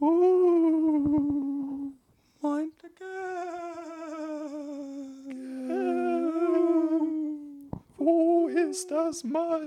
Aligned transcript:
Oh, 0.00 1.92
mind 2.40 2.72
the 2.80 2.88
gap. 2.96 3.08
Wo 7.96 8.46
ist 8.46 8.90
das 8.92 9.24
Malz? 9.24 9.64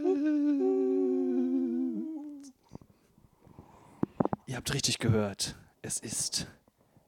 Ihr 4.48 4.56
habt 4.56 4.74
richtig 4.74 5.00
gehört. 5.00 5.56
Es 5.82 6.00
ist 6.00 6.48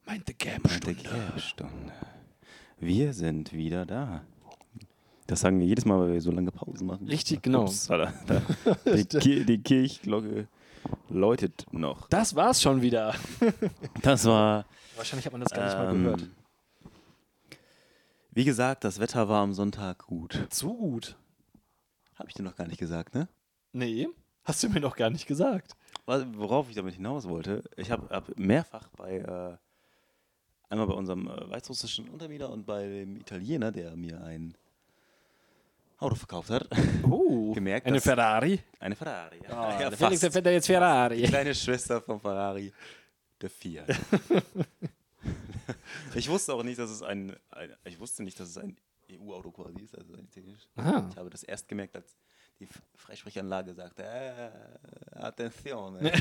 Mind 0.05 0.23
the 0.27 0.33
Gap 0.33 0.65
Mind 0.65 0.83
the 0.83 0.93
Stunde. 0.93 1.09
Gap 1.09 1.39
Stunde. 1.39 1.93
Wir 2.79 3.13
sind 3.13 3.53
wieder 3.53 3.85
da. 3.85 4.25
Das 5.27 5.39
sagen 5.39 5.59
wir 5.59 5.65
jedes 5.65 5.85
Mal, 5.85 5.97
weil 6.01 6.11
wir 6.13 6.21
so 6.21 6.31
lange 6.31 6.51
Pausen 6.51 6.87
machen. 6.87 7.07
Richtig, 7.07 7.41
genau. 7.41 7.63
Ups, 7.63 7.87
da, 7.87 8.13
da, 8.27 8.41
die, 9.19 9.45
die 9.45 9.57
Kirchglocke 9.59 10.49
läutet 11.13 11.65
noch. 11.71 12.07
Das 12.09 12.35
war's 12.35 12.61
schon 12.61 12.81
wieder. 12.81 13.15
Das 14.01 14.25
war. 14.25 14.65
Wahrscheinlich 14.95 15.25
hat 15.25 15.31
man 15.33 15.41
das 15.41 15.51
gar 15.51 15.65
nicht 15.65 15.77
mal 15.77 15.89
ähm, 15.93 16.03
gehört. 16.03 16.23
Wie 18.31 18.45
gesagt, 18.45 18.83
das 18.83 18.99
Wetter 18.99 19.29
war 19.29 19.41
am 19.43 19.53
Sonntag 19.53 20.05
gut. 20.07 20.47
Zu 20.49 20.73
gut. 20.75 21.15
Habe 22.15 22.29
ich 22.29 22.35
dir 22.35 22.43
noch 22.43 22.55
gar 22.55 22.67
nicht 22.67 22.79
gesagt, 22.79 23.13
ne? 23.15 23.27
Nee, 23.71 24.07
hast 24.43 24.63
du 24.63 24.69
mir 24.69 24.79
noch 24.79 24.95
gar 24.95 25.09
nicht 25.09 25.27
gesagt. 25.27 25.75
Was- 26.05 26.25
Worauf 26.35 26.69
ich 26.69 26.75
damit 26.75 26.95
hinaus 26.95 27.27
wollte, 27.29 27.63
ich 27.77 27.91
habe 27.91 28.09
hab 28.09 28.37
mehrfach 28.37 28.87
bei, 28.97 29.17
äh, 29.17 29.57
einmal 30.69 30.87
bei 30.87 30.93
unserem 30.93 31.27
äh, 31.27 31.49
weißrussischen 31.49 32.09
Untermieter 32.09 32.49
und 32.51 32.65
bei 32.65 32.87
dem 32.87 33.15
Italiener, 33.17 33.71
der 33.71 33.95
mir 33.95 34.21
ein 34.23 34.55
Auto 36.03 36.15
verkauft 36.15 36.49
hat, 36.49 36.67
Oh, 37.09 37.51
Gemerkt, 37.55 37.87
eine 37.87 38.01
Ferrari. 38.01 38.59
eine 38.79 38.95
Ferrari. 38.95 39.39
Ah, 39.49 39.77
Ja, 39.81 39.89
der 39.89 39.97
Felix, 39.97 40.19
der 40.21 40.31
fährt 40.31 40.45
jetzt 40.47 40.67
Die 40.67 40.73
Ferrari. 40.73 41.23
kleine 41.27 41.55
Schwester 41.55 42.01
vom 42.01 42.19
Ferrari, 42.19 42.71
der 43.41 43.49
Fiat. 43.49 43.87
ich 46.15 46.29
wusste 46.29 46.53
auch 46.53 46.63
nicht, 46.63 46.79
dass 46.79 46.89
es 46.89 47.01
ein, 47.01 47.35
ein 47.51 47.73
ich 47.85 47.99
wusste 47.99 48.23
nicht, 48.23 48.39
dass 48.39 48.49
es 48.49 48.57
ein 48.57 48.77
EU-Auto 49.11 49.51
quasi 49.51 49.79
ist, 49.81 49.97
also 49.97 50.13
italienisch. 50.15 50.67
Aha. 50.75 51.07
Ich 51.11 51.17
habe 51.17 51.29
das 51.29 51.43
erst 51.43 51.67
gemerkt, 51.67 51.95
als 51.95 52.17
die 52.59 52.67
Freisprechanlage 52.95 53.73
sagte, 53.73 54.03
äh, 54.03 54.49
Attenzione. 55.19 56.11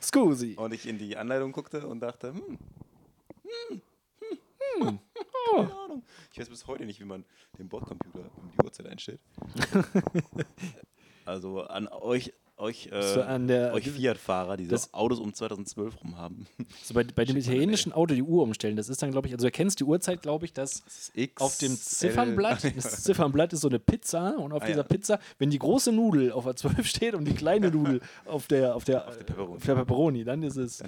Scusi. 0.00 0.54
und 0.56 0.72
ich 0.72 0.86
in 0.86 0.98
die 0.98 1.16
Anleitung 1.16 1.52
guckte 1.52 1.86
und 1.86 2.00
dachte, 2.00 2.28
hm, 2.28 2.58
hm, 3.68 3.82
hm, 4.78 4.86
hm, 4.88 4.98
Oh. 5.52 5.56
keine 5.56 5.74
Ahnung. 5.74 6.02
Ich 6.32 6.38
weiß 6.38 6.48
bis 6.48 6.66
heute 6.66 6.84
nicht, 6.84 7.00
wie 7.00 7.04
man 7.04 7.24
den 7.58 7.68
Bordcomputer 7.68 8.30
um 8.36 8.50
die 8.50 8.64
Uhrzeit 8.64 8.86
einstellt. 8.86 9.20
also 11.24 11.62
an 11.62 11.88
euch, 11.88 12.32
euch, 12.60 12.88
So 12.92 13.20
äh, 13.20 13.22
an 13.24 13.48
der- 13.48 13.72
euch 13.72 13.88
Fiat-Fahrer, 13.90 14.56
die 14.56 14.64
so 14.64 14.70
das- 14.70 14.94
Autos 14.94 15.18
um 15.18 15.32
2012 15.34 16.00
rum 16.02 16.16
haben. 16.18 16.46
So 16.84 16.94
bei, 16.94 17.04
bei 17.04 17.24
dem 17.24 17.36
italienischen 17.36 17.92
Auto 17.92 18.14
die 18.14 18.22
Uhr 18.22 18.42
umstellen, 18.42 18.76
das 18.76 18.88
ist 18.88 19.02
dann, 19.02 19.10
glaube 19.10 19.26
ich, 19.28 19.34
also 19.34 19.42
du 19.42 19.46
erkennst 19.48 19.80
die 19.80 19.84
Uhrzeit, 19.84 20.22
glaube 20.22 20.44
ich, 20.44 20.52
dass 20.52 20.82
Das 20.84 21.12
auf 21.40 21.58
dem 21.58 21.72
L- 21.72 21.78
Ziffernblatt, 21.78 22.64
das 22.76 23.02
Ziffernblatt 23.04 23.52
ist 23.52 23.60
so 23.62 23.68
eine 23.68 23.78
Pizza 23.78 24.38
und 24.38 24.52
auf 24.52 24.62
Ah, 24.62 24.66
dieser 24.66 24.78
ja. 24.78 24.82
Pizza, 24.84 25.18
wenn 25.38 25.50
die 25.50 25.58
große 25.58 25.92
Nudel 25.92 26.32
auf 26.32 26.44
der 26.44 26.56
12 26.56 26.86
steht 26.86 27.14
und 27.14 27.24
die 27.26 27.34
kleine 27.34 27.70
Nudel 27.72 28.00
auf 28.26 28.46
der, 28.46 28.74
auf 28.76 28.84
der, 28.84 29.06
Auf 29.08 29.16
der 29.16 29.24
Pepperoni. 29.24 29.56
auf 29.56 29.64
der 29.64 29.74
Pepperoni, 29.74 30.24
dann 30.24 30.42
ist 30.42 30.56
es 30.56 30.78
ja. 30.80 30.86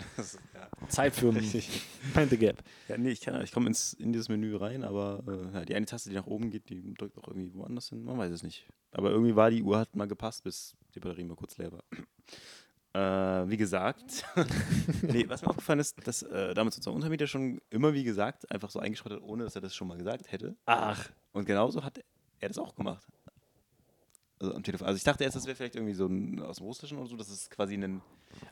Zeit 0.89 1.14
für. 1.14 1.33
Mind 1.33 2.31
the 2.31 2.36
Gap. 2.36 2.62
Ja, 2.89 2.97
nee, 2.98 3.11
ich, 3.11 3.20
kann- 3.20 3.42
ich 3.42 3.53
komme 3.53 3.69
ins- 3.69 3.92
in 3.95 4.12
dieses 4.12 4.29
Menü 4.29 4.57
rein, 4.57 4.83
aber 4.84 5.23
äh, 5.27 5.55
ja, 5.59 5.64
die 5.64 5.75
eine 5.75 5.86
Taste, 5.86 6.11
die 6.11 6.17
nach 6.17 6.27
oben 6.27 6.51
geht, 6.51 6.69
die 6.69 6.95
drückt 6.95 7.17
auch 7.19 7.29
irgendwie 7.29 7.55
woanders 7.55 7.89
hin. 7.91 8.03
Man 8.05 8.19
weiß 8.19 8.33
es 8.33 8.42
nicht. 8.42 8.67
Aber 8.92 9.11
irgendwie 9.11 9.36
war 9.36 9.51
die 9.51 9.62
Uhr, 9.62 9.79
hat 9.79 9.95
mal 9.97 10.07
gepasst, 10.09 10.45
bis 10.45 10.75
die 10.95 11.01
Batterie 11.01 11.25
mal 11.25 11.35
kurz 11.37 11.57
leer 11.59 11.73
war. 11.73 11.85
Äh, 12.95 13.48
wie 13.48 13.57
gesagt, 13.57 14.23
nee, 15.03 15.25
was 15.27 15.41
mir 15.41 15.48
aufgefallen 15.48 15.79
ist, 15.80 16.07
dass 16.07 16.23
äh, 16.25 16.53
damals 16.53 16.77
unser 16.77 16.92
Untermieter 16.92 17.27
schon 17.27 17.58
immer, 17.70 17.95
wie 17.95 18.05
gesagt, 18.05 18.51
einfach 18.51 18.69
so 18.69 18.80
eingeschrottet 18.80 19.23
hat, 19.23 19.27
ohne 19.27 19.45
dass 19.45 19.55
er 19.55 19.63
das 19.63 19.75
schon 19.75 19.89
mal 19.89 19.97
gesagt 19.97 20.31
hätte. 20.31 20.57
Ach, 20.67 21.08
Und 21.33 21.47
genauso 21.47 21.83
hat 21.85 22.05
er 22.41 22.48
das 22.48 22.58
auch 22.58 22.75
gemacht. 22.75 23.02
Also 24.39 24.55
am 24.55 24.63
Telefon. 24.63 24.89
Also 24.89 24.98
ich 24.98 25.05
dachte 25.05 25.25
erst, 25.25 25.36
das 25.36 25.47
wäre 25.47 25.57
vielleicht 25.57 25.75
irgendwie 25.77 25.95
so 25.95 26.05
ein 26.07 26.39
aus 26.42 26.58
dem 26.58 26.67
Russischen 26.67 26.98
oder 26.98 27.07
so, 27.08 27.17
das 27.17 27.31
ist 27.31 27.48
quasi 27.51 27.77
ein, 27.77 28.02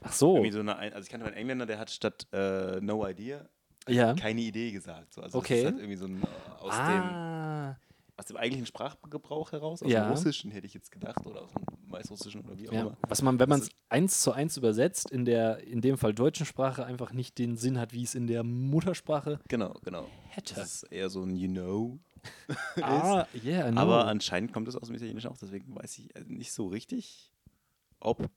ach 0.01 0.13
so. 0.15 0.37
irgendwie 0.37 0.53
so 0.53 0.61
eine, 0.61 0.75
Ein- 0.77 0.95
also 0.95 1.05
ich 1.05 1.11
kannte 1.11 1.25
mal 1.25 1.33
einen 1.33 1.37
Engländer, 1.41 1.67
der 1.67 1.79
hat 1.79 1.91
statt 1.91 2.27
äh, 2.33 2.81
No 2.81 3.07
Idea 3.07 3.47
Ja. 3.89 4.15
keine 4.15 4.41
Idee 4.41 4.71
gesagt. 4.73 5.13
So. 5.13 5.21
Also 5.21 5.37
Okay. 5.37 5.65
Das 5.65 5.73
ist 5.73 5.73
halt 5.73 5.79
irgendwie 5.81 5.97
so 5.97 6.07
ein, 6.07 6.23
äh, 6.23 6.61
aus, 6.61 6.77
dem, 6.77 7.03
Ah, 7.03 7.77
aus 8.21 8.27
dem 8.27 8.37
eigentlichen 8.37 8.67
Sprachgebrauch 8.67 9.53
heraus, 9.53 9.83
aus 9.83 9.91
Ja. 9.91 10.05
dem 10.05 10.11
Russischen 10.11 10.51
hätte 10.51 10.67
ich 10.67 10.75
jetzt 10.75 10.93
gedacht 10.93 11.27
oder 11.27 11.43
aus 11.43 11.51
dem 11.53 11.91
Weißrussischen 11.91 12.43
oder 12.43 12.59
wie 12.59 12.69
auch 12.69 12.73
ja. 12.73 12.81
immer. 12.83 12.97
Was 13.09 13.23
man, 13.23 13.39
wenn 13.41 13.49
man 13.49 13.61
es 13.61 13.71
eins 13.89 14.21
zu 14.21 14.33
eins 14.33 14.57
übersetzt, 14.57 15.11
in 15.11 15.25
der 15.25 15.67
in 15.67 15.81
dem 15.81 15.97
Fall 15.99 16.13
deutschen 16.15 16.45
Sprache 16.47 16.85
einfach 16.85 17.13
nicht 17.13 17.39
den 17.39 17.57
Sinn 17.57 17.79
hat, 17.79 17.93
wie 17.93 18.03
es 18.05 18.15
in 18.15 18.27
der 18.27 18.43
Muttersprache 18.45 19.41
Genau, 19.49 19.73
genau. 19.83 20.07
hätte. 20.29 20.55
Das 20.55 20.83
ist 20.83 20.93
eher 20.93 21.09
so 21.09 21.23
ein 21.23 21.35
You 21.37 21.49
know. 21.49 21.99
Ah, 22.83 23.27
yeah, 23.43 23.67
I 23.67 23.73
know. 23.73 23.81
Aber 23.81 24.07
anscheinend 24.07 24.53
kommt 24.53 24.69
es 24.69 24.77
aus 24.77 24.89
dem 24.89 24.97
Italienischen 24.97 25.31
auch, 25.31 25.39
deswegen 25.39 25.75
weiß 25.75 25.99
ich 25.99 26.15
äh, 26.15 26.23
nicht 26.27 26.53
so 26.53 26.67
richtig, 26.69 27.33
ob 28.01 28.29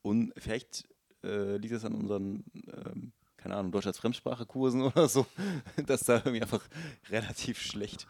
und 0.00 0.32
vielleicht 0.38 0.88
äh, 1.22 1.58
liegt 1.58 1.74
es 1.74 1.84
an 1.84 1.94
unseren, 1.94 2.44
ähm, 2.54 3.12
keine 3.36 3.56
Ahnung, 3.56 3.72
Deutsch 3.72 3.86
als 3.86 3.98
Fremdsprache-Kursen 3.98 4.80
oder 4.90 5.08
so, 5.08 5.26
dass 5.86 6.00
da 6.04 6.16
irgendwie 6.16 6.40
einfach 6.40 6.66
relativ 7.10 7.60
schlecht 7.60 8.06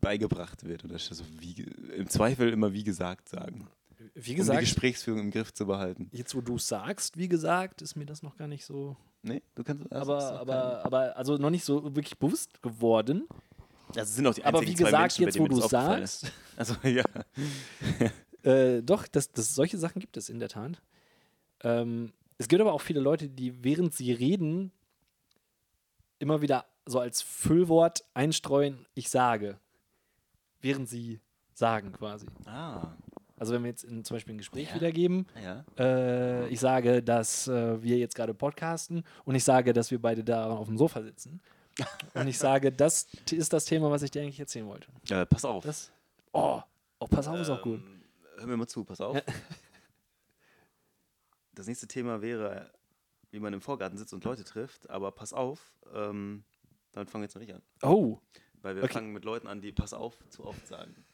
beigebracht 0.00 0.64
wird. 0.64 0.84
Oder 0.84 0.98
so 0.98 1.24
wie, 1.38 1.66
im 1.96 2.08
Zweifel 2.08 2.50
immer 2.50 2.72
wie 2.72 2.84
gesagt 2.84 3.28
sagen. 3.28 3.68
wie 4.14 4.18
um 4.18 4.22
die 4.24 4.34
gesagt, 4.34 4.60
Gesprächsführung 4.60 5.20
im 5.20 5.30
Griff 5.30 5.52
zu 5.52 5.66
behalten. 5.66 6.08
jetzt 6.12 6.34
wo 6.34 6.40
du 6.40 6.56
es 6.56 6.68
sagst, 6.68 7.16
wie 7.16 7.28
gesagt, 7.28 7.82
ist 7.82 7.96
mir 7.96 8.06
das 8.06 8.22
noch 8.22 8.36
gar 8.36 8.48
nicht 8.48 8.64
so. 8.64 8.96
Nee, 9.22 9.42
du 9.54 9.64
kannst 9.64 9.90
also 9.92 10.12
aber, 10.12 10.40
aber, 10.40 10.84
aber, 10.84 11.16
also 11.16 11.36
noch 11.36 11.50
nicht 11.50 11.64
so 11.64 11.94
wirklich 11.96 12.18
bewusst 12.18 12.62
geworden. 12.62 13.26
also 13.88 14.00
es 14.00 14.14
sind 14.14 14.26
auch 14.26 14.34
die 14.34 14.44
aber 14.44 14.62
wie 14.62 14.74
gesagt, 14.74 15.18
Menschen, 15.18 15.24
jetzt, 15.24 15.38
wo 15.38 15.48
das 15.48 15.58
du 15.58 15.64
aufgefallen 15.64 16.06
sagst-. 16.06 16.32
Also 16.56 16.74
ja. 16.82 17.04
Äh, 18.42 18.82
doch, 18.82 19.06
das, 19.06 19.30
das, 19.32 19.54
solche 19.54 19.78
Sachen 19.78 20.00
gibt 20.00 20.16
es 20.16 20.28
in 20.28 20.38
der 20.38 20.48
Tat. 20.48 20.80
Ähm, 21.62 22.12
es 22.38 22.46
gibt 22.48 22.60
aber 22.60 22.72
auch 22.72 22.80
viele 22.80 23.00
Leute, 23.00 23.28
die 23.28 23.64
während 23.64 23.94
sie 23.94 24.12
reden 24.12 24.72
immer 26.18 26.40
wieder 26.40 26.64
so 26.86 27.00
als 27.00 27.22
Füllwort 27.22 28.04
einstreuen, 28.14 28.86
ich 28.94 29.08
sage. 29.08 29.58
Während 30.60 30.88
sie 30.88 31.20
sagen 31.54 31.92
quasi. 31.92 32.26
Ah, 32.46 32.92
Also 33.36 33.52
wenn 33.54 33.62
wir 33.62 33.70
jetzt 33.70 33.84
in, 33.84 34.04
zum 34.04 34.16
Beispiel 34.16 34.34
ein 34.34 34.38
Gespräch 34.38 34.68
Ja. 34.70 34.74
wiedergeben, 34.76 35.26
ja. 35.42 35.64
äh, 35.78 36.48
ich 36.48 36.58
sage, 36.60 37.02
dass 37.02 37.46
äh, 37.48 37.80
wir 37.82 37.96
jetzt 37.98 38.14
gerade 38.14 38.34
podcasten 38.34 39.04
und 39.24 39.34
ich 39.34 39.44
sage, 39.44 39.72
dass 39.72 39.90
wir 39.90 40.00
beide 40.00 40.24
da 40.24 40.50
auf 40.50 40.66
dem 40.66 40.76
Sofa 40.78 41.02
sitzen. 41.02 41.40
und 42.14 42.26
ich 42.26 42.38
sage, 42.38 42.72
das 42.72 43.06
ist 43.30 43.52
das 43.52 43.64
Thema, 43.64 43.90
was 43.90 44.02
ich 44.02 44.10
dir 44.10 44.22
eigentlich 44.22 44.40
erzählen 44.40 44.66
wollte. 44.66 44.88
Äh, 45.10 45.24
pass 45.26 45.44
auf. 45.44 45.62
Das, 45.64 45.92
oh, 46.32 46.60
oh, 46.98 47.06
pass 47.06 47.28
auf, 47.28 47.38
ist 47.38 47.50
auch 47.50 47.62
gut. 47.62 47.80
Ähm, 47.80 48.02
Hör 48.38 48.46
mir 48.46 48.56
mal 48.56 48.66
zu, 48.66 48.84
pass 48.84 49.00
auf. 49.00 49.16
Das 51.54 51.66
nächste 51.66 51.88
Thema 51.88 52.22
wäre, 52.22 52.70
wie 53.30 53.40
man 53.40 53.52
im 53.52 53.60
Vorgarten 53.60 53.98
sitzt 53.98 54.12
und 54.14 54.24
Leute 54.24 54.44
trifft, 54.44 54.88
aber 54.90 55.10
pass 55.10 55.32
auf, 55.32 55.72
ähm, 55.92 56.44
damit 56.92 57.10
fangen 57.10 57.22
wir 57.22 57.26
jetzt 57.26 57.34
noch 57.34 57.40
nicht 57.42 57.52
an. 57.54 57.62
Oh, 57.82 58.18
Weil 58.62 58.76
wir 58.76 58.84
Okay. 58.84 58.94
fangen 58.94 59.12
mit 59.12 59.24
Leuten 59.24 59.46
an, 59.46 59.60
die 59.60 59.72
pass 59.72 59.92
auf 59.92 60.16
zu 60.30 60.44
oft 60.44 60.66
sagen. 60.66 61.04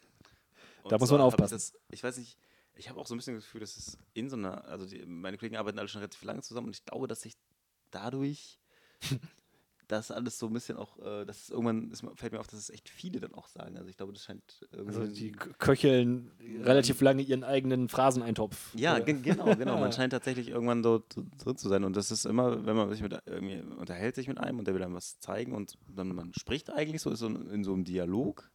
Und 0.82 0.92
Da 0.92 0.98
muss 0.98 1.10
man 1.10 1.20
aufpassen. 1.20 1.56
Ich, 1.56 1.70
das, 1.70 1.80
ich 1.90 2.02
weiß 2.04 2.18
nicht, 2.18 2.38
ich 2.74 2.88
habe 2.88 3.00
auch 3.00 3.06
so 3.06 3.14
ein 3.14 3.18
bisschen 3.18 3.34
das 3.34 3.44
Gefühl, 3.44 3.60
dass 3.60 3.76
es 3.76 3.98
in 4.14 4.28
so 4.28 4.36
einer, 4.36 4.64
also 4.64 4.86
die, 4.86 5.04
meine 5.06 5.38
Kollegen 5.38 5.56
arbeiten 5.56 5.78
alle 5.78 5.88
schon 5.88 6.00
relativ 6.00 6.22
lange 6.24 6.42
zusammen 6.42 6.68
und 6.68 6.76
ich 6.76 6.84
glaube, 6.84 7.06
dass 7.06 7.20
sich 7.22 7.36
dadurch 7.90 8.58
das 9.88 10.10
alles 10.10 10.38
so 10.38 10.46
ein 10.46 10.52
bisschen 10.52 10.76
auch, 10.76 10.98
äh, 10.98 11.24
das 11.24 11.50
irgendwann 11.50 11.90
ist, 11.90 12.04
fällt 12.16 12.32
mir 12.32 12.40
auf, 12.40 12.46
dass 12.46 12.58
es 12.60 12.70
echt 12.70 12.88
viele 12.88 13.20
dann 13.20 13.34
auch 13.34 13.48
sagen. 13.48 13.76
Also 13.76 13.88
ich 13.88 13.96
glaube, 13.96 14.12
das 14.12 14.22
scheint 14.24 14.66
irgendwie. 14.72 14.96
also 14.98 15.12
die 15.12 15.32
köcheln 15.32 16.30
relativ 16.62 17.00
lange 17.00 17.22
ihren 17.22 17.44
eigenen 17.44 17.88
Phraseneintopf. 17.88 18.74
Ja, 18.74 18.98
ge- 18.98 19.20
genau, 19.20 19.54
genau. 19.56 19.78
Man 19.78 19.92
scheint 19.92 20.12
tatsächlich 20.12 20.48
irgendwann 20.48 20.82
dort 20.82 21.14
drin 21.16 21.56
zu 21.56 21.68
sein. 21.68 21.84
Und 21.84 21.96
das 21.96 22.10
ist 22.10 22.24
immer, 22.26 22.64
wenn 22.66 22.76
man 22.76 22.90
sich 22.90 23.02
mit 23.02 23.16
irgendwie 23.26 23.60
unterhält 23.76 24.14
sich 24.14 24.28
mit 24.28 24.38
einem 24.38 24.58
und 24.58 24.66
der 24.66 24.74
will 24.74 24.82
einem 24.82 24.94
was 24.94 25.18
zeigen 25.20 25.52
und 25.52 25.78
dann 25.88 26.08
man 26.14 26.32
spricht 26.34 26.70
eigentlich 26.70 27.02
so, 27.02 27.10
ist 27.10 27.20
so 27.20 27.26
in 27.28 27.64
so 27.64 27.72
einem 27.72 27.84
Dialog, 27.84 28.50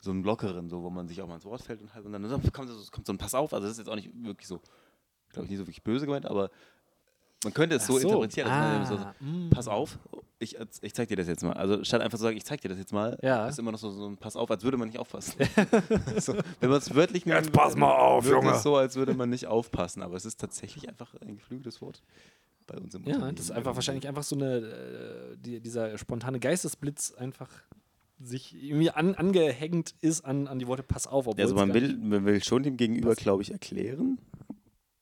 so 0.00 0.10
einem 0.10 0.24
lockeren, 0.24 0.68
so, 0.68 0.82
wo 0.82 0.90
man 0.90 1.08
sich 1.08 1.22
auch 1.22 1.28
mal 1.28 1.36
ins 1.36 1.44
Wort 1.44 1.62
fällt 1.62 1.80
und 1.80 1.94
halt 1.94 2.04
und 2.04 2.12
dann 2.12 2.28
so, 2.28 2.38
kommt, 2.52 2.68
so, 2.68 2.90
kommt 2.90 3.06
so 3.06 3.12
ein 3.12 3.18
Pass 3.18 3.34
auf. 3.34 3.54
Also 3.54 3.64
das 3.66 3.72
ist 3.72 3.78
jetzt 3.78 3.88
auch 3.88 3.96
nicht 3.96 4.10
wirklich 4.14 4.46
so, 4.48 4.60
glaube 5.30 5.44
ich, 5.46 5.50
nicht 5.50 5.58
so 5.58 5.64
wirklich 5.66 5.82
böse 5.82 6.06
gemeint, 6.06 6.26
aber 6.26 6.50
man 7.44 7.54
könnte 7.54 7.76
es 7.76 7.86
so, 7.86 7.98
so. 7.98 8.08
interpretieren. 8.08 8.48
Man 8.48 8.86
so, 8.86 8.94
Ah, 8.96 9.14
mm. 9.20 9.50
Pass 9.50 9.68
auf, 9.68 9.98
ich, 10.38 10.56
ich 10.82 10.94
zeig 10.94 11.08
dir 11.08 11.16
das 11.16 11.28
jetzt 11.28 11.42
mal. 11.42 11.52
Also 11.52 11.82
statt 11.84 12.00
einfach 12.02 12.18
zu 12.18 12.24
sagen, 12.24 12.36
ich 12.36 12.44
zeig 12.44 12.60
dir 12.60 12.68
das 12.68 12.78
jetzt 12.78 12.92
mal, 12.92 13.18
Ja. 13.22 13.48
ist 13.48 13.58
immer 13.58 13.72
noch 13.72 13.78
so, 13.78 13.90
so 13.90 14.06
ein 14.06 14.16
Pass 14.16 14.36
auf, 14.36 14.50
als 14.50 14.64
würde 14.64 14.76
man 14.76 14.88
nicht 14.88 14.98
aufpassen. 14.98 15.34
so, 16.18 16.34
wenn 16.60 16.68
man 16.70 16.78
es 16.78 16.94
wörtlich 16.94 17.24
nimmt, 17.26 17.38
Jetzt 17.38 17.52
pass 17.52 17.76
mal 17.76 17.94
auf, 17.94 18.28
Junge. 18.28 18.50
es 18.52 18.62
so, 18.62 18.76
als 18.76 18.96
würde 18.96 19.14
man 19.14 19.30
nicht 19.30 19.46
aufpassen. 19.46 20.02
Aber 20.02 20.16
es 20.16 20.24
ist 20.24 20.40
tatsächlich 20.40 20.88
einfach 20.88 21.14
ein 21.20 21.36
geflügeltes 21.36 21.80
Wort 21.80 22.02
bei 22.66 22.76
uns 22.78 22.94
im 22.94 23.04
Ja, 23.04 23.30
das 23.32 23.46
ist 23.46 23.50
einfach 23.52 23.74
wahrscheinlich 23.74 24.08
einfach 24.08 24.22
so 24.22 24.36
eine, 24.36 24.56
äh, 24.58 25.36
die, 25.38 25.60
dieser 25.60 25.96
spontane 25.98 26.40
Geistesblitz 26.40 27.12
einfach 27.12 27.50
sich 28.20 28.54
irgendwie 28.54 28.90
an, 28.90 29.14
angehängt 29.16 29.94
ist 30.00 30.24
an, 30.24 30.46
an 30.46 30.58
die 30.58 30.66
Worte 30.66 30.82
Pass 30.82 31.06
auf. 31.06 31.26
obwohl 31.26 31.38
Ja, 31.40 31.44
also 31.44 31.54
es 31.56 31.60
man 31.60 31.74
will, 31.74 31.96
man 31.96 32.24
will 32.24 32.42
schon 32.42 32.62
dem 32.62 32.76
Gegenüber, 32.76 33.14
glaube 33.16 33.42
ich, 33.42 33.50
erklären, 33.52 34.18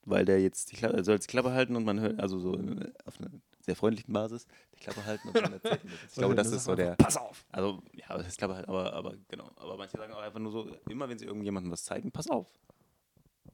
weil 0.05 0.25
der 0.25 0.41
jetzt 0.41 0.73
die 0.73 0.77
Klappe, 0.77 0.97
er 0.97 1.05
soll 1.05 1.15
jetzt 1.15 1.27
die 1.27 1.31
Klappe 1.31 1.53
halten 1.53 1.77
und 1.77 1.85
man 1.85 2.01
hört, 2.01 2.21
also 2.21 2.39
so 2.39 2.57
äh, 2.57 2.93
auf 3.05 3.19
einer 3.21 3.31
sehr 3.61 3.77
freundlichen 3.77 4.13
Basis, 4.13 4.47
die 4.75 4.81
Klappe 4.81 5.05
halten 5.05 5.29
und 5.29 5.37
dann 5.37 5.53
erzählt. 5.53 5.81
Ich 6.09 6.15
glaube, 6.17 6.35
das 6.35 6.51
ist 6.51 6.65
so 6.65 6.75
der. 6.75 6.97
Pass 6.97 7.17
auf! 7.17 7.45
Also, 7.53 7.83
ja, 7.93 8.17
das 8.17 8.29
ist 8.29 8.39
Klappe 8.39 8.57
halt, 8.57 8.69
aber, 8.69 8.93
aber 8.93 9.15
genau. 9.29 9.51
Aber 9.57 9.77
manche 9.77 9.97
sagen 9.97 10.13
auch 10.13 10.21
einfach 10.21 10.41
nur 10.41 10.53
so, 10.53 10.69
immer 10.89 11.09
wenn 11.09 11.19
sie 11.19 11.27
irgendjemandem 11.27 11.71
was 11.71 11.85
zeigen, 11.85 12.11
pass 12.11 12.29
auf. 12.29 12.49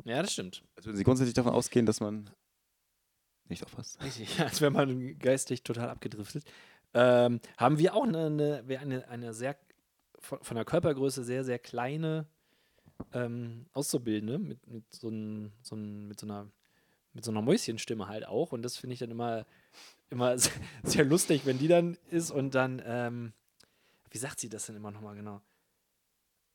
Ja, 0.05 0.23
das 0.23 0.33
stimmt. 0.33 0.63
Als 0.77 0.87
würden 0.87 0.97
sie 0.97 1.05
grundsätzlich 1.05 1.35
davon 1.35 1.53
ausgehen, 1.53 1.85
dass 1.85 2.01
man 2.01 2.31
nicht 3.49 3.65
aufpasst. 3.65 4.01
Richtig, 4.03 4.41
als 4.41 4.61
wäre 4.61 4.71
man 4.71 5.19
geistig 5.19 5.63
total 5.63 5.91
abgedriftet. 5.91 6.45
Ähm, 6.95 7.41
haben 7.59 7.79
wir 7.79 7.95
auch 7.95 8.05
eine, 8.05 8.27
eine, 8.27 8.79
eine, 8.79 9.09
eine 9.09 9.35
sehr, 9.35 9.59
von, 10.19 10.43
von 10.43 10.55
der 10.55 10.65
Körpergröße 10.65 11.25
sehr, 11.25 11.45
sehr 11.45 11.59
kleine 11.59 12.27
ähm, 13.13 13.67
Auszubildende 13.73 14.39
mit, 14.39 14.67
mit, 14.67 14.85
so 14.95 15.09
ein, 15.09 15.53
so 15.63 15.77
ein, 15.77 16.09
mit 16.09 16.21
so 16.21 16.27
einer 16.27 16.49
mit 17.19 17.25
so 17.25 17.31
einer 17.33 17.43
Mäuschenstimme 17.43 18.07
halt 18.07 18.27
auch. 18.27 18.53
Und 18.53 18.63
das 18.63 18.77
finde 18.77 18.95
ich 18.95 19.01
dann 19.01 19.11
immer, 19.11 19.45
immer 20.09 20.37
sehr, 20.83 21.05
lustig, 21.05 21.43
wenn 21.47 21.59
die 21.59 21.69
dann 21.69 21.97
ist 22.11 22.31
und 22.31 22.55
dann, 22.55 22.81
ähm, 22.85 23.33
wie 24.11 24.19
sagt 24.19 24.41
sie 24.41 24.49
das 24.49 24.67
denn 24.67 24.77
immer 24.77 24.91
nochmal 24.91 25.17
genau? 25.17 25.43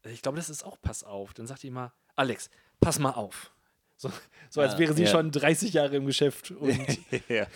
Ich 0.06 0.22
glaube, 0.22 0.38
das 0.38 0.50
ist 0.50 0.64
auch 0.64 0.78
Pass 0.82 1.04
auf. 1.04 1.34
Dann 1.34 1.48
sagt 1.48 1.64
die 1.64 1.68
immer, 1.68 1.94
Alex, 2.16 2.50
pass 2.80 3.00
mal 3.00 3.12
auf. 3.12 3.52
So, 3.98 4.12
so 4.50 4.62
als 4.62 4.76
Ah, 4.76 4.80
wäre 4.80 4.94
sie 4.94 5.04
ja. 5.04 5.10
schon 5.10 5.32
30 5.32 5.74
Jahre 5.74 5.96
im 5.96 6.06
Geschäft 6.06 6.52
und 6.60 7.00
ja. 7.30 7.48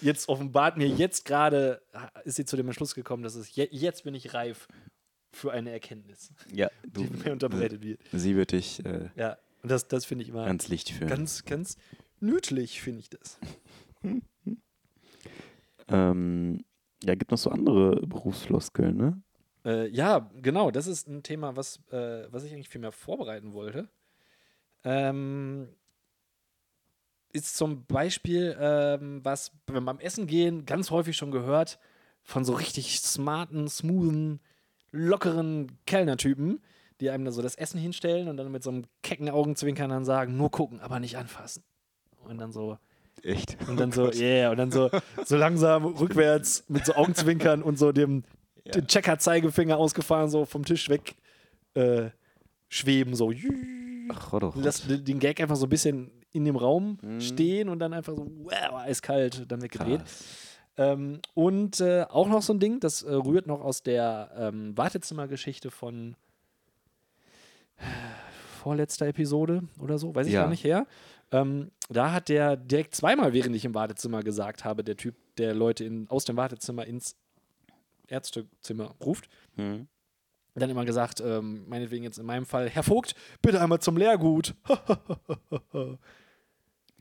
jetzt 0.00 0.28
offenbart 0.28 0.76
mir 0.76 0.88
jetzt 0.88 1.24
gerade, 1.24 1.82
ist 2.24 2.36
sie 2.36 2.44
zu 2.44 2.56
dem 2.56 2.66
Entschluss 2.66 2.94
gekommen, 2.94 3.22
dass 3.22 3.34
es 3.34 3.54
je, 3.54 3.68
jetzt 3.70 4.04
bin 4.04 4.14
ich 4.14 4.34
reif 4.34 4.66
für 5.34 5.52
eine 5.52 5.70
Erkenntnis, 5.70 6.32
ja, 6.52 6.68
die 6.86 7.04
mir 7.04 7.32
unterbreitet 7.32 7.82
wird. 7.82 8.00
Sie 8.12 8.36
wird 8.36 8.52
dich 8.52 8.84
äh, 8.84 9.10
Ja, 9.16 9.38
und 9.62 9.70
das, 9.70 9.88
das 9.88 10.04
finde 10.04 10.22
ich 10.24 10.30
immer 10.30 10.44
ans 10.44 10.68
Licht 10.68 10.90
führen. 10.90 11.08
ganz, 11.08 11.44
ganz 11.44 11.76
nützlich, 12.20 12.80
finde 12.80 13.00
ich 13.00 13.10
das. 13.10 13.38
ähm, 15.88 16.64
ja, 17.02 17.14
gibt 17.14 17.30
noch 17.30 17.38
so 17.38 17.50
andere 17.50 18.06
Berufsfloskeln, 18.06 18.96
ne? 18.96 19.22
Äh, 19.64 19.88
ja, 19.88 20.30
genau, 20.42 20.70
das 20.70 20.86
ist 20.86 21.08
ein 21.08 21.22
Thema, 21.22 21.56
was, 21.56 21.80
äh, 21.90 22.26
was 22.30 22.44
ich 22.44 22.52
eigentlich 22.52 22.68
viel 22.68 22.80
mehr 22.80 22.92
vorbereiten 22.92 23.54
wollte. 23.54 23.88
Ähm, 24.84 25.68
ist 27.32 27.56
zum 27.56 27.84
Beispiel, 27.86 28.56
ähm, 28.60 29.20
was 29.24 29.52
wenn 29.66 29.84
beim 29.84 29.98
Essen 29.98 30.26
gehen 30.26 30.66
ganz 30.66 30.90
häufig 30.90 31.16
schon 31.16 31.30
gehört, 31.30 31.78
von 32.22 32.44
so 32.44 32.54
richtig 32.54 33.00
smarten, 33.00 33.68
smoothen, 33.68 34.40
lockeren 34.94 35.72
Kellnertypen, 35.86 36.60
die 37.00 37.10
einem 37.10 37.24
da 37.24 37.32
so 37.32 37.42
das 37.42 37.56
Essen 37.56 37.78
hinstellen 37.80 38.28
und 38.28 38.36
dann 38.36 38.50
mit 38.52 38.62
so 38.62 38.70
einem 38.70 38.84
kecken 39.02 39.28
Augenzwinkern 39.28 39.90
dann 39.90 40.04
sagen, 40.04 40.36
nur 40.36 40.50
gucken, 40.50 40.80
aber 40.80 41.00
nicht 41.00 41.16
anfassen. 41.16 41.62
Und 42.24 42.38
dann 42.38 42.52
so, 42.52 42.78
Echt? 43.22 43.56
und 43.68 43.78
dann 43.78 43.92
so, 43.92 44.10
yeah, 44.12 44.50
und 44.50 44.56
dann 44.56 44.70
so, 44.70 44.90
so 45.24 45.36
langsam 45.36 45.84
rückwärts 45.96 46.64
mit 46.68 46.86
so 46.86 46.94
Augenzwinkern 46.94 47.62
und 47.62 47.78
so 47.78 47.92
dem, 47.92 48.22
den 48.74 48.86
Checker-Zeigefinger 48.86 49.76
ausgefahren, 49.76 50.30
so 50.30 50.44
vom 50.46 50.64
Tisch 50.64 50.88
weg 50.88 51.16
äh, 51.74 52.10
schweben, 52.68 53.14
so. 53.14 53.32
Ach, 54.12 54.32
oh 54.32 54.38
Gott. 54.38 54.54
Lass 54.56 54.86
den 54.86 55.04
den 55.04 55.18
Gag 55.18 55.40
einfach 55.40 55.56
so 55.56 55.66
ein 55.66 55.70
bisschen 55.70 56.10
in 56.32 56.44
dem 56.44 56.56
Raum 56.56 56.98
Mhm. 57.02 57.20
stehen 57.20 57.68
und 57.68 57.78
dann 57.80 57.92
einfach 57.92 58.14
so, 58.14 58.26
wow, 58.44 58.74
eiskalt, 58.84 59.44
dann 59.50 59.60
weggedreht. 59.62 60.00
Krass. 60.00 60.24
Ähm, 60.76 61.20
und 61.34 61.80
äh, 61.80 62.04
auch 62.08 62.28
noch 62.28 62.42
so 62.42 62.52
ein 62.52 62.58
Ding, 62.60 62.80
das 62.80 63.02
äh, 63.02 63.12
rührt 63.14 63.46
noch 63.46 63.60
aus 63.60 63.82
der 63.82 64.30
ähm, 64.36 64.76
Wartezimmergeschichte 64.76 65.70
von 65.70 66.16
äh, 67.78 67.82
vorletzter 68.62 69.06
Episode 69.06 69.62
oder 69.80 69.98
so, 69.98 70.14
weiß 70.14 70.26
ich 70.26 70.32
Ja. 70.32 70.42
gar 70.42 70.50
nicht 70.50 70.64
her. 70.64 70.86
Ähm, 71.32 71.70
da 71.90 72.12
hat 72.12 72.28
der 72.28 72.56
direkt 72.56 72.94
zweimal, 72.94 73.32
während 73.32 73.54
ich 73.54 73.64
im 73.64 73.74
Wartezimmer 73.74 74.22
gesagt 74.22 74.64
habe, 74.64 74.82
der 74.84 74.96
Typ, 74.96 75.14
der 75.36 75.54
Leute 75.54 75.84
in, 75.84 76.08
aus 76.10 76.24
dem 76.24 76.36
Wartezimmer 76.36 76.86
ins 76.86 77.16
Ärztezimmer 78.08 78.94
ruft, 79.00 79.28
Hm. 79.56 79.86
dann 80.54 80.70
immer 80.70 80.84
gesagt, 80.84 81.20
ähm, 81.20 81.68
meinetwegen 81.68 82.04
jetzt 82.04 82.18
in 82.18 82.26
meinem 82.26 82.46
Fall, 82.46 82.68
Herr 82.68 82.82
Vogt, 82.82 83.14
bitte 83.42 83.60
einmal 83.60 83.80
zum 83.80 83.96
Lehrgut. 83.96 84.54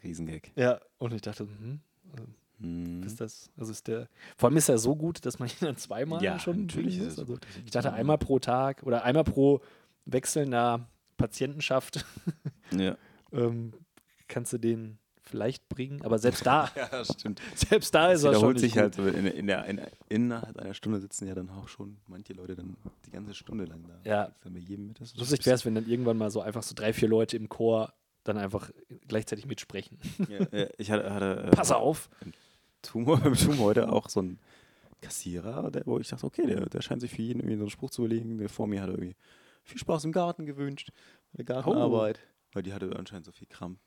Riesengag. 0.04 0.52
ja, 0.56 0.80
und 0.98 1.14
ich 1.14 1.22
dachte, 1.22 1.44
hm, 1.44 1.80
Hm. 2.60 3.04
ist 3.04 3.20
das, 3.20 3.50
also 3.58 3.72
ist 3.72 3.88
der, 3.88 4.08
vor 4.38 4.50
allem 4.50 4.58
ist 4.58 4.70
er 4.70 4.78
so 4.78 4.96
gut, 4.96 5.26
dass 5.26 5.40
man 5.40 5.48
ihn 5.50 5.54
dann 5.62 5.78
zweimal 5.78 6.24
Ja, 6.24 6.40
schon 6.40 6.62
natürlich 6.68 7.00
ist 7.00 7.20
Also, 7.20 7.38
ich 7.66 7.72
dachte 7.72 7.92
einmal 7.94 8.18
pro 8.18 8.40
Tag 8.40 8.84
oder 8.84 9.04
einmal 9.04 9.24
pro 9.24 9.62
wechselnder 10.06 10.88
Patientenschaft 11.18 12.06
Ja. 12.72 12.98
ähm, 13.32 13.74
kannst 14.28 14.54
du 14.54 14.58
den 14.58 14.98
vielleicht 15.26 15.70
bringen, 15.70 16.02
aber 16.04 16.20
selbst 16.20 16.46
da, 16.46 16.70
ja, 16.76 17.06
stimmt. 17.06 17.42
selbst 17.56 17.96
da 17.96 18.10
Das 18.10 18.20
ist 18.20 18.26
er 18.26 18.34
schon 18.36 18.58
sich 18.58 18.74
gut. 18.74 18.82
halt 18.82 18.96
so 18.96 19.08
in, 19.08 19.26
in 19.26 19.48
der, 19.48 19.66
in, 19.66 19.80
innerhalb 20.10 20.58
einer 20.60 20.74
Stunde 20.74 21.00
sitzen 21.00 21.28
ja 21.28 21.34
dann 21.34 21.50
auch 21.50 21.70
schon 21.70 21.98
manche 22.08 22.34
Leute 22.34 22.56
dann 22.58 22.76
die 23.06 23.12
ganze 23.12 23.34
Stunde 23.34 23.64
lang 23.66 23.84
da. 23.88 24.10
Ja. 24.10 24.26
Das 24.28 24.40
dann 24.42 24.54
bei 24.54 24.60
jedem 24.60 24.88
mit. 24.88 25.00
Das 25.00 25.12
ist 25.12 25.18
Lustig 25.18 25.46
wäre 25.46 25.56
es, 25.56 25.66
wenn 25.66 25.76
dann 25.76 25.88
irgendwann 25.88 26.18
mal 26.18 26.30
so 26.30 26.42
einfach 26.42 26.62
so 26.62 26.76
drei, 26.76 26.92
vier 26.92 27.08
Leute 27.08 27.38
im 27.38 27.48
Chor 27.48 27.94
dann 28.24 28.38
einfach 28.38 28.72
gleichzeitig 29.08 29.46
mitsprechen. 29.46 30.00
ja, 30.30 30.48
ja, 30.52 30.68
ich 30.78 30.92
hatte, 30.92 31.14
hatte 31.14 31.44
äh, 31.44 31.52
Pass 31.52 31.72
auf! 31.72 32.10
Tumor, 32.81 33.24
im 33.25 33.36
Tum 33.36 33.60
heute 33.60 33.92
auch 33.92 34.10
so 34.10 34.22
ein 34.22 34.40
Kassierer, 35.02 35.72
der, 35.72 35.86
wo 35.86 36.00
ich 36.00 36.08
dachte, 36.08 36.25
okay, 36.25 36.46
der, 36.46 36.68
der 36.68 36.81
scheint 36.81 37.02
sich 37.02 37.12
für 37.12 37.22
jeden 37.22 37.40
irgendwie 37.40 37.58
so 37.58 37.64
einen 37.64 37.70
Spruch 37.70 37.92
zu 37.92 38.06
überlegen. 38.06 38.38
Der 38.38 38.50
vor 38.50 38.68
mir 38.68 38.81
hat 38.81 38.90
irgendwie 38.90 39.16
viel 39.64 39.78
Spaß 39.78 40.06
im 40.06 40.12
Garten 40.12 40.46
gewünscht, 40.46 40.92
bei 41.31 41.44
der 41.44 41.46
Gartenarbeit. 41.46 42.20
Weil 42.54 42.64
die 42.64 42.74
hatte 42.74 42.96
anscheinend 42.96 43.25
so 43.25 43.31
viel 43.31 43.48
Kram 43.48 43.80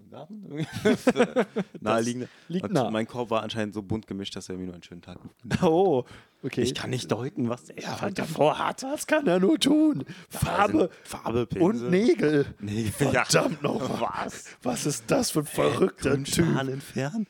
für 0.00 0.06
den 0.06 0.10
Garten. 0.10 0.66
Für 0.96 1.46
Naheliegende. 1.80 2.28
liegt 2.48 2.64
Und 2.64 2.72
nah. 2.72 2.90
mein 2.90 3.06
Korb 3.06 3.30
war 3.30 3.42
anscheinend 3.42 3.74
so 3.74 3.82
bunt 3.82 4.06
gemischt, 4.06 4.36
dass 4.36 4.48
er 4.48 4.56
mir 4.56 4.64
nur 4.66 4.74
einen 4.74 4.82
schönen 4.82 5.02
Tag 5.02 5.18
Oh, 5.62 6.04
okay. 6.42 6.62
Ich 6.62 6.74
kann 6.74 6.90
nicht 6.90 7.10
deuten, 7.10 7.48
was 7.48 7.70
er 7.70 8.00
halt 8.00 8.18
davor 8.18 8.58
hat. 8.58 8.82
Was 8.82 9.06
kann 9.06 9.26
er 9.26 9.40
nur 9.40 9.58
tun? 9.58 10.04
Farbe 10.28 10.90
Farbe, 11.04 11.46
und 11.58 11.90
Nägel. 11.90 12.46
Nee, 12.60 12.84
Verdammt 12.84 13.62
noch 13.62 14.00
was. 14.00 14.46
Was 14.62 14.86
ist 14.86 15.10
das 15.10 15.30
für 15.30 15.40
ein 15.40 15.46
verrückter 15.46 16.22
Typ? 16.22 16.46
entfernen? 16.60 17.26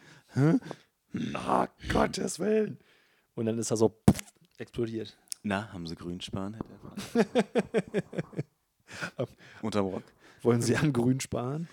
Ah, 1.34 1.68
Gottes 1.88 2.38
Willen. 2.38 2.78
Und 3.34 3.46
dann 3.46 3.58
ist 3.58 3.70
er 3.70 3.76
so 3.76 4.00
explodiert. 4.58 5.16
Na, 5.42 5.72
haben 5.72 5.86
sie 5.86 5.94
Grünspan? 5.94 6.56
Er. 9.16 9.26
Unterm 9.62 9.86
Rock. 9.86 10.02
Wollen 10.42 10.62
Sie 10.62 10.76
an 10.76 10.92
Grün 10.92 11.20
sparen? 11.20 11.68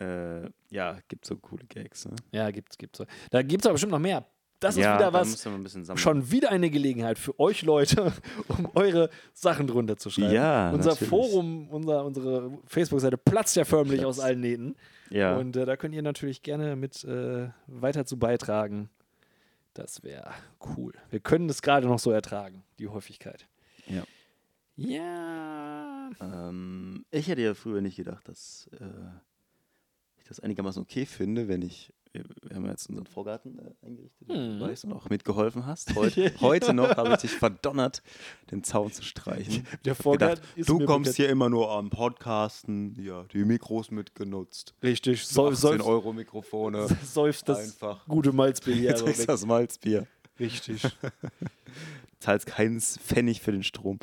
Äh, 0.00 0.50
ja, 0.70 0.98
gibt 1.08 1.24
so 1.24 1.36
coole 1.36 1.64
Gags. 1.64 2.06
Ne? 2.06 2.14
Ja, 2.32 2.50
gibt's, 2.50 2.78
gibt's. 2.78 3.02
Da 3.30 3.42
gibt's 3.42 3.66
aber 3.66 3.74
bestimmt 3.74 3.92
noch 3.92 3.98
mehr. 3.98 4.26
Das 4.60 4.76
ja, 4.76 4.94
ist 4.94 4.98
wieder 4.98 5.12
was, 5.12 6.00
schon 6.00 6.32
wieder 6.32 6.50
eine 6.50 6.68
Gelegenheit 6.68 7.16
für 7.18 7.38
euch 7.38 7.62
Leute, 7.62 8.12
um 8.48 8.68
eure 8.74 9.08
Sachen 9.32 9.68
drunter 9.68 9.96
zu 9.96 10.10
schreiben. 10.10 10.32
Ja, 10.32 10.72
Unser 10.72 10.90
natürlich. 10.90 11.08
Forum, 11.08 11.68
unser, 11.68 12.04
unsere 12.04 12.58
Facebook-Seite 12.66 13.16
platzt 13.18 13.54
ja 13.54 13.64
förmlich 13.64 14.00
Platzt. 14.00 14.18
aus 14.18 14.24
allen 14.24 14.40
Nähten. 14.40 14.74
Ja, 15.10 15.36
Und 15.36 15.56
äh, 15.56 15.64
da 15.64 15.76
könnt 15.76 15.94
ihr 15.94 16.02
natürlich 16.02 16.42
gerne 16.42 16.74
mit 16.74 17.04
äh, 17.04 17.50
weiter 17.68 18.04
zu 18.04 18.18
beitragen. 18.18 18.90
Das 19.74 20.02
wäre 20.02 20.32
cool. 20.76 20.92
Wir 21.08 21.20
können 21.20 21.46
das 21.46 21.62
gerade 21.62 21.86
noch 21.86 22.00
so 22.00 22.10
ertragen, 22.10 22.64
die 22.80 22.88
Häufigkeit. 22.88 23.46
Ja. 23.86 24.02
Ja. 24.74 26.10
ähm, 26.20 27.04
ich 27.12 27.28
hätte 27.28 27.42
ja 27.42 27.54
früher 27.54 27.80
nicht 27.80 27.96
gedacht, 27.96 28.28
dass 28.28 28.68
äh, 28.80 28.84
das 30.28 30.40
einigermaßen 30.40 30.82
okay 30.82 31.06
finde, 31.06 31.48
wenn 31.48 31.62
ich. 31.62 31.92
Wir, 32.10 32.24
haben 32.56 32.64
jetzt 32.66 32.88
unseren 32.88 33.06
Vorgarten 33.06 33.58
äh, 33.58 33.86
eingerichtet, 33.86 34.28
Mhm. 34.28 34.58
du 34.58 34.60
weißt 34.60 34.86
und 34.86 34.92
auch 34.94 35.10
mitgeholfen 35.10 35.66
hast. 35.66 35.94
Heute, 35.94 36.32
heute 36.40 36.72
noch 36.72 36.96
habe 36.96 37.10
ich 37.10 37.18
dich 37.18 37.30
verdonnert, 37.32 38.02
den 38.50 38.64
Zaun 38.64 38.90
zu 38.90 39.02
streichen. 39.02 39.64
Der 39.84 39.92
gedacht, 39.92 40.02
Vorgarten 40.02 40.44
ist 40.56 40.68
du 40.70 40.84
kommst 40.86 41.16
hier 41.16 41.28
immer 41.28 41.50
nur 41.50 41.70
am 41.70 41.90
Podcasten, 41.90 42.94
ja, 42.98 43.24
die 43.24 43.44
Mikros 43.44 43.90
mitgenutzt. 43.90 44.74
Richtig. 44.82 45.26
So 45.26 45.52
Soll, 45.52 45.52
18 45.52 45.60
soll, 45.60 45.80
Euro 45.82 46.12
Mikrofone. 46.14 46.88
seufzt 47.04 47.46
das 47.48 47.58
Einfach. 47.74 48.06
gute 48.08 48.32
Malzbier 48.32 48.74
hier 48.74 48.90
Jetzt 48.96 49.02
du 49.20 49.26
das 49.26 49.44
Malzbier. 49.44 50.06
Richtig. 50.40 50.82
Zahlst 52.20 52.46
keinen 52.46 52.80
Pfennig 52.80 53.40
für 53.42 53.52
den 53.52 53.62
Strom. 53.62 53.98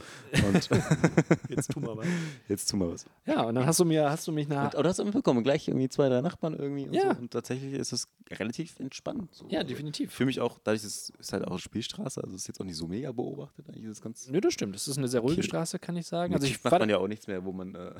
Und 0.47 0.69
Jetzt 1.49 1.71
tu 1.71 1.79
mal 1.81 1.97
was. 1.97 2.05
jetzt 2.47 2.69
tun 2.69 2.79
wir 2.79 2.91
was. 2.91 3.05
Ja, 3.25 3.41
und 3.43 3.55
dann 3.55 3.65
hast 3.65 3.79
du 3.79 3.85
mir, 3.85 4.09
hast 4.09 4.25
du 4.27 4.31
mich 4.31 4.47
nach. 4.47 4.73
Aber 4.73 4.83
das 4.83 4.91
hast 4.91 4.99
du 4.99 5.03
mitbekommen. 5.05 5.43
Gleich 5.43 5.67
irgendwie 5.67 5.89
zwei, 5.89 6.07
drei 6.07 6.21
Nachbarn 6.21 6.53
irgendwie. 6.53 6.87
Und, 6.87 6.93
Ja. 6.93 7.13
so. 7.13 7.19
und 7.21 7.31
tatsächlich 7.31 7.73
ist 7.73 7.91
es 7.91 8.07
relativ 8.31 8.79
entspannt. 8.79 9.33
So. 9.33 9.47
Ja, 9.49 9.63
definitiv. 9.63 10.13
Für 10.13 10.25
mich 10.25 10.39
auch, 10.39 10.59
dadurch 10.63 10.83
ist 10.85 11.11
es 11.19 11.33
halt 11.33 11.43
auch 11.45 11.51
eine 11.51 11.59
Spielstraße, 11.59 12.23
also 12.23 12.35
es 12.35 12.43
ist 12.43 12.47
jetzt 12.47 12.61
auch 12.61 12.65
nicht 12.65 12.77
so 12.77 12.87
mega 12.87 13.11
beobachtet. 13.11 13.67
Eigentlich 13.67 13.83
ist 13.83 13.91
es 13.97 14.01
ganz. 14.01 14.29
Nö, 14.29 14.39
das 14.39 14.53
stimmt. 14.53 14.75
Das 14.75 14.87
ist 14.87 14.97
eine 14.97 15.07
sehr 15.09 15.19
ruhige 15.19 15.39
Okay. 15.41 15.47
Straße, 15.49 15.79
kann 15.79 15.97
ich 15.97 16.07
sagen. 16.07 16.33
Also 16.33 16.47
ich 16.47 16.63
macht 16.63 16.71
war, 16.71 16.79
man 16.79 16.89
ja 16.89 16.97
auch 16.99 17.07
nichts 17.09 17.27
mehr, 17.27 17.43
wo 17.43 17.51
man 17.51 17.75
äh, 17.75 17.91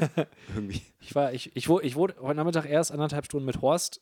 irgendwie. 0.54 0.82
ich 1.00 1.14
war, 1.14 1.32
ich, 1.32 1.54
ich, 1.54 1.68
wurde, 1.68 1.86
ich 1.86 1.94
wurde 1.94 2.14
heute 2.20 2.36
Nachmittag 2.36 2.66
erst 2.66 2.92
anderthalb 2.92 3.24
Stunden 3.26 3.46
mit 3.46 3.60
Horst 3.60 4.00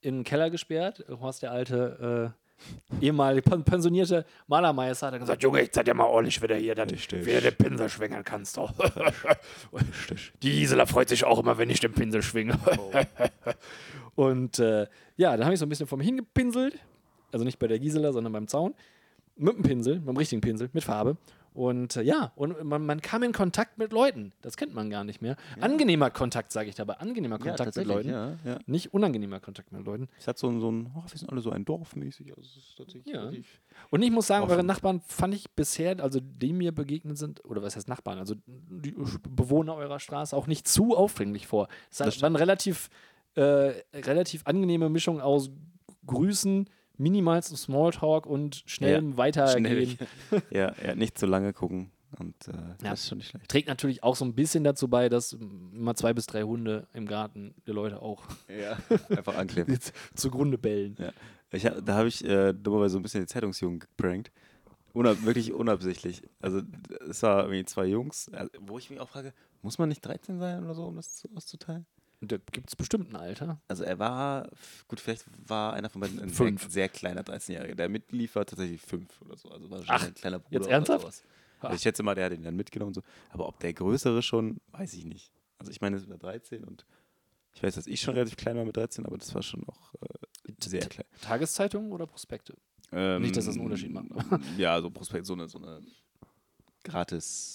in 0.00 0.16
den 0.18 0.24
Keller 0.24 0.50
gesperrt. 0.50 1.04
Horst, 1.08 1.42
der 1.42 1.52
alte 1.52 2.34
äh, 2.34 2.41
ehemalige 3.00 3.42
pen- 3.42 3.64
pensionierte 3.64 4.24
Malermeister, 4.46 5.06
hat 5.08 5.14
er 5.14 5.18
gesagt, 5.20 5.42
Junge, 5.42 5.62
ich 5.62 5.72
zeig 5.72 5.84
dir 5.84 5.94
mal 5.94 6.04
ordentlich 6.04 6.40
wieder 6.42 6.56
hier, 6.56 6.76
Richtig. 6.76 7.08
du 7.08 7.24
wieder 7.26 7.40
den 7.40 7.54
Pinsel 7.56 7.88
schwingen 7.88 8.24
kannst. 8.24 8.58
Oh. 9.72 9.78
Die 10.42 10.50
Gisela 10.60 10.86
freut 10.86 11.08
sich 11.08 11.24
auch 11.24 11.38
immer, 11.38 11.56
wenn 11.58 11.70
ich 11.70 11.80
den 11.80 11.92
Pinsel 11.92 12.22
schwinge. 12.22 12.58
Und 14.14 14.58
äh, 14.58 14.86
ja, 15.16 15.32
dann 15.36 15.44
habe 15.44 15.54
ich 15.54 15.60
so 15.60 15.66
ein 15.66 15.68
bisschen 15.68 15.86
vor 15.86 15.98
mir 15.98 16.04
hingepinselt. 16.04 16.78
Also 17.32 17.44
nicht 17.44 17.58
bei 17.58 17.66
der 17.66 17.78
Gisela, 17.78 18.12
sondern 18.12 18.32
beim 18.32 18.46
Zaun. 18.46 18.74
Mit 19.36 19.56
dem 19.56 19.62
Pinsel, 19.62 19.98
mit 20.00 20.08
dem 20.08 20.16
richtigen 20.16 20.40
Pinsel, 20.42 20.68
mit 20.72 20.84
Farbe. 20.84 21.16
Und 21.54 21.96
äh, 21.96 22.02
ja, 22.02 22.32
und 22.34 22.62
man, 22.64 22.86
man 22.86 23.02
kam 23.02 23.22
in 23.22 23.32
Kontakt 23.32 23.76
mit 23.76 23.92
Leuten. 23.92 24.32
Das 24.40 24.56
kennt 24.56 24.74
man 24.74 24.88
gar 24.88 25.04
nicht 25.04 25.20
mehr. 25.20 25.36
Angenehmer 25.60 26.10
Kontakt, 26.10 26.50
sage 26.50 26.68
ich 26.70 26.74
dabei. 26.74 26.94
Angenehmer 26.94 27.38
Kontakt 27.38 27.76
mit 27.76 27.86
Leuten. 27.86 28.08
Ja, 28.08 28.36
ja. 28.44 28.58
Nicht 28.66 28.94
unangenehmer 28.94 29.40
Kontakt 29.40 29.70
mit 29.70 29.84
Leuten. 29.84 30.08
Es 30.18 30.26
hat 30.26 30.38
so 30.38 30.48
ein, 30.48 30.60
so 30.60 30.70
ein 30.70 30.90
oh, 30.94 31.02
wir 31.06 31.18
sind 31.18 31.30
alle 31.30 31.42
so 31.42 31.50
ein 31.50 31.64
Dorf 31.64 31.94
mäßig. 31.94 32.30
Also 32.30 32.40
es 32.40 32.56
ist 32.56 32.78
tatsächlich 32.78 33.14
Ja. 33.14 33.30
Und 33.90 34.02
ich 34.02 34.10
muss 34.10 34.26
sagen, 34.26 34.44
Offen. 34.44 34.52
eure 34.54 34.64
Nachbarn 34.64 35.00
fand 35.06 35.34
ich 35.34 35.50
bisher, 35.50 36.02
also 36.02 36.20
die 36.20 36.52
mir 36.52 36.72
begegnet 36.72 37.18
sind, 37.18 37.44
oder 37.44 37.62
was 37.62 37.76
heißt 37.76 37.88
Nachbarn, 37.88 38.18
also 38.18 38.34
die 38.46 38.94
Bewohner 39.28 39.74
eurer 39.74 40.00
Straße 40.00 40.34
auch 40.34 40.46
nicht 40.46 40.66
zu 40.66 40.96
aufdringlich 40.96 41.46
vor. 41.46 41.68
Es 41.90 42.00
war 42.00 42.26
eine 42.26 42.38
relativ, 42.38 42.88
äh, 43.34 43.74
relativ 43.92 44.42
angenehme 44.46 44.88
Mischung 44.88 45.20
aus 45.20 45.50
Grüßen, 46.06 46.68
minimalstem 47.02 47.56
Smalltalk 47.56 48.26
und 48.26 48.62
schnellem 48.66 49.16
Weitergehen. 49.16 49.98
Schnell. 49.98 50.42
ja, 50.50 50.74
ja, 50.84 50.94
nicht 50.94 51.18
zu 51.18 51.26
lange 51.26 51.52
gucken. 51.52 51.90
Und 52.18 52.34
äh, 52.48 52.52
Ja. 52.52 52.90
das 52.90 53.00
ist 53.00 53.08
schon 53.08 53.18
nicht 53.18 53.28
schlecht. 53.30 53.48
Trägt 53.48 53.68
natürlich 53.68 54.02
auch 54.02 54.16
so 54.16 54.24
ein 54.24 54.34
bisschen 54.34 54.64
dazu 54.64 54.86
bei, 54.88 55.08
dass 55.08 55.32
immer 55.32 55.94
zwei 55.94 56.12
bis 56.12 56.26
drei 56.26 56.42
Hunde 56.42 56.86
im 56.92 57.06
Garten 57.06 57.54
die 57.66 57.70
Leute 57.72 58.02
auch 58.02 58.22
Ja, 58.48 58.76
einfach 59.16 59.36
anklippen. 59.36 59.78
zugrunde 60.14 60.58
bellen. 60.58 60.96
Ja. 60.98 61.12
Ich, 61.50 61.62
da 61.62 61.94
habe 61.94 62.08
ich 62.08 62.24
äh, 62.24 62.52
dummerweise 62.52 62.92
so 62.94 62.98
ein 62.98 63.02
bisschen 63.02 63.22
den 63.22 63.28
Zeitungsjungen 63.28 63.80
geprankt. 63.80 64.30
Unab 64.94 65.22
wirklich 65.24 65.52
unabsichtlich. 65.54 66.22
Also 66.40 66.60
es 67.08 67.22
war 67.22 67.44
irgendwie 67.44 67.64
zwei 67.64 67.86
Jungs, 67.86 68.28
äh, 68.28 68.46
wo 68.60 68.78
ich 68.78 68.90
mich 68.90 69.00
auch 69.00 69.08
frage, 69.08 69.32
muss 69.62 69.78
man 69.78 69.88
nicht 69.88 70.02
13 70.02 70.38
sein 70.38 70.64
oder 70.64 70.74
so, 70.74 70.84
um 70.84 70.96
das 70.96 71.16
zu, 71.16 71.28
auszuteilen? 71.34 71.86
Und 72.22 72.30
da 72.32 72.36
gibt 72.52 72.70
es 72.70 72.76
bestimmt 72.76 73.10
ein 73.12 73.16
Alter. 73.16 73.60
Also 73.68 73.82
er 73.82 73.98
war, 73.98 74.48
gut, 74.88 75.00
vielleicht 75.00 75.24
war 75.48 75.72
einer 75.74 75.90
von 75.90 76.00
beiden 76.00 76.20
ein 76.20 76.28
sehr, 76.30 76.54
sehr 76.68 76.88
kleiner 76.88 77.22
13-Jähriger. 77.22 77.74
Der 77.74 77.88
mitlief 77.88 78.36
war 78.36 78.46
tatsächlich 78.46 78.80
fünf 78.80 79.20
oder 79.22 79.36
so. 79.36 79.50
Also 79.50 79.68
war 79.70 79.78
schon 79.78 79.86
Ach, 79.88 80.06
ein 80.06 80.14
kleiner 80.14 80.38
Bruder. 80.38 80.60
jetzt 80.60 80.68
ernsthaft? 80.70 81.04
Also 81.60 81.74
ich 81.76 81.82
schätze 81.82 82.02
mal, 82.04 82.14
der 82.14 82.26
hat 82.26 82.32
ihn 82.32 82.42
dann 82.44 82.56
mitgenommen. 82.56 82.90
und 82.90 82.94
So. 82.94 83.02
Aber 83.30 83.48
ob 83.48 83.58
der 83.60 83.72
Größere 83.72 84.22
schon, 84.22 84.60
weiß 84.70 84.94
ich 84.94 85.04
nicht. 85.04 85.32
Also 85.58 85.70
ich 85.72 85.80
meine, 85.80 85.96
es 85.96 86.08
war 86.08 86.16
13 86.16 86.64
und 86.64 86.86
ich 87.54 87.62
weiß, 87.62 87.74
dass 87.74 87.86
ich 87.88 88.00
schon 88.00 88.14
relativ 88.14 88.36
klein 88.36 88.56
war 88.56 88.64
mit 88.64 88.76
13, 88.76 89.04
aber 89.04 89.18
das 89.18 89.34
war 89.34 89.42
schon 89.42 89.60
noch 89.66 89.92
äh, 90.02 90.52
sehr 90.60 90.86
klein. 90.86 91.06
Tageszeitung 91.20 91.90
oder 91.92 92.06
Prospekte? 92.06 92.56
Ähm, 92.92 93.22
Nicht, 93.22 93.36
dass 93.36 93.46
das 93.46 93.56
einen 93.56 93.64
Unterschied 93.64 93.92
macht. 93.92 94.06
ja, 94.58 94.80
so 94.80 94.90
Prospekt, 94.90 95.26
so 95.26 95.32
eine, 95.34 95.48
so 95.48 95.58
eine 95.58 95.80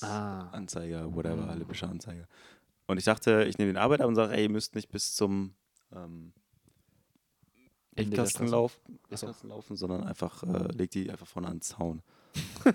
Ah. 0.01 0.49
Anzeiger, 0.51 1.13
whatever, 1.13 1.53
libysche 1.55 1.87
Anzeige. 1.87 2.27
Und 2.87 2.97
ich 2.97 3.03
dachte, 3.03 3.43
ich 3.43 3.57
nehme 3.57 3.73
den 3.73 3.77
Arbeiter 3.77 4.07
und 4.07 4.15
sage, 4.15 4.33
ey, 4.33 4.43
ihr 4.43 4.49
müsst 4.49 4.75
nicht 4.75 4.89
bis 4.89 5.13
zum 5.13 5.53
ähm, 5.93 6.33
Ende 7.95 8.15
der 8.15 8.23
Lichtkasten, 8.23 8.47
lauf, 8.47 8.79
Achso. 8.85 8.97
Lichtkasten 9.09 9.49
laufen, 9.49 9.75
sondern 9.75 10.03
einfach, 10.03 10.43
äh, 10.43 10.71
leg 10.71 10.91
die 10.91 11.09
einfach 11.09 11.27
vorne 11.27 11.47
an 11.47 11.57
den 11.57 11.61
Zaun. 11.61 12.01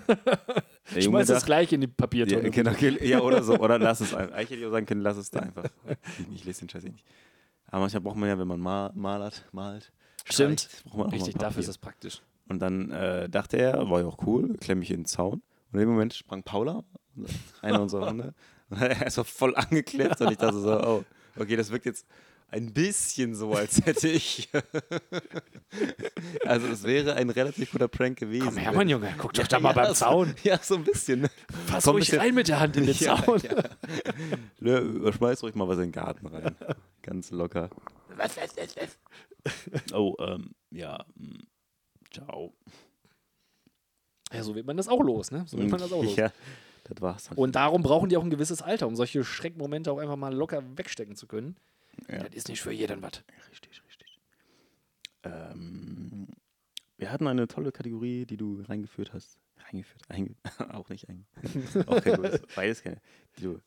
Ich 0.95 1.05
Junge 1.05 1.19
schmeiß 1.19 1.27
das 1.27 1.45
gleich 1.45 1.71
in 1.71 1.79
die 1.79 1.87
ja, 1.87 1.93
Papiertonne. 1.95 2.51
genau, 2.51 2.71
okay, 2.71 3.07
ja, 3.07 3.21
oder 3.21 3.41
so. 3.41 3.57
Oder 3.57 3.79
lass 3.79 4.01
es 4.01 4.13
einfach. 4.13 4.35
Eigentlich 4.35 4.49
hätte 4.49 4.59
ich 4.59 4.67
auch 4.67 4.71
sagen 4.71 4.85
können, 4.85 5.01
lass 5.01 5.15
es 5.15 5.31
da 5.31 5.39
einfach. 5.39 5.63
Ich, 6.19 6.35
ich 6.35 6.45
lese 6.45 6.59
den 6.59 6.69
Scheiß 6.69 6.83
eh 6.83 6.89
nicht. 6.89 7.05
Aber 7.67 7.79
manchmal 7.79 8.01
braucht 8.01 8.17
man 8.17 8.27
ja, 8.27 8.37
wenn 8.37 8.47
man 8.47 8.59
mal, 8.59 8.91
malert, 8.93 9.45
malt, 9.53 9.93
Stimmt. 10.25 10.59
streicht, 10.59 10.83
braucht 10.83 10.97
man 10.97 11.07
auch 11.07 11.11
Richtig, 11.13 11.35
dafür 11.35 11.61
ist 11.61 11.69
das 11.69 11.77
praktisch. 11.77 12.21
Und 12.49 12.59
dann 12.59 12.91
äh, 12.91 13.29
dachte 13.29 13.57
er, 13.57 13.89
war 13.89 14.01
ja 14.01 14.07
auch 14.07 14.17
cool, 14.27 14.57
klemme 14.57 14.79
mich 14.79 14.91
in 14.91 15.01
den 15.01 15.05
Zaun. 15.05 15.41
Und 15.71 15.79
in 15.79 15.79
dem 15.79 15.89
Moment 15.89 16.13
sprang 16.13 16.43
Paula, 16.43 16.83
einer 17.61 17.81
unserer 17.81 18.09
Hunde, 18.09 18.33
und 18.69 18.79
hat 18.79 19.01
er 19.01 19.11
so 19.11 19.23
voll 19.23 19.55
angeklebt. 19.55 20.19
Und 20.21 20.31
ich 20.31 20.37
dachte 20.37 20.59
so, 20.59 20.79
oh, 20.81 21.05
okay, 21.37 21.55
das 21.55 21.71
wirkt 21.71 21.85
jetzt 21.85 22.05
ein 22.49 22.71
bisschen 22.71 23.33
so, 23.33 23.53
als 23.53 23.83
hätte 23.85 24.07
ich. 24.07 24.49
also 26.45 26.67
es 26.67 26.83
wäre 26.83 27.15
ein 27.15 27.29
relativ 27.31 27.71
guter 27.71 27.87
Prank 27.87 28.19
gewesen. 28.19 28.45
Komm 28.45 28.57
her, 28.57 28.71
mein 28.71 28.89
Junge, 28.89 29.13
guck 29.17 29.33
doch 29.33 29.41
Ja, 29.43 29.47
da 29.47 29.59
mal 29.59 29.69
ja, 29.69 29.75
beim 29.75 29.87
so- 29.87 29.93
Zaun. 29.93 30.35
Ja, 30.43 30.59
so 30.61 30.75
ein 30.75 30.83
bisschen. 30.83 31.27
Fass 31.65 31.83
Komm, 31.85 31.93
ruhig 31.95 32.05
bisschen- 32.05 32.19
rein 32.19 32.35
mit 32.35 32.47
der 32.47 32.59
Hand 32.59 32.77
in 32.77 32.85
den 32.85 32.95
Ja, 32.95 33.23
Zaun. 33.23 33.41
ja. 33.41 33.55
Nö, 34.59 34.77
Überschmeiß 34.77 35.41
ruhig 35.43 35.55
mal 35.55 35.67
was 35.67 35.77
in 35.77 35.83
den 35.85 35.91
Garten 35.93 36.27
rein. 36.27 36.55
Ganz 37.01 37.31
locker. 37.31 37.69
Was, 38.15 38.37
was, 38.37 38.55
was, 38.55 38.75
was? 38.75 39.93
Oh, 39.93 40.15
ähm, 40.19 40.51
ja. 40.69 41.03
mm, 41.15 41.39
Ciao. 42.13 42.53
Ja, 44.31 44.43
so 44.43 44.53
wird 44.55 44.65
man 44.67 44.77
das 44.77 44.87
auch 44.87 45.01
los, 45.01 45.31
ne? 45.31 45.43
So 45.47 45.57
wird 45.57 45.69
man 45.71 45.79
das 45.79 45.91
auch 45.91 46.03
los. 46.03 46.15
Ja, 46.15 46.31
das 46.83 47.01
war's. 47.01 47.23
dann. 47.25 47.37
Und 47.37 47.55
darum 47.55 47.81
brauchen 47.83 48.09
die 48.09 48.17
auch 48.17 48.23
ein 48.23 48.29
gewisses 48.29 48.61
Alter, 48.61 48.87
um 48.87 48.95
solche 48.95 49.23
Schreckmomente 49.23 49.91
auch 49.91 49.97
einfach 49.99 50.15
mal 50.17 50.33
locker 50.33 50.61
wegstecken 50.77 51.15
zu 51.15 51.27
können. 51.27 51.55
Ja. 52.09 52.19
Das 52.23 52.33
ist 52.33 52.47
nicht 52.49 52.61
für 52.61 52.71
jeden 52.71 53.01
was. 53.01 53.23
Richtig, 53.51 53.81
richtig. 53.85 54.19
Ähm, 55.23 56.27
wir 56.97 57.11
hatten 57.11 57.27
eine 57.27 57.47
tolle 57.47 57.71
Kategorie, 57.71 58.25
die 58.25 58.37
du 58.37 58.61
reingeführt 58.61 59.13
hast. 59.13 59.37
Reingeführt, 59.65 60.03
einge 60.09 60.35
auch 60.73 60.89
nicht 60.89 61.07
eingeführt. 61.09 61.87
auch 61.87 62.01
kein 62.03 62.15
gutes, 62.17 62.41
beides 62.55 62.81
keine, 62.83 62.97
die 63.37 63.43
du 63.43 63.59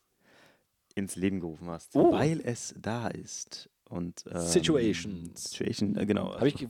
ins 0.95 1.15
Leben 1.15 1.39
gerufen 1.39 1.67
hast. 1.69 1.95
Oh. 1.95 2.11
Weil 2.11 2.41
es 2.43 2.75
da 2.79 3.07
ist. 3.07 3.69
Und, 3.89 4.25
ähm, 4.29 4.41
Situations. 4.41 5.51
Situation, 5.51 5.95
äh, 5.95 6.05
genau. 6.05 6.33
Hab 6.35 6.43
ich, 6.43 6.67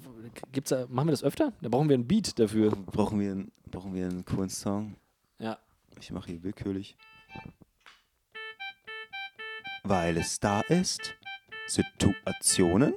gibt's 0.51 0.69
da, 0.69 0.85
machen 0.87 1.07
wir 1.07 1.11
das 1.11 1.23
öfter? 1.23 1.51
Da 1.61 1.69
brauchen 1.69 1.89
wir 1.89 1.95
einen 1.95 2.07
Beat 2.07 2.37
dafür. 2.37 2.69
brauchen, 2.71 3.19
wir, 3.19 3.31
einen- 3.31 3.51
brauchen 3.71 3.93
wir 3.95 4.05
einen 4.05 4.23
coolen 4.23 4.49
Song? 4.49 4.95
Ja. 5.39 5.57
Ich 5.99 6.11
mache 6.11 6.31
hier 6.31 6.43
willkürlich. 6.43 6.95
Weil 9.83 10.17
es 10.17 10.39
da 10.39 10.61
ist. 10.61 11.15
Situationen. 11.67 12.93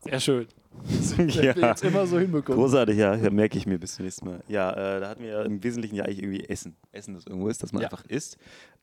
Sehr 0.00 0.20
schön. 0.20 0.46
ja. 1.28 1.52
Jetzt 1.54 1.84
immer 1.84 2.06
so 2.06 2.18
hinbekommen. 2.18 2.60
Großartig, 2.60 2.96
ja, 2.98 3.14
ja 3.14 3.30
merke 3.30 3.56
ich 3.56 3.66
mir 3.66 3.78
bis 3.78 3.94
zum 3.94 4.04
nächsten 4.04 4.26
Mal. 4.26 4.42
Ja, 4.48 4.70
äh, 4.72 5.00
da 5.00 5.08
hatten 5.08 5.22
wir 5.22 5.30
ja 5.30 5.42
im 5.42 5.62
Wesentlichen 5.62 5.94
ja 5.96 6.04
eigentlich 6.04 6.18
irgendwie 6.22 6.44
Essen. 6.44 6.76
Essen, 6.92 7.14
das 7.14 7.26
irgendwo 7.26 7.48
ist, 7.48 7.62
dass 7.62 7.72
man 7.72 7.82
Ja. 7.82 7.88
einfach 7.88 8.04
isst. 8.06 8.36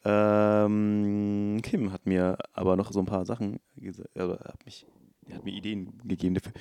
Ähm, 0.04 1.60
Kim 1.62 1.92
hat 1.92 2.06
mir 2.06 2.38
aber 2.54 2.76
noch 2.76 2.92
so 2.92 3.00
ein 3.00 3.06
paar 3.06 3.26
Sachen 3.26 3.60
gesagt, 3.76 4.10
also 4.18 4.40
hat 4.40 4.66
mich, 4.66 4.88
hat 5.32 5.44
mir 5.44 5.54
Ideen 5.54 6.00
gegeben 6.06 6.36
dafür. 6.36 6.54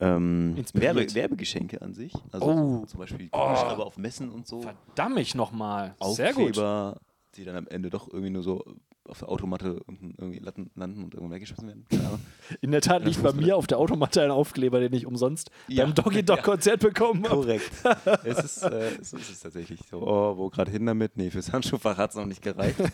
Ähm. 0.00 0.56
Werbe, 0.74 1.12
Werbegeschenke 1.14 1.82
an 1.82 1.92
sich. 1.94 2.12
Also 2.32 2.46
Oh. 2.46 2.84
zum 2.86 3.00
Beispiel 3.00 3.28
Oh. 3.32 3.38
Kugelschreiber 3.40 3.84
auf 3.86 3.96
Messen 3.98 4.30
und 4.30 4.46
so. 4.46 4.62
Verdammt 4.62 5.18
ich 5.18 5.34
nochmal. 5.34 5.94
Sehr 6.02 6.32
gut. 6.34 6.50
Aufkleber, 6.50 7.00
die 7.34 7.44
dann 7.44 7.56
am 7.56 7.66
Ende 7.68 7.90
doch 7.90 8.06
irgendwie 8.08 8.30
nur 8.30 8.42
so 8.42 8.64
auf 9.08 9.20
der 9.20 9.30
Automatte 9.30 9.82
unten 9.86 10.14
irgendwie 10.18 10.38
landen 10.38 11.02
und 11.02 11.14
irgendwo 11.14 11.32
weggeschmissen 11.34 11.66
werden. 11.66 11.86
Keine. 11.88 12.18
In 12.60 12.70
der 12.72 12.82
Tat 12.82 13.04
liegt 13.06 13.22
bei 13.22 13.32
mir 13.32 13.56
auf 13.56 13.66
der 13.66 13.78
Automatte 13.78 14.22
ein 14.22 14.30
Aufkleber, 14.30 14.80
den 14.80 14.92
ich 14.92 15.06
umsonst 15.06 15.50
Ja. 15.66 15.84
beim 15.86 15.94
Doggy 15.94 16.22
Dog 16.22 16.42
Konzert 16.44 16.80
bekommen 16.80 17.24
habe. 17.24 17.34
Korrekt. 17.36 17.70
es, 18.24 18.38
ist, 18.44 18.62
äh, 18.64 18.90
es 19.00 19.14
ist 19.14 19.30
es 19.30 19.40
tatsächlich 19.40 19.80
so. 19.90 20.02
Oh, 20.06 20.36
wo 20.36 20.50
gerade 20.50 20.70
hin 20.70 20.84
damit? 20.84 21.16
Nee, 21.16 21.30
fürs 21.30 21.50
Handschuhfach 21.52 21.96
hat 21.96 22.10
es 22.10 22.16
noch 22.16 22.26
nicht 22.26 22.42
gereicht. 22.42 22.76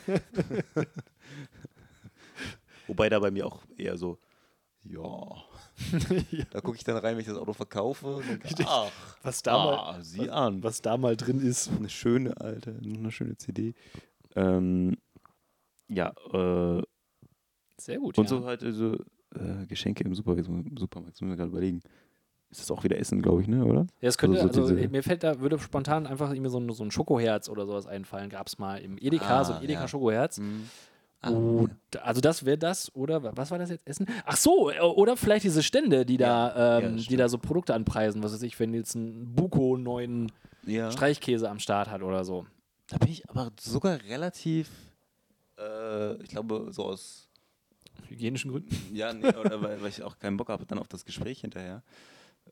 Wobei 2.87 3.09
da 3.09 3.19
bei 3.19 3.31
mir 3.31 3.47
auch 3.47 3.63
eher 3.77 3.97
so, 3.97 4.19
ja. 4.85 5.37
Da 6.51 6.61
gucke 6.61 6.77
ich 6.77 6.85
dann 6.85 6.97
rein, 6.97 7.15
wenn 7.15 7.21
ich 7.21 7.27
das 7.27 7.37
Auto 7.39 7.53
verkaufe. 7.53 8.17
Und 8.17 8.29
denke, 8.29 8.65
ach, 8.67 8.91
Was 9.23 9.43
da, 9.43 9.53
mal, 9.53 9.75
ah, 9.75 9.99
sieh 10.01 10.31
an. 10.31 10.63
was 10.63 10.83
da 10.83 10.97
mal 10.97 11.17
drin 11.17 11.41
ist. 11.41 11.71
Eine 11.71 11.89
schöne 11.89 12.41
alte, 12.41 12.79
eine 12.83 13.11
schöne 13.11 13.37
CD. 13.37 13.75
Ähm, 14.37 14.97
ja, 15.89 16.13
äh, 16.33 16.83
Sehr 17.77 17.99
gut. 17.99 18.19
und 18.19 18.25
ja. 18.25 18.29
so 18.29 18.45
halt 18.45 18.63
äh, 18.63 18.73
so 18.73 18.95
äh, 19.35 19.67
Geschenke 19.69 20.05
im 20.05 20.15
Supermarkt, 20.15 20.47
Supermarkt, 20.79 21.15
das 21.15 21.21
müssen 21.21 21.31
wir 21.31 21.37
gerade 21.37 21.51
überlegen. 21.51 21.81
Ist 22.51 22.61
das 22.61 22.71
auch 22.71 22.85
wieder 22.85 22.99
Essen, 22.99 23.21
glaube 23.21 23.43
ich, 23.43 23.49
ne, 23.49 23.65
oder? 23.65 23.87
Ja, 24.01 24.09
es 24.09 24.17
könnte, 24.17 24.41
Also 24.41 24.67
so 24.67 24.75
also, 24.75 24.89
mir 24.89 25.03
fällt 25.03 25.25
da, 25.25 25.41
würde 25.41 25.59
spontan 25.59 26.07
einfach 26.07 26.31
irgendwie 26.31 26.51
so 26.51 26.59
ein, 26.59 26.71
so 26.73 26.85
ein 26.85 26.93
Schokoherz 26.93 27.49
oder 27.49 27.67
sowas 27.67 27.87
einfallen. 27.87 28.31
Gab 28.31 28.47
es 28.47 28.59
mal 28.59 28.77
im 28.77 28.97
Edeka, 28.97 29.41
Ah, 29.41 29.45
so 29.45 29.55
ein 29.55 29.63
Edeka 29.65 29.81
ja. 29.83 29.89
Schokoherz. 29.89 30.41
Ah, 31.25 31.67
da- 31.91 32.01
also 32.01 32.21
das 32.21 32.45
wäre 32.45 32.59
das, 32.59 32.95
oder 32.95 33.23
wa- 33.23 33.33
was 33.35 33.51
war 33.51 33.59
das 33.59 33.71
jetzt? 33.71 33.87
Essen? 33.87 34.07
Ach 34.25 34.37
so, 34.37 34.71
äh, 34.71 34.81
oder 34.81 35.17
vielleicht 35.17 35.45
diese 35.45 35.63
Stände, 35.63 36.05
die 36.07 36.17
da, 36.17 36.27
Ja, 36.27 36.81
ja, 36.81 36.87
ähm, 36.87 36.97
das 36.97 37.07
die 37.07 37.17
da 37.17 37.29
so 37.29 37.39
Produkte 37.39 37.75
anpreisen, 37.75 38.23
was 38.23 38.33
weiß 38.33 38.43
ich, 38.43 38.59
wenn 38.61 38.75
jetzt 38.75 38.95
ein 38.95 39.35
Buko 39.35 39.77
neuen 39.77 40.31
ja. 40.67 40.91
Streichkäse 40.91 41.49
am 41.51 41.59
Start 41.59 41.91
hat 41.91 42.03
oder 42.03 42.25
so. 42.25 42.47
Da 42.89 42.99
bin 42.99 43.09
ich 43.11 43.29
aber 43.31 43.51
sogar 43.61 43.99
relativ, 44.05 44.71
äh, 45.59 46.15
ich 46.23 46.29
glaube, 46.29 46.69
so 46.71 46.85
aus, 46.85 47.29
Hygienischen 48.09 48.51
Gründen. 48.51 48.77
ja, 48.95 49.13
nee, 49.13 49.27
oder 49.29 49.63
weil, 49.63 49.81
weil 49.81 49.89
ich 49.89 50.03
auch 50.03 50.19
keinen 50.19 50.37
Bock 50.37 50.49
habe 50.49 50.67
dann 50.67 50.79
auf 50.79 50.89
das 50.89 51.05
Gespräch 51.05 51.41
hinterher, 51.41 51.83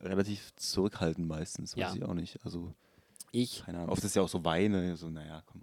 relativ 0.00 0.54
zurückhaltend 0.56 1.26
meistens, 1.26 1.76
weiß 1.76 1.80
Ja. 1.80 1.94
ich 1.94 2.02
auch 2.04 2.14
nicht. 2.14 2.38
Also, 2.44 2.72
Ich. 3.32 3.62
keine 3.64 3.78
Ahnung. 3.78 3.90
Oft 3.90 4.04
ist 4.04 4.14
ja 4.16 4.22
auch 4.22 4.28
so 4.28 4.44
Weine, 4.44 4.96
so, 4.96 5.10
naja, 5.10 5.42
komm. 5.46 5.62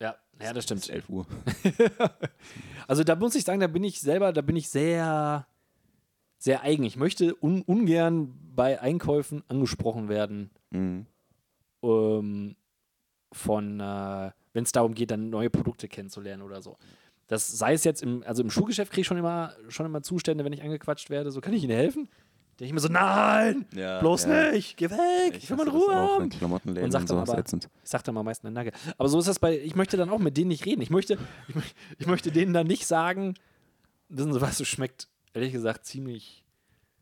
Ja, 0.00 0.16
ja, 0.42 0.52
das 0.52 0.64
stimmt. 0.64 0.88
11 0.88 1.08
Uhr. 1.08 1.26
Also 2.88 3.04
da 3.04 3.14
muss 3.14 3.36
ich 3.36 3.44
sagen, 3.44 3.60
da 3.60 3.68
bin 3.68 3.84
ich 3.84 4.00
selber, 4.00 4.32
da 4.32 4.40
bin 4.40 4.56
ich 4.56 4.68
sehr 4.68 5.46
sehr 6.38 6.62
eigen. 6.62 6.82
Ich 6.82 6.96
möchte 6.96 7.36
un 7.40 7.62
ungern 7.62 8.34
bei 8.56 8.80
Einkäufen 8.80 9.44
angesprochen 9.48 10.08
werden 10.08 10.50
Mhm. 10.70 11.06
ähm, 11.82 12.56
von, 13.32 13.78
äh, 13.80 14.30
wenn 14.52 14.64
es 14.64 14.72
darum 14.72 14.94
geht, 14.94 15.10
dann 15.12 15.30
neue 15.30 15.50
Produkte 15.50 15.86
kennenzulernen 15.86 16.42
oder 16.42 16.62
so. 16.62 16.76
Das 17.28 17.46
sei 17.46 17.74
es 17.74 17.84
jetzt 17.84 18.02
im, 18.02 18.24
also 18.24 18.42
im 18.42 18.50
Schuhgeschäft 18.50 18.90
kriege 18.90 19.02
ich 19.02 19.06
schon 19.06 19.18
immer, 19.18 19.54
schon 19.68 19.86
immer 19.86 20.02
Zustände, 20.02 20.44
wenn 20.44 20.52
ich 20.52 20.62
angequatscht 20.62 21.10
werde, 21.10 21.30
so 21.30 21.40
kann 21.40 21.52
ich 21.52 21.62
Ihnen 21.62 21.76
helfen? 21.76 22.08
Denke 22.60 22.66
ich 22.66 22.72
mir 22.74 22.80
so, 22.80 22.88
nein, 22.88 23.64
Ja, 23.74 24.00
bloß 24.00 24.26
ja. 24.26 24.52
nicht, 24.52 24.76
geh 24.76 24.90
weg, 24.90 24.98
ich, 25.34 25.48
will 25.48 25.56
hasse 25.56 25.56
meine 25.56 25.70
das 25.70 25.74
Ruhe 25.74 25.94
haben. 25.94 26.24
Und 26.24 26.92
sagt 26.92 27.08
dann 27.08 27.18
aber- 27.18 27.38
ätzend. 27.38 27.70
Ich 27.82 27.88
sag 27.88 28.04
dann 28.04 28.14
mal 28.14 28.22
meist 28.22 28.44
eine 28.44 28.52
Nagel. 28.52 28.72
Aber 28.98 29.08
so 29.08 29.18
ist 29.18 29.28
das 29.28 29.38
bei, 29.38 29.58
ich 29.58 29.74
möchte 29.76 29.96
dann 29.96 30.10
auch 30.10 30.18
mit 30.18 30.36
denen 30.36 30.48
nicht 30.48 30.66
reden. 30.66 30.82
Ich 30.82 30.90
möchte, 30.90 31.16
ich, 31.48 31.54
ich 31.98 32.06
möchte 32.06 32.30
denen 32.30 32.52
dann 32.52 32.66
nicht 32.66 32.86
sagen, 32.86 33.34
wissen 34.10 34.32
Sie 34.34 34.40
was, 34.42 34.60
es 34.60 34.68
schmeckt, 34.68 35.08
ehrlich 35.32 35.52
gesagt, 35.54 35.86
ziemlich, 35.86 36.44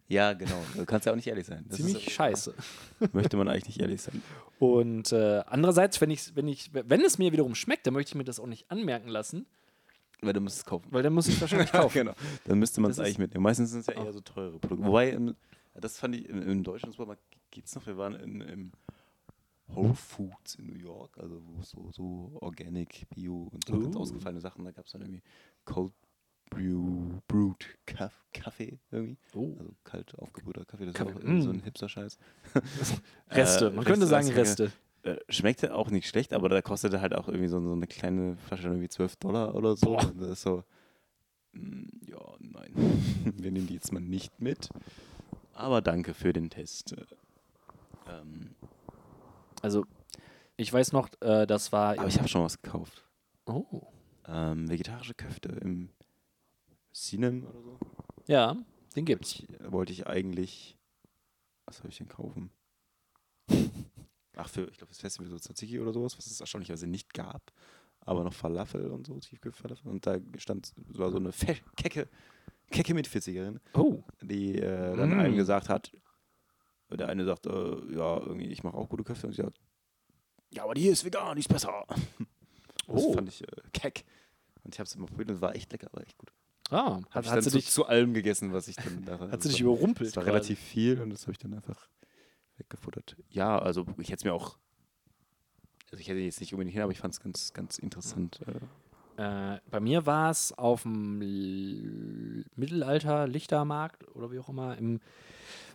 Ja, 0.07 0.33
genau. 0.33 0.63
Du 0.77 0.85
kannst 0.87 1.07
ja 1.07 1.13
auch 1.13 1.17
nicht 1.17 1.27
ehrlich 1.27 1.47
sein. 1.47 1.65
Das 1.69 1.79
ziemlich 1.79 2.07
ist, 2.07 2.13
scheiße. 2.13 2.55
Möchte 3.13 3.37
man 3.37 3.49
eigentlich 3.49 3.67
nicht 3.67 3.81
ehrlich 3.81 4.01
sein. 4.01 4.23
Und 4.61 5.11
äh, 5.13 5.43
andererseits, 5.47 6.01
wenn, 6.01 6.11
ich, 6.11 6.37
wenn, 6.37 6.47
ich, 6.47 6.71
wenn 6.73 7.01
es 7.05 7.19
mir 7.19 7.33
wiederum 7.33 7.55
schmeckt, 7.57 7.85
dann 7.87 7.95
möchte 7.95 8.11
ich 8.11 8.15
mir 8.15 8.25
das 8.25 8.39
auch 8.39 8.47
nicht 8.47 8.71
anmerken 8.71 9.09
lassen, 9.09 9.45
Weil 10.21 10.33
du 10.33 10.41
musst 10.41 10.59
es 10.59 10.65
kaufen. 10.65 10.89
weil 10.91 11.03
dann 11.03 11.13
muss 11.13 11.29
ich 11.29 11.35
es 11.35 11.41
wahrscheinlich 11.41 11.71
kaufen. 11.73 11.95
genau. 11.95 12.15
Dann 12.45 12.59
müsste 12.59 12.81
man 12.81 12.91
es 12.91 12.99
eigentlich 12.99 13.19
mitnehmen. 13.19 13.43
Meistens 13.43 13.71
sind 13.71 13.81
es 13.81 13.87
ja 13.87 13.95
eher 13.95 14.13
so 14.13 14.21
teure 14.21 14.59
Produkte. 14.59 14.87
Wobei, 14.87 15.11
im, 15.11 15.37
das 15.75 15.99
fand 15.99 16.17
ich, 16.17 16.29
im, 16.29 16.43
im 16.43 16.63
deutschen 16.65 16.91
Supermarkt 16.91 17.23
geht's 17.51 17.75
noch. 17.75 17.87
Wir 17.87 17.97
waren 17.97 18.15
in, 18.15 18.41
im 18.41 18.73
Whole 19.75 19.95
Foods 19.95 20.57
in 20.57 20.67
New 20.67 20.79
York, 20.79 21.17
also 21.19 21.41
wo 21.45 21.63
so, 21.63 21.91
so 21.93 22.39
Organic, 22.41 23.07
Bio 23.11 23.49
und 23.53 23.67
so 23.67 23.79
ganz 23.79 23.95
Uh. 23.95 24.01
ausgefallene 24.01 24.41
Sachen. 24.41 24.65
Da 24.65 24.73
gab 24.73 24.87
es 24.87 24.93
dann 24.93 25.03
irgendwie 25.03 25.23
Cold 25.65 25.93
Brew, 26.51 27.21
Brewed 27.27 27.77
Kaff, 27.87 28.25
Kaffee 28.33 28.79
irgendwie. 28.91 29.19
Oh. 29.35 29.55
Also 29.59 29.75
kalt 29.85 30.19
aufgebrühter 30.19 30.65
Kaffee. 30.65 30.87
Das 30.87 30.95
Kaffee, 30.95 31.11
ist 31.11 31.17
auch 31.17 31.21
irgendwie 31.21 31.43
so 31.43 31.53
mm. 31.53 31.57
ein 31.57 31.63
Hipster-Scheiß. 31.63 32.19
Reste, 33.31 33.67
Äh, 33.67 33.71
man 33.71 33.85
könnte 33.85 34.01
Reste, 34.01 34.07
sagen 34.07 34.29
Reste. 34.31 34.73
Äh, 35.03 35.17
schmeckte 35.29 35.75
auch 35.75 35.91
nicht 35.91 36.09
schlecht, 36.09 36.33
aber 36.33 36.49
da 36.49 36.61
kostete 36.61 37.01
halt 37.01 37.15
auch 37.15 37.29
irgendwie 37.29 37.49
so, 37.49 37.61
so 37.61 37.73
eine 37.73 37.87
kleine 37.87 38.37
Flasche 38.37 38.69
irgendwie 38.69 38.89
12 38.89 39.17
Dollar 39.17 39.55
oder 39.55 39.77
so. 39.77 39.87
Boah. 39.97 40.05
Und 40.07 40.21
das 40.21 40.31
ist 40.31 40.43
so, 40.43 40.65
mm, 41.53 41.85
ja, 42.07 42.19
nein, 42.41 42.73
wir 43.37 43.51
nehmen 43.53 43.67
die 43.69 43.75
jetzt 43.75 43.93
mal 43.93 44.01
nicht 44.01 44.41
mit. 44.41 44.69
Aber 45.55 45.81
danke 45.81 46.15
für 46.15 46.33
den 46.33 46.51
Test. 46.51 46.93
Äh, 46.93 47.05
Ähm, 48.11 48.55
Also, 49.63 49.85
ich 50.57 50.73
weiß 50.73 50.93
noch, 50.93 51.09
äh, 51.21 51.47
das 51.47 51.73
war. 51.73 51.99
aber 51.99 52.09
ich 52.09 52.19
habe 52.19 52.29
schon 52.29 52.43
was 52.43 52.61
gekauft. 52.61 53.05
oh. 53.47 53.83
Ähm, 54.27 54.69
vegetarische 54.69 55.15
Köfte 55.15 55.49
im 55.49 55.89
Sinem 56.93 57.47
oder 57.47 57.63
so. 57.63 57.79
Ja, 58.27 58.57
den 58.95 59.05
gibt's. 59.07 59.37
Ich, 59.37 59.49
äh, 59.61 59.73
wollte 59.73 59.93
ich 59.93 60.07
eigentlich. 60.07 60.77
Was 61.65 61.79
soll 61.79 61.89
ich 61.91 61.99
denn 61.99 62.09
kaufen? 62.09 62.51
Ach, 64.39 64.49
für, 64.49 64.63
ich 64.71 64.79
glaube, 64.79 64.89
das 64.91 65.01
Festival 65.01 65.29
so 65.29 65.39
Tzatziki 65.39 65.81
oder 65.81 65.93
sowas, 65.93 66.17
was 66.17 66.27
es 66.27 66.41
erstaunlicherweise 66.41 66.87
nicht 66.87 67.13
gab. 67.13 67.53
Aber 68.01 68.25
noch 68.25 68.33
Falafel 68.33 68.87
und 68.91 69.07
so, 69.07 69.19
Tiefkühlfalafel. 69.19 69.91
Und 69.91 70.07
da 70.07 70.19
stand, 70.39 70.73
es 70.91 70.99
war 70.99 71.11
so 71.11 71.19
eine 71.19 71.33
fe 71.33 71.57
kecke, 71.77 72.09
kecke 72.71 72.95
Mit-40erin, 72.95 73.59
Oh. 73.75 74.03
die 74.23 74.57
äh, 74.59 74.97
dann 74.97 75.11
Mm. 75.17 75.21
einem 75.21 75.37
gesagt 75.37 75.69
hat, 75.69 75.93
der 76.91 77.09
eine 77.09 77.25
sagt, 77.25 77.47
äh, 77.47 77.51
ja, 77.51 78.19
irgendwie, 78.19 78.47
ich 78.47 78.63
mache 78.63 78.77
auch 78.77 78.89
gute 78.89 79.05
Köfte. 79.05 79.27
Und 79.27 79.35
sie 79.35 79.43
sagt, 79.43 79.59
ja, 80.51 80.65
aber 80.65 80.73
die 80.75 80.83
hier 80.83 80.93
ist 80.93 81.05
vegan, 81.05 81.35
die 81.37 81.41
ist 81.41 81.49
besser. 81.49 81.85
Das 82.87 83.03
Oh. 83.05 83.13
fand 83.13 83.29
ich 83.29 83.43
äh, 83.43 83.47
keck. 83.75 84.05
Und 84.65 84.75
ich 84.75 84.79
habe 84.81 84.87
es 84.87 84.95
immer 84.95 85.05
probiert 85.07 85.29
und 85.29 85.35
es 85.37 85.43
war 85.43 85.55
echt 85.55 85.71
lecker, 85.73 85.89
war 85.93 86.03
echt 86.03 86.17
gut. 86.17 86.33
Ah, 86.71 87.01
Hab 87.11 87.15
hat, 87.17 87.25
ich 87.27 87.31
dann 87.33 87.43
sie 87.43 87.51
zu, 87.51 87.57
dich, 87.59 87.71
zu 87.71 87.85
allem 87.85 88.15
gegessen, 88.15 88.53
was 88.55 88.67
ich 88.69 88.77
dann 88.77 89.05
da 89.05 89.19
hat 89.31 89.43
sie 89.43 89.49
dich 89.51 89.59
das 89.59 89.61
überrumpelt? 89.61 90.09
Das 90.09 90.17
war 90.17 90.23
quasi. 90.25 90.31
relativ 90.35 90.59
viel 90.59 90.99
und 91.03 91.11
das 91.11 91.23
habe 91.23 91.33
ich 91.33 91.39
dann 91.39 91.53
einfach 91.53 91.87
weggefuttert. 92.59 93.17
Ja, 93.31 93.59
also 93.59 93.87
ich 93.99 94.09
hätte 94.09 94.21
es 94.21 94.25
mir 94.25 94.35
auch, 94.35 94.59
also 95.91 96.01
ich 96.01 96.09
hätte 96.09 96.21
jetzt 96.21 96.41
nicht 96.41 96.53
unbedingt 96.53 96.75
hin, 96.75 96.83
aber 96.83 96.93
ich 96.93 96.99
fand 96.99 97.15
es 97.15 97.21
ganz, 97.21 97.53
ganz 97.53 97.79
interessant. 97.79 98.41
Äh, 98.47 98.61
Äh, 99.21 99.59
bei 99.69 99.81
mir 99.81 100.07
war 100.07 100.31
es 100.31 100.53
auf 100.57 100.83
dem 100.85 101.21
L- 101.21 102.45
Mittelalter-Lichtermarkt 102.55 104.07
oder 104.15 104.31
wie 104.31 104.39
auch 104.39 104.49
immer 104.49 104.79
im 104.79 105.01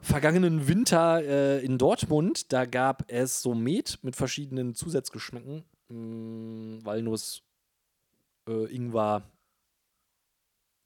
vergangenen 0.01 0.69
Winter 0.69 1.21
äh, 1.21 1.59
in 1.65 1.77
Dortmund. 1.77 2.53
Da 2.53 2.65
gab 2.65 3.03
es 3.11 3.41
so 3.41 3.53
Met 3.53 3.99
mit 4.01 4.15
verschiedenen 4.15 4.75
Zusatzgeschmäcken. 4.75 5.65
Mh, 5.89 6.85
Walnuss, 6.85 7.43
äh, 8.47 8.73
Ingwer 8.73 9.23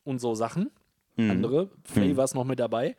und 0.03 0.17
so 0.19 0.33
Sachen. 0.33 0.71
mhm. 1.15 1.29
Andere 1.29 1.69
Flavors 1.83 2.33
noch 2.33 2.43
mit 2.45 2.59
dabei. 2.59 2.95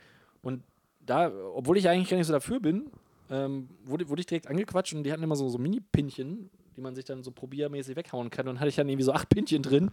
Da, 1.08 1.32
obwohl 1.54 1.78
ich 1.78 1.88
eigentlich 1.88 2.08
gar 2.08 2.18
nicht 2.18 2.26
so 2.26 2.32
dafür 2.32 2.60
bin, 2.60 2.90
ähm, 3.30 3.68
wurde, 3.84 4.08
wurde 4.08 4.20
ich 4.20 4.26
direkt 4.26 4.46
angequatscht 4.46 4.94
und 4.94 5.04
die 5.04 5.12
hatten 5.12 5.22
immer 5.22 5.36
so, 5.36 5.48
so 5.48 5.58
Mini-Pinchen, 5.58 6.50
die 6.76 6.80
man 6.80 6.94
sich 6.94 7.04
dann 7.04 7.22
so 7.22 7.30
probiermäßig 7.30 7.96
weghauen 7.96 8.30
kann. 8.30 8.46
Und 8.46 8.54
dann 8.54 8.60
hatte 8.60 8.68
ich 8.68 8.76
dann 8.76 8.88
irgendwie 8.88 9.04
so 9.04 9.12
acht 9.12 9.28
Pinchen 9.28 9.62
drin 9.62 9.90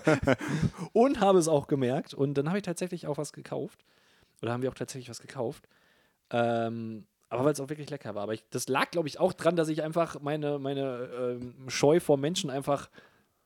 und 0.92 1.20
habe 1.20 1.38
es 1.38 1.48
auch 1.48 1.66
gemerkt. 1.66 2.14
Und 2.14 2.34
dann 2.34 2.48
habe 2.48 2.58
ich 2.58 2.64
tatsächlich 2.64 3.06
auch 3.06 3.16
was 3.16 3.32
gekauft. 3.32 3.84
Oder 4.42 4.52
haben 4.52 4.62
wir 4.62 4.70
auch 4.70 4.74
tatsächlich 4.74 5.08
was 5.08 5.20
gekauft. 5.20 5.68
Ähm, 6.30 7.06
aber 7.28 7.44
weil 7.44 7.52
es 7.52 7.60
auch 7.60 7.68
wirklich 7.68 7.90
lecker 7.90 8.14
war. 8.14 8.24
Aber 8.24 8.34
ich, 8.34 8.44
das 8.50 8.68
lag, 8.68 8.90
glaube 8.90 9.08
ich, 9.08 9.18
auch 9.20 9.32
dran, 9.32 9.56
dass 9.56 9.68
ich 9.68 9.82
einfach 9.82 10.20
meine, 10.20 10.58
meine 10.58 11.08
ähm, 11.18 11.54
Scheu 11.68 12.00
vor 12.00 12.16
Menschen 12.16 12.50
einfach 12.50 12.90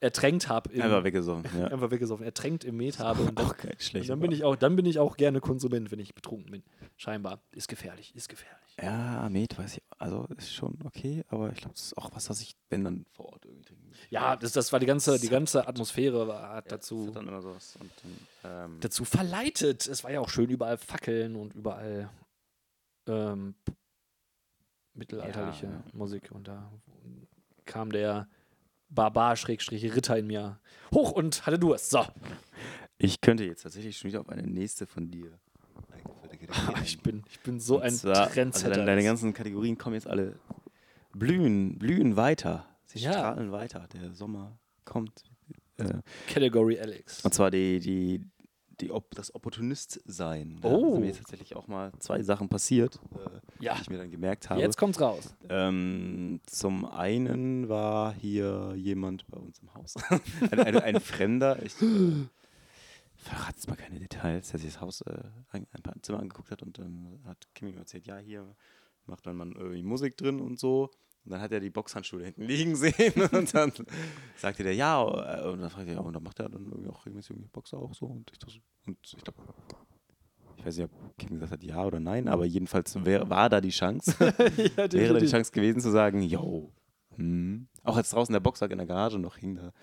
ertränkt 0.00 0.48
habe. 0.48 0.70
Einfach 0.70 1.04
weggesoffen, 1.04 1.44
ja. 1.58 1.66
Einfach 1.68 1.90
weggesoffen, 1.90 2.24
ertränkt 2.24 2.64
im 2.64 2.76
Met 2.76 2.98
habe. 2.98 3.22
Und 3.22 3.38
dann, 3.38 3.46
Auch 3.46 3.56
kein 3.56 3.72
und 3.72 3.82
schlecht. 3.82 4.08
dann 4.10 4.20
bin 4.20 4.32
ich 4.32 4.44
auch, 4.44 4.56
dann 4.56 4.76
bin 4.76 4.86
ich 4.86 4.98
auch 4.98 5.16
gerne 5.16 5.40
Konsument, 5.40 5.90
wenn 5.90 5.98
ich 5.98 6.14
betrunken 6.14 6.50
bin. 6.50 6.62
Scheinbar. 6.96 7.40
Ist 7.52 7.68
gefährlich, 7.68 8.14
ist 8.14 8.28
gefährlich. 8.28 8.58
Ja, 8.80 9.28
Met 9.28 9.58
weiß 9.58 9.76
ich, 9.78 9.82
also 9.98 10.26
ist 10.36 10.52
schon 10.52 10.78
okay, 10.84 11.24
aber 11.28 11.50
ich 11.50 11.58
glaube, 11.58 11.74
das 11.74 11.86
ist 11.86 11.98
auch 11.98 12.10
was, 12.14 12.30
was 12.30 12.40
ich, 12.40 12.54
wenn 12.70 12.84
dann 12.84 13.06
vor 13.12 13.32
Ort 13.32 13.44
irgendwie 13.44 13.64
trinken. 13.64 13.90
Ja, 14.10 14.36
das, 14.36 14.52
das 14.52 14.72
war 14.72 14.78
die 14.78 14.86
ganze, 14.86 15.18
die 15.18 15.28
ganze 15.28 15.66
Atmosphäre 15.66 16.28
war, 16.28 16.50
hat 16.54 16.66
Ja, 16.66 16.76
dazu, 16.76 17.12
hat. 17.12 17.16
Und 17.26 17.90
ähm, 18.44 18.76
dazu 18.80 19.04
verleitet. 19.04 19.88
Es 19.88 20.04
war 20.04 20.12
ja 20.12 20.20
auch 20.20 20.28
schön, 20.28 20.48
überall 20.48 20.78
Fackeln 20.78 21.34
und 21.34 21.54
überall 21.54 22.08
ähm, 23.08 23.56
mittelalterliche 24.94 25.66
Ja, 25.66 25.72
ja. 25.72 25.84
Musik. 25.92 26.30
Und 26.30 26.46
da 26.46 26.70
kam 27.64 27.90
der 27.90 28.28
Barbar-Ritter 28.90 30.16
in 30.18 30.26
mir 30.26 30.58
hoch 30.92 31.12
und 31.12 31.46
hatte 31.46 31.58
Durst. 31.58 31.90
So, 31.90 32.04
ich 32.98 33.20
könnte 33.20 33.44
jetzt 33.44 33.62
tatsächlich 33.62 33.96
schon 33.98 34.08
wieder 34.10 34.20
auf 34.20 34.28
eine 34.28 34.42
nächste 34.42 34.86
von 34.86 35.10
dir 35.10 35.38
ich 36.82 36.98
bin, 37.02 37.24
ich 37.30 37.40
bin 37.40 37.60
so 37.60 37.78
ein 37.80 37.92
zwar, 37.92 38.16
Also 38.22 38.32
Trendsetter. 38.34 38.70
deine, 38.70 38.86
deine 38.86 39.02
ganzen 39.04 39.34
Kategorien 39.34 39.76
kommen 39.76 39.94
jetzt 39.94 40.06
alle 40.06 40.38
blühen, 41.12 41.78
blühen 41.78 42.16
weiter. 42.16 42.64
Sie 42.86 43.00
Ja. 43.00 43.12
strahlen 43.12 43.52
weiter. 43.52 43.86
Der 43.92 44.14
Sommer 44.14 44.56
kommt. 44.86 45.24
Äh, 45.76 45.92
Category 46.26 46.80
Alex. 46.80 47.22
und 47.24 47.34
zwar 47.34 47.50
die, 47.50 47.80
die, 47.80 48.22
die 48.80 48.90
das 49.14 49.34
Opportunist-Sein. 49.34 50.58
Da 50.60 50.68
Oh. 50.70 50.92
sind 50.94 51.00
mir 51.04 51.12
tatsächlich 51.12 51.56
auch 51.56 51.66
mal 51.68 51.92
zwei 51.98 52.22
Sachen 52.22 52.48
passiert, 52.48 52.98
äh, 53.14 53.64
Ja. 53.64 53.74
die 53.74 53.82
ich 53.82 53.90
mir 53.90 53.98
dann 53.98 54.10
gemerkt 54.10 54.50
habe. 54.50 54.60
Jetzt 54.60 54.76
kommt's 54.76 55.00
raus. 55.00 55.34
Ähm, 55.48 56.40
zum 56.46 56.84
einen 56.84 57.68
war 57.68 58.12
hier 58.14 58.74
jemand 58.76 59.26
bei 59.28 59.38
uns 59.38 59.58
im 59.60 59.74
Haus. 59.74 59.94
ein, 60.50 60.60
ein, 60.60 60.76
ein 60.78 61.00
Fremder. 61.00 61.62
Ich 61.62 61.80
äh, 61.82 62.26
verrate 63.16 63.54
jetzt 63.56 63.68
mal 63.68 63.76
keine 63.76 63.98
Details, 63.98 64.50
der 64.50 64.60
sich 64.60 64.72
das 64.72 64.80
Haus, 64.80 65.00
äh, 65.02 65.22
ein, 65.50 65.66
ein 65.72 65.82
paar 65.82 65.94
Zimmer 66.02 66.20
angeguckt 66.20 66.50
hat 66.50 66.62
und 66.62 66.78
dann 66.78 67.20
hat 67.26 67.48
Kim 67.54 67.68
ihm 67.68 67.76
erzählt, 67.78 68.06
ja, 68.06 68.16
hier 68.18 68.54
macht 69.06 69.26
dann 69.26 69.36
man 69.36 69.52
irgendwie 69.52 69.82
Musik 69.82 70.16
drin 70.16 70.40
und 70.40 70.58
so. 70.58 70.90
Und 71.28 71.32
dann 71.32 71.42
hat 71.42 71.52
er 71.52 71.60
die 71.60 71.68
Boxhandschuhe 71.68 72.24
hinten 72.24 72.40
liegen 72.40 72.74
sehen 72.74 73.12
und 73.32 73.54
dann 73.54 73.70
sagte 74.36 74.62
der, 74.62 74.74
ja, 74.74 75.02
äh, 75.02 75.46
und 75.46 75.60
dann 75.60 75.68
fragte 75.68 75.90
er, 75.90 75.96
ja, 75.96 76.00
und 76.00 76.14
dann 76.14 76.22
macht 76.22 76.40
er 76.40 76.48
dann 76.48 76.64
irgendwie 76.64 76.88
auch 76.88 77.04
regelmäßig 77.04 77.32
irgendwie 77.32 77.50
Boxer 77.50 77.76
auch 77.76 77.92
so. 77.92 78.06
Und 78.06 78.32
ich, 78.32 78.62
und 78.86 78.96
ich 79.02 79.22
glaube, 79.22 79.38
ich 80.56 80.64
weiß 80.64 80.78
nicht, 80.78 80.86
ob 80.86 81.18
Kim 81.18 81.34
gesagt 81.34 81.52
hat, 81.52 81.62
ja 81.62 81.84
oder 81.84 82.00
nein, 82.00 82.28
aber 82.28 82.46
jedenfalls 82.46 83.04
wär, 83.04 83.28
war 83.28 83.50
da 83.50 83.60
die 83.60 83.68
Chance 83.68 84.14
ja, 84.20 84.90
wäre 84.90 85.12
da 85.12 85.20
die. 85.20 85.26
Chance 85.26 85.52
gewesen 85.52 85.82
zu 85.82 85.90
sagen, 85.90 86.22
yo. 86.22 86.72
Hm. 87.16 87.68
Auch 87.82 87.98
als 87.98 88.08
draußen 88.08 88.32
der 88.32 88.40
Boxsack 88.40 88.70
in 88.70 88.78
der 88.78 88.86
Garage 88.86 89.18
noch 89.18 89.36
hing, 89.36 89.56
da 89.56 89.74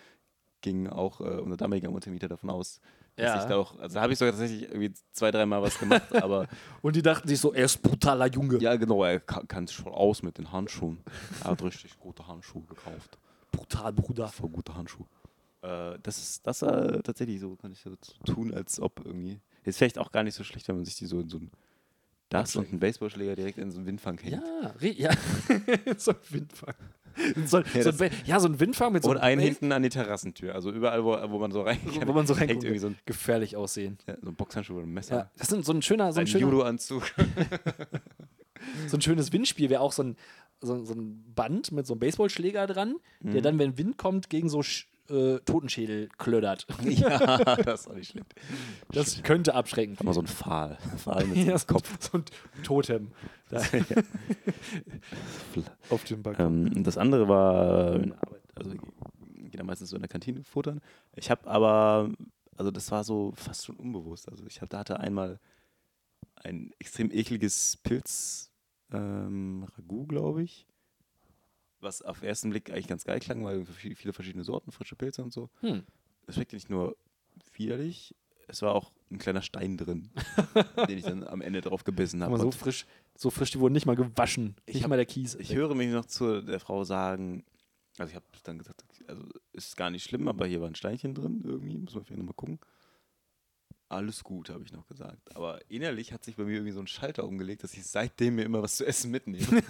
ging 0.66 0.88
auch 0.88 1.22
äh, 1.22 1.40
unser 1.40 1.56
damaliger 1.58 1.90
Untermieter 1.90 2.28
davon 2.28 2.50
aus, 2.50 2.82
dass 3.16 3.26
Ja. 3.36 3.38
ich 3.42 3.46
da 3.46 3.56
auch, 3.58 3.78
also 3.80 3.94
da 3.96 4.02
habe 4.02 4.12
ich 4.14 4.20
sogar 4.20 4.32
tatsächlich 4.34 4.64
irgendwie 4.64 4.92
zwei, 5.12 5.32
dreimal 5.32 5.62
was 5.62 5.78
gemacht, 5.80 6.14
aber 6.24 6.48
Und 6.82 6.96
die 6.96 7.02
dachten 7.02 7.28
sich 7.28 7.40
so, 7.40 7.54
er 7.54 7.66
ist 7.66 7.82
brutaler 7.82 8.28
Junge. 8.28 8.58
ja 8.58 8.76
genau, 8.76 9.04
er 9.04 9.20
kann 9.20 9.68
sich 9.68 9.76
schon 9.76 9.94
aus 9.94 10.24
mit 10.24 10.38
den 10.38 10.52
Handschuhen. 10.52 10.98
Er 11.44 11.52
hat 11.52 11.64
richtig 11.64 11.98
gute 12.00 12.28
Handschuhe 12.28 12.64
gekauft. 12.64 13.18
Brutal, 13.52 13.94
Bruder. 13.94 14.28
Voll 14.28 14.50
gute 14.50 14.76
Handschuhe. 14.76 15.06
Äh, 15.62 15.98
das 16.04 16.18
ist 16.18 16.46
das 16.46 16.62
äh, 16.64 17.02
tatsächlich 17.04 17.40
so, 17.40 17.56
kann 17.56 17.72
ich 17.72 17.80
so 17.80 17.92
tun, 18.26 18.54
als 18.54 18.80
ob 18.82 19.06
irgendwie. 19.06 19.40
Ist 19.64 19.78
vielleicht 19.78 19.98
auch 19.98 20.12
gar 20.12 20.24
nicht 20.24 20.36
so 20.36 20.44
schlecht, 20.44 20.68
wenn 20.68 20.76
man 20.76 20.86
sich 20.86 20.96
die 20.96 21.06
so 21.06 21.20
in 21.22 21.30
so 21.30 21.38
ein 21.38 21.52
das 22.30 22.56
und 22.56 22.68
einen 22.70 22.80
Baseballschläger 22.80 23.36
direkt 23.36 23.60
in 23.60 23.70
so 23.72 23.78
einen 23.78 23.86
Windfang 23.88 24.18
hängt. 24.18 24.42
Ja, 24.44 24.74
ja. 24.82 25.12
so 25.98 26.12
ein 26.12 26.18
Windfang. 26.32 26.74
So, 27.46 27.60
Ja, 27.74 27.84
so 27.92 28.04
ein, 28.04 28.12
ja, 28.26 28.40
so 28.40 28.48
ein 28.48 28.60
Windfang 28.60 28.94
mit 28.94 29.04
so 29.04 29.12
Und 29.12 29.18
einen 29.18 29.42
hinten 29.42 29.72
an 29.72 29.84
die 29.84 29.90
Terrassentür. 29.90 30.54
Also 30.56 30.72
überall, 30.72 31.04
wo, 31.04 31.12
wo 31.30 31.40
man 31.40 31.52
so 31.52 31.62
rein 31.62 31.80
kann. 31.98 32.08
wo 32.08 32.14
man 32.14 32.28
so 32.28 32.34
hängt 32.36 32.50
reinguckt. 32.52 32.64
irgendwie 32.66 32.80
so 32.80 32.88
ein, 32.88 32.98
gefährlich 33.06 33.56
aussehen. 33.56 33.98
ja, 34.08 34.16
so 34.22 34.30
ein 34.30 34.36
Boxhandschuh 34.36 34.74
oder 34.76 34.84
ein 34.86 34.94
Messer. 34.94 35.16
Ja, 35.16 35.32
das 35.38 35.52
ist 35.52 35.66
so 35.66 35.74
ein 35.74 35.82
schöner, 35.82 36.12
so 36.14 36.20
ein, 36.20 36.24
ein 36.24 36.28
schöner, 36.28 36.42
Judo-Anzug. 36.46 37.04
so 38.88 38.98
ein 38.98 39.02
schönes 39.02 39.32
Windspiel 39.34 39.70
wäre 39.70 39.82
auch 39.82 39.92
so 39.92 40.04
ein, 40.04 40.16
so, 40.62 40.84
so 40.84 40.94
ein 40.94 41.24
Band 41.36 41.72
mit 41.72 41.86
so 41.86 41.94
einem 41.94 42.00
Baseballschläger 42.00 42.68
dran, 42.68 42.96
Mhm. 43.22 43.32
der 43.32 43.42
dann, 43.42 43.60
wenn 43.60 43.78
Wind 43.78 43.98
kommt, 43.98 44.30
gegen 44.30 44.50
so 44.50 44.62
Sch 44.64 44.88
äh, 45.10 45.40
Totenschädel 45.40 46.10
klödert. 46.18 46.66
ja, 46.84 47.38
das 47.56 47.82
ist 47.82 47.88
auch 47.88 47.96
nicht 47.96 48.12
schlecht. 48.12 48.34
Das 48.92 49.22
könnte 49.24 49.54
abschreckend 49.54 50.04
Mal 50.04 50.14
so 50.16 50.22
ein 50.22 50.28
Pfahl. 50.28 50.78
Pfahl 50.98 51.26
mit 51.26 51.38
so 51.38 51.44
ja, 51.44 51.58
so, 51.58 51.68
Kopf. 51.68 51.98
so 52.00 52.18
ein 52.18 52.26
Totem 52.64 53.12
da 53.50 53.62
auf 55.90 56.04
dem 56.06 56.24
Balkon. 56.24 56.68
Ähm, 56.68 56.84
das 56.84 56.98
andere 56.98 57.28
war, 57.28 57.96
äh, 57.96 58.12
also 58.56 58.72
ich 58.72 59.52
gehe 59.52 59.58
da 59.58 59.64
meistens 59.64 59.90
so 59.90 59.96
in 59.96 60.02
der 60.02 60.10
Kantine 60.10 60.44
futtern. 60.44 60.82
Ich 61.16 61.30
habe 61.30 61.48
aber, 61.48 62.12
also 62.58 62.72
das 62.72 62.92
war 62.92 63.04
so 63.04 63.34
fast 63.36 63.66
schon 63.66 63.76
unbewusst. 63.76 64.30
Also 64.30 64.46
ich 64.48 64.62
hab, 64.62 64.70
da 64.70 64.80
hatte 64.80 65.00
einmal 65.00 65.40
ein 66.36 66.72
extrem 66.80 67.12
ekliges 67.12 67.78
Pilz 67.78 68.52
ähm, 68.92 69.66
Ragout, 69.78 70.06
glaube 70.08 70.44
ich. 70.44 70.68
Was 71.86 72.02
auf 72.02 72.20
den 72.20 72.28
ersten 72.30 72.50
Blick 72.50 72.70
eigentlich 72.72 72.88
ganz 72.88 73.04
geil 73.06 73.20
klang, 73.20 73.44
weil 73.46 73.66
viel- 73.66 73.96
viele 73.96 74.12
verschiedene 74.14 74.44
Sorten, 74.44 74.72
frische 74.72 74.96
Pilze 74.96 75.24
und 75.24 75.32
so. 75.32 75.50
Hm. 75.62 75.84
Es 76.28 76.36
schmeckte 76.36 76.56
nicht 76.56 76.70
nur 76.70 76.98
widerlich, 77.54 78.16
es 78.48 78.62
war 78.62 78.74
auch 78.76 78.92
ein 79.12 79.18
kleiner 79.18 79.42
Stein 79.42 79.78
drin, 79.78 80.10
den 80.90 80.98
ich 80.98 81.04
dann 81.06 81.24
am 81.26 81.42
Ende 81.42 81.62
drauf 81.62 81.84
gebissen 81.84 82.24
habe. 82.24 82.38
So 82.40 82.52
frisch, 82.52 82.86
so 83.16 83.30
frisch, 83.30 83.52
die 83.52 83.60
wurden 83.60 83.74
nicht 83.74 83.86
mal 83.86 83.96
gewaschen. 83.96 84.56
Ich 84.66 84.76
nicht 84.76 84.84
hab- 84.84 84.90
mal 84.90 84.98
der 84.98 85.06
Kies. 85.06 85.36
Ich 85.36 85.54
höre 85.56 85.74
mich 85.76 85.90
noch 85.92 86.06
zu 86.06 86.42
der 86.42 86.60
Frau 86.60 86.84
sagen, 86.84 87.44
also 87.98 88.10
ich 88.10 88.16
habe 88.16 88.26
dann 88.44 88.58
gesagt, 88.58 88.84
also 89.08 89.24
ist 89.54 89.78
gar 89.78 89.90
nicht 89.90 90.04
schlimm, 90.04 90.28
aber 90.28 90.46
hier 90.48 90.62
war 90.62 90.68
ein 90.68 90.76
Steinchen 90.76 91.14
drin 91.14 91.42
irgendwie, 91.46 91.78
muss 91.78 91.96
man 91.96 92.04
vielleicht 92.04 92.20
nochmal 92.20 92.34
gucken. 92.36 92.60
Alles 93.88 94.24
gut, 94.24 94.50
habe 94.50 94.64
ich 94.64 94.74
noch 94.74 94.88
gesagt. 94.88 95.36
Aber 95.36 95.60
innerlich 95.70 96.12
hat 96.12 96.24
sich 96.24 96.36
bei 96.36 96.44
mir 96.44 96.54
irgendwie 96.54 96.72
so 96.72 96.80
ein 96.80 96.88
Schalter 96.88 97.24
umgelegt, 97.24 97.64
dass 97.64 97.74
ich 97.74 97.86
seitdem 97.86 98.36
mir 98.36 98.44
immer 98.44 98.64
was 98.64 98.78
zu 98.78 98.86
essen 98.86 99.12
mitnehme. 99.12 99.46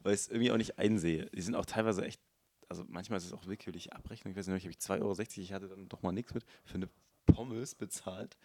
Weil 0.00 0.14
ich 0.14 0.20
es 0.20 0.28
irgendwie 0.28 0.52
auch 0.52 0.58
nicht 0.58 0.78
einsehe. 0.78 1.26
Die 1.34 1.40
sind 1.40 1.54
auch 1.54 1.64
teilweise 1.64 2.04
echt, 2.04 2.20
also 2.68 2.84
manchmal 2.88 3.16
ist 3.16 3.24
es 3.24 3.32
auch 3.32 3.46
willkürlich 3.46 3.94
Abrechnung. 3.94 4.32
Ich 4.32 4.36
weiß 4.36 4.48
nicht, 4.48 4.66
ich 4.66 4.88
habe 4.88 5.00
2,60 5.00 5.02
Euro, 5.02 5.40
ich 5.42 5.52
hatte 5.54 5.68
dann 5.68 5.88
doch 5.88 6.02
mal 6.02 6.12
nichts 6.12 6.34
mit, 6.34 6.44
für 6.64 6.74
eine 6.74 6.88
Pommes 7.24 7.74
bezahlt. 7.74 8.36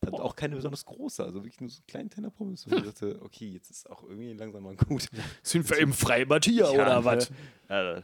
Also 0.00 0.18
auch 0.18 0.36
keine 0.36 0.56
besonders 0.56 0.84
große, 0.84 1.24
also 1.24 1.42
wirklich 1.42 1.60
nur 1.60 1.70
so 1.70 1.78
einen 1.78 1.86
kleinen 1.86 2.10
Tenner 2.10 2.30
Pommes. 2.30 2.66
Und 2.66 2.74
ich 2.74 2.82
dachte, 2.84 3.22
okay, 3.22 3.48
jetzt 3.48 3.70
ist 3.70 3.88
auch 3.88 4.02
irgendwie 4.02 4.32
langsam 4.32 4.64
mal 4.64 4.76
gut. 4.76 5.08
Sind 5.42 5.68
wir 5.70 5.78
im 5.78 5.92
Freibad 5.92 6.44
hier 6.44 6.64
Ja, 6.64 6.70
oder 6.70 6.98
ne? 6.98 7.04
was? 7.04 7.30
Äh, 7.68 8.02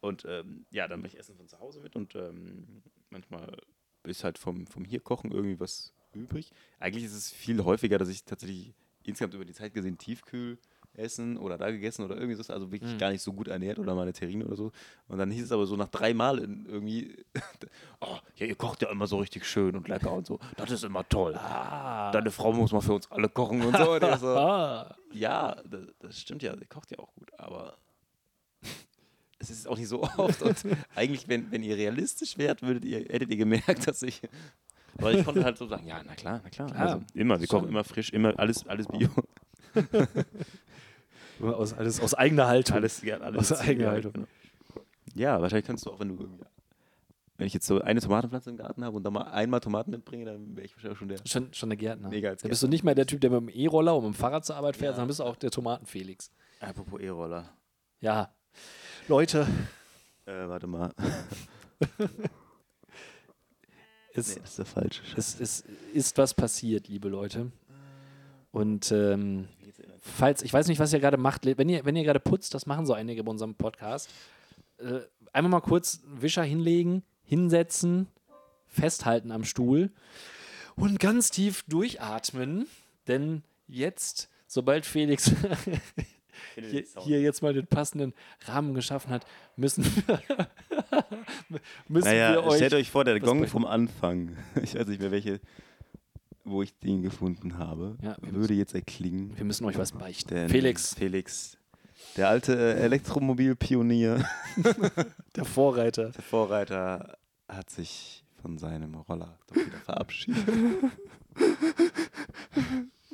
und 0.00 0.24
ähm, 0.28 0.66
ja, 0.70 0.86
dann 0.86 1.00
mache 1.00 1.08
ich 1.08 1.18
Essen 1.18 1.34
von 1.34 1.48
zu 1.48 1.58
Hause 1.58 1.80
mit 1.80 1.96
und 1.96 2.14
ähm, 2.14 2.82
manchmal 3.08 3.56
ist 4.04 4.24
halt 4.24 4.38
vom, 4.38 4.66
vom 4.66 4.84
hier 4.84 5.00
kochen 5.00 5.32
irgendwie 5.32 5.60
was 5.60 5.92
übrig. 6.12 6.50
Eigentlich 6.78 7.04
ist 7.04 7.14
es 7.14 7.30
viel 7.30 7.64
häufiger, 7.64 7.98
dass 7.98 8.08
ich 8.08 8.24
tatsächlich 8.24 8.72
insgesamt 9.02 9.34
über 9.34 9.44
die 9.44 9.52
Zeit 9.52 9.74
gesehen 9.74 9.98
Tiefkühl 9.98 10.58
essen 10.96 11.36
oder 11.36 11.58
da 11.58 11.70
gegessen 11.72 12.04
oder 12.04 12.14
irgendwie 12.16 12.40
so, 12.40 12.52
also 12.52 12.70
wirklich 12.70 12.92
Mhm. 12.92 12.98
gar 12.98 13.10
nicht 13.10 13.22
so 13.22 13.32
gut 13.32 13.48
ernährt 13.48 13.80
oder 13.80 13.96
mal 13.96 14.02
eine 14.02 14.12
Terrine 14.12 14.46
oder 14.46 14.54
so. 14.54 14.70
Und 15.08 15.18
dann 15.18 15.28
hieß 15.30 15.44
es 15.44 15.52
aber 15.52 15.66
so 15.66 15.74
nach 15.76 15.88
drei 15.88 16.14
Mal 16.14 16.38
in 16.38 16.66
irgendwie, 16.66 17.24
oh, 18.00 18.16
ja, 18.36 18.46
ihr 18.46 18.54
kocht 18.54 18.80
ja 18.82 18.90
immer 18.90 19.08
so 19.08 19.18
richtig 19.18 19.44
schön 19.44 19.74
und 19.74 19.88
lecker 19.88 20.12
und 20.12 20.24
so. 20.26 20.38
Das 20.56 20.70
ist 20.70 20.84
immer 20.84 21.06
toll. 21.08 21.34
Ah. 21.34 22.12
Deine 22.12 22.30
Frau 22.30 22.52
muss 22.52 22.70
mal 22.70 22.80
für 22.80 22.94
uns 22.94 23.10
alle 23.10 23.28
kochen 23.28 23.62
und 23.62 23.76
so. 23.76 23.92
Und 23.94 24.00
so 24.20 24.28
ah. 24.28 24.94
ja, 25.12 25.56
das, 25.68 25.80
das 25.98 26.20
stimmt 26.20 26.44
ja, 26.44 26.56
sie 26.56 26.66
kocht 26.66 26.92
ja 26.92 26.98
auch 27.00 27.12
gut, 27.14 27.28
aber 27.38 27.76
es 29.50 29.58
ist 29.58 29.68
auch 29.68 29.76
nicht 29.78 29.88
so 29.88 30.02
oft. 30.16 30.42
Und 30.42 30.56
eigentlich, 30.94 31.28
wenn, 31.28 31.50
wenn 31.50 31.62
ihr 31.62 31.76
realistisch 31.76 32.36
wärt, 32.38 32.62
würdet 32.62 32.84
ihr, 32.84 32.98
hättet 33.00 33.30
ihr 33.30 33.36
gemerkt, 33.36 33.86
dass 33.86 34.02
ich. 34.02 34.20
Weil 34.96 35.18
ich 35.18 35.24
konnte 35.24 35.42
halt 35.44 35.58
so 35.58 35.66
sagen, 35.66 35.86
ja, 35.86 36.00
na 36.06 36.14
klar, 36.14 36.40
na 36.44 36.50
klar. 36.50 36.68
Klar. 36.70 36.80
Also 36.80 37.02
immer, 37.14 37.40
wir 37.40 37.46
Schon. 37.48 37.60
kochen 37.60 37.68
immer 37.70 37.82
frisch, 37.84 38.10
immer 38.10 38.38
alles, 38.38 38.66
alles 38.66 38.86
Bio. 38.86 39.08
Aus, 41.40 41.72
alles 41.74 42.00
aus 42.00 42.14
eigener 42.14 42.46
Haltung. 42.46 42.76
Alles, 42.76 43.02
ja, 43.02 43.18
alles 43.18 43.50
Aus 43.52 43.60
eigener 43.60 43.86
ja, 43.86 43.90
Haltung. 43.90 44.12
genau. 44.12 44.26
Ja, 45.14 45.40
wahrscheinlich 45.42 45.66
kannst 45.66 45.84
du 45.86 45.90
auch, 45.90 45.98
wenn 46.00 46.08
du. 46.16 46.28
Wenn 47.36 47.48
ich 47.48 47.52
jetzt 47.54 47.66
so 47.66 47.80
eine 47.80 48.00
Tomatenpflanze 48.00 48.50
im 48.50 48.56
Garten 48.56 48.84
habe 48.84 48.96
und 48.96 49.02
dann 49.02 49.12
mal 49.12 49.22
einmal 49.24 49.58
Tomaten 49.58 49.90
mitbringe, 49.90 50.24
dann 50.26 50.54
wäre 50.56 50.64
ich 50.66 50.76
wahrscheinlich 50.76 50.98
schon 51.00 51.08
der. 51.08 51.18
Schon, 51.26 51.52
schon 51.52 51.68
der 51.70 51.76
Gärtner. 51.76 52.08
Mega 52.08 52.28
als 52.28 52.42
da 52.42 52.48
bist 52.48 52.62
du 52.62 52.68
nicht 52.68 52.84
mehr 52.84 52.94
der 52.94 53.06
Typ, 53.06 53.20
der 53.20 53.30
mit 53.30 53.40
dem 53.40 53.48
E-Roller 53.48 53.96
und 53.96 54.04
mit 54.04 54.14
dem 54.14 54.16
Fahrrad 54.16 54.44
zur 54.44 54.54
Arbeit 54.54 54.76
fährt, 54.76 54.92
Ja. 54.92 54.94
sondern 54.94 55.08
bist 55.08 55.18
du 55.18 55.24
auch 55.24 55.34
der 55.34 55.50
Tomatenfelix. 55.50 56.30
Apropos 56.60 57.00
E-Roller. 57.00 57.52
Ja. 58.00 58.32
Leute, 59.08 59.46
Äh, 60.26 60.48
warte 60.48 60.66
mal. 60.66 60.90
es, 64.14 64.34
Nee, 64.34 64.40
das 64.40 64.50
ist 64.50 64.58
der 64.58 64.64
falsche. 64.64 65.02
es, 65.16 65.38
es 65.38 65.64
ist 65.92 66.16
was 66.16 66.32
passiert, 66.32 66.88
liebe 66.88 67.08
Leute. 67.08 67.52
Und 68.50 68.90
ähm, 68.92 69.48
falls, 70.00 70.42
ich 70.42 70.52
weiß 70.52 70.68
nicht, 70.68 70.78
was 70.78 70.92
ihr 70.92 71.00
gerade 71.00 71.18
macht, 71.18 71.44
wenn 71.44 71.68
ihr, 71.68 71.84
wenn 71.84 71.96
ihr 71.96 72.04
gerade 72.04 72.20
putzt, 72.20 72.54
das 72.54 72.64
machen 72.66 72.86
so 72.86 72.94
einige 72.94 73.22
bei 73.24 73.30
unserem 73.30 73.54
Podcast, 73.56 74.08
äh, 74.78 75.00
einmal 75.32 75.50
mal 75.50 75.60
kurz 75.60 76.00
einen 76.06 76.22
Wischer 76.22 76.42
hinlegen, 76.42 77.02
hinsetzen, 77.22 78.06
festhalten 78.66 79.32
am 79.32 79.44
Stuhl 79.44 79.90
und 80.76 80.98
ganz 80.98 81.30
tief 81.30 81.64
durchatmen, 81.68 82.66
denn 83.06 83.42
jetzt, 83.66 84.30
sobald 84.46 84.86
Felix 84.86 85.30
hier, 86.54 86.84
hier 87.04 87.20
jetzt 87.20 87.42
mal 87.42 87.52
den 87.52 87.66
passenden 87.66 88.12
Rahmen 88.46 88.74
geschaffen 88.74 89.10
hat, 89.10 89.24
müssen 89.56 89.84
wir, 89.84 90.20
müssen 91.88 92.08
Naja, 92.08 92.32
wir 92.32 92.44
euch 92.44 92.56
stellt 92.56 92.74
euch 92.74 92.90
vor, 92.90 93.04
der 93.04 93.20
Gong 93.20 93.38
bringen. 93.38 93.50
vom 93.50 93.66
Anfang, 93.66 94.36
ich 94.62 94.74
weiß 94.74 94.86
nicht 94.86 95.00
mehr 95.00 95.10
welche, 95.10 95.40
wo 96.44 96.62
ich 96.62 96.78
den 96.78 97.02
gefunden 97.02 97.58
habe, 97.58 97.96
Ja, 98.02 98.16
wir 98.20 98.34
würde 98.34 98.54
jetzt 98.54 98.74
erklingen. 98.74 99.36
wir 99.36 99.44
müssen 99.44 99.64
euch 99.64 99.78
was 99.78 99.92
beichten. 99.92 100.34
Denn 100.34 100.48
Felix, 100.48 100.94
Felix, 100.94 101.56
der 102.16 102.28
alte 102.28 102.54
äh, 102.54 102.80
Elektromobilpionier, 102.82 104.24
der 105.36 105.44
Vorreiter. 105.44 106.10
der 106.10 106.22
Vorreiter, 106.22 107.16
hat 107.48 107.70
sich 107.70 108.24
von 108.42 108.58
seinem 108.58 108.94
Roller 108.94 109.38
doch 109.46 109.56
wieder 109.56 109.78
verabschiedet. 109.84 110.44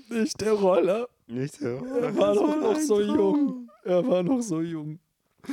Nicht 0.08 0.40
der 0.40 0.52
Roller. 0.52 1.08
Nicht 1.30 1.54
so. 1.54 1.66
Er 1.66 2.16
war 2.16 2.34
doch 2.34 2.56
noch 2.56 2.78
so 2.80 3.00
jung. 3.00 3.70
Er 3.84 4.06
war 4.06 4.22
noch 4.22 4.40
so 4.42 4.60
jung. 4.60 4.98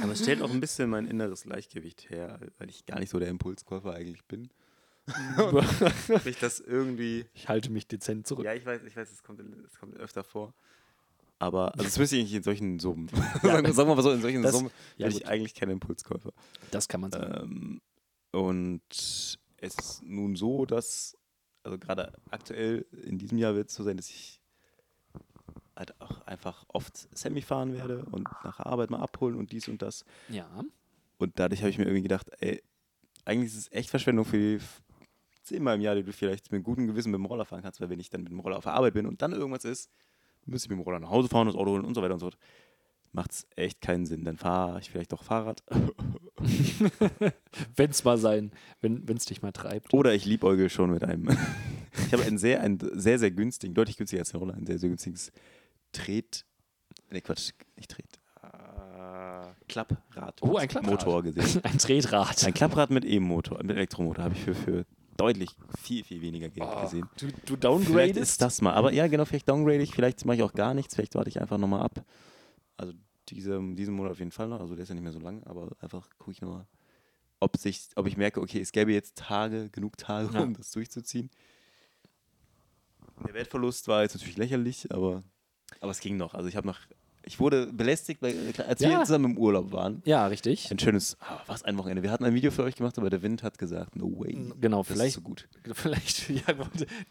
Aber 0.02 0.12
es 0.12 0.22
stellt 0.22 0.42
auch 0.42 0.50
ein 0.52 0.60
bisschen 0.60 0.90
mein 0.90 1.06
inneres 1.08 1.44
Gleichgewicht 1.44 2.10
her, 2.10 2.40
weil 2.58 2.70
ich 2.70 2.86
gar 2.86 3.00
nicht 3.00 3.10
so 3.10 3.20
der 3.20 3.30
Impulskäufer 3.30 3.94
eigentlich 3.94 4.26
bin. 4.26 4.50
Ich 6.26 6.38
das 6.40 6.60
irgendwie 6.60 7.26
ich 7.34 7.48
halte 7.48 7.70
mich 7.72 7.88
dezent 7.88 8.28
zurück. 8.28 8.44
Ja, 8.46 8.54
ich 8.54 8.66
weiß, 8.66 8.82
ich 8.84 8.96
weiß, 8.98 9.10
es 9.10 9.24
kommt, 9.24 9.40
es 9.66 9.78
kommt 9.80 9.96
öfter 9.98 10.24
vor. 10.24 10.54
Aber 11.40 11.72
also 11.74 11.84
das 11.86 11.98
müsste 12.00 12.18
ich 12.18 12.24
nicht 12.24 12.34
in 12.34 12.44
solchen 12.44 12.80
Summen. 12.80 13.10
Ja. 13.44 13.52
sagen, 13.54 13.72
sagen 13.74 13.90
wir 13.90 13.96
mal 13.96 14.02
so, 14.02 14.12
in 14.12 14.22
solchen 14.22 14.42
Das- 14.42 14.52
Summen 14.54 14.72
ja, 14.98 15.06
bin 15.08 15.14
gut. 15.14 15.22
ich 15.22 15.28
eigentlich 15.30 15.56
kein 15.56 15.70
Impulskäufer. 15.70 16.34
Das 16.72 16.88
kann 16.90 17.00
man 17.02 17.12
sagen. 17.12 17.34
Ähm, 17.44 17.82
und 18.32 18.82
es 18.90 19.38
ist 19.62 20.02
nun 20.04 20.36
so, 20.36 20.66
dass, 20.66 21.16
also 21.64 21.78
gerade 21.78 22.12
aktuell 22.30 22.86
in 23.06 23.18
diesem 23.18 23.38
Jahr 23.38 23.56
wird 23.56 23.70
es 23.70 23.76
so 23.76 23.84
sein, 23.84 23.96
dass 23.98 24.10
ich 24.10 24.42
halt 25.78 26.00
auch 26.02 26.26
einfach 26.26 26.66
oft 26.70 27.08
Semi 27.18 27.42
fahren 27.42 27.74
werde 27.74 28.04
und 28.06 28.24
nach 28.44 28.58
der 28.58 28.66
Arbeit 28.66 28.90
mal 28.90 29.00
abholen 29.00 29.36
und 29.36 29.52
dies 29.52 29.68
und 29.68 29.82
das. 29.82 30.04
ja. 30.30 30.48
Und 31.20 31.40
dadurch 31.40 31.62
habe 31.62 31.72
ich 31.72 31.80
mir 31.80 31.86
irgendwie 31.86 32.04
gedacht, 32.04 32.30
ey, 32.40 32.62
eigentlich 33.26 33.52
ist 33.52 33.58
es 33.58 33.72
echt 33.72 33.90
Verschwendung 33.90 34.24
für 34.24 34.38
die 34.38 34.60
zehnmal 35.44 35.76
im 35.76 35.82
Jahr, 35.82 35.96
die 35.96 36.04
du 36.04 36.14
vielleicht 36.14 36.52
mit 36.52 36.64
gutem 36.64 36.88
Gewissen 36.88 37.10
mit 37.10 37.18
dem 37.18 37.26
Roller 37.26 37.46
fahren 37.46 37.62
kannst, 37.64 37.82
weil 37.82 37.90
wenn 37.90 38.00
ich 38.00 38.10
dann 38.10 38.22
mit 38.22 38.32
dem 38.32 38.40
Roller 38.40 38.58
auf 38.58 38.66
der 38.66 38.74
Arbeit 38.74 38.94
bin 38.94 39.06
und 39.06 39.22
dann 39.22 39.32
irgendwas 39.32 39.66
ist, 39.66 39.90
müsste 40.46 40.68
ich 40.68 40.70
mit 40.70 40.80
dem 40.80 40.84
Roller 40.84 41.00
nach 41.00 41.10
Hause 41.10 41.28
fahren, 41.28 41.48
das 41.48 41.56
Auto 41.56 41.72
holen 41.72 41.86
und 41.86 41.96
so 41.96 42.02
weiter 42.02 42.14
und 42.14 42.20
so 42.20 42.28
fort. 42.28 42.38
Macht 43.14 43.32
es 43.32 43.48
echt 43.56 43.82
keinen 43.82 44.06
Sinn. 44.06 44.26
Dann 44.26 44.38
fahre 44.38 44.80
ich 44.80 44.92
vielleicht 44.92 45.14
doch 45.14 45.24
Fahrrad. 45.24 45.64
Wenn 47.76 47.90
es 47.90 48.04
mal 48.04 48.18
sein, 48.18 48.52
wenn 48.82 49.18
es 49.18 49.26
dich 49.26 49.42
mal 49.42 49.54
treibt. 49.54 49.94
Oder 49.94 50.14
ich 50.14 50.26
liebäugel 50.26 50.70
schon 50.70 50.92
mit 50.92 51.04
einem. 51.04 51.30
ich 52.06 52.14
habe 52.14 52.24
einen 52.24 52.38
sehr, 52.38 52.62
einen 52.62 52.78
sehr, 53.00 53.18
sehr 53.18 53.32
günstigen, 53.32 53.74
deutlich 53.74 53.98
günstiger 53.98 54.22
als 54.22 54.30
der 54.30 54.40
Roller, 54.40 54.54
ein 54.54 54.68
sehr, 54.68 54.78
sehr 54.78 54.90
günstiges 54.90 55.32
Tret. 55.92 56.46
Ne, 57.10 57.22
Quatsch, 57.22 57.52
nicht 57.76 57.92
Tret. 57.92 58.20
Äh, 58.44 59.54
Klapprad. 59.68 60.42
Oh, 60.42 60.58
ein 60.58 60.68
Klapprad. 60.68 60.92
Motor 60.92 61.24
gesehen. 61.24 61.62
Ein 61.64 61.78
Tretrad. 61.78 62.44
Ein 62.44 62.54
Klapprad 62.54 62.90
mit 62.90 63.06
E-Motor, 63.06 63.60
mit 63.64 63.72
Elektromotor 63.76 64.24
habe 64.26 64.34
ich 64.36 64.42
für, 64.42 64.56
für 64.56 64.86
deutlich 65.18 65.50
viel, 65.82 66.04
viel 66.04 66.22
weniger 66.22 66.50
Geld 66.50 66.68
Oh, 66.70 66.82
gesehen. 66.82 67.10
du, 67.18 67.28
du 67.28 67.34
Vielleicht 67.46 67.64
downgradest? 67.64 68.18
ist 68.18 68.42
das 68.42 68.62
mal. 68.62 68.74
Aber 68.74 68.94
ja, 68.94 69.08
genau, 69.08 69.26
vielleicht 69.26 69.50
downgrade 69.50 69.82
ich, 69.82 69.94
vielleicht 69.96 70.26
mache 70.26 70.38
ich 70.38 70.44
auch 70.44 70.54
gar 70.54 70.74
nichts, 70.74 70.96
vielleicht 70.96 71.16
warte 71.16 71.30
ich 71.30 71.42
einfach 71.42 71.58
nochmal 71.58 71.82
ab. 71.82 72.06
Also 72.78 72.94
diese, 73.30 73.60
diesen 73.74 73.96
Monat 73.96 74.12
auf 74.12 74.20
jeden 74.20 74.32
Fall 74.32 74.48
noch, 74.48 74.60
also 74.62 74.76
der 74.76 74.84
ist 74.84 74.90
ja 74.90 74.96
nicht 74.96 75.04
mehr 75.04 75.12
so 75.12 75.20
lang, 75.20 75.44
aber 75.46 75.76
einfach 75.80 76.08
gucke 76.20 76.32
ich 76.32 76.42
nochmal, 76.42 76.68
ob, 77.40 77.58
sich, 77.58 77.90
ob 77.96 78.06
ich 78.08 78.16
merke, 78.18 78.40
okay, 78.42 78.60
es 78.62 78.72
gäbe 78.72 78.94
jetzt 78.94 79.18
Tage, 79.18 79.70
genug 79.70 79.98
Tage, 79.98 80.32
Ja. 80.34 80.44
um 80.44 80.54
das 80.54 80.72
durchzuziehen. 80.72 81.30
Der 83.26 83.34
Wertverlust 83.34 83.88
war 83.88 84.04
jetzt 84.04 84.14
natürlich 84.16 84.38
lächerlich, 84.38 84.92
aber, 84.92 85.24
aber 85.82 85.92
es 85.92 86.00
ging 86.00 86.18
noch. 86.18 86.34
Also 86.34 86.48
ich 86.50 86.56
habe 86.56 86.68
noch 86.68 86.80
Ich 87.30 87.42
wurde 87.42 87.68
belästigt, 87.74 88.22
weil, 88.22 88.54
als 88.70 88.80
wir 88.80 88.90
Ja. 88.90 89.04
zusammen 89.04 89.32
im 89.32 89.38
Urlaub 89.38 89.74
waren. 89.74 90.02
Ja, 90.06 90.28
richtig. 90.28 90.72
Ein 90.72 90.80
schönes, 90.80 91.18
ah, 91.20 91.42
was 91.46 91.62
ein 91.64 91.78
Wochenende. 91.78 92.02
Wir 92.02 92.10
hatten 92.10 92.24
ein 92.24 92.34
Video 92.34 92.52
für 92.52 92.64
euch 92.64 92.76
gemacht, 92.78 92.98
aber 92.98 93.10
der 93.10 93.22
Wind 93.22 93.44
hat 93.44 93.58
gesagt, 93.58 93.98
no 93.98 94.08
way. 94.18 94.50
Genau, 94.62 94.78
das 94.78 94.88
vielleicht- 94.88 95.08
ist 95.10 95.14
so 95.16 95.22
gut. 95.22 95.46
Vielleicht, 95.74 96.30
ja, 96.30 96.42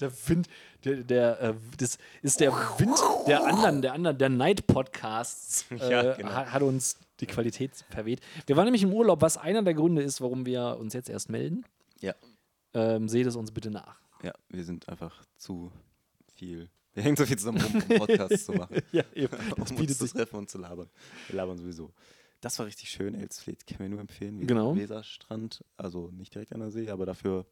der 0.01 0.11
Wind, 0.29 0.49
der, 0.85 0.97
der, 1.05 1.41
äh, 1.43 1.55
das 1.77 1.99
ist 2.23 2.41
der 2.41 2.51
Wind 2.79 2.97
der 3.27 3.45
anderen, 3.45 3.83
der 3.83 3.93
anderen, 3.93 4.17
der 4.17 4.31
Night-Podcasts, 4.31 5.67
äh, 5.71 5.91
Ja, 5.91 6.15
genau. 6.15 6.31
hat, 6.31 6.53
hat 6.53 6.63
uns 6.63 6.99
die 7.21 7.27
Qualität 7.27 7.73
verweht. 7.91 8.21
Wir 8.47 8.57
waren 8.57 8.65
nämlich 8.65 8.83
im 8.85 8.93
Urlaub, 8.95 9.21
was 9.21 9.37
einer 9.37 9.63
der 9.63 9.75
Gründe 9.75 10.01
ist, 10.03 10.23
warum 10.23 10.47
wir 10.47 10.79
uns 10.81 10.95
jetzt 10.95 11.11
erst 11.11 11.29
melden. 11.29 11.65
Ja. 12.01 12.15
Ähm, 12.75 13.09
seht 13.09 13.27
es 13.27 13.37
uns 13.37 13.51
bitte 13.53 13.71
nach. 13.71 13.97
Ja, 14.23 14.33
wir 14.49 14.65
sind 14.65 14.89
einfach 14.89 15.23
zu 15.37 15.71
viel. 16.37 16.69
Wir 16.97 17.03
hängen 17.05 17.17
so 17.17 17.27
viel 17.27 17.39
zusammen 17.39 17.61
rum, 17.61 17.75
um 17.91 17.99
Podcasts 17.99 18.47
zu 18.47 18.53
machen. 18.53 18.79
Ja, 18.91 19.05
eben. 19.15 19.37
um 19.37 19.49
Das 19.61 19.71
uns 19.71 19.79
bietet 19.81 19.99
zu 19.99 20.09
treffen 20.09 20.37
und 20.37 20.51
zu 20.51 20.59
labern. 20.59 20.89
Wir 21.29 21.37
labern 21.37 21.59
sowieso. 21.59 21.93
Das 22.41 22.59
war 22.59 22.67
richtig 22.67 22.91
schön, 22.91 23.15
Elsfleth, 23.15 23.67
kann 23.67 23.79
mir 23.81 23.89
nur 23.89 24.01
empfehlen. 24.01 24.41
Wir 24.41 24.47
Genau. 24.47 24.75
Weserstrand, 24.75 25.65
also 25.77 26.11
nicht 26.11 26.35
direkt 26.35 26.53
an 26.53 26.61
der 26.61 26.71
See, 26.71 26.91
aber 26.91 27.07
dafür 27.07 27.47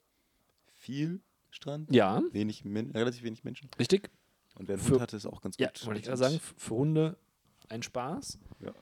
viel 0.72 1.20
Strand. 1.50 1.90
Ja, 1.94 2.22
Wenig, 2.32 2.64
relativ 2.64 3.22
wenig 3.22 3.44
Menschen. 3.44 3.68
richtig. 3.78 4.10
Und 4.56 4.68
wer 4.68 4.74
einen 4.76 4.82
Für- 4.84 4.92
Hund 4.92 5.00
hatte, 5.02 5.16
ist 5.16 5.26
auch 5.26 5.40
ganz 5.40 5.56
gut. 5.56 5.66
Ja, 5.80 5.86
wollte 5.86 6.00
ich 6.00 6.06
gerade 6.06 6.18
sagen, 6.18 6.40
für 6.56 6.74
Hunde 6.74 7.16
ein 7.68 7.82
Spaß. 7.82 8.38
Ja. 8.60 8.72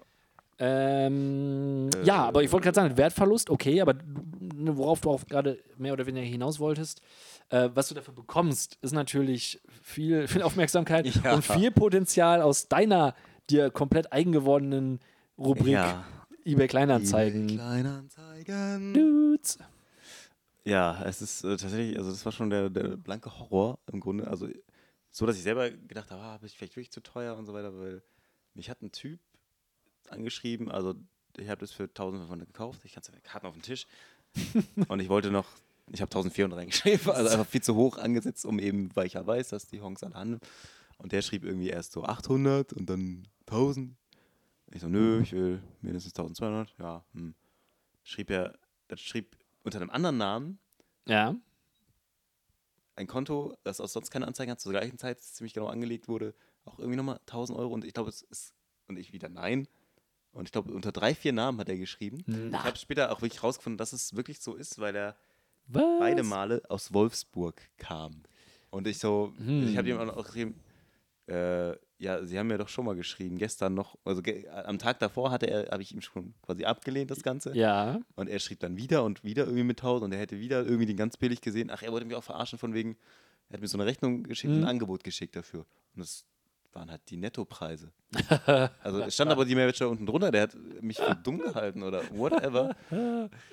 Ähm, 0.65 1.91
Äh, 1.97 2.05
ja, 2.05 2.25
aber 2.25 2.43
ich 2.45 2.53
wollte 2.53 2.65
gerade 2.65 2.77
sagen, 2.77 2.97
Wertverlust, 2.97 3.51
okay, 3.51 3.81
aber 3.81 3.95
worauf 4.55 5.01
du 5.01 5.11
auch 5.11 5.27
gerade 5.27 5.59
mehr 5.77 5.93
oder 5.93 6.07
weniger 6.07 6.25
hinaus 6.27 6.61
wolltest, 6.61 7.01
äh, 7.49 7.69
was 7.75 7.89
du 7.89 7.95
dafür 7.95 8.15
bekommst, 8.15 8.79
ist 8.81 8.93
natürlich 8.93 9.61
viel, 9.83 10.29
viel 10.29 10.43
Aufmerksamkeit 10.43 11.07
Ja. 11.25 11.35
und 11.35 11.43
viel 11.45 11.71
Potenzial 11.73 12.41
aus 12.43 12.69
deiner 12.69 13.15
dir 13.51 13.71
komplett 13.71 14.13
eigengewordenen 14.13 15.01
Rubrik 15.37 15.73
Ja. 15.73 16.05
eBay 16.45 16.69
Kleinanzeigen. 16.69 17.49
Kleinanzeigen. 17.49 18.95
Dudes. 18.95 19.59
Ja, 20.65 21.03
es 21.05 21.21
ist 21.23 21.43
äh, 21.45 21.57
tatsächlich, 21.57 21.99
also 21.99 22.11
das 22.13 22.25
war 22.25 22.31
schon 22.31 22.51
der, 22.51 22.71
der 22.71 22.97
blanke 22.97 23.37
Horror 23.37 23.81
im 23.93 23.99
Grunde. 23.99 24.29
Also 24.29 24.49
so, 25.11 25.27
dass 25.27 25.37
ich 25.37 25.43
selber 25.43 25.71
gedacht 25.71 26.11
habe, 26.13 26.23
ah, 26.23 26.39
bin 26.39 26.47
ich 26.47 26.57
vielleicht 26.57 26.77
wirklich 26.77 26.93
zu 26.93 27.01
teuer 27.01 27.37
und 27.37 27.47
so 27.47 27.53
weiter, 27.53 27.77
weil 27.77 28.03
mich 28.55 28.71
hat 28.71 28.81
ein 28.81 28.93
Typ 28.93 29.19
angeschrieben, 30.13 30.71
also 30.71 30.95
ich 31.37 31.49
habe 31.49 31.61
das 31.61 31.73
für 31.73 31.85
1500 31.85 32.47
gekauft, 32.47 32.81
ich 32.85 32.93
kann 32.93 33.03
es 33.03 33.23
Karten 33.23 33.47
auf 33.47 33.55
den 33.55 33.63
Tisch 33.63 33.87
und 34.89 35.01
ich 35.01 35.09
wollte 35.09 35.31
noch, 35.31 35.47
ich 35.91 36.01
habe 36.01 36.11
1400 36.11 36.59
reingeschrieben, 36.59 37.11
also 37.11 37.31
einfach 37.31 37.47
viel 37.47 37.63
zu 37.63 37.75
hoch 37.75 37.99
angesetzt, 37.99 38.45
um 38.45 38.59
eben, 38.59 38.95
weil 38.95 39.07
ich 39.07 39.15
ja 39.15 39.27
weiß, 39.27 39.49
dass 39.49 39.67
die 39.67 39.81
Honks 39.81 40.03
alle 40.03 40.15
handeln. 40.15 40.41
Und 40.99 41.11
der 41.13 41.23
schrieb 41.23 41.45
irgendwie 41.45 41.69
erst 41.69 41.93
so 41.93 42.05
800 42.05 42.73
und 42.73 42.89
dann 42.89 43.27
1000. 43.47 43.97
Ich 44.73 44.81
so, 44.81 44.89
nö, 44.89 45.21
ich 45.21 45.33
will 45.33 45.61
mindestens 45.81 46.13
1200. 46.13 46.75
Ja, 46.79 47.05
hm. 47.15 47.35
Schrieb 48.05 48.31
er, 48.31 48.59
das 48.89 49.01
schrieb 49.01 49.37
unter 49.65 49.81
einem 49.81 49.91
anderen 49.91 50.17
Namen 50.17 50.59
Ja. 51.07 51.35
ein 52.97 53.07
Konto, 53.07 53.57
das 53.65 53.81
aus 53.81 53.93
sonst 53.93 54.11
keine 54.11 54.27
Anzeigen 54.27 54.53
hat, 54.53 54.61
zur 54.61 54.73
gleichen 54.73 54.99
Zeit 54.99 55.21
ziemlich 55.21 55.55
genau 55.55 55.67
angelegt 55.67 56.09
wurde, 56.09 56.35
auch 56.65 56.79
irgendwie 56.79 56.97
nochmal 56.97 57.19
1000 57.27 57.59
Euro 57.59 57.75
und 57.75 57.85
ich 57.85 57.95
glaube, 57.95 58.09
es 58.09 58.23
ist, 58.23 58.55
und 58.87 58.97
ich 58.97 59.13
wieder 59.13 59.29
nein. 59.29 59.67
Und 60.33 60.47
ich 60.49 60.53
glaube, 60.53 60.73
unter 60.73 60.93
drei, 60.93 61.15
vier 61.15 61.33
Namen 61.33 61.59
hat 61.59 61.69
er 61.69 61.77
geschrieben. 61.77 62.23
Na. 62.27 62.59
Ich 62.59 62.65
habe 62.65 62.79
später 62.79 63.13
auch 63.13 63.21
wirklich 63.23 63.43
rausgefunden, 63.43 63.77
dass 63.79 63.93
es 63.93 64.17
wirklich 64.17 64.41
so 64.41 64.55
ist, 64.55 64.79
weil 64.79 64.97
er 64.97 65.17
Was? 65.67 65.83
beide 66.01 66.23
Male 66.23 66.63
aus 66.69 66.93
Wolfsburg 66.93 67.61
kam. 67.77 68.23
Und 68.71 68.87
ich 68.87 68.99
so, 68.99 69.33
Hm. 69.37 69.69
ich 69.69 69.77
habe 69.77 69.89
ihm 69.91 69.99
auch 69.99 70.25
geschrieben, 70.25 70.55
äh, 71.29 71.73
ja, 71.99 72.25
sie 72.25 72.37
haben 72.39 72.49
mir 72.49 72.59
doch 72.59 72.69
schon 72.69 72.85
mal 72.85 72.97
geschrieben, 72.97 73.39
gestern 73.39 73.75
noch, 73.75 73.97
also 74.05 74.23
ge 74.23 74.49
am 74.49 74.79
Tag 74.79 74.99
davor 74.99 75.31
hatte 75.31 75.47
er, 75.47 75.71
habe 75.71 75.83
ich 75.83 75.95
ihm 75.95 76.01
schon 76.01 76.35
quasi 76.43 76.65
abgelehnt, 76.65 77.11
das 77.13 77.23
Ganze. 77.23 77.55
Ja. 77.57 78.01
Und 78.17 78.29
er 78.29 78.39
schrieb 78.41 78.59
dann 78.61 78.77
wieder 78.77 79.05
und 79.05 79.23
wieder 79.23 79.45
irgendwie 79.45 79.63
mit 79.65 79.79
1000 79.81 80.07
und 80.07 80.13
er 80.13 80.19
hätte 80.19 80.41
wieder 80.41 80.65
irgendwie 80.65 80.87
den 80.87 80.97
ganz 80.97 81.17
billig 81.17 81.41
gesehen. 81.41 81.71
Ach, 81.71 81.83
er 81.83 81.93
wollte 81.93 82.07
mich 82.07 82.17
auch 82.17 82.25
verarschen 82.25 82.59
von 82.59 82.75
wegen, 82.75 82.97
er 83.51 83.55
hat 83.55 83.61
mir 83.61 83.69
so 83.69 83.77
eine 83.79 83.87
Rechnung 83.87 84.25
geschickt, 84.25 84.53
Mhm. 84.53 84.61
ein 84.63 84.69
Angebot 84.69 85.05
geschickt 85.05 85.37
dafür. 85.37 85.61
Und 85.95 86.01
das 86.01 86.25
waren 86.75 86.91
halt 86.91 87.03
die 87.09 87.17
Nettopreise. 87.17 87.93
also 88.83 89.11
stand 89.11 89.31
aber 89.31 89.45
die 89.45 89.55
Mehrwertsteuer 89.55 89.91
unten 89.91 90.07
drunter, 90.07 90.31
der 90.31 90.43
hat 90.43 90.57
mich 90.81 90.99
für 90.99 91.15
dumm 91.15 91.39
gehalten 91.39 91.83
oder 91.83 92.03
whatever. 92.11 92.75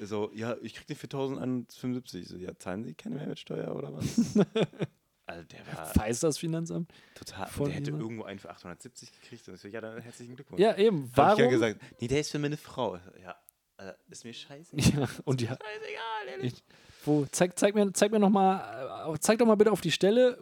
so, 0.01 0.31
ja, 0.33 0.55
ich 0.61 0.73
krieg 0.73 0.87
den 0.87 0.95
für 0.95 1.05
1071. 1.05 2.27
So, 2.27 2.37
ja, 2.37 2.57
zahlen 2.57 2.83
Sie 2.83 2.93
keine 2.93 3.15
Mehrwertsteuer 3.15 3.75
oder 3.75 3.93
was? 3.93 4.17
also 5.25 5.43
der 5.43 5.59
war 5.75 5.95
Weiß 5.95 6.19
das 6.19 6.37
Finanzamt? 6.37 6.91
total, 7.15 7.47
von 7.47 7.65
der 7.65 7.75
hätte 7.75 7.85
jemand? 7.87 8.03
irgendwo 8.03 8.23
einen 8.23 8.39
für 8.39 8.49
870 8.49 9.11
gekriegt. 9.11 9.47
Und 9.47 9.55
ich 9.55 9.61
so, 9.61 9.67
ja, 9.67 9.81
dann 9.81 10.01
herzlichen 10.01 10.35
Glückwunsch. 10.35 10.61
Ja, 10.61 10.77
eben. 10.77 11.03
Hab 11.03 11.09
ich 11.09 11.17
Warum? 11.17 11.39
ja 11.39 11.49
gesagt, 11.49 11.81
nee, 12.01 12.07
der 12.07 12.19
ist 12.19 12.31
für 12.31 12.39
meine 12.39 12.57
Frau. 12.57 12.99
Ja, 13.21 13.35
äh, 13.79 13.93
ist 14.09 14.25
mir 14.25 14.33
scheiße. 14.33 14.75
Ja, 14.75 15.07
und 15.23 15.41
ja, 15.41 15.49
Scheißegal, 15.49 16.27
ehrlich. 16.27 16.53
Ich, 16.53 16.63
wo, 17.05 17.25
zeig, 17.31 17.57
zeig 17.57 17.75
mir, 17.75 17.91
zeig 17.93 18.11
mir 18.11 18.19
noch 18.19 18.29
mal, 18.29 19.13
äh, 19.13 19.19
zeig 19.19 19.39
doch 19.39 19.45
mal 19.45 19.55
bitte 19.55 19.71
auf 19.71 19.81
die 19.81 19.91
Stelle, 19.91 20.37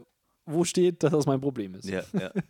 wo 0.45 0.63
steht, 0.63 1.03
dass 1.03 1.11
das 1.11 1.25
mein 1.25 1.39
Problem 1.39 1.75
ist. 1.75 1.87
Ja, 1.87 2.03
ja. 2.13 2.31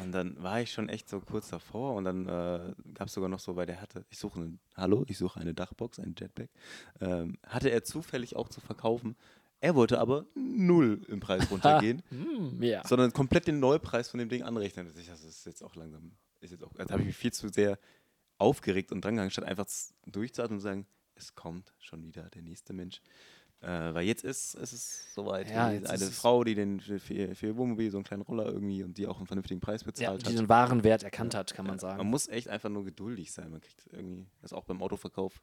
Und 0.00 0.12
dann 0.12 0.42
war 0.42 0.60
ich 0.60 0.72
schon 0.72 0.88
echt 0.88 1.08
so 1.10 1.20
kurz 1.20 1.48
davor 1.50 1.94
und 1.94 2.04
dann 2.04 2.26
äh, 2.26 2.72
gab 2.94 3.08
es 3.08 3.14
sogar 3.14 3.28
noch 3.28 3.40
so, 3.40 3.56
weil 3.56 3.66
der 3.66 3.80
hatte, 3.80 4.04
ich 4.08 4.18
suche 4.18 4.40
einen, 4.40 4.60
hallo, 4.74 5.04
ich 5.08 5.18
suche 5.18 5.38
eine 5.40 5.52
Dachbox, 5.54 5.98
ein 5.98 6.14
Jetpack, 6.18 6.48
ähm, 7.00 7.36
hatte 7.46 7.68
er 7.70 7.84
zufällig 7.84 8.34
auch 8.36 8.48
zu 8.48 8.60
verkaufen. 8.60 9.16
Er 9.60 9.74
wollte 9.74 10.00
aber 10.00 10.24
null 10.34 11.02
im 11.08 11.20
Preis 11.20 11.50
runtergehen, 11.50 12.02
Hm, 12.08 12.62
ja. 12.62 12.86
sondern 12.86 13.12
komplett 13.12 13.46
den 13.46 13.60
Neupreis 13.60 14.08
von 14.08 14.18
dem 14.18 14.28
Ding 14.28 14.42
anrechnen. 14.42 14.86
Das 14.86 14.96
ist 14.96 15.44
jetzt 15.46 15.62
auch 15.62 15.74
langsam, 15.76 16.12
ist 16.40 16.50
jetzt 16.50 16.64
auch, 16.64 16.72
da 16.74 16.88
habe 16.88 17.00
ich 17.02 17.06
mich 17.08 17.16
viel 17.16 17.32
zu 17.32 17.48
sehr 17.48 17.78
aufgeregt 18.38 18.92
und 18.92 19.04
drangegangen, 19.04 19.30
statt 19.30 19.44
einfach 19.44 19.66
durchzuatmen 20.06 20.56
und 20.56 20.60
zu 20.60 20.64
sagen, 20.64 20.86
es 21.14 21.34
kommt 21.34 21.72
schon 21.78 22.02
wieder 22.02 22.28
der 22.30 22.42
nächste 22.42 22.72
Mensch. 22.72 23.00
Äh, 23.62 23.94
weil 23.94 24.06
jetzt 24.06 24.24
ist, 24.24 24.54
ist 24.56 24.72
es 24.72 25.14
soweit. 25.14 25.48
Ja, 25.48 25.70
Die- 25.70 25.86
eine 25.86 26.06
Frau, 26.06 26.42
die 26.42 26.54
den 26.56 26.80
für, 26.80 26.98
für, 26.98 27.14
ihr, 27.14 27.56
Wohnmobil 27.56 27.90
so 27.92 27.96
einen 27.98 28.04
kleinen 28.04 28.22
Roller 28.22 28.46
irgendwie 28.46 28.82
und 28.82 28.98
die 28.98 29.06
auch 29.06 29.18
einen 29.18 29.26
vernünftigen 29.28 29.60
Preis 29.60 29.82
ja, 29.82 29.86
bezahlt 29.86 30.22
die 30.22 30.26
hat. 30.32 30.38
den 30.38 30.48
wahren 30.48 30.82
Wert 30.82 31.04
erkannt 31.04 31.34
hat, 31.36 31.54
kann 31.54 31.64
man 31.64 31.74
Man 31.74 31.78
sagen. 31.78 32.08
muss 32.08 32.26
echt 32.28 32.48
einfach 32.48 32.68
nur 32.70 32.84
geduldig 32.84 33.30
sein. 33.32 33.50
Man 33.52 33.60
kriegt 33.60 33.86
irgendwie, 33.92 34.26
das 34.40 34.50
ist 34.50 34.56
auch 34.58 34.64
beim 34.64 34.82
Autoverkauf, 34.82 35.40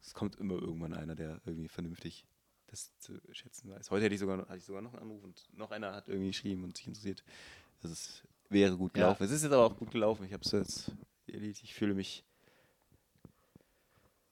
es 0.00 0.14
kommt 0.14 0.36
immer 0.36 0.54
irgendwann 0.54 0.94
einer, 0.94 1.16
der 1.16 1.40
irgendwie 1.46 1.68
vernünftig 1.68 2.24
das 2.68 2.96
zu 2.98 3.18
schätzen 3.32 3.70
weiß. 3.70 3.90
Heute 3.90 4.04
hätte 4.04 4.14
ich 4.14 4.20
sogar, 4.20 4.38
hatte 4.46 4.58
ich 4.58 4.64
sogar 4.64 4.82
noch 4.82 4.92
einen 4.92 5.02
Anruf 5.02 5.24
und 5.24 5.48
noch 5.56 5.70
einer 5.72 5.94
hat 5.94 6.06
irgendwie 6.08 6.28
geschrieben 6.28 6.62
und 6.64 6.76
sich 6.76 6.86
interessiert. 6.86 7.24
Das 7.82 7.90
ist, 7.90 8.22
wäre 8.50 8.76
gut 8.76 8.96
Ja. 8.96 9.04
gelaufen. 9.04 9.24
Es 9.24 9.30
ist 9.32 9.42
jetzt 9.42 9.52
aber 9.52 9.64
auch 9.64 9.76
gut 9.76 9.90
gelaufen. 9.90 10.24
Ich 10.24 10.32
habe 10.32 10.44
es 10.44 10.52
jetzt 10.52 10.92
erledigt. 11.26 11.62
Ich 11.64 11.74
fühle 11.74 11.94
mich 11.94 12.24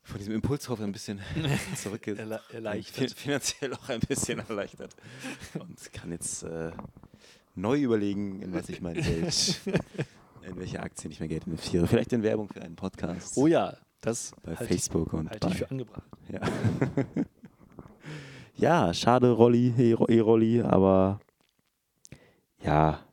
von 0.06 0.18
diesem 0.18 0.34
Impulskauf 0.34 0.80
ein 0.80 0.92
bisschen 0.92 1.20
zurückge 1.76 2.12
Erle- 2.14 2.38
fin- 2.46 2.54
erleichtert. 2.56 3.10
finanziell 3.12 3.74
auch 3.74 3.88
ein 3.88 4.00
bisschen 4.00 4.38
erleichtert 4.38 4.94
und 5.58 5.92
kann 5.92 6.12
jetzt 6.12 6.42
äh, 6.44 6.70
neu 7.54 7.80
überlegen, 7.82 8.40
in 8.42 8.52
was 8.54 8.68
ich 8.68 8.80
mein 8.80 8.94
Geld, 8.94 9.60
in 10.42 10.56
welche 10.56 10.80
Aktien 10.80 11.10
ich 11.10 11.18
mein 11.20 11.28
Geld 11.28 11.46
investiere. 11.46 11.86
Vielleicht 11.86 12.12
in 12.12 12.22
Werbung 12.22 12.48
für 12.48 12.62
einen 12.62 12.76
Podcast 12.76 13.36
Oh 13.36 13.46
ja, 13.46 13.76
das 14.00 14.32
bei 14.42 14.52
halte 14.54 14.64
ich, 14.64 14.68
Facebook 14.82 15.12
und 15.12 15.28
halte 15.28 15.48
ich 15.48 15.52
bei, 15.54 15.58
für 15.58 15.70
angebracht. 15.70 16.08
ja. 16.30 16.40
ja, 18.56 18.94
schade 18.94 19.30
Rolli, 19.32 19.74
E-Rolli, 19.76 20.62
aber 20.62 21.20
ja, 22.62 23.04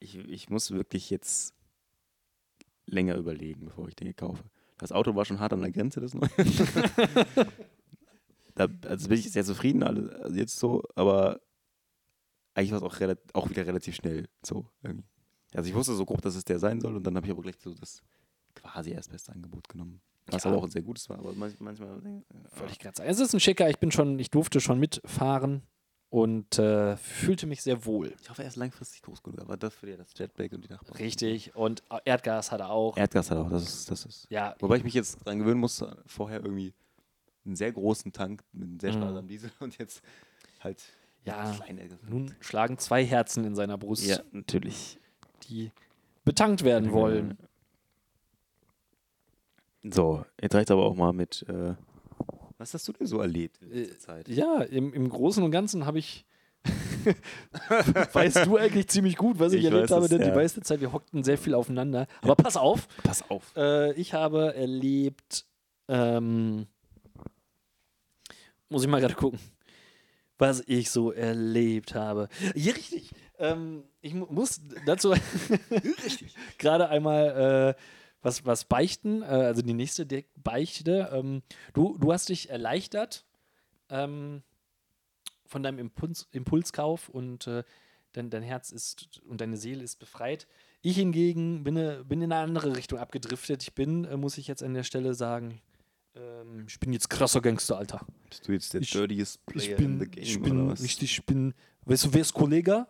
ich, 0.00 0.16
ich 0.18 0.50
muss 0.50 0.70
wirklich 0.72 1.10
jetzt 1.10 1.54
länger 2.86 3.16
überlegen, 3.16 3.66
bevor 3.66 3.88
ich 3.88 3.96
Dinge 3.96 4.14
kaufe. 4.14 4.42
Das 4.78 4.92
Auto 4.92 5.14
war 5.14 5.24
schon 5.24 5.40
hart 5.40 5.52
an 5.52 5.60
der 5.62 5.70
Grenze, 5.72 6.00
das 6.00 6.12
neue. 6.14 6.28
da, 8.54 8.68
also 8.86 9.08
bin 9.08 9.18
ich 9.18 9.30
sehr 9.30 9.44
zufrieden, 9.44 9.82
also 9.82 10.08
jetzt 10.34 10.58
so, 10.58 10.82
aber 10.94 11.40
eigentlich 12.54 12.72
war 12.72 12.78
es 12.78 12.84
auch, 12.84 13.16
auch 13.34 13.50
wieder 13.50 13.66
relativ 13.66 13.94
schnell 13.96 14.28
so 14.44 14.66
irgendwie. 14.82 15.06
Also 15.54 15.68
ich 15.68 15.74
wusste 15.74 15.94
so 15.94 16.04
grob, 16.04 16.20
dass 16.22 16.34
es 16.36 16.44
der 16.44 16.58
sein 16.58 16.80
soll 16.80 16.96
und 16.96 17.04
dann 17.06 17.16
habe 17.16 17.26
ich 17.26 17.32
aber 17.32 17.42
gleich 17.42 17.56
so 17.58 17.72
das 17.74 18.02
quasi 18.54 18.90
erstbeste 18.90 19.32
Angebot 19.32 19.68
genommen. 19.68 20.00
Was 20.26 20.44
Ja. 20.44 20.50
aber 20.50 20.58
auch 20.58 20.64
ein 20.64 20.70
sehr 20.70 20.82
gutes 20.82 21.08
war, 21.08 21.18
aber 21.18 21.30
manch- 21.32 21.56
manchmal. 21.60 22.02
Wollte 22.02 22.72
ich 22.72 22.78
gerade 22.78 22.96
sagen. 22.96 23.08
Es 23.08 23.20
ist 23.20 23.32
ein 23.32 23.40
schicker, 23.40 23.70
ich 23.70 23.78
bin 23.78 23.92
schon, 23.92 24.18
ich 24.18 24.30
durfte 24.30 24.60
schon 24.60 24.78
mitfahren 24.80 25.62
und 26.10 26.58
äh, 26.58 26.96
fühlte 26.96 27.46
mich 27.46 27.62
sehr 27.62 27.84
wohl. 27.84 28.14
Ich 28.22 28.30
hoffe, 28.30 28.42
er 28.42 28.48
ist 28.48 28.56
langfristig 28.56 29.02
groß 29.02 29.22
genug, 29.22 29.40
aber 29.40 29.56
dafür 29.56 29.90
ja 29.90 29.96
das 29.96 30.12
Jetpack 30.16 30.52
und 30.52 30.64
die 30.64 30.68
Nachbarn. 30.68 30.96
Richtig. 30.98 31.54
Und 31.56 31.82
äh, 31.90 31.98
Erdgas 32.04 32.52
hat 32.52 32.60
er 32.60 32.70
auch. 32.70 32.96
Erdgas 32.96 33.30
hat 33.30 33.38
auch, 33.38 33.50
das 33.50 33.62
ist, 33.64 33.90
das 33.90 34.04
ist. 34.04 34.26
ja, 34.30 34.54
Wobei 34.60 34.76
ich 34.76 34.84
mich 34.84 34.94
jetzt 34.94 35.24
dran 35.24 35.38
gewöhnen 35.38 35.60
musste, 35.60 36.02
vorher 36.06 36.40
irgendwie 36.40 36.72
einen 37.44 37.56
sehr 37.56 37.72
großen 37.72 38.12
Tank 38.12 38.42
mit 38.52 38.68
einem 38.68 38.80
sehr 38.80 38.92
Mhm. 38.92 38.96
sparsamen 38.98 39.28
Diesel 39.28 39.50
und 39.60 39.76
jetzt 39.78 40.02
halt 40.60 40.82
Ja, 41.24 41.52
kleine. 41.52 41.88
nun 42.08 42.34
schlagen 42.40 42.78
zwei 42.78 43.04
Herzen 43.04 43.44
in 43.44 43.54
seiner 43.54 43.76
Brust, 43.78 44.06
Ja, 44.06 44.18
natürlich. 44.32 44.98
die 45.48 45.72
betankt 46.24 46.62
werden 46.64 46.92
wollen. 46.92 47.36
So, 49.82 50.24
jetzt 50.40 50.54
reicht 50.54 50.70
aber 50.70 50.84
auch 50.84 50.96
mal 50.96 51.12
mit. 51.12 51.44
Äh, 51.48 51.74
was 52.58 52.74
hast 52.74 52.86
du 52.88 52.92
denn 52.92 53.06
so 53.06 53.20
erlebt 53.20 53.58
in 53.62 53.70
Äh, 53.72 53.80
letzter 53.82 53.98
Zeit? 53.98 54.28
Ja, 54.28 54.62
im, 54.62 54.92
im 54.94 55.08
Großen 55.08 55.42
und 55.42 55.50
Ganzen 55.50 55.86
habe 55.86 55.98
ich 55.98 56.24
weißt 58.12 58.46
du 58.46 58.56
eigentlich 58.56 58.88
ziemlich 58.88 59.16
gut, 59.16 59.38
was 59.38 59.52
ich, 59.52 59.60
Ich 59.60 59.70
erlebt 59.70 59.90
habe, 59.92 60.04
es, 60.04 60.10
denn 60.10 60.22
die 60.22 60.28
ja. 60.28 60.34
meiste 60.34 60.60
Zeit, 60.62 60.80
wir 60.80 60.92
hockten 60.92 61.22
sehr 61.22 61.38
viel 61.38 61.54
aufeinander. 61.54 62.06
Aber 62.22 62.34
pass 62.34 62.56
auf, 62.56 62.88
Pass 63.04 63.30
auf. 63.30 63.52
äh, 63.56 63.92
ich 63.92 64.14
habe 64.14 64.54
erlebt, 64.54 65.44
ähm, 65.88 66.66
muss 68.68 68.82
ich 68.82 68.88
mal 68.88 69.00
gerade 69.00 69.14
gucken, 69.14 69.38
was 70.38 70.62
ich 70.66 70.90
so 70.90 71.12
erlebt 71.12 71.94
habe. 71.94 72.28
Ja, 72.54 72.72
richtig. 72.72 73.10
Ähm, 73.38 73.84
ich 74.00 74.14
mu 74.14 74.26
muss 74.28 74.60
dazu 74.86 75.14
gerade 76.58 76.88
einmal 76.88 77.76
äh, 77.76 77.80
was, 78.26 78.44
was 78.44 78.64
beichten, 78.64 79.22
äh, 79.22 79.26
also 79.26 79.62
die 79.62 79.72
nächste 79.72 80.04
direkt 80.04 80.30
Beichte. 80.42 81.08
Ähm, 81.12 81.42
du, 81.74 81.96
du 81.98 82.12
hast 82.12 82.28
dich 82.28 82.50
erleichtert 82.50 83.24
ähm, 83.88 84.42
von 85.46 85.62
deinem 85.62 85.78
Impuls, 85.78 86.28
Impulskauf 86.32 87.08
und 87.08 87.46
äh, 87.46 87.62
dein, 88.12 88.28
dein 88.30 88.42
Herz 88.42 88.72
ist 88.72 89.20
und 89.28 89.40
deine 89.40 89.56
Seele 89.56 89.82
ist 89.84 90.00
befreit. 90.00 90.46
Ich 90.82 90.96
hingegen 90.96 91.62
bin, 91.62 91.76
äh, 91.76 92.02
bin 92.04 92.20
in 92.20 92.32
eine 92.32 92.42
andere 92.42 92.76
Richtung 92.76 92.98
abgedriftet. 92.98 93.62
Ich 93.62 93.74
bin, 93.74 94.04
äh, 94.04 94.16
muss 94.16 94.38
ich 94.38 94.48
jetzt 94.48 94.62
an 94.62 94.74
der 94.74 94.82
Stelle 94.82 95.14
sagen, 95.14 95.60
ähm, 96.16 96.64
ich 96.68 96.80
bin 96.80 96.92
jetzt 96.92 97.08
krasser 97.08 97.40
Gangster, 97.40 97.78
Alter. 97.78 98.04
Bist 98.28 98.48
du 98.48 98.52
jetzt 98.52 98.74
der 98.74 98.80
Ich- 98.80 98.90
dirtiest 98.90 99.38
Ich 99.38 99.46
Player 99.46 99.76
bin, 99.76 99.92
in 99.94 99.98
the 100.00 100.06
game 100.06 100.24
ich 100.24 100.42
bin 100.42 100.60
oder 100.60 100.72
was? 100.72 100.82
richtig, 100.82 101.18
ich 101.18 101.26
bin, 101.26 101.54
weißt 101.84 102.06
du, 102.06 102.14
wer 102.14 102.22
ist 102.22 102.34
Kollege? 102.34 102.88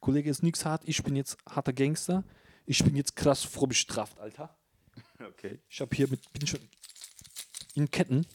Kollege 0.00 0.30
ist 0.30 0.42
nix 0.42 0.64
hart, 0.64 0.82
ich 0.86 1.02
bin 1.02 1.16
jetzt 1.16 1.36
harter 1.46 1.72
Gangster. 1.74 2.24
Ich 2.70 2.84
bin 2.84 2.94
jetzt 2.96 3.16
krass 3.16 3.44
vorbestraft, 3.44 4.20
Alter. 4.20 4.54
Okay. 5.26 5.58
Ich 5.70 5.80
habe 5.80 5.96
hier 5.96 6.06
mit, 6.06 6.30
bin 6.34 6.46
schon 6.46 6.60
in 7.74 7.90
Ketten, 7.90 8.26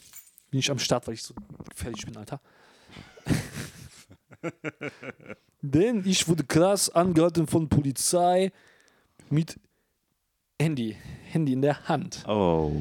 bin 0.50 0.58
ich 0.58 0.72
am 0.72 0.80
Start, 0.80 1.06
weil 1.06 1.14
ich 1.14 1.22
so 1.22 1.34
gefährlich 1.70 2.04
bin, 2.04 2.16
Alter. 2.16 2.40
Denn 5.62 6.04
ich 6.04 6.26
wurde 6.26 6.42
krass 6.42 6.90
angehalten 6.90 7.46
von 7.46 7.68
Polizei 7.68 8.50
mit 9.30 9.60
Handy, 10.60 10.96
Handy 11.30 11.52
in 11.52 11.62
der 11.62 11.88
Hand. 11.88 12.24
Oh. 12.26 12.72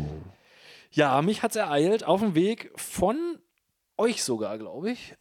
Ja, 0.89 1.21
mich 1.21 1.43
hat's 1.43 1.55
ereilt 1.55 2.03
auf 2.03 2.21
dem 2.21 2.33
Weg 2.33 2.71
von 2.77 3.37
euch 3.97 4.23
sogar, 4.23 4.57
glaube 4.57 4.89
ich. 4.89 5.15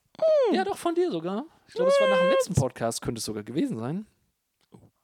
Ja, 0.50 0.64
doch 0.64 0.78
von 0.78 0.94
dir 0.94 1.10
sogar. 1.10 1.44
Ich 1.68 1.74
glaube, 1.74 1.90
es 1.90 2.00
war 2.00 2.08
nach 2.08 2.20
dem 2.20 2.30
letzten 2.30 2.54
Podcast, 2.54 3.02
könnte 3.02 3.18
es 3.18 3.26
sogar 3.26 3.42
gewesen 3.42 3.78
sein. 3.78 4.06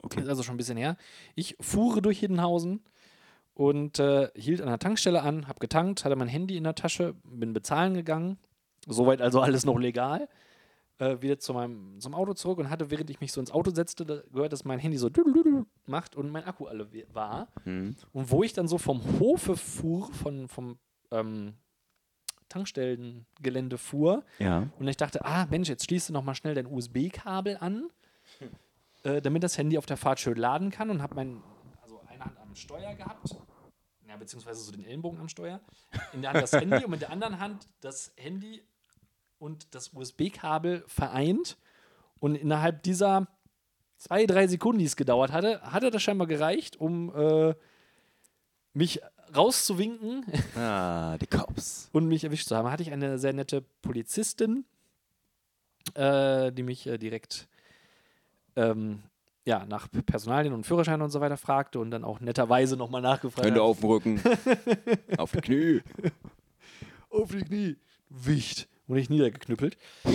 Okay. 0.01 0.21
Ist 0.21 0.29
also 0.29 0.43
schon 0.43 0.55
ein 0.55 0.57
bisschen 0.57 0.77
her. 0.77 0.95
Ich 1.35 1.55
fuhre 1.59 2.01
durch 2.01 2.19
Hiddenhausen 2.19 2.81
und 3.53 3.99
äh, 3.99 4.29
hielt 4.35 4.61
an 4.61 4.67
der 4.67 4.79
Tankstelle 4.79 5.21
an, 5.21 5.47
habe 5.47 5.59
getankt, 5.59 6.05
hatte 6.05 6.15
mein 6.15 6.27
Handy 6.29 6.55
in 6.57 6.63
der 6.63 6.75
Tasche, 6.75 7.15
bin 7.23 7.51
bezahlen 7.53 7.93
gegangen. 7.93 8.37
Soweit 8.87 9.21
also 9.21 9.41
alles 9.41 9.65
noch 9.65 9.77
legal. 9.77 10.29
Äh, 10.99 11.21
wieder 11.21 11.39
zu 11.39 11.53
meinem, 11.53 11.99
zum 11.99 12.13
Auto 12.13 12.33
zurück 12.33 12.57
und 12.59 12.69
hatte, 12.69 12.91
während 12.91 13.09
ich 13.09 13.21
mich 13.21 13.31
so 13.31 13.39
ins 13.39 13.51
Auto 13.51 13.71
setzte, 13.71 14.05
da 14.05 14.21
gehört, 14.33 14.51
dass 14.53 14.65
mein 14.65 14.79
Handy 14.79 14.97
so 14.97 15.09
macht 15.85 16.15
und 16.15 16.29
mein 16.29 16.43
Akku 16.43 16.65
alle 16.65 16.87
war. 17.13 17.47
Hm. 17.63 17.95
Und 18.13 18.31
wo 18.31 18.43
ich 18.43 18.51
dann 18.53 18.67
so 18.67 18.77
vom 18.77 19.01
Hofe 19.19 19.55
fuhr, 19.55 20.11
von, 20.13 20.47
vom 20.49 20.77
ähm, 21.11 21.53
Tankstellengelände 22.49 23.77
fuhr, 23.77 24.23
Ja. 24.39 24.67
und 24.79 24.87
ich 24.87 24.97
dachte, 24.97 25.23
ah 25.23 25.45
Mensch, 25.49 25.69
jetzt 25.69 25.85
schließt 25.85 26.09
du 26.09 26.13
noch 26.13 26.23
mal 26.23 26.35
schnell 26.35 26.55
dein 26.55 26.65
USB-Kabel 26.67 27.57
an, 27.59 27.89
äh, 29.03 29.21
damit 29.21 29.43
das 29.43 29.57
Handy 29.57 29.77
auf 29.77 29.85
der 29.85 29.97
Fahrt 29.97 30.19
schön 30.19 30.37
laden 30.37 30.71
kann 30.71 30.89
und 30.89 31.01
habe 31.01 31.15
mein, 31.15 31.41
also 31.81 32.01
eine 32.07 32.23
Hand 32.23 32.37
am 32.39 32.55
Steuer 32.55 32.93
gehabt, 32.95 33.35
ja, 34.07 34.17
beziehungsweise 34.17 34.61
so 34.61 34.71
den 34.71 34.83
Ellenbogen 34.85 35.19
am 35.19 35.29
Steuer, 35.29 35.61
in 36.13 36.21
der 36.21 36.31
Hand 36.31 36.43
das 36.43 36.53
Handy 36.53 36.83
und 36.83 36.91
mit 36.91 37.01
der 37.01 37.11
anderen 37.11 37.39
Hand 37.39 37.67
das 37.81 38.11
Handy 38.15 38.63
und 39.37 39.73
das 39.73 39.93
USB-Kabel 39.93 40.83
vereint 40.87 41.57
und 42.19 42.35
innerhalb 42.35 42.83
dieser 42.83 43.27
zwei, 43.97 44.25
drei 44.25 44.47
Sekunden, 44.47 44.79
die 44.79 44.85
es 44.85 44.95
gedauert 44.95 45.31
hatte, 45.31 45.61
hatte 45.61 45.91
das 45.91 46.01
scheinbar 46.01 46.27
gereicht, 46.27 46.77
um 46.77 47.15
äh, 47.15 47.53
mich 48.73 49.01
rauszuwinken 49.35 50.25
Ah, 50.55 51.17
die 51.17 51.27
Cops. 51.27 51.89
und 51.93 52.07
mich 52.07 52.23
erwischt 52.23 52.47
zu 52.47 52.55
haben, 52.55 52.71
hatte 52.71 52.83
ich 52.83 52.91
eine 52.91 53.19
sehr 53.19 53.33
nette 53.33 53.61
Polizistin, 53.81 54.65
äh, 55.93 56.51
die 56.51 56.63
mich 56.63 56.87
äh, 56.87 56.97
direkt 56.97 57.47
ähm, 58.59 58.99
ja, 59.45 59.65
nach 59.65 59.87
Personalien 60.05 60.53
und 60.53 60.65
Führerschein 60.65 61.01
und 61.01 61.09
so 61.09 61.21
weiter 61.21 61.37
fragte 61.37 61.79
und 61.79 61.91
dann 61.91 62.03
auch 62.03 62.19
netterweise 62.19 62.77
nochmal 62.77 63.01
nachgefragt 63.01 63.45
Hände 63.45 63.61
hat. 63.61 63.67
auf 63.67 63.79
dem 63.79 63.89
Rücken. 63.89 64.21
auf 65.17 65.31
die 65.31 65.41
Knie. 65.41 65.81
auf 67.09 67.31
die 67.31 67.43
Knie, 67.43 67.77
Wicht. 68.09 68.67
Und 68.87 68.97
ich 68.97 69.09
niedergeknüppelt. 69.09 69.77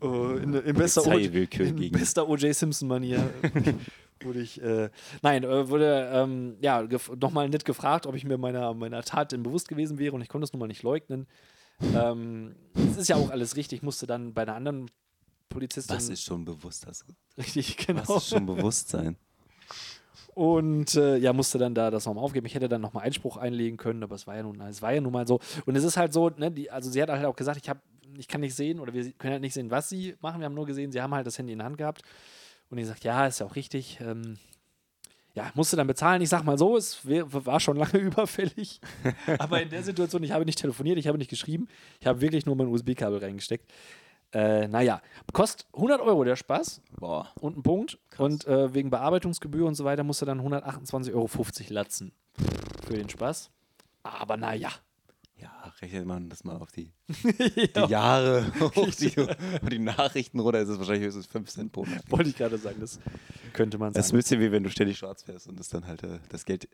oh, 0.00 0.36
in, 0.40 0.54
in 0.54 0.76
bester 0.76 1.04
in 1.12 1.90
bester 1.90 2.28
O.J. 2.28 2.54
Simpson-Manier 2.54 3.28
wurde 4.22 4.40
ich, 4.40 4.62
äh, 4.62 4.90
nein, 5.22 5.42
äh, 5.44 5.68
wurde 5.68 6.10
ähm, 6.12 6.56
ja, 6.60 6.86
nochmal 7.20 7.48
nett 7.48 7.64
gefragt, 7.64 8.06
ob 8.06 8.14
ich 8.14 8.24
mir 8.24 8.38
meiner, 8.38 8.72
meiner 8.74 9.02
Tat 9.02 9.32
denn 9.32 9.42
bewusst 9.42 9.68
gewesen 9.68 9.98
wäre 9.98 10.14
und 10.14 10.22
ich 10.22 10.28
konnte 10.28 10.44
es 10.44 10.52
nun 10.52 10.60
mal 10.60 10.68
nicht 10.68 10.84
leugnen. 10.84 11.26
Ähm, 11.94 12.54
es 12.74 12.96
ist 12.96 13.08
ja 13.08 13.16
auch 13.16 13.30
alles 13.30 13.56
richtig, 13.56 13.82
musste 13.82 14.06
dann 14.06 14.32
bei 14.32 14.42
einer 14.42 14.54
anderen 14.54 14.90
Polizistin. 15.54 15.96
Was 15.96 16.08
ist 16.08 16.22
schon 16.22 16.44
bewusst? 16.44 16.86
Das, 16.86 17.04
richtig, 17.38 17.76
genau. 17.76 18.02
was 18.06 18.24
ist 18.24 18.28
schon 18.28 18.46
Bewusstsein? 18.46 19.16
Und 20.34 20.96
äh, 20.96 21.16
ja, 21.16 21.32
musste 21.32 21.58
dann 21.58 21.74
da 21.74 21.90
das 21.90 22.06
nochmal 22.06 22.24
aufgeben. 22.24 22.46
Ich 22.46 22.54
hätte 22.54 22.68
dann 22.68 22.80
nochmal 22.80 23.04
Einspruch 23.04 23.36
einlegen 23.36 23.76
können, 23.76 24.02
aber 24.02 24.16
es 24.16 24.26
war 24.26 24.34
ja 24.34 24.42
nun, 24.42 24.60
es 24.62 24.82
war 24.82 24.92
ja 24.92 25.00
nun 25.00 25.12
mal 25.12 25.26
so. 25.26 25.38
Und 25.64 25.76
es 25.76 25.84
ist 25.84 25.96
halt 25.96 26.12
so, 26.12 26.28
ne, 26.28 26.50
die, 26.50 26.70
also 26.70 26.90
sie 26.90 27.00
hat 27.00 27.08
halt 27.08 27.24
auch 27.24 27.36
gesagt, 27.36 27.60
ich, 27.62 27.68
hab, 27.68 27.80
ich 28.18 28.26
kann 28.26 28.40
nicht 28.40 28.54
sehen 28.54 28.80
oder 28.80 28.92
wir 28.92 29.12
können 29.12 29.34
halt 29.34 29.42
nicht 29.42 29.54
sehen, 29.54 29.70
was 29.70 29.88
sie 29.88 30.16
machen. 30.20 30.40
Wir 30.40 30.46
haben 30.46 30.54
nur 30.54 30.66
gesehen, 30.66 30.90
sie 30.90 31.00
haben 31.00 31.14
halt 31.14 31.26
das 31.26 31.38
Handy 31.38 31.52
in 31.52 31.60
der 31.60 31.66
Hand 31.66 31.78
gehabt. 31.78 32.02
Und 32.68 32.78
ich 32.78 32.86
sagt, 32.86 33.04
ja, 33.04 33.26
ist 33.26 33.38
ja 33.38 33.46
auch 33.46 33.54
richtig. 33.54 33.98
Ähm, 34.00 34.38
ja, 35.34 35.50
musste 35.54 35.76
dann 35.76 35.86
bezahlen. 35.86 36.22
Ich 36.22 36.28
sag 36.28 36.44
mal 36.44 36.58
so, 36.58 36.76
es 36.76 37.00
war 37.04 37.60
schon 37.60 37.76
lange 37.76 37.98
überfällig. 37.98 38.80
aber 39.38 39.62
in 39.62 39.68
der 39.68 39.84
Situation, 39.84 40.22
ich 40.24 40.32
habe 40.32 40.44
nicht 40.44 40.58
telefoniert, 40.58 40.98
ich 40.98 41.06
habe 41.06 41.18
nicht 41.18 41.30
geschrieben. 41.30 41.68
Ich 42.00 42.06
habe 42.06 42.20
wirklich 42.20 42.46
nur 42.46 42.56
mein 42.56 42.68
USB-Kabel 42.68 43.18
reingesteckt. 43.18 43.70
Äh, 44.34 44.66
naja, 44.68 45.00
kostet 45.32 45.66
100 45.74 46.00
Euro 46.00 46.24
der 46.24 46.34
Spaß 46.36 46.82
Boah. 46.98 47.30
und 47.40 47.56
ein 47.56 47.62
Punkt. 47.62 47.98
Und 48.18 48.46
äh, 48.46 48.74
wegen 48.74 48.90
Bearbeitungsgebühr 48.90 49.66
und 49.66 49.76
so 49.76 49.84
weiter 49.84 50.02
musste 50.02 50.26
dann 50.26 50.40
128,50 50.40 51.14
Euro 51.14 51.28
latzen 51.68 52.12
für 52.86 52.94
den 52.94 53.08
Spaß. 53.08 53.50
Aber 54.02 54.36
naja. 54.36 54.70
Ja, 55.36 55.72
rechnet 55.82 56.06
man 56.06 56.28
das 56.30 56.44
mal 56.44 56.56
auf 56.56 56.70
die, 56.72 56.92
ja, 57.74 57.86
die 57.86 57.90
Jahre, 57.92 58.50
auf 58.60 58.96
die, 58.96 59.12
die 59.70 59.78
Nachrichten 59.78 60.38
runter, 60.40 60.60
ist 60.60 60.68
es 60.68 60.78
wahrscheinlich 60.78 61.04
höchstens 61.06 61.26
5 61.26 61.50
Cent 61.50 61.72
pro 61.72 61.84
Nachricht. 61.84 62.10
wollte 62.10 62.30
ich 62.30 62.36
gerade 62.36 62.56
sagen, 62.56 62.80
das 62.80 62.98
könnte 63.52 63.76
man 63.78 63.92
Das 63.92 64.06
ist 64.06 64.08
sagen. 64.08 64.16
ein 64.16 64.20
bisschen 64.20 64.40
wie 64.40 64.52
wenn 64.52 64.62
du 64.62 64.70
ständig 64.70 64.96
schwarz 64.98 65.22
fährst 65.24 65.48
und 65.48 65.58
das 65.58 65.68
dann 65.68 65.86
halt 65.86 66.02
äh, 66.04 66.18
das 66.28 66.44
Geld 66.44 66.68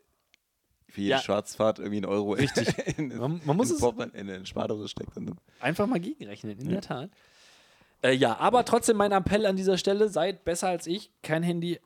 für 0.87 1.01
jede 1.01 1.11
Ja. 1.11 1.19
Schwarzfahrt 1.19 1.79
irgendwie 1.79 1.97
ein 2.01 2.05
Euro 2.05 2.33
Richtig. 2.33 2.67
in, 2.97 3.17
Man- 3.17 3.41
man 3.45 3.57
muss 3.57 3.71
in, 3.71 3.77
es- 3.77 4.13
in 4.13 4.29
eine 4.29 4.45
Spardose 4.45 4.87
steckt. 4.87 5.17
Und 5.17 5.25
dann, 5.27 5.37
Einfach 5.59 5.87
mal 5.87 5.99
gegenrechnen, 5.99 6.57
in 6.59 6.69
der 6.69 6.81
Tat. 6.81 7.09
Äh, 8.03 8.13
ja, 8.13 8.37
aber 8.39 8.65
trotzdem 8.65 8.97
mein 8.97 9.11
Appell 9.11 9.45
an 9.45 9.55
dieser 9.55 9.77
Stelle, 9.77 10.09
seid 10.09 10.43
besser 10.43 10.69
als 10.69 10.87
ich, 10.87 11.11
kein 11.21 11.43
Handy 11.43 11.79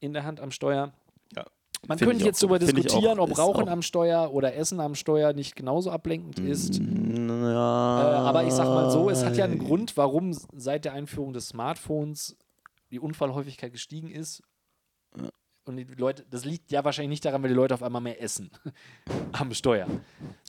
in 0.00 0.12
der 0.12 0.24
Hand 0.24 0.40
am 0.40 0.50
Steuer. 0.50 0.92
ja. 1.36 1.44
Man 1.86 1.96
Find 1.96 2.10
könnte 2.10 2.24
jetzt 2.24 2.42
darüber 2.42 2.58
diskutieren, 2.58 3.20
auch, 3.20 3.28
ob 3.30 3.38
Rauchen 3.38 3.68
auch- 3.68 3.72
am 3.72 3.82
Steuer 3.82 4.32
oder 4.32 4.54
Essen 4.56 4.80
am 4.80 4.96
Steuer 4.96 5.32
nicht 5.32 5.54
genauso 5.54 5.92
ablenkend 5.92 6.38
ist. 6.40 6.76
Ja, 6.80 8.02
Äh, 8.02 8.16
aber 8.16 8.44
ich 8.44 8.52
sag 8.52 8.64
mal 8.66 8.90
so, 8.90 9.10
es 9.10 9.24
hat 9.24 9.36
ja 9.36 9.44
einen 9.44 9.58
Grund, 9.60 9.96
warum 9.96 10.32
seit 10.56 10.84
der 10.84 10.94
Einführung 10.94 11.32
des 11.32 11.48
Smartphones 11.48 12.36
die 12.90 12.98
Unfallhäufigkeit 12.98 13.70
gestiegen 13.72 14.10
ist. 14.10 14.42
Und 15.66 15.76
die 15.76 15.84
Leute, 15.84 16.24
das 16.30 16.44
liegt 16.44 16.72
ja 16.72 16.82
wahrscheinlich 16.84 17.10
nicht 17.10 17.24
daran, 17.26 17.42
weil 17.42 17.50
die 17.50 17.54
Leute 17.54 17.74
auf 17.74 17.82
einmal 17.82 18.00
mehr 18.02 18.20
essen 18.22 18.50
am 19.32 19.52
Steuer. 19.54 19.86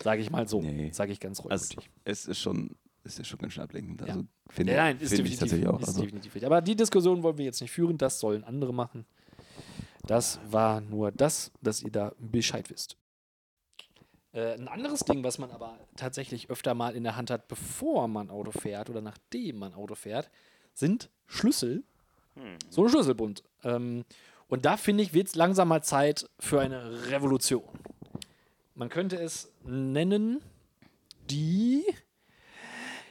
Sage 0.01 0.21
ich 0.21 0.31
mal 0.31 0.47
so. 0.47 0.61
Nee. 0.61 0.91
Sage 0.93 1.11
ich 1.11 1.19
ganz 1.19 1.39
Also, 1.45 1.73
reumütig. 1.75 1.89
es 2.05 2.25
ist 2.25 2.39
schon, 2.39 2.75
ist 3.03 3.27
schon 3.27 3.39
ganz 3.39 3.53
schön 3.53 3.63
ablenkend. 3.63 4.01
Ja. 4.01 4.07
Also, 4.07 4.25
finde 4.49 4.73
Ja, 4.73 4.83
nein, 4.83 4.97
ist 4.99 5.13
finde 5.13 5.29
ich 5.29 5.37
definitiv, 5.37 5.39
tatsächlich 5.39 5.67
auch. 5.67 5.79
ist 5.79 5.87
Also, 5.87 6.01
definitiv 6.01 6.35
richtig. 6.35 6.45
Aber 6.45 6.61
die 6.61 6.75
Diskussion 6.75 7.23
wollen 7.23 7.37
wir 7.37 7.45
jetzt 7.45 7.61
nicht 7.61 7.71
führen, 7.71 7.97
das 7.97 8.19
sollen 8.19 8.43
andere 8.43 8.73
machen. 8.73 9.05
Das 10.05 10.39
war 10.49 10.81
nur 10.81 11.11
das, 11.11 11.51
dass 11.61 11.81
ihr 11.81 11.91
da 11.91 12.13
Bescheid 12.19 12.69
wisst. 12.69 12.97
Äh, 14.31 14.53
ein 14.53 14.67
anderes 14.67 15.01
Ding, 15.01 15.23
was 15.23 15.37
man 15.37 15.51
aber 15.51 15.77
tatsächlich 15.95 16.49
öfter 16.49 16.73
mal 16.73 16.95
in 16.95 17.03
der 17.03 17.15
Hand 17.15 17.29
hat, 17.31 17.47
bevor 17.47 18.07
man 18.07 18.29
Auto 18.29 18.51
fährt 18.51 18.89
oder 18.89 19.01
nachdem 19.01 19.57
man 19.57 19.73
Auto 19.73 19.95
fährt, 19.95 20.29
sind 20.73 21.09
Schlüssel. 21.27 21.83
So 22.69 22.83
ein 22.83 22.89
Schlüsselbund. 22.89 23.43
Ähm, 23.63 24.05
und 24.47 24.65
da 24.65 24.77
finde 24.77 25.03
ich, 25.03 25.13
wird 25.13 25.27
es 25.27 25.35
langsam 25.35 25.67
mal 25.67 25.83
Zeit 25.83 26.29
für 26.39 26.61
eine 26.61 27.09
Revolution. 27.09 27.67
Man 28.75 28.89
könnte 28.89 29.17
es 29.17 29.51
nennen 29.65 30.41
die 31.29 31.83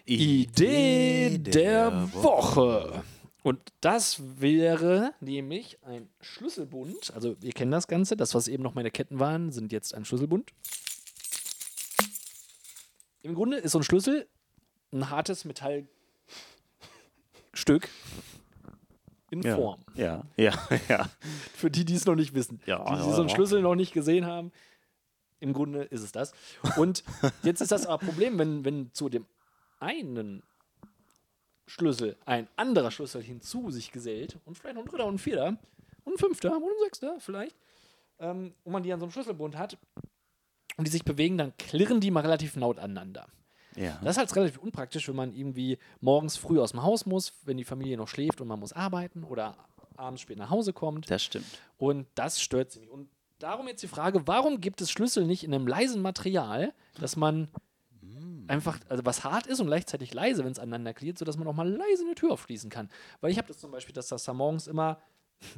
Idee 0.08 1.38
der 1.38 2.12
Woche. 2.14 3.04
Und 3.42 3.60
das 3.80 4.20
wäre 4.40 5.12
nämlich 5.20 5.78
ein 5.84 6.08
Schlüsselbund. 6.20 7.12
Also, 7.14 7.36
ihr 7.42 7.52
kennt 7.52 7.72
das 7.72 7.86
Ganze. 7.86 8.16
Das, 8.16 8.34
was 8.34 8.48
eben 8.48 8.62
noch 8.62 8.74
meine 8.74 8.90
Ketten 8.90 9.20
waren, 9.20 9.52
sind 9.52 9.72
jetzt 9.72 9.94
ein 9.94 10.04
Schlüsselbund. 10.04 10.52
Im 13.22 13.34
Grunde 13.34 13.58
ist 13.58 13.72
so 13.72 13.78
ein 13.78 13.84
Schlüssel 13.84 14.26
ein 14.92 15.10
hartes 15.10 15.44
Metall 15.44 15.86
Stück 17.52 17.88
in 19.30 19.42
Ja. 19.42 19.56
Form. 19.56 19.80
Ja, 19.94 20.24
ja, 20.36 20.52
ja. 20.88 21.08
Für 21.54 21.70
die, 21.70 21.84
die 21.84 21.94
es 21.94 22.06
noch 22.06 22.14
nicht 22.14 22.34
wissen. 22.34 22.60
Ja, 22.66 22.84
die, 22.84 23.02
die 23.02 23.12
so 23.12 23.20
einen. 23.20 23.28
Schlüssel 23.28 23.60
noch 23.62 23.74
nicht 23.74 23.92
gesehen 23.92 24.26
haben. 24.26 24.52
Im 25.40 25.52
Grunde 25.52 25.82
ist 25.82 26.02
es 26.02 26.12
das. 26.12 26.32
Und 26.76 27.04
jetzt 27.42 27.60
ist 27.60 27.70
das 27.70 27.86
aber 27.86 28.04
Problem, 28.04 28.38
wenn, 28.38 28.64
wenn 28.64 28.92
zu 28.92 29.08
dem 29.08 29.26
einen 29.80 30.42
Schlüssel 31.66 32.16
ein 32.24 32.48
anderer 32.56 32.90
Schlüssel 32.90 33.22
hinzu 33.22 33.70
sich 33.70 33.92
gesellt 33.92 34.38
und 34.44 34.56
vielleicht 34.56 34.76
noch 34.76 34.84
ein 34.84 34.88
dritter 34.88 35.06
und 35.06 35.16
ein 35.16 35.18
vierter 35.18 35.58
und 36.04 36.14
ein 36.14 36.18
fünfter 36.18 36.56
und 36.56 36.62
ein 36.62 36.84
sechster 36.84 37.16
vielleicht, 37.20 37.56
ähm, 38.18 38.54
und 38.64 38.72
man 38.72 38.82
die 38.82 38.92
an 38.92 39.00
so 39.00 39.04
einem 39.04 39.12
Schlüsselbund 39.12 39.56
hat 39.56 39.76
und 40.76 40.86
die 40.86 40.90
sich 40.90 41.04
bewegen, 41.04 41.38
dann 41.38 41.56
klirren 41.56 42.00
die 42.00 42.10
mal 42.10 42.20
relativ 42.20 42.56
laut 42.56 42.78
aneinander. 42.78 43.26
ja. 43.76 43.98
Das 44.02 44.16
ist 44.16 44.18
halt 44.18 44.36
relativ 44.36 44.58
unpraktisch, 44.58 45.08
wenn 45.08 45.16
man 45.16 45.32
irgendwie 45.32 45.78
morgens 46.00 46.36
früh 46.36 46.58
aus 46.58 46.72
dem 46.72 46.82
Haus 46.82 47.06
muss, 47.06 47.34
wenn 47.44 47.58
die 47.58 47.64
Familie 47.64 47.96
noch 47.96 48.08
schläft 48.08 48.40
und 48.40 48.48
man 48.48 48.60
muss 48.60 48.72
arbeiten 48.72 49.24
oder 49.24 49.56
abends 49.96 50.22
spät 50.22 50.38
nach 50.38 50.50
Hause 50.50 50.72
kommt. 50.72 51.10
das 51.10 51.22
stimmt. 51.22 51.46
Und 51.76 52.06
das 52.14 52.40
stört 52.40 52.70
sie 52.70 52.80
mich. 52.80 52.90
Und 52.90 53.08
darum 53.38 53.68
jetzt 53.68 53.82
die 53.82 53.88
Frage, 53.88 54.26
warum 54.26 54.60
gibt 54.60 54.80
es 54.80 54.90
Schlüssel 54.90 55.26
nicht 55.26 55.44
in 55.44 55.54
einem 55.54 55.66
leisen 55.66 56.02
Material, 56.02 56.72
dass 57.00 57.16
man 57.16 57.48
einfach, 58.48 58.78
also 58.88 59.04
was 59.04 59.24
hart 59.24 59.46
ist 59.46 59.60
und 59.60 59.66
gleichzeitig 59.66 60.12
leise, 60.14 60.44
wenn 60.44 60.52
es 60.52 60.58
aneinander 60.58 60.94
klirrt, 60.94 61.18
sodass 61.18 61.36
man 61.36 61.46
auch 61.46 61.54
mal 61.54 61.68
leise 61.68 62.04
eine 62.04 62.14
Tür 62.14 62.32
aufschließen 62.32 62.70
kann. 62.70 62.88
Weil 63.20 63.30
ich 63.30 63.38
habe 63.38 63.48
das 63.48 63.58
zum 63.58 63.70
Beispiel, 63.70 63.94
dass 63.94 64.08
das 64.08 64.24
da 64.24 64.32
morgens 64.32 64.66
immer 64.66 64.98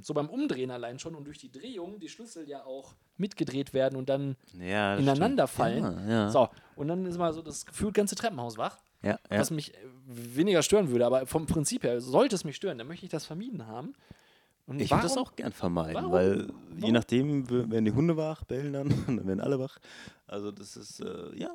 so 0.02 0.12
beim 0.12 0.28
Umdrehen 0.28 0.70
allein 0.70 0.98
schon 0.98 1.14
und 1.14 1.24
durch 1.24 1.38
die 1.38 1.50
Drehung 1.50 1.98
die 2.00 2.08
Schlüssel 2.10 2.46
ja 2.48 2.64
auch 2.64 2.94
mitgedreht 3.16 3.72
werden 3.72 3.96
und 3.96 4.08
dann 4.10 4.36
Ja, 4.58 4.96
ineinander 4.96 5.46
stimmt. 5.46 5.56
fallen. 5.56 5.82
Ja, 6.08 6.08
ja. 6.24 6.30
So, 6.30 6.48
und 6.76 6.88
dann 6.88 7.06
ist 7.06 7.16
mal 7.16 7.32
so 7.32 7.40
das 7.42 7.64
Gefühl, 7.64 7.90
ganze 7.92 8.14
Treppenhaus 8.14 8.58
wach 8.58 8.76
was 9.30 9.50
mich 9.50 9.72
äh, 9.74 9.78
weniger 10.06 10.62
stören 10.62 10.90
würde. 10.90 11.06
Aber 11.06 11.24
vom 11.26 11.46
Prinzip 11.46 11.84
her 11.84 12.02
sollte 12.02 12.34
es 12.34 12.44
mich 12.44 12.56
stören, 12.56 12.76
dann 12.76 12.86
möchte 12.86 13.06
ich 13.06 13.10
das 13.10 13.24
vermieden 13.24 13.66
haben. 13.66 13.94
Und 14.66 14.78
Ich 14.82 14.90
würde 14.90 15.04
das 15.04 15.16
auch 15.16 15.34
gern 15.34 15.52
vermeiden, 15.52 15.94
warum- 15.94 16.12
weil 16.12 16.40
je 16.42 16.46
warum- 16.82 16.92
nachdem 16.92 17.48
w- 17.50 17.70
werden 17.70 17.86
die 17.86 17.92
Hunde 17.92 18.16
wach, 18.18 18.44
bellen 18.44 18.74
dann, 18.74 18.88
und 19.08 19.16
dann 19.16 19.26
werden 19.26 19.40
alle 19.40 19.58
wach. 19.58 19.78
Also 20.26 20.52
das 20.52 20.76
ist, 20.76 21.00
äh, 21.00 21.34
ja, 21.34 21.50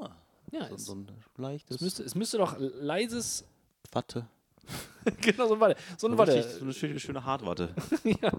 Ja, 0.52 0.68
so, 0.70 0.76
es, 0.76 0.86
so 0.86 0.96
ein 0.96 1.08
leichtes 1.38 1.78
es, 1.78 1.82
müsste, 1.82 2.04
es 2.04 2.16
müsste 2.16 2.38
doch 2.38 2.56
leises. 2.60 3.46
Watte. 3.92 4.28
genau, 5.22 5.48
so 5.48 5.54
eine 5.54 5.62
Watte. 5.62 5.76
So 5.98 6.08
eine 6.08 6.18
Watte. 6.18 6.42
so 6.44 6.64
eine 6.64 6.74
schöne, 6.74 7.00
schöne 7.00 7.24
Hartwatte. 7.24 7.74
ja, 8.04 8.32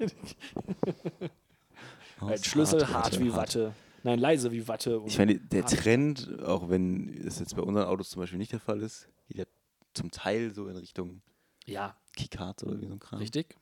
Aus 2.21 2.31
ein 2.31 2.45
Schlüssel 2.45 2.89
hart, 2.89 3.19
wie 3.21 3.31
hart. 3.31 3.37
Watte. 3.55 3.73
Nein, 4.03 4.19
leise 4.19 4.53
wie 4.53 4.67
Watte. 4.69 5.03
Ich 5.07 5.19
meine, 5.19 5.39
der 5.39 5.63
hart. 5.65 5.77
Trend, 5.77 6.43
auch 6.43 6.69
wenn 6.69 7.09
es 7.27 7.39
jetzt 7.39 7.55
bei 7.57 7.63
unseren 7.63 7.87
Autos 7.87 8.11
zum 8.11 8.21
Beispiel 8.21 8.39
nicht 8.39 8.53
der 8.53 8.61
Fall 8.61 8.81
ist, 8.83 9.09
geht 9.29 9.39
ja 9.39 9.45
zum 9.95 10.11
Teil 10.11 10.53
so 10.55 10.69
in 10.69 10.77
Richtung 10.77 11.23
Ja, 11.65 11.97
Keycard 12.15 12.63
oder 12.65 12.81
wie 12.81 12.87
so 12.87 12.93
ein 12.93 12.99
Kram. 13.01 13.19
richtig. 13.19 13.57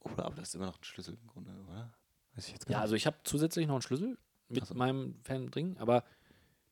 Oder 0.00 0.26
aber 0.26 0.36
das 0.36 0.48
ist 0.48 0.54
immer 0.54 0.66
noch 0.66 0.78
ein 0.78 0.84
Schlüssel 0.84 1.16
im 1.20 1.26
Grunde, 1.28 1.50
oder? 1.68 1.92
Weiß 2.34 2.46
ich 2.46 2.52
jetzt 2.52 2.68
Ja, 2.68 2.74
gar 2.74 2.82
also 2.82 2.94
ich 2.94 3.06
habe 3.06 3.16
zusätzlich 3.24 3.66
noch 3.66 3.74
einen 3.74 3.82
Schlüssel 3.82 4.18
mit 4.48 4.66
so. 4.66 4.74
meinem 4.74 5.16
Fan 5.22 5.50
drin, 5.50 5.76
aber 5.78 6.04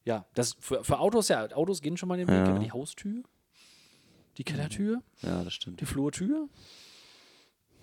ja, 0.04 0.26
das 0.34 0.56
für, 0.58 0.82
für 0.84 0.98
Autos, 0.98 1.28
ja, 1.28 1.50
Autos 1.52 1.80
gehen 1.80 1.96
schon 1.96 2.08
mal 2.08 2.18
den 2.18 2.28
Weg. 2.28 2.34
Ja. 2.36 2.46
Aber 2.50 2.58
Die 2.58 2.72
Haustür, 2.72 3.22
die 4.38 4.44
Kellertür. 4.44 5.02
Ja, 5.22 5.42
das 5.44 5.54
stimmt. 5.54 5.80
die 5.80 5.86
Flurtür, 5.86 6.48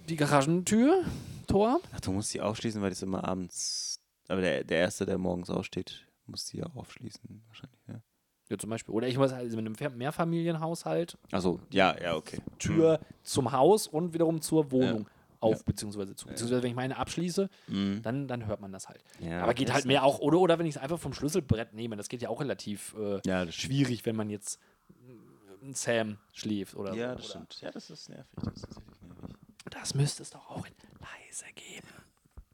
die 0.10 0.16
Garagentür, 0.16 1.04
Tor. 1.48 1.80
Ach, 1.94 2.00
du 2.02 2.12
musst 2.12 2.34
die 2.34 2.42
aufschließen, 2.42 2.82
weil 2.82 2.90
das 2.90 3.02
immer 3.02 3.24
abends. 3.24 4.00
Aber 4.28 4.42
der, 4.42 4.64
der 4.64 4.80
Erste, 4.80 5.06
der 5.06 5.18
morgens 5.18 5.50
aufsteht, 5.50 6.06
muss 6.26 6.46
die 6.46 6.58
ja 6.58 6.66
aufschließen, 6.76 7.44
wahrscheinlich, 7.48 7.80
ja. 7.88 8.02
Ja, 8.50 8.58
zum 8.58 8.72
Beispiel. 8.72 8.96
Oder 8.96 9.08
ich 9.08 9.16
muss 9.18 9.32
halt 9.32 9.48
mit 9.52 9.60
einem 9.60 9.76
Mehr- 9.80 9.92
Mehrfamilienhaushalt 9.92 11.20
Achso, 11.32 11.60
ja, 11.72 11.96
ja, 12.02 12.16
okay. 12.16 12.40
Tür 12.58 13.00
zum 13.22 13.52
Haus 13.52 13.86
und 13.88 14.14
wiederum 14.16 14.42
zur 14.42 14.72
Wohnung 14.72 15.08
auf, 15.40 15.58
Ja. 15.58 15.64
beziehungsweise 15.66 16.16
zu. 16.16 16.28
Beziehungsweise, 16.28 16.62
wenn 16.64 16.70
ich 16.70 16.76
meine 16.76 16.98
abschließe, 16.98 17.50
Mhm. 17.68 18.02
dann, 18.02 18.28
dann 18.28 18.46
hört 18.46 18.60
man 18.62 18.72
das 18.72 18.90
halt. 18.90 19.04
Ja, 19.20 19.42
Aber 19.42 19.54
geht 19.54 19.72
halt 19.74 19.86
mehr 19.86 20.04
auch, 20.04 20.20
oder, 20.20 20.40
oder 20.40 20.60
wenn 20.60 20.66
ich 20.66 20.76
es 20.76 20.82
einfach 20.82 21.00
vom 21.00 21.14
Schlüsselbrett 21.14 21.74
nehme, 21.74 21.96
das 21.96 22.10
geht 22.10 22.22
ja 22.22 22.30
auch 22.30 22.40
relativ 22.42 22.94
äh, 22.98 23.20
Ja, 23.26 23.50
schwierig, 23.52 24.06
wenn 24.06 24.16
man 24.16 24.30
jetzt 24.30 24.60
äh, 25.08 25.74
Sam 25.74 26.18
schläft 26.34 26.76
oder 26.76 26.94
Ja, 26.94 27.16
das 27.16 27.26
oder 27.26 27.30
stimmt. 27.30 27.62
Ja, 27.62 27.72
das 27.72 27.90
ist 27.90 28.10
nervig. 28.10 28.32
Das 28.44 28.54
ist 28.54 28.62
tatsächlich 28.64 29.02
nervig. 29.02 29.36
Das 29.70 29.94
müsste 29.94 30.24
es 30.24 30.30
doch 30.32 30.50
auch 30.50 30.66
in 30.66 30.74
leise 31.00 31.46
geben. 31.56 31.88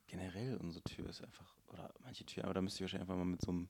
Generell, 0.08 0.58
unsere 0.58 0.84
Tür 0.84 1.10
ist 1.10 1.24
einfach. 1.24 1.54
Oder 1.74 1.92
manche 2.04 2.26
Türen, 2.26 2.46
aber 2.46 2.54
da 2.54 2.62
müsste 2.62 2.78
ich 2.78 2.82
wahrscheinlich 2.84 3.10
einfach 3.10 3.18
mal 3.18 3.26
mit 3.26 3.42
so 3.42 3.52
einem 3.52 3.68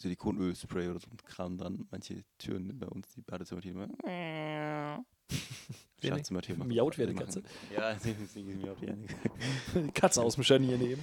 Silikonölspray 0.00 0.88
oder 0.88 0.98
so 1.00 1.08
einem 1.08 1.18
Kram 1.24 1.58
dran. 1.58 1.86
Manche 1.90 2.24
Türen 2.38 2.78
bei 2.78 2.86
uns, 2.86 3.08
die 3.14 3.20
Badezimmertüren 3.22 3.90
immer. 4.02 5.04
Schlafzimmertür 6.02 6.56
macht 6.56 6.68
Miaut 6.68 6.98
eine 6.98 7.12
machen- 7.12 7.26
Katze. 7.26 7.42
Ja, 7.76 7.94
deswegen 8.04 8.58
miaut 8.60 8.78
die. 8.80 8.86
Die 9.78 9.90
Katze 9.94 10.22
aus 10.22 10.34
dem 10.36 10.44
Scharnier 10.44 10.78
nehmen. 10.78 11.02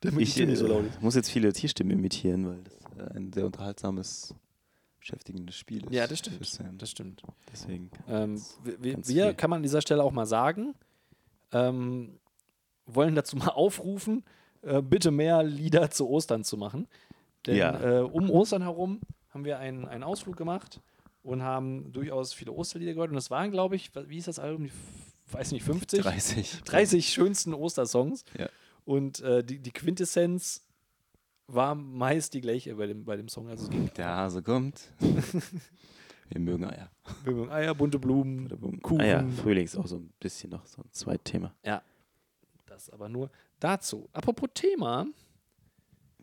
Damit 0.00 0.20
Ich 0.20 0.34
die 0.34 0.40
Tür 0.40 0.46
nicht 0.46 0.58
so 0.58 0.66
laut 0.68 0.84
ist. 0.86 0.96
äh, 0.96 1.00
muss 1.00 1.14
jetzt 1.16 1.30
viele 1.30 1.52
Tierstimmen 1.52 1.98
imitieren, 1.98 2.46
weil 2.46 2.62
das 2.62 2.74
äh, 2.96 3.16
ein 3.16 3.32
sehr 3.32 3.44
unterhaltsames, 3.46 4.34
beschäftigendes 5.00 5.56
Spiel 5.56 5.84
ist. 5.84 5.92
Ja, 5.92 6.06
das 6.06 6.20
stimmt. 6.20 6.40
Das 6.80 6.90
stimmt. 6.90 7.22
Deswegen. 7.52 7.90
Ähm, 8.08 8.40
wir, 8.62 8.96
wir, 9.08 9.34
kann 9.34 9.50
man 9.50 9.58
an 9.58 9.62
dieser 9.64 9.82
Stelle 9.82 10.04
auch 10.04 10.12
mal 10.12 10.26
sagen, 10.26 10.74
ähm, 11.52 12.20
wollen 12.86 13.16
dazu 13.16 13.36
mal 13.36 13.48
aufrufen, 13.48 14.24
äh, 14.62 14.80
bitte 14.80 15.10
mehr 15.10 15.42
Lieder 15.42 15.90
zu 15.90 16.08
Ostern 16.08 16.44
zu 16.44 16.56
machen. 16.56 16.86
Denn 17.48 17.56
Ja. 17.56 17.98
äh, 18.00 18.02
um 18.02 18.30
Ostern 18.30 18.62
herum 18.62 19.00
haben 19.30 19.44
wir 19.44 19.58
einen, 19.58 19.86
einen 19.86 20.04
Ausflug 20.04 20.36
gemacht 20.36 20.80
und 21.22 21.42
haben 21.42 21.92
durchaus 21.92 22.32
viele 22.32 22.52
Osterlieder 22.52 22.94
gehört. 22.94 23.10
Und 23.10 23.16
es 23.16 23.30
waren, 23.30 23.50
glaube 23.50 23.74
ich, 23.76 23.90
wie 24.06 24.18
ist 24.18 24.28
das 24.28 24.38
Album? 24.38 24.64
Die, 24.64 24.72
weiß 25.32 25.52
nicht, 25.52 25.64
50? 25.64 26.00
30. 26.02 26.62
30 26.64 27.08
schönsten 27.08 27.52
Ostersongs. 27.54 28.24
Ja. 28.38 28.48
Und 28.84 29.20
äh, 29.20 29.42
die, 29.44 29.58
die 29.58 29.70
Quintessenz 29.72 30.62
war 31.46 31.74
meist 31.74 32.32
die 32.34 32.40
gleiche 32.40 32.74
bei 32.76 32.86
dem, 32.86 33.04
bei 33.04 33.16
dem 33.16 33.28
Song. 33.28 33.48
Also 33.48 33.68
Der 33.96 34.06
Hase 34.06 34.42
kommt. 34.42 34.92
Wir 36.30 36.40
mögen 36.42 36.64
Eier. 36.66 36.90
wir 37.24 37.32
mögen 37.32 37.50
Eier, 37.50 37.74
bunte 37.74 37.98
Blumen, 37.98 38.50
Kuchen. 38.82 39.00
Ah 39.00 39.06
ja, 39.06 39.26
Frühling 39.28 39.64
ist 39.64 39.76
auch 39.76 39.86
so 39.86 39.96
ein 39.96 40.12
bisschen 40.20 40.50
noch 40.50 40.66
so 40.66 40.82
ein 40.82 40.88
Zweitthema. 40.92 41.54
Das 42.66 42.90
aber 42.90 43.08
nur 43.08 43.30
dazu. 43.60 44.10
Apropos 44.12 44.50
Thema. 44.52 45.06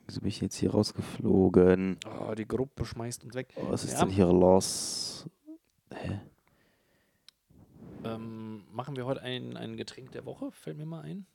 Wieso 0.07 0.19
bin 0.21 0.29
ich 0.29 0.39
jetzt 0.41 0.55
hier 0.55 0.71
rausgeflogen? 0.71 1.97
Oh, 2.29 2.33
die 2.35 2.47
Gruppe 2.47 2.85
schmeißt 2.85 3.23
uns 3.23 3.33
weg. 3.33 3.53
Oh, 3.55 3.69
was 3.71 3.83
ist 3.83 3.93
Ja. 3.93 3.99
denn 4.01 4.09
hier 4.09 4.27
los? 4.27 5.27
Hä? 5.93 6.19
Ähm, 8.03 8.63
machen 8.71 8.95
wir 8.95 9.05
heute 9.05 9.21
ein, 9.21 9.57
ein 9.57 9.77
Getränk 9.77 10.11
der 10.11 10.25
Woche? 10.25 10.51
Fällt 10.51 10.77
mir 10.77 10.85
mal 10.85 11.01
ein. 11.01 11.25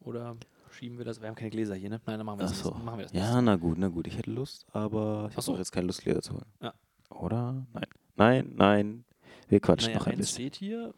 Oder 0.00 0.36
schieben 0.70 0.98
wir 0.98 1.04
das? 1.04 1.20
Wir 1.20 1.28
haben 1.28 1.34
keine 1.36 1.50
Gläser 1.50 1.74
hier, 1.76 1.90
ne? 1.90 2.00
Nein, 2.06 2.18
dann 2.18 2.26
machen 2.26 2.40
wir 2.40 2.46
Ach 2.46 2.50
das. 2.50 2.58
so. 2.60 2.70
nächste- 2.70 2.84
Machen 2.84 2.98
wir 2.98 3.04
das 3.04 3.12
Ja, 3.12 3.40
na 3.42 3.56
gut, 3.56 3.78
na 3.78 3.88
gut. 3.88 4.06
Ich 4.06 4.16
hätte 4.18 4.30
Lust, 4.30 4.66
aber 4.72 5.26
ich 5.28 5.32
Ach 5.34 5.36
habe 5.36 5.42
so. 5.42 5.54
auch 5.54 5.58
jetzt 5.58 5.70
keine 5.72 5.86
Lust, 5.86 6.02
Gläser 6.02 6.22
zu 6.22 6.32
holen. 6.34 6.46
Ja. 6.60 6.74
Oder? 7.10 7.66
Nein. 7.72 7.86
Nein, 8.16 8.52
nein. 8.56 9.04
Wir 9.48 9.60
quatschen 9.60 9.88
Naja, 9.92 9.98
noch 10.00 10.06
ein 10.06 10.16
bisschen. 10.16 10.34
steht 10.34 10.56
hier. 10.56 10.94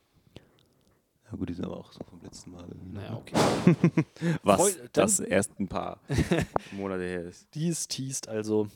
Na 1.32 1.38
gut, 1.38 1.48
die 1.48 1.54
sind 1.54 1.64
aber 1.64 1.78
auch 1.78 1.90
so 1.92 2.00
vom 2.04 2.20
letzten 2.20 2.50
Mal. 2.52 2.64
irgendwie, 2.68 2.92
Naja, 2.94 3.10
ne? 3.10 3.16
okay. 3.16 4.04
Was 4.42 4.60
Freu- 4.60 4.88
das 4.92 5.18
erst 5.20 5.58
ein 5.58 5.66
paar 5.68 5.98
Monate 6.72 7.02
her 7.04 7.24
ist. 7.24 7.48
Dies 7.54 7.88
teast 7.88 8.28
also 8.28 8.68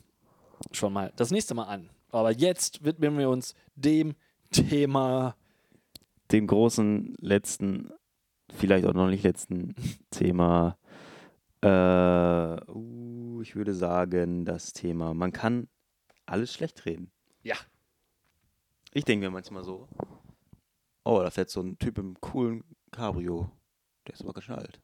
schon 0.72 0.92
mal 0.94 1.12
das 1.16 1.30
nächste 1.30 1.54
Mal 1.54 1.64
an. 1.64 1.90
Aber 2.11 2.32
jetzt 2.32 2.82
widmen 2.84 3.18
wir 3.18 3.28
uns 3.28 3.54
dem 3.74 4.14
Thema. 4.50 5.36
Dem 6.32 6.46
großen 6.46 7.14
letzten, 7.20 7.92
vielleicht 8.54 8.86
auch 8.86 8.94
noch 8.94 9.09
nicht 9.09 9.22
letzten 9.22 9.74
Thema. 10.11 10.78
Äh, 11.61 11.68
uh, 12.70 13.42
ich 13.42 13.54
würde 13.54 13.74
sagen, 13.74 14.44
das 14.46 14.72
Thema. 14.72 15.12
Man 15.12 15.32
kann 15.32 15.68
alles 16.24 16.54
schlecht 16.54 16.86
reden. 16.86 17.11
Ja. 17.42 17.57
Ich 18.94 19.04
denke 19.04 19.26
mir 19.26 19.30
manchmal 19.30 19.62
so, 19.62 19.88
oh, 21.07 21.22
da 21.22 21.30
fährt 21.30 21.50
so 21.50 21.61
ein 21.61 21.78
Typ 21.78 21.98
im 21.98 22.20
coolen 22.20 22.64
Cabrio. 22.90 23.50
Der 24.07 24.14
ist 24.14 24.22
aber 24.22 24.32
ganz 24.32 24.44
schön 24.44 24.57
alt. 24.57 24.80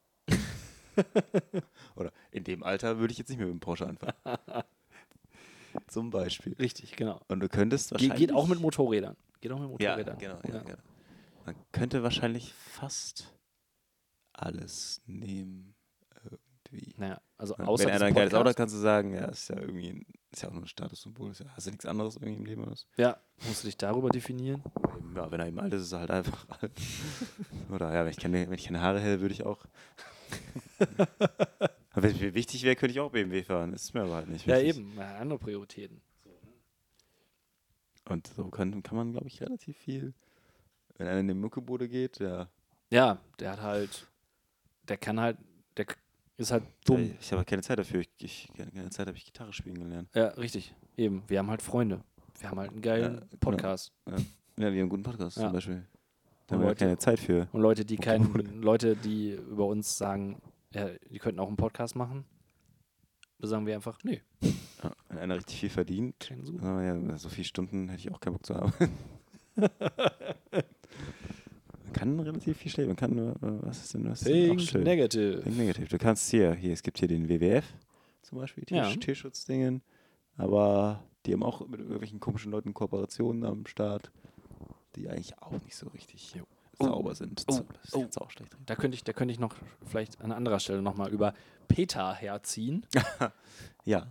Oder 1.96 2.12
in 2.30 2.44
dem 2.44 2.62
Alter 2.62 2.98
würde 2.98 3.12
ich 3.12 3.18
jetzt 3.18 3.28
nicht 3.28 3.38
mehr 3.38 3.46
mit 3.46 3.54
dem 3.54 3.60
Porsche 3.60 3.86
anfangen. 3.86 4.14
Zum 5.88 6.10
Beispiel. 6.10 6.54
Richtig, 6.54 6.96
genau. 6.96 7.20
Und 7.28 7.40
du 7.40 7.48
könntest 7.48 7.88
Ge 7.90 7.94
wahrscheinlich... 7.94 8.18
geht 8.18 8.32
auch 8.32 8.46
mit 8.46 8.60
Motorrädern. 8.60 9.16
Geht 9.40 9.52
auch 9.52 9.58
mit 9.58 9.80
Ja, 9.80 9.96
Motorrädern. 9.96 10.18
genau, 10.18 10.38
ja, 10.44 10.62
genau. 10.62 10.78
Man 11.44 11.56
könnte 11.72 12.02
wahrscheinlich 12.02 12.52
fast 12.52 13.34
alles 14.32 15.02
nehmen. 15.06 15.74
Irgendwie. 16.72 16.94
Naja, 16.96 17.20
also 17.38 17.54
Ja, 17.58 17.64
außer 17.64 17.84
Wenn 17.86 17.92
einer 17.94 18.04
ein 18.06 18.14
geiles 18.14 18.34
Auto 18.34 18.48
hat, 18.48 18.56
kannst 18.56 18.74
du 18.74 18.78
sagen, 18.78 19.14
ja, 19.14 19.26
ist 19.26 19.48
ja 19.48 19.58
irgendwie 19.58 19.90
ein, 19.90 20.06
ist 20.30 20.42
ja 20.42 20.48
auch 20.48 20.52
nur 20.52 20.62
ein 20.62 20.66
Statussymbol. 20.68 21.30
Ist 21.30 21.40
ja, 21.40 21.46
hast 21.54 21.66
du 21.66 21.70
nichts 21.70 21.84
anderes 21.86 22.16
irgendwie 22.16 22.34
im 22.34 22.44
Leben 22.46 22.62
oder 22.62 22.72
was? 22.72 22.86
Ja, 22.96 23.18
musst 23.46 23.62
du 23.62 23.68
dich 23.68 23.76
darüber 23.76 24.08
definieren? 24.10 24.62
Eben, 24.96 25.14
Ja, 25.16 25.30
wenn 25.30 25.40
er 25.40 25.48
eben 25.48 25.60
alt 25.60 25.72
ist, 25.74 25.82
ist 25.82 25.92
er 25.92 26.00
halt 26.00 26.10
einfach 26.10 26.46
alt. 26.62 26.72
Oder 27.70 27.92
ja, 27.92 28.04
wenn 28.04 28.10
ich 28.10 28.18
keine, 28.18 28.46
wenn 28.46 28.54
ich 28.54 28.64
keine 28.64 28.80
Haare 28.80 29.00
hätte, 29.00 29.20
würde 29.20 29.34
ich 29.34 29.44
auch. 29.44 29.64
Aber 31.94 32.04
wenn 32.04 32.14
es 32.14 32.20
mir 32.20 32.32
wichtig 32.34 32.62
wäre, 32.62 32.74
könnte 32.76 32.92
ich 32.92 33.00
auch 33.00 33.10
BMW 33.10 33.42
fahren. 33.42 33.72
Das 33.72 33.82
ist 33.82 33.92
mir 33.94 34.00
aber 34.02 34.14
halt 34.14 34.28
nicht 34.28 34.46
Ja, 34.46 34.56
wichtig. 34.56 34.78
eben. 34.78 34.96
Ja, 34.96 35.16
andere 35.18 35.38
Prioritäten. 35.38 36.00
Und 38.08 38.26
so 38.28 38.48
kann, 38.48 38.82
kann 38.82 38.96
man, 38.96 39.12
glaube 39.12 39.28
ich, 39.28 39.40
relativ 39.42 39.76
viel 39.76 40.14
Wenn 40.96 41.06
einer 41.06 41.20
in 41.20 41.28
die 41.28 41.34
Muckebude 41.34 41.88
geht, 41.88 42.18
ja. 42.18 42.48
Ja, 42.90 43.18
der 43.38 43.52
hat 43.52 43.60
halt, 43.60 44.06
der 44.88 44.96
kann 44.96 45.20
halt, 45.20 45.36
der 45.76 45.86
ist 46.42 46.52
halt 46.52 46.64
dumm. 46.84 47.14
Ich 47.20 47.32
habe 47.32 47.44
keine 47.44 47.62
Zeit 47.62 47.78
dafür. 47.78 48.00
Ich, 48.00 48.10
ich, 48.18 48.48
keine 48.56 48.90
Zeit 48.90 49.06
habe 49.06 49.16
ich 49.16 49.24
Gitarre 49.24 49.52
spielen 49.52 49.78
gelernt. 49.78 50.08
Ja, 50.14 50.28
richtig. 50.28 50.74
Eben. 50.96 51.22
Wir 51.28 51.38
haben 51.38 51.50
halt 51.50 51.62
Freunde. 51.62 52.02
Wir 52.38 52.50
haben 52.50 52.58
halt 52.58 52.70
einen 52.72 52.82
geilen 52.82 53.14
Ja, 53.14 53.20
genau. 53.20 53.36
Podcast. 53.40 53.92
Ja, 54.06 54.16
wir 54.56 54.66
haben 54.66 54.78
einen 54.78 54.88
guten 54.88 55.02
Podcast 55.02 55.36
Ja. 55.36 55.44
zum 55.44 55.52
Beispiel. 55.52 55.86
Da 56.46 56.56
haben 56.56 56.64
wir 56.64 56.74
keine 56.74 56.98
Zeit 56.98 57.18
für. 57.20 57.48
Und 57.52 57.60
Leute, 57.62 57.84
die 57.84 57.96
keinen, 57.96 58.32
Leute, 58.62 58.96
die 58.96 59.30
über 59.32 59.66
uns 59.66 59.96
sagen, 59.96 60.42
ja, 60.74 60.88
die 61.10 61.18
könnten 61.18 61.40
auch 61.40 61.48
einen 61.48 61.56
Podcast 61.56 61.96
machen, 61.96 62.24
da 63.38 63.46
sagen 63.48 63.66
wir 63.66 63.74
einfach, 63.74 63.98
nee, 64.04 64.22
Ja, 64.82 64.92
wenn 65.08 65.18
einer 65.18 65.36
richtig 65.36 65.60
viel 65.60 65.70
verdient, 65.70 66.32
aber 66.60 66.82
ja, 66.82 67.18
so 67.18 67.28
viele 67.28 67.44
Stunden 67.44 67.88
hätte 67.88 68.00
ich 68.00 68.10
auch 68.14 68.20
keinen 68.20 68.34
Bock 68.34 68.46
zu 68.46 68.54
arbeiten. 68.54 68.92
man 71.92 72.16
kann 72.16 72.20
relativ 72.20 72.56
viel 72.58 72.70
stellen. 72.70 72.88
Man 72.88 72.96
kann 72.96 73.14
nur, 73.14 73.30
äh, 73.36 73.36
was 73.62 73.84
ist 73.84 73.94
denn 73.94 74.04
das? 74.04 74.20
Think 74.20 74.74
negative. 74.74 75.42
Think 75.42 75.56
negativ. 75.56 75.88
Du 75.88 75.98
kannst 75.98 76.30
hier, 76.30 76.54
hier, 76.54 76.72
es 76.72 76.82
gibt 76.82 76.98
hier 76.98 77.08
den 77.08 77.28
WWF 77.28 77.64
zum 78.22 78.38
Beispiel, 78.38 78.64
Tier, 78.64 78.78
Ja. 78.78 78.94
Tierschutzdingen, 78.96 79.82
aber 80.36 81.02
die 81.26 81.32
haben 81.32 81.42
auch 81.42 81.66
mit 81.68 81.80
irgendwelchen 81.80 82.20
komischen 82.20 82.50
Leuten 82.52 82.72
Kooperationen 82.74 83.44
am 83.44 83.66
Start, 83.66 84.10
die 84.96 85.08
eigentlich 85.08 85.38
auch 85.42 85.52
nicht 85.52 85.74
so 85.74 85.88
richtig 85.88 86.34
Jo. 86.34 86.44
sauber 86.78 87.14
sind. 87.14 87.44
Oh. 87.48 87.52
Das 87.52 87.84
ist 87.84 87.94
Oh. 87.94 88.00
jetzt 88.00 88.20
auch 88.20 88.30
schlecht. 88.30 88.56
Da 88.66 88.74
könnte 88.76 88.94
ich, 88.96 89.04
da 89.04 89.12
könnte 89.12 89.32
ich 89.32 89.40
noch 89.40 89.54
vielleicht 89.86 90.20
an 90.20 90.32
anderer 90.32 90.60
Stelle 90.60 90.82
nochmal 90.82 91.10
über 91.12 91.34
Peter 91.68 92.14
herziehen. 92.14 92.86
Ja. 93.84 94.06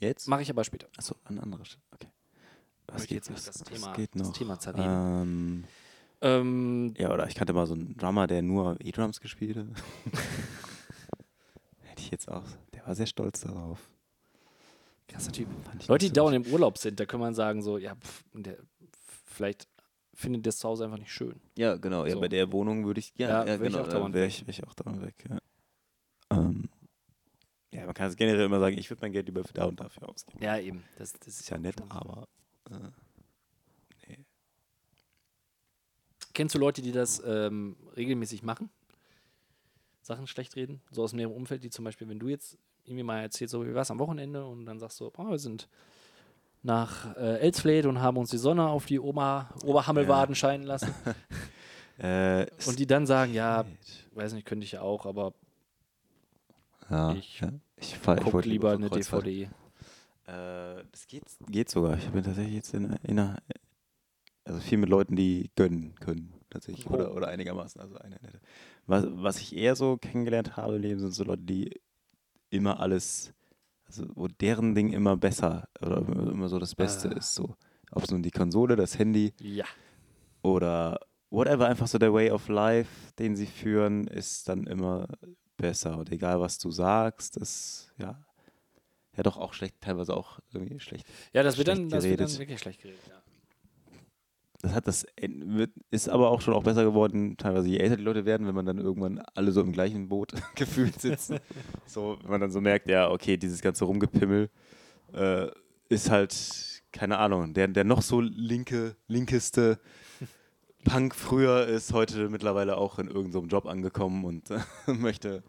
Jetzt? 0.00 0.28
Mache 0.28 0.42
ich 0.42 0.50
aber 0.50 0.62
später. 0.62 0.86
Achso, 0.96 1.16
an 1.24 1.40
anderer 1.40 1.64
Stelle. 1.64 1.82
Okay. 1.92 2.06
Was 2.86 3.02
geht, 3.02 3.16
jetzt 3.16 3.32
was, 3.32 3.44
das 3.46 3.60
was 3.60 3.68
Thema- 3.68 3.92
geht 3.94 4.14
das 4.14 4.28
noch? 4.28 4.32
Thema 4.36 4.58
zerreden. 4.60 4.84
Ähm, 5.22 5.64
Ähm, 6.20 6.94
ja, 6.98 7.12
oder 7.12 7.28
ich 7.28 7.34
kannte 7.34 7.52
mal 7.52 7.66
so 7.66 7.74
einen 7.74 7.96
Drummer, 7.96 8.26
der 8.26 8.42
nur 8.42 8.76
E-Drums 8.80 9.20
gespielt 9.20 9.56
hat. 9.56 9.66
Hätte 11.82 12.02
ich 12.02 12.10
jetzt 12.10 12.28
auch. 12.28 12.44
Der 12.74 12.86
war 12.86 12.94
sehr 12.94 13.06
stolz 13.06 13.40
darauf. 13.40 13.78
krasser 15.06 15.30
Typ. 15.32 15.48
Fand 15.64 15.82
ich 15.82 15.88
Leute, 15.88 16.04
die 16.06 16.08
so 16.08 16.14
dauernd 16.14 16.46
im 16.46 16.52
Urlaub 16.52 16.78
sind, 16.78 16.98
da 16.98 17.06
kann 17.06 17.20
man 17.20 17.34
sagen, 17.34 17.62
so, 17.62 17.78
ja, 17.78 17.94
pff, 17.94 18.24
der, 18.34 18.56
vielleicht 19.26 19.68
findet 20.14 20.46
das 20.46 20.58
zu 20.58 20.68
Hause 20.68 20.84
einfach 20.84 20.98
nicht 20.98 21.12
schön. 21.12 21.40
Ja, 21.56 21.76
genau. 21.76 22.04
Ja, 22.04 22.14
So. 22.14 22.20
bei 22.20 22.28
der 22.28 22.50
Wohnung 22.50 22.84
würde 22.84 22.98
ich, 22.98 23.12
ja, 23.16 23.28
Ja, 23.28 23.46
ja, 23.46 23.54
ich 23.54 23.60
genau, 23.60 23.78
auch 23.80 23.86
da 23.86 23.98
dauernd 23.98 24.14
wäre 24.14 24.26
weg. 24.26 24.32
ich, 24.34 24.46
wär 24.46 24.50
ich 24.50 24.66
auch 24.66 24.74
dauernd 24.74 25.02
weg. 25.02 25.14
Ja. 25.28 25.38
Ähm, 26.30 26.68
ja, 27.72 27.84
man 27.86 27.94
kann 27.94 28.08
es 28.08 28.16
generell 28.16 28.44
immer 28.46 28.58
sagen, 28.58 28.76
ich 28.76 28.90
würde 28.90 29.02
mein 29.02 29.12
Geld 29.12 29.26
lieber 29.26 29.44
für 29.44 29.52
da 29.52 29.66
und 29.66 29.78
dafür 29.78 30.08
ausgeben. 30.08 30.42
Ja, 30.42 30.58
eben. 30.58 30.82
Das, 30.98 31.12
das 31.12 31.28
Ist 31.40 31.48
ja 31.50 31.58
nett, 31.58 31.76
aber 31.90 32.26
äh, 32.70 32.74
Kennst 36.38 36.54
du 36.54 36.60
Leute, 36.60 36.82
die 36.82 36.92
das 36.92 37.20
ähm, 37.26 37.74
regelmäßig 37.96 38.44
machen? 38.44 38.70
Sachen 40.02 40.28
schlecht 40.28 40.54
reden? 40.54 40.80
So 40.88 41.02
aus 41.02 41.10
dem 41.10 41.16
näheren 41.16 41.34
Umfeld, 41.34 41.64
die 41.64 41.70
zum 41.70 41.84
Beispiel, 41.84 42.08
wenn 42.08 42.20
du 42.20 42.28
jetzt 42.28 42.56
irgendwie 42.84 43.02
mal 43.02 43.22
erzählst, 43.22 43.50
so 43.50 43.66
wie 43.66 43.74
war 43.74 43.82
es 43.82 43.90
am 43.90 43.98
Wochenende 43.98 44.46
und 44.46 44.64
dann 44.64 44.78
sagst 44.78 45.00
du, 45.00 45.10
oh, 45.16 45.30
wir 45.30 45.40
sind 45.40 45.66
nach 46.62 47.16
äh, 47.16 47.40
Elsfleth 47.40 47.86
und 47.86 48.00
haben 48.00 48.16
uns 48.18 48.30
die 48.30 48.38
Sonne 48.38 48.68
auf 48.68 48.86
die 48.86 49.00
Oma, 49.00 49.52
Oberhammelwaden 49.64 50.36
scheinen 50.36 50.62
lassen. 50.62 50.94
äh, 51.98 52.46
Und 52.68 52.78
die 52.78 52.86
dann 52.86 53.04
sagen, 53.04 53.34
ja, 53.34 53.64
weiß 54.14 54.34
nicht, 54.34 54.46
könnte 54.46 54.62
ich 54.62 54.70
ja 54.70 54.82
auch, 54.82 55.06
aber 55.06 55.34
ja, 56.88 57.14
ich 57.14 57.40
ja. 57.40 57.50
ich, 57.78 57.98
fahr, 57.98 58.16
ich 58.16 58.22
guck 58.22 58.34
wollte 58.34 58.48
lieber 58.48 58.70
eine. 58.70 58.88
DVD. 58.88 59.42
Äh, 59.42 59.48
das 60.92 61.08
geht, 61.08 61.24
geht 61.48 61.68
sogar. 61.68 61.98
Ich 61.98 62.08
bin 62.10 62.22
tatsächlich 62.22 62.54
jetzt 62.54 62.74
in, 62.74 62.92
in 63.02 63.18
einer, 63.18 63.38
also 64.48 64.60
viel 64.60 64.78
mit 64.78 64.88
Leuten, 64.88 65.14
die 65.16 65.50
gönnen 65.56 65.94
können, 66.00 66.32
tatsächlich. 66.50 66.86
Oh. 66.88 66.94
Oder, 66.94 67.14
oder 67.14 67.28
einigermaßen. 67.28 67.80
Also 67.80 67.96
eine 67.96 68.16
nette. 68.16 68.40
Was, 68.86 69.04
was 69.10 69.38
ich 69.40 69.54
eher 69.54 69.76
so 69.76 69.96
kennengelernt 69.98 70.56
habe 70.56 70.76
im 70.76 70.82
Leben, 70.82 71.00
sind 71.00 71.12
so 71.12 71.24
Leute, 71.24 71.42
die 71.42 71.80
immer 72.50 72.80
alles, 72.80 73.32
also 73.86 74.06
wo 74.14 74.26
deren 74.28 74.74
Ding 74.74 74.92
immer 74.92 75.16
besser 75.16 75.68
oder 75.80 75.98
immer 75.98 76.48
so 76.48 76.58
das 76.58 76.74
Beste 76.74 77.10
Ah. 77.10 77.18
ist. 77.18 77.34
So. 77.34 77.54
Ob 77.92 78.02
es 78.04 78.10
nun 78.10 78.22
die 78.22 78.30
Konsole, 78.30 78.76
das 78.76 78.98
Handy 78.98 79.32
Ja. 79.40 79.64
oder 80.42 80.98
whatever, 81.30 81.66
einfach 81.68 81.86
so 81.86 81.98
der 81.98 82.12
Way 82.12 82.30
of 82.30 82.48
Life, 82.48 83.12
den 83.18 83.36
sie 83.36 83.46
führen, 83.46 84.06
ist 84.06 84.48
dann 84.48 84.66
immer 84.66 85.06
besser. 85.56 85.98
Und 85.98 86.10
egal, 86.10 86.40
was 86.40 86.58
du 86.58 86.70
sagst, 86.70 87.36
ist 87.36 87.92
ja, 87.98 88.18
ja 89.16 89.22
doch 89.22 89.36
auch 89.36 89.52
schlecht, 89.52 89.80
teilweise 89.80 90.16
auch 90.16 90.38
irgendwie 90.52 90.80
schlecht. 90.80 91.06
Ja, 91.32 91.42
das 91.42 91.58
wird, 91.58 91.68
dann, 91.68 91.88
das 91.88 92.04
wird 92.04 92.20
dann 92.20 92.38
wirklich 92.38 92.60
schlecht 92.60 92.80
geredet. 92.80 93.00
Ja. 93.08 93.22
Das 94.60 94.74
hat 94.74 94.88
das 94.88 95.06
ist 95.90 96.08
aber 96.08 96.30
auch 96.30 96.40
schon 96.40 96.54
auch 96.54 96.64
besser 96.64 96.82
geworden, 96.82 97.36
teilweise 97.36 97.68
je 97.68 97.78
älter 97.78 97.96
die 97.96 98.02
Leute 98.02 98.24
werden, 98.24 98.46
wenn 98.46 98.56
man 98.56 98.66
dann 98.66 98.78
irgendwann 98.78 99.20
alle 99.34 99.52
so 99.52 99.60
im 99.60 99.72
gleichen 99.72 100.08
Boot 100.08 100.32
gefühlt 100.56 101.00
sitzen. 101.00 101.38
so, 101.86 102.18
wenn 102.22 102.30
man 102.30 102.40
dann 102.40 102.50
so 102.50 102.60
merkt, 102.60 102.88
ja, 102.88 103.08
okay, 103.08 103.36
dieses 103.36 103.60
ganze 103.60 103.84
Rumgepimmel 103.84 104.50
äh, 105.12 105.46
ist 105.88 106.10
halt, 106.10 106.82
keine 106.90 107.18
Ahnung, 107.18 107.54
der, 107.54 107.68
der 107.68 107.84
noch 107.84 108.02
so 108.02 108.20
linke, 108.20 108.96
linkeste 109.06 109.78
Punk 110.84 111.14
früher 111.14 111.66
ist 111.66 111.92
heute 111.92 112.28
mittlerweile 112.28 112.78
auch 112.78 112.98
in 112.98 113.08
irgendeinem 113.08 113.48
Job 113.48 113.66
angekommen 113.66 114.24
und 114.24 114.48
möchte, 114.86 115.44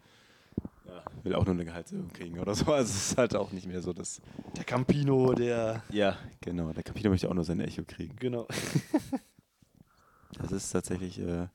will 1.23 1.35
auch 1.35 1.45
nur 1.45 1.53
eine 1.53 1.65
Gehaltserhöhung 1.65 2.11
kriegen 2.11 2.39
oder 2.39 2.53
so. 2.55 2.71
Also 2.71 2.91
es 2.91 3.11
ist 3.11 3.17
halt 3.17 3.35
auch 3.35 3.51
nicht 3.51 3.67
mehr 3.67 3.81
so 3.81 3.93
das. 3.93 4.21
Der 4.57 4.63
Campino, 4.63 5.33
der. 5.33 5.83
Ja, 5.89 6.17
genau. 6.41 6.71
Der 6.73 6.83
Capino 6.83 7.09
möchte 7.09 7.29
auch 7.29 7.33
nur 7.33 7.43
sein 7.43 7.59
Echo 7.59 7.83
kriegen. 7.85 8.15
Genau. 8.17 8.47
Das 10.37 10.51
ist 10.51 10.69
tatsächlich, 10.71 11.19
äh, 11.19 11.47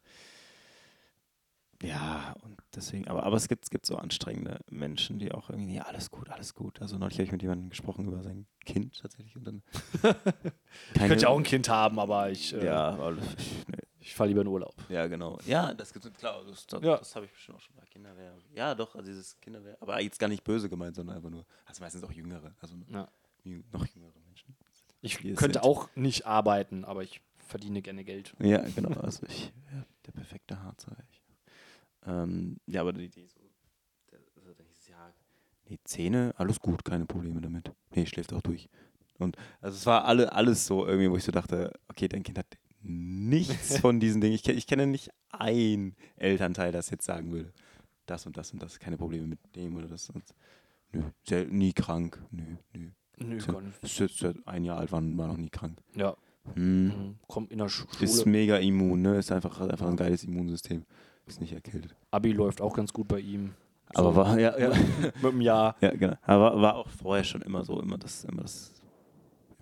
ja, 1.82 2.34
und 2.42 2.58
deswegen, 2.74 3.08
aber, 3.08 3.22
aber 3.22 3.36
es 3.36 3.48
gibt, 3.48 3.64
es 3.64 3.70
gibt 3.70 3.86
so 3.86 3.96
anstrengende 3.96 4.60
Menschen, 4.70 5.18
die 5.18 5.32
auch 5.32 5.48
irgendwie, 5.50 5.74
ja, 5.76 5.82
alles 5.82 6.10
gut, 6.10 6.28
alles 6.30 6.54
gut. 6.54 6.82
Also 6.82 6.98
neulich 6.98 7.14
habe 7.18 7.24
ich 7.24 7.32
mit 7.32 7.42
jemandem 7.42 7.70
gesprochen 7.70 8.06
über 8.06 8.22
sein 8.22 8.46
Kind 8.64 9.00
tatsächlich 9.00 9.36
und 9.36 9.44
dann. 9.46 9.62
Ich 10.94 11.00
könnte 11.00 11.22
ja 11.22 11.28
auch 11.28 11.38
ein 11.38 11.44
Kind 11.44 11.68
haben, 11.68 11.98
aber 11.98 12.30
ich, 12.30 12.52
äh, 12.52 12.66
Ja, 12.66 12.90
aber 12.90 13.12
ich, 13.12 13.66
nee. 13.68 13.76
Ich 14.06 14.14
fahre 14.14 14.28
lieber 14.28 14.42
in 14.42 14.46
Urlaub. 14.48 14.74
ja, 14.88 15.06
genau. 15.06 15.38
Ja, 15.46 15.72
das 15.74 15.92
gibt 15.92 16.12
klar, 16.18 16.44
das, 16.44 16.66
das, 16.66 16.82
Ja. 16.82 16.96
das 16.98 17.16
habe 17.16 17.26
ich 17.26 17.32
bestimmt 17.32 17.56
auch 17.58 17.62
schon 17.62 17.74
bei 17.76 17.84
Kinderwehr. 17.86 18.36
Ja, 18.54 18.74
doch, 18.74 18.94
also 18.94 19.06
dieses 19.06 19.40
Kinderwehr, 19.40 19.76
aber 19.80 20.00
jetzt 20.00 20.18
gar 20.18 20.28
nicht 20.28 20.44
böse 20.44 20.68
gemeint, 20.68 20.94
sondern 20.96 21.16
einfach 21.16 21.30
nur, 21.30 21.44
also 21.64 21.82
meistens 21.82 22.04
auch 22.04 22.12
jüngere, 22.12 22.54
also 22.60 22.74
Ja. 22.88 23.08
noch 23.44 23.86
jüngere 23.86 24.18
Menschen. 24.26 24.56
Ich 25.00 25.18
könnte 25.18 25.38
sind- 25.54 25.58
auch 25.62 25.88
nicht 25.94 26.26
arbeiten, 26.26 26.84
aber 26.84 27.02
ich 27.02 27.20
verdiene 27.38 27.82
gerne 27.82 28.04
Geld. 28.04 28.34
Ja, 28.40 28.58
genau. 28.74 28.98
Also 29.00 29.26
ich, 29.26 29.52
ja, 29.72 29.84
der 30.06 30.12
perfekte 30.12 30.62
Harzer. 30.62 30.96
Ähm, 32.06 32.58
ja, 32.66 32.80
aber 32.82 32.92
die, 32.92 33.08
die 33.08 33.26
so, 33.26 33.40
der, 34.10 34.20
also 34.36 34.52
da 34.54 34.62
hieß 34.64 34.78
es 34.78 34.88
ja, 34.88 35.12
nee, 35.68 35.78
Zähne, 35.84 36.34
alles 36.36 36.60
gut, 36.60 36.84
keine 36.84 37.06
Probleme 37.06 37.40
damit. 37.40 37.70
Nee, 37.94 38.06
schläft 38.06 38.32
auch 38.32 38.42
durch. 38.42 38.68
Und 39.18 39.36
also 39.60 39.76
es 39.76 39.86
war 39.86 40.04
alle, 40.04 40.32
alles 40.32 40.66
so 40.66 40.86
irgendwie, 40.86 41.10
wo 41.10 41.16
ich 41.16 41.24
so 41.24 41.32
dachte, 41.32 41.72
okay, 41.88 42.08
dein 42.08 42.22
Kind 42.22 42.36
hat 42.38 42.46
nichts 42.84 43.78
von 43.80 43.98
diesen 44.00 44.20
Dingen. 44.20 44.34
Ich, 44.34 44.48
ich 44.48 44.66
kenne 44.66 44.86
nicht 44.86 45.10
ein 45.30 45.94
Elternteil, 46.16 46.70
das 46.72 46.90
jetzt 46.90 47.04
sagen 47.04 47.32
würde, 47.32 47.52
das 48.06 48.26
und 48.26 48.36
das 48.36 48.52
und 48.52 48.62
das, 48.62 48.78
keine 48.78 48.96
Probleme 48.96 49.26
mit 49.26 49.38
dem 49.56 49.76
oder 49.76 49.88
das. 49.88 50.10
Und, 50.10 50.22
nö, 50.92 51.02
sel- 51.26 51.48
nie 51.48 51.72
krank, 51.72 52.22
nö, 52.30 52.42
nö. 52.74 52.88
Nö, 53.18 53.38
gar 53.38 53.60
nicht. 53.60 54.36
Ein 54.46 54.64
Jahr 54.64 54.78
alt, 54.78 54.90
war, 54.92 55.00
war 55.16 55.28
noch 55.28 55.36
nie 55.36 55.50
krank. 55.50 55.78
Ja, 55.94 56.16
Hm. 56.54 56.86
mhm. 56.88 57.14
kommt 57.26 57.50
in 57.52 57.58
der 57.58 57.68
Sch- 57.70 57.86
Ist 58.02 58.18
Schule. 58.18 58.30
mega 58.30 58.56
immun, 58.58 59.00
ne? 59.00 59.16
Ist 59.16 59.32
einfach, 59.32 59.58
einfach 59.60 59.86
ein 59.88 59.96
geiles 59.96 60.24
Immunsystem. 60.24 60.84
Ist 61.26 61.40
nicht 61.40 61.54
erkältet. 61.54 61.94
Abi 62.10 62.32
läuft 62.32 62.60
auch 62.60 62.74
ganz 62.76 62.92
gut 62.92 63.08
bei 63.08 63.20
ihm. 63.20 63.54
Aber 63.94 64.10
So, 64.10 64.16
war, 64.16 64.38
ja, 64.38 64.58
ja. 64.58 64.68
mit 65.22 65.22
dem 65.32 65.40
Jahr. 65.40 65.74
ja, 65.80 65.90
genau. 65.92 66.16
Aber 66.22 66.52
war, 66.56 66.60
war 66.62 66.74
auch 66.76 66.88
vorher 66.90 67.24
schon 67.24 67.40
immer 67.40 67.64
so, 67.64 67.80
immer 67.80 67.96
das, 67.96 68.24
immer 68.24 68.42
das, 68.42 68.72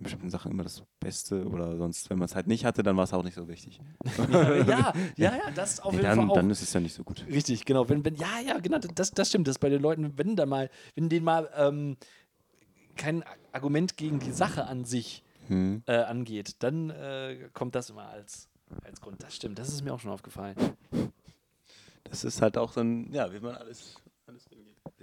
in 0.03 0.05
bestimmten 0.05 0.29
Sachen 0.29 0.51
immer 0.51 0.63
das 0.63 0.83
Beste 0.99 1.45
oder 1.45 1.77
sonst, 1.77 2.09
wenn 2.09 2.19
man 2.19 2.25
es 2.25 2.35
halt 2.35 2.47
nicht 2.47 2.65
hatte, 2.65 2.83
dann 2.83 2.97
war 2.97 3.05
es 3.05 3.13
auch 3.13 3.23
nicht 3.23 3.35
so 3.35 3.47
wichtig. 3.47 3.79
ja, 4.31 4.93
ja, 5.15 5.35
ja, 5.35 5.51
das 5.55 5.79
auf 5.79 5.91
Nee, 5.93 5.99
jeden 5.99 6.09
dann, 6.09 6.19
Fall 6.19 6.29
auch. 6.29 6.33
dann 6.35 6.49
ist 6.49 6.61
es 6.61 6.73
ja 6.73 6.79
nicht 6.79 6.93
so 6.93 7.03
gut. 7.03 7.25
Richtig, 7.27 7.63
genau. 7.65 7.87
Wenn, 7.87 8.03
wenn, 8.03 8.15
ja, 8.15 8.39
ja, 8.45 8.59
genau, 8.59 8.79
das, 8.79 9.11
das 9.11 9.29
stimmt. 9.29 9.47
Das 9.47 9.57
bei 9.59 9.69
den 9.69 9.81
Leuten, 9.81 10.17
wenn 10.17 10.35
da 10.35 10.45
mal, 10.45 10.69
wenn 10.95 11.07
denen 11.09 11.23
mal 11.25 11.49
ähm, 11.55 11.95
kein 12.97 13.23
Argument 13.53 13.95
gegen 13.97 14.19
die 14.19 14.31
Sache 14.31 14.65
an 14.67 14.85
sich 14.85 15.23
Hm. 15.47 15.83
äh, 15.87 15.97
angeht, 15.97 16.55
dann 16.59 16.89
äh, 16.89 17.49
kommt 17.53 17.75
das 17.75 17.89
immer 17.89 18.07
als, 18.07 18.47
als 18.85 19.01
Grund. 19.01 19.21
Das 19.21 19.35
stimmt, 19.35 19.59
das 19.59 19.67
ist 19.69 19.83
mir 19.83 19.93
auch 19.93 19.99
schon 19.99 20.11
aufgefallen. 20.11 20.55
Das 22.05 22.23
ist 22.23 22.41
halt 22.41 22.57
auch 22.57 22.71
so 22.71 22.79
ein, 22.81 23.11
ja, 23.11 23.33
wie 23.33 23.39
man 23.39 23.55
alles, 23.55 23.95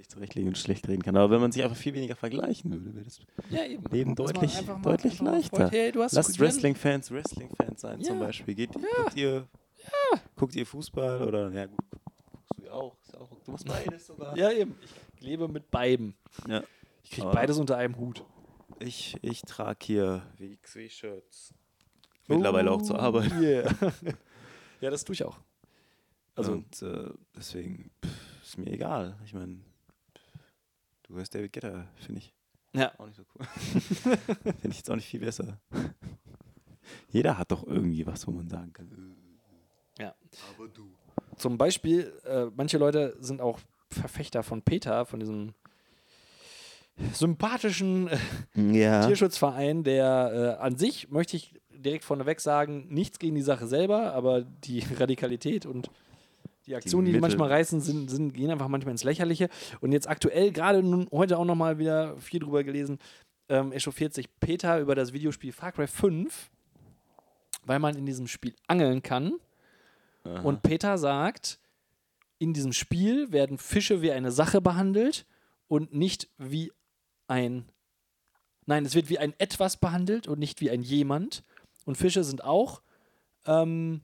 sich 0.01 0.09
zurechtlegen 0.09 0.49
und 0.49 0.57
schlecht 0.59 0.89
reden 0.89 1.03
kann. 1.03 1.17
Aber 1.17 1.31
wenn 1.31 1.41
man 1.41 1.53
sich 1.53 1.63
einfach 1.63 1.77
viel 1.77 1.95
weniger 1.95 2.17
vergleichen 2.17 2.71
würde, 2.73 2.95
wäre 2.95 3.05
das 3.05 3.21
Ja, 3.51 3.65
eben. 3.65 3.85
Leben 3.91 4.15
deutlich, 4.15 4.67
mal- 4.67 4.81
deutlich 4.83 5.21
leichter. 5.21 5.57
freut, 5.57 5.73
Hey, 5.73 5.91
Lasst. 5.95 6.41
Wrestling-Fans 6.41 7.11
Wrestling-Fans 7.11 7.81
sein 7.81 8.03
zum 8.03 8.19
Ja. 8.21 8.27
Beispiel. 8.27 8.55
Geht, 8.55 8.73
guckt, 8.73 9.17
ihr, 9.17 9.47
guckt 10.37 10.57
ihr 10.57 10.67
Fußball 10.67 11.23
oder, 11.27 11.51
ja 11.53 11.67
gut, 11.67 11.79
guckst 11.91 12.59
du 12.59 12.63
ja 12.65 12.73
auch. 12.73 12.97
Ja 13.13 13.21
auch 13.21 13.31
du 13.45 13.51
machst 13.53 13.67
beides 13.67 14.07
sogar. 14.07 14.37
Ja, 14.37 14.51
eben. 14.51 14.75
Ich 15.17 15.23
lebe 15.23 15.49
mit 15.49 15.71
beiden. 15.71 16.15
Ja. 16.49 16.63
Ich 17.03 17.11
kriege 17.11 17.29
beides 17.31 17.59
unter 17.59 17.77
einem 17.77 17.97
Hut. 17.99 18.25
Ich, 18.79 19.17
ich 19.23 19.43
trage 19.43 19.79
hier 19.85 20.23
WXW-Shirts. 20.39 21.53
Mittlerweile 22.29 22.71
auch 22.71 22.81
zur 22.83 22.99
Arbeit. 22.99 23.31
Yeah. 23.41 23.71
Ja, 24.81 24.89
das 24.89 25.05
tue 25.05 25.13
ich 25.13 25.25
auch. 25.25 25.37
Also, 26.37 26.53
und 26.53 26.81
äh, 26.81 27.11
deswegen 27.37 27.91
pff, 28.03 28.43
ist 28.43 28.57
mir 28.57 28.73
egal. 28.73 29.19
Ich 29.27 29.35
meine, 29.35 29.59
du 31.11 31.17
hörst 31.17 31.35
David 31.35 31.53
Guetta, 31.53 31.87
finde 31.97 32.21
ich 32.21 32.33
ja. 32.73 32.93
auch 32.99 33.07
nicht 33.07 33.17
so 33.17 33.25
cool. 33.35 33.47
finde 33.57 34.69
ich 34.69 34.77
jetzt 34.77 34.91
auch 34.91 34.95
nicht 34.95 35.09
viel 35.09 35.21
besser. 35.21 35.61
Jeder 37.09 37.37
hat 37.37 37.51
doch 37.51 37.67
irgendwie 37.67 38.07
was, 38.07 38.27
wo 38.27 38.31
man 38.31 38.49
sagen 38.49 38.73
kann. 38.73 39.17
Ja. 39.99 40.15
Aber 40.55 40.69
du. 40.69 40.89
Zum 41.37 41.59
Beispiel, 41.59 42.13
äh, 42.25 42.47
manche 42.55 42.79
Leute 42.79 43.17
sind 43.19 43.41
auch 43.41 43.59
Verfechter 43.91 44.43
von 44.43 44.63
PETA, 44.63 45.05
von 45.05 45.21
diesem 45.21 45.55
sympathischen 47.13 48.09
äh, 48.09 48.19
Ja. 48.73 49.07
Tierschutzverein, 49.07 49.83
der 49.83 50.59
äh, 50.61 50.63
an 50.63 50.77
sich, 50.77 51.11
möchte 51.11 51.37
ich 51.37 51.55
direkt 51.71 52.05
vorneweg 52.05 52.41
sagen, 52.41 52.87
nichts 52.89 53.19
gegen 53.19 53.35
die 53.35 53.43
Sache 53.43 53.67
selber, 53.67 54.13
aber 54.13 54.43
die 54.43 54.81
Radikalität 54.99 55.67
und 55.67 55.91
die 56.71 56.77
Aktionen, 56.77 57.07
die, 57.07 57.13
die 57.13 57.21
manchmal 57.21 57.49
reißen, 57.49 57.81
sind, 57.81 58.11
sind, 58.11 58.33
gehen 58.33 58.51
einfach 58.51 58.69
manchmal 58.69 58.93
ins 58.93 59.03
Lächerliche. 59.05 59.49
Und 59.81 59.93
jetzt 59.93 60.09
aktuell, 60.09 60.53
gerade 60.53 60.83
nun 60.83 61.09
heute 61.11 61.37
auch 61.37 61.45
nochmal 61.45 61.79
wieder 61.79 62.17
viel 62.19 62.39
drüber 62.39 62.63
gelesen, 62.63 62.99
ähm, 63.49 63.73
echauffiert 63.73 64.15
sich 64.15 64.29
Peter 64.39 64.79
über 64.79 64.95
das 64.95 65.13
Videospiel 65.13 65.53
Far 65.53 65.73
Cry 65.73 65.89
5, 65.89 66.51
weil 67.65 67.81
man 67.81 67.97
in 67.97 68.07
diesem 68.07 68.29
Spiel 68.29 68.55
angeln 68.69 69.03
kann. 69.03 69.35
Aha. 70.25 70.43
Und 70.43 70.63
Peter 70.63 70.97
sagt, 70.97 71.59
in 72.39 72.55
diesem 72.55 72.73
Spiel 72.73 73.33
werden 73.33 73.59
Fische 73.59 74.01
wie 74.01 74.13
eine 74.13 74.31
Sache 74.31 74.61
behandelt 74.61 75.27
und 75.67 75.93
nicht 75.93 76.29
wie 76.39 76.73
ein. 77.27 77.65
Nein, 78.67 78.85
es 78.85 78.95
wird 78.95 79.11
wie 79.11 79.19
ein 79.19 79.35
Etwas 79.39 79.77
behandelt 79.77 80.29
und 80.29 80.39
nicht 80.39 80.61
wie 80.61 80.71
ein 80.71 80.83
Jemand. 80.83 81.43
Und 81.85 81.97
Fische 81.97 82.23
sind 82.23 82.45
auch 82.45 82.81
ähm, 83.45 84.03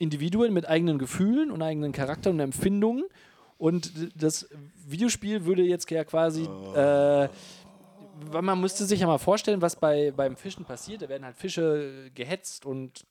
Individuen 0.00 0.52
mit 0.52 0.68
eigenen 0.68 0.98
Gefühlen 0.98 1.50
und 1.50 1.62
eigenen 1.62 1.92
Charakter 1.92 2.30
und 2.30 2.40
Empfindungen. 2.40 3.04
Und 3.58 3.92
das 4.20 4.48
Videospiel 4.86 5.44
würde 5.44 5.62
jetzt 5.62 5.90
ja 5.90 6.04
quasi. 6.04 6.44
Äh, 6.44 7.28
weil 8.32 8.42
man 8.42 8.60
müsste 8.60 8.84
sich 8.84 9.00
ja 9.00 9.06
mal 9.06 9.18
vorstellen, 9.18 9.62
was 9.62 9.76
bei, 9.76 10.10
beim 10.10 10.36
Fischen 10.36 10.64
passiert. 10.64 11.02
Da 11.02 11.08
werden 11.08 11.24
halt 11.24 11.36
Fische 11.36 12.10
gehetzt 12.14 12.66
und 12.66 13.06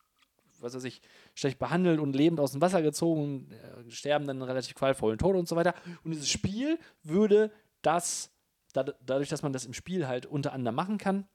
was 0.59 0.75
weiß 0.75 0.83
ich, 0.83 1.01
schlecht 1.35 1.59
behandelt 1.59 1.99
und 1.99 2.15
lebend 2.15 2.39
aus 2.39 2.51
dem 2.51 2.61
Wasser 2.61 2.81
gezogen 2.81 3.21
und 3.21 3.51
äh, 3.51 3.91
sterben 3.91 4.27
dann 4.27 4.37
einen 4.37 4.49
relativ 4.49 4.75
qualvollen 4.75 5.17
Tod 5.17 5.35
und 5.35 5.47
so 5.47 5.55
weiter. 5.55 5.73
Und 6.03 6.11
dieses 6.11 6.29
Spiel 6.29 6.77
würde 7.03 7.51
das, 7.81 8.31
da, 8.73 8.83
dadurch, 9.05 9.29
dass 9.29 9.41
man 9.41 9.53
das 9.53 9.65
im 9.65 9.73
Spiel 9.73 10.07
halt 10.07 10.25
unter 10.25 10.53
anderem 10.53 10.75
machen 10.75 10.97
kann, 10.97 11.27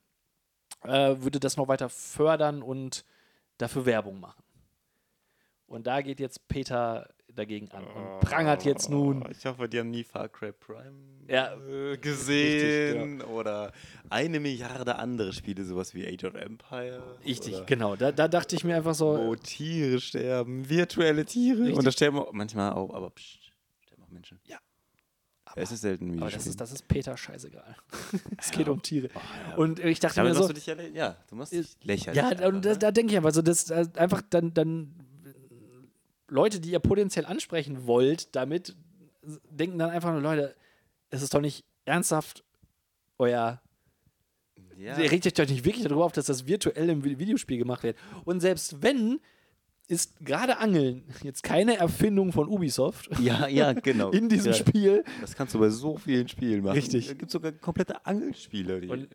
äh, 0.82 1.16
würde 1.18 1.40
das 1.40 1.56
noch 1.56 1.68
weiter 1.68 1.88
fördern 1.88 2.62
und 2.62 3.04
dafür 3.58 3.86
Werbung 3.86 4.20
machen. 4.20 4.42
Und 5.66 5.86
da 5.86 6.02
geht 6.02 6.20
jetzt 6.20 6.46
Peter 6.48 7.08
dagegen 7.34 7.70
an 7.72 7.84
und 7.84 8.20
prangert 8.20 8.64
jetzt 8.64 8.88
nun. 8.88 9.24
Ich 9.30 9.44
hoffe, 9.44 9.68
die 9.68 9.78
haben 9.78 9.90
nie 9.90 10.04
Far 10.04 10.28
Cry 10.28 10.52
Prime 10.52 10.94
Ja, 11.28 11.54
äh, 11.54 11.96
gesehen 11.96 13.22
oder 13.22 13.72
eine 14.08 14.40
Milliarde 14.40 14.96
andere 14.96 15.32
Spiele, 15.32 15.64
sowas 15.64 15.94
wie 15.94 16.06
Age 16.06 16.24
of 16.24 16.34
Empire. 16.34 17.18
Richtig, 17.24 17.66
genau. 17.66 17.96
Da, 17.96 18.12
da 18.12 18.28
dachte 18.28 18.56
ich 18.56 18.64
mir 18.64 18.76
einfach 18.76 18.94
so, 18.94 19.16
Wo 19.16 19.34
Tiere 19.34 20.00
sterben, 20.00 20.68
virtuelle 20.68 21.24
Tiere. 21.24 21.60
Richtig. 21.60 21.76
Und 21.76 21.86
da 21.86 21.92
sterben 21.92 22.18
auch, 22.18 22.32
manchmal 22.32 22.72
auch, 22.72 22.94
aber 22.94 23.10
pst, 23.10 23.38
sterben 23.80 24.02
auch 24.02 24.10
Menschen. 24.10 24.40
Ja. 24.44 24.58
Aber 25.46 25.62
es 25.62 25.70
ist 25.70 25.82
selten 25.82 26.14
wie 26.14 26.20
aber 26.20 26.30
das 26.30 26.46
ist, 26.46 26.60
das 26.60 26.72
ist 26.72 26.88
Peter 26.88 27.16
scheißegal. 27.16 27.76
es 28.38 28.50
geht 28.50 28.68
um 28.68 28.82
Tiere. 28.82 29.08
Und 29.56 29.78
ich 29.78 30.00
dachte 30.00 30.16
Damit 30.16 30.32
mir 30.32 30.40
so, 30.40 30.48
du 30.48 30.54
dich 30.54 30.66
ja, 30.66 30.74
ja, 30.92 31.16
du 31.28 31.36
machst 31.36 31.52
dich 31.52 31.76
lächerlich. 31.82 32.20
Ja, 32.20 32.48
und 32.48 32.64
da, 32.64 32.70
ne? 32.70 32.78
da 32.78 32.90
denke 32.90 33.12
ich 33.12 33.16
einfach 33.16 33.32
so, 33.32 33.42
dass 33.42 33.70
äh, 33.70 33.86
einfach 33.96 34.22
dann, 34.30 34.52
dann 34.52 35.03
Leute, 36.28 36.60
die 36.60 36.70
ihr 36.70 36.78
potenziell 36.80 37.26
ansprechen 37.26 37.86
wollt, 37.86 38.34
damit 38.34 38.76
denken 39.50 39.78
dann 39.78 39.90
einfach 39.90 40.12
nur, 40.12 40.20
Leute, 40.20 40.54
es 41.10 41.22
ist 41.22 41.34
doch 41.34 41.40
nicht 41.40 41.64
ernsthaft 41.84 42.44
euer. 43.18 43.60
ja. 44.76 44.98
Ihr 44.98 45.10
regt 45.10 45.26
euch 45.26 45.34
doch 45.34 45.46
nicht 45.46 45.64
wirklich 45.64 45.84
darüber 45.84 46.04
auf, 46.04 46.12
dass 46.12 46.26
das 46.26 46.46
virtuell 46.46 46.88
im 46.88 47.02
Vi- 47.02 47.18
Videospiel 47.18 47.58
gemacht 47.58 47.82
wird. 47.82 47.96
Und 48.24 48.40
selbst 48.40 48.82
wenn, 48.82 49.20
ist 49.86 50.18
gerade 50.24 50.58
Angeln 50.58 51.04
jetzt 51.22 51.42
keine 51.42 51.76
Erfindung 51.76 52.32
von 52.32 52.48
Ubisoft 52.48 53.08
ja, 53.20 53.46
ja, 53.48 53.72
genau. 53.74 54.10
in 54.12 54.28
diesem 54.30 54.52
ja. 54.52 54.58
Spiel. 54.58 55.04
Das 55.20 55.34
kannst 55.34 55.54
du 55.54 55.58
bei 55.58 55.68
so 55.68 55.98
vielen 55.98 56.26
Spielen 56.28 56.62
machen. 56.62 56.74
Richtig. 56.76 57.06
Da 57.08 57.12
gibt 57.12 57.26
es 57.26 57.32
sogar 57.32 57.52
komplette 57.52 58.04
Angelspiele. 58.06 58.80
Die 58.80 58.88
Und 58.88 59.08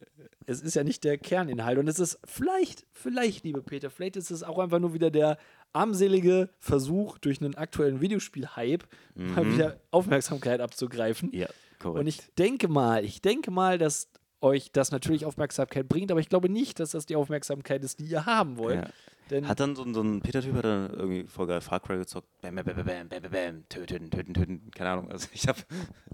es 0.49 0.61
ist 0.61 0.75
ja 0.75 0.83
nicht 0.83 1.03
der 1.03 1.17
Kerninhalt. 1.17 1.77
Und 1.77 1.87
es 1.87 1.99
ist 1.99 2.19
vielleicht, 2.25 2.85
vielleicht, 2.91 3.43
liebe 3.43 3.61
Peter, 3.61 3.89
vielleicht 3.89 4.15
ist 4.17 4.31
es 4.31 4.43
auch 4.43 4.59
einfach 4.59 4.79
nur 4.79 4.93
wieder 4.93 5.11
der 5.11 5.37
armselige 5.73 6.49
Versuch, 6.59 7.17
durch 7.19 7.41
einen 7.41 7.55
aktuellen 7.55 8.01
Videospiel-Hype 8.01 8.83
mal 9.15 9.53
wieder 9.53 9.79
Aufmerksamkeit 9.91 10.61
abzugreifen. 10.61 11.29
ja, 11.33 11.47
korrekt. 11.79 11.99
Und 11.99 12.07
ich 12.07 12.19
denke 12.37 12.67
mal, 12.67 13.05
ich 13.05 13.21
denke 13.21 13.51
mal, 13.51 13.77
dass 13.77 14.09
euch 14.41 14.71
das 14.71 14.91
natürlich 14.91 15.25
Aufmerksamkeit 15.25 15.87
bringt, 15.89 16.11
aber 16.11 16.19
ich 16.21 16.29
glaube 16.29 16.49
nicht, 16.49 16.79
dass 16.79 16.91
das 16.91 17.05
die 17.05 17.15
Aufmerksamkeit 17.15 17.83
ist, 17.83 17.99
die 17.99 18.05
ihr 18.05 18.25
haben 18.25 18.57
wollt. 18.57 18.75
Ja. 18.83 18.89
Denn 19.29 19.47
Hat 19.47 19.59
dann 19.59 19.75
so, 19.75 19.83
ein- 19.83 19.93
so 19.93 20.01
ein 20.01 20.21
Peter-Typ 20.21 20.55
hat 20.55 20.65
dann 20.65 20.89
irgendwie 20.89 21.23
voll 21.27 21.45
geil 21.45 21.61
Far 21.61 21.79
Cry 21.81 21.97
gezockt. 21.97 22.27
Bam, 22.41 22.55
bam, 22.55 22.65
bam, 22.65 22.75
bam, 22.77 22.85
bam, 22.85 23.07
bam, 23.21 23.31
bam, 23.31 23.63
töten, 23.69 24.09
töten, 24.09 24.33
töten. 24.33 24.71
Keine 24.73 24.89
Ahnung. 24.89 25.11
Also 25.11 25.27
ich 25.33 25.47
hab. 25.47 25.57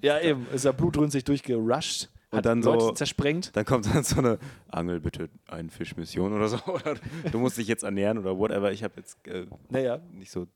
ja, 0.02 0.20
eben, 0.20 0.46
ist 0.54 0.66
ja 0.66 0.74
blutrünstig 0.74 1.24
durchgerusht, 1.24 2.10
Und 2.36 2.38
hat 2.40 2.46
dann 2.46 2.62
Leute 2.62 2.84
so- 2.86 2.92
zersprengt. 2.92 3.56
Dann 3.56 3.66
kommt 3.66 3.86
dann 3.94 4.04
so 4.04 4.18
eine 4.20 4.40
Angel 4.70 5.00
bitte 5.00 5.30
einen 5.48 5.70
Fischmission 5.70 6.34
oder 6.34 6.48
so. 6.48 6.58
Oder 6.68 6.96
du 7.32 7.40
musst 7.40 7.58
dich 7.58 7.68
jetzt 7.68 7.84
ernähren 7.84 8.18
oder 8.18 8.38
whatever. 8.38 8.72
Ich 8.72 8.84
habe 8.84 8.94
jetzt 8.98 9.26
äh, 9.28 9.46
Naja, 9.70 10.00
nicht 10.12 10.32
so. 10.32 10.48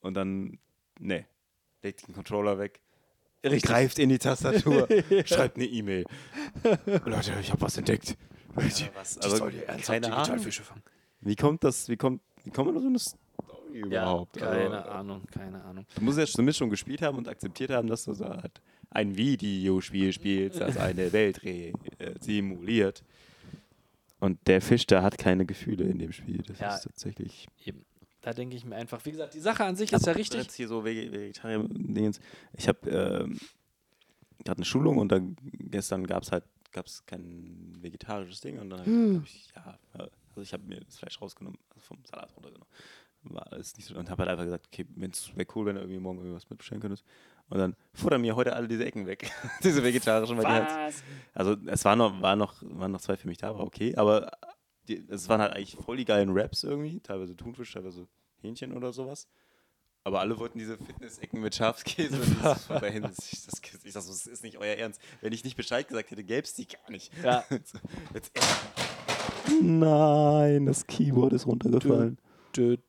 Und 0.00 0.14
dann, 0.14 0.58
ne, 0.98 1.26
legt 1.82 2.06
den 2.08 2.14
Controller 2.14 2.58
weg. 2.58 2.80
richtig. 3.44 3.62
Greift 3.62 3.98
in 3.98 4.08
die 4.08 4.18
Tastatur, 4.18 4.88
schreibt 5.24 5.56
eine 5.56 5.66
E-Mail. 5.66 6.04
Leute, 7.04 7.32
ich 7.40 7.50
habe 7.50 7.60
was 7.60 7.76
entdeckt. 7.76 8.16
Ja, 8.56 8.88
was? 8.94 9.18
Also, 9.18 9.48
keine 9.84 10.12
Ahnung. 10.12 10.38
fangen. 10.40 10.82
Wie 11.20 11.36
kommt 11.36 11.62
das, 11.64 11.88
wie 11.88 11.96
kommt, 11.96 12.20
wie 12.44 12.50
kommt 12.50 12.72
man 12.72 12.82
so 12.82 12.88
eine 12.88 12.98
Story 12.98 13.16
Ja, 13.74 13.86
überhaupt? 13.86 14.36
keine 14.38 14.78
Also, 14.78 14.90
Ahnung, 14.90 15.22
keine 15.32 15.62
Ahnung. 15.64 15.86
Du 15.94 16.02
musst 16.02 16.18
ja 16.18 16.26
zumindest 16.26 16.58
schon 16.58 16.70
gespielt 16.70 17.02
haben 17.02 17.18
und 17.18 17.28
akzeptiert 17.28 17.70
haben, 17.70 17.88
dass 17.88 18.04
du 18.04 18.12
so 18.14 18.24
halt 18.26 18.60
ein 18.90 19.16
Videospiel 19.16 20.12
spielst, 20.12 20.60
das 20.60 20.76
eine 20.76 21.12
Welt 21.12 21.42
re 21.44 21.72
äh, 21.98 22.14
simuliert. 22.20 23.04
Und 24.18 24.38
der 24.46 24.60
Fisch, 24.60 24.86
der 24.86 25.02
hat 25.02 25.16
keine 25.16 25.46
Gefühle 25.46 25.84
in 25.84 25.98
dem 25.98 26.12
Spiel. 26.12 26.42
Das 26.46 26.58
Ja. 26.58 26.74
ist 26.74 26.82
tatsächlich. 26.82 27.46
Eben. 27.64 27.84
Da 28.20 28.34
denke 28.34 28.54
ich 28.54 28.64
mir 28.66 28.76
einfach, 28.76 29.02
wie 29.06 29.12
gesagt, 29.12 29.32
die 29.32 29.40
Sache 29.40 29.64
an 29.64 29.76
sich 29.76 29.92
ist 29.92 30.04
ja 30.06 30.12
richtig. 30.12 30.42
Jetzt 30.42 30.54
hier 30.56 30.68
so 30.68 30.80
Vege- 30.82 31.10
Vegetarier-Dingens. 31.10 32.20
Ich 32.52 32.68
habe 32.68 32.90
ähm, 32.90 33.38
gerade 34.44 34.58
eine 34.58 34.66
Schulung 34.66 34.98
und 34.98 35.10
dann 35.10 35.36
gestern 35.58 36.06
gab 36.06 36.22
es 36.24 36.32
halt 36.32 36.44
gab's 36.72 37.04
kein 37.06 37.76
vegetarisches 37.80 38.40
Ding 38.42 38.58
und 38.58 38.70
dann 38.70 38.80
hab 38.80 38.86
Hm. 38.86 39.22
ich, 39.24 39.48
ja, 39.56 39.78
also 39.94 40.42
ich 40.42 40.52
habe 40.52 40.62
mir 40.64 40.80
das 40.80 40.98
Fleisch 40.98 41.20
rausgenommen, 41.20 41.58
also 41.70 41.80
vom 41.80 41.98
Salat 42.04 42.30
runtergenommen. 42.36 42.68
War 43.22 43.52
alles 43.52 43.76
nicht 43.76 43.86
so 43.86 43.96
und 43.96 44.08
habe 44.08 44.22
halt 44.22 44.30
einfach 44.30 44.44
gesagt, 44.44 44.68
okay, 44.68 44.86
es 45.10 45.36
wäre 45.36 45.46
cool, 45.54 45.66
wenn 45.66 45.74
du 45.74 45.82
irgendwie 45.82 46.00
morgen 46.00 46.18
irgendwas 46.18 46.48
mitbestellen 46.48 46.80
könntest. 46.80 47.04
Und 47.48 47.58
dann 47.58 47.76
futtern 47.92 48.22
mir 48.22 48.36
heute 48.36 48.54
alle 48.54 48.68
diese 48.68 48.84
Ecken 48.84 49.06
weg, 49.06 49.30
diese 49.62 49.82
vegetarischen. 49.82 50.38
Die 50.38 50.46
halt, 50.46 50.68
Was? 50.68 51.02
also 51.34 51.56
es 51.66 51.84
war 51.84 51.96
noch, 51.96 52.22
war 52.22 52.36
noch, 52.36 52.62
waren 52.62 52.92
noch 52.92 53.00
zwei 53.00 53.16
für 53.16 53.28
mich 53.28 53.38
da, 53.38 53.54
war 53.54 53.64
okay, 53.64 53.94
aber 53.96 54.30
die, 54.88 55.04
es 55.08 55.28
waren 55.28 55.40
halt 55.40 55.52
eigentlich 55.52 55.76
voll 55.76 55.96
die 55.96 56.04
geilen 56.04 56.30
Raps 56.30 56.64
irgendwie, 56.64 57.00
teilweise 57.00 57.36
Thunfisch, 57.36 57.72
teilweise 57.72 58.06
Hähnchen 58.40 58.72
oder 58.72 58.92
sowas. 58.92 59.28
Aber 60.02 60.20
alle 60.20 60.38
wollten 60.38 60.58
diese 60.58 60.78
Fitness-Ecken 60.78 61.40
mit 61.40 61.54
Schafskäse. 61.54 62.18
das 62.42 62.68
dahin, 62.68 63.04
ich, 63.04 63.44
das, 63.44 63.60
ich 63.84 63.92
so, 63.92 63.98
das 63.98 64.26
ist 64.26 64.42
nicht 64.42 64.56
euer 64.56 64.76
Ernst. 64.76 65.00
Wenn 65.20 65.32
ich 65.32 65.44
nicht 65.44 65.56
Bescheid 65.56 65.86
gesagt 65.86 66.10
hätte, 66.10 66.24
gäbe 66.24 66.42
es 66.42 66.54
die 66.54 66.66
gar 66.66 66.90
nicht. 66.90 67.12
Ja. 67.22 67.44
Jetzt, 68.14 68.32
Nein, 69.60 70.66
das 70.66 70.86
Keyboard 70.86 71.34
ist 71.34 71.46
runtergefallen. 71.46 72.18
Dö, 72.56 72.76
dö, 72.76 72.82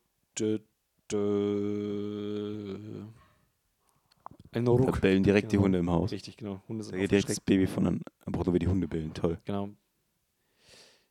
Ein 4.54 4.64
Da 4.66 4.70
Ruck. 4.72 5.00
bellen 5.00 5.22
direkt 5.22 5.50
die 5.52 5.56
Genau. 5.56 5.64
Hunde 5.64 5.78
im 5.78 5.90
Haus. 5.90 6.12
Richtig, 6.12 6.36
genau. 6.36 6.60
Hunde 6.68 6.84
sind 6.84 6.94
Da 6.94 6.98
geht 6.98 7.10
direkt 7.10 7.28
das. 7.30 7.40
Baby 7.40 7.66
von 7.66 7.86
an 7.86 8.00
Brot 8.26 8.52
wie 8.52 8.58
die 8.58 8.68
Hunde 8.68 8.86
bellen. 8.88 9.12
Toll. 9.14 9.38
Genau. 9.44 9.70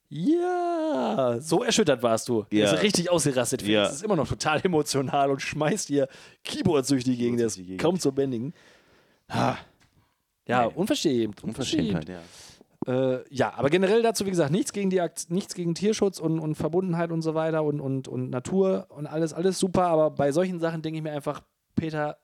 Ja, 0.10 1.38
so 1.40 1.64
erschüttert 1.64 2.04
warst 2.04 2.28
du. 2.28 2.44
Du 2.50 2.58
Ja. 2.58 2.70
bist 2.72 2.84
richtig 2.84 3.10
ausgerastet. 3.10 3.62
Ja. 3.64 3.86
ist 3.88 4.04
immer 4.04 4.18
noch 4.18 4.28
total 4.28 4.60
emotional 4.64 5.32
und 5.32 5.42
schmeißt 5.42 5.90
ihr 5.90 6.08
Keyboards 6.44 6.90
durch 6.90 7.04
die 7.06 7.16
Gegend. 7.16 7.40
Das 7.40 7.56
die 7.56 7.74
ist 7.76 7.80
kaum 7.80 7.98
zu 8.00 8.12
bändigen. 8.12 8.54
Ja, 9.30 9.58
Nee. 10.48 10.74
unverschämt. 10.76 11.44
Unverschämtheit, 11.44 12.10
ja. 12.10 12.22
Äh, 12.88 13.24
ja, 13.34 13.54
aber 13.54 13.70
generell 13.70 14.02
dazu, 14.02 14.26
wie 14.26 14.32
gesagt, 14.32 14.52
nichts 14.52 14.74
gegen 14.74 14.90
die 14.90 15.02
Akt 15.02 15.30
nichts 15.30 15.54
gegen 15.54 15.76
Tierschutz 15.76 16.20
und, 16.20 16.40
und 16.40 16.56
Verbundenheit 16.56 17.12
und 17.12 17.22
so 17.22 17.36
weiter 17.36 17.64
und, 17.64 17.80
und, 17.80 18.08
und 18.08 18.30
Natur 18.32 18.88
und 18.90 19.06
alles, 19.06 19.34
alles 19.34 19.60
super, 19.60 19.86
aber 19.88 20.10
bei 20.10 20.32
solchen 20.32 20.60
Sachen 20.60 20.82
denke 20.82 20.98
ich 20.98 21.04
mir 21.04 21.12
einfach, 21.12 21.44
Peter, 21.76 22.20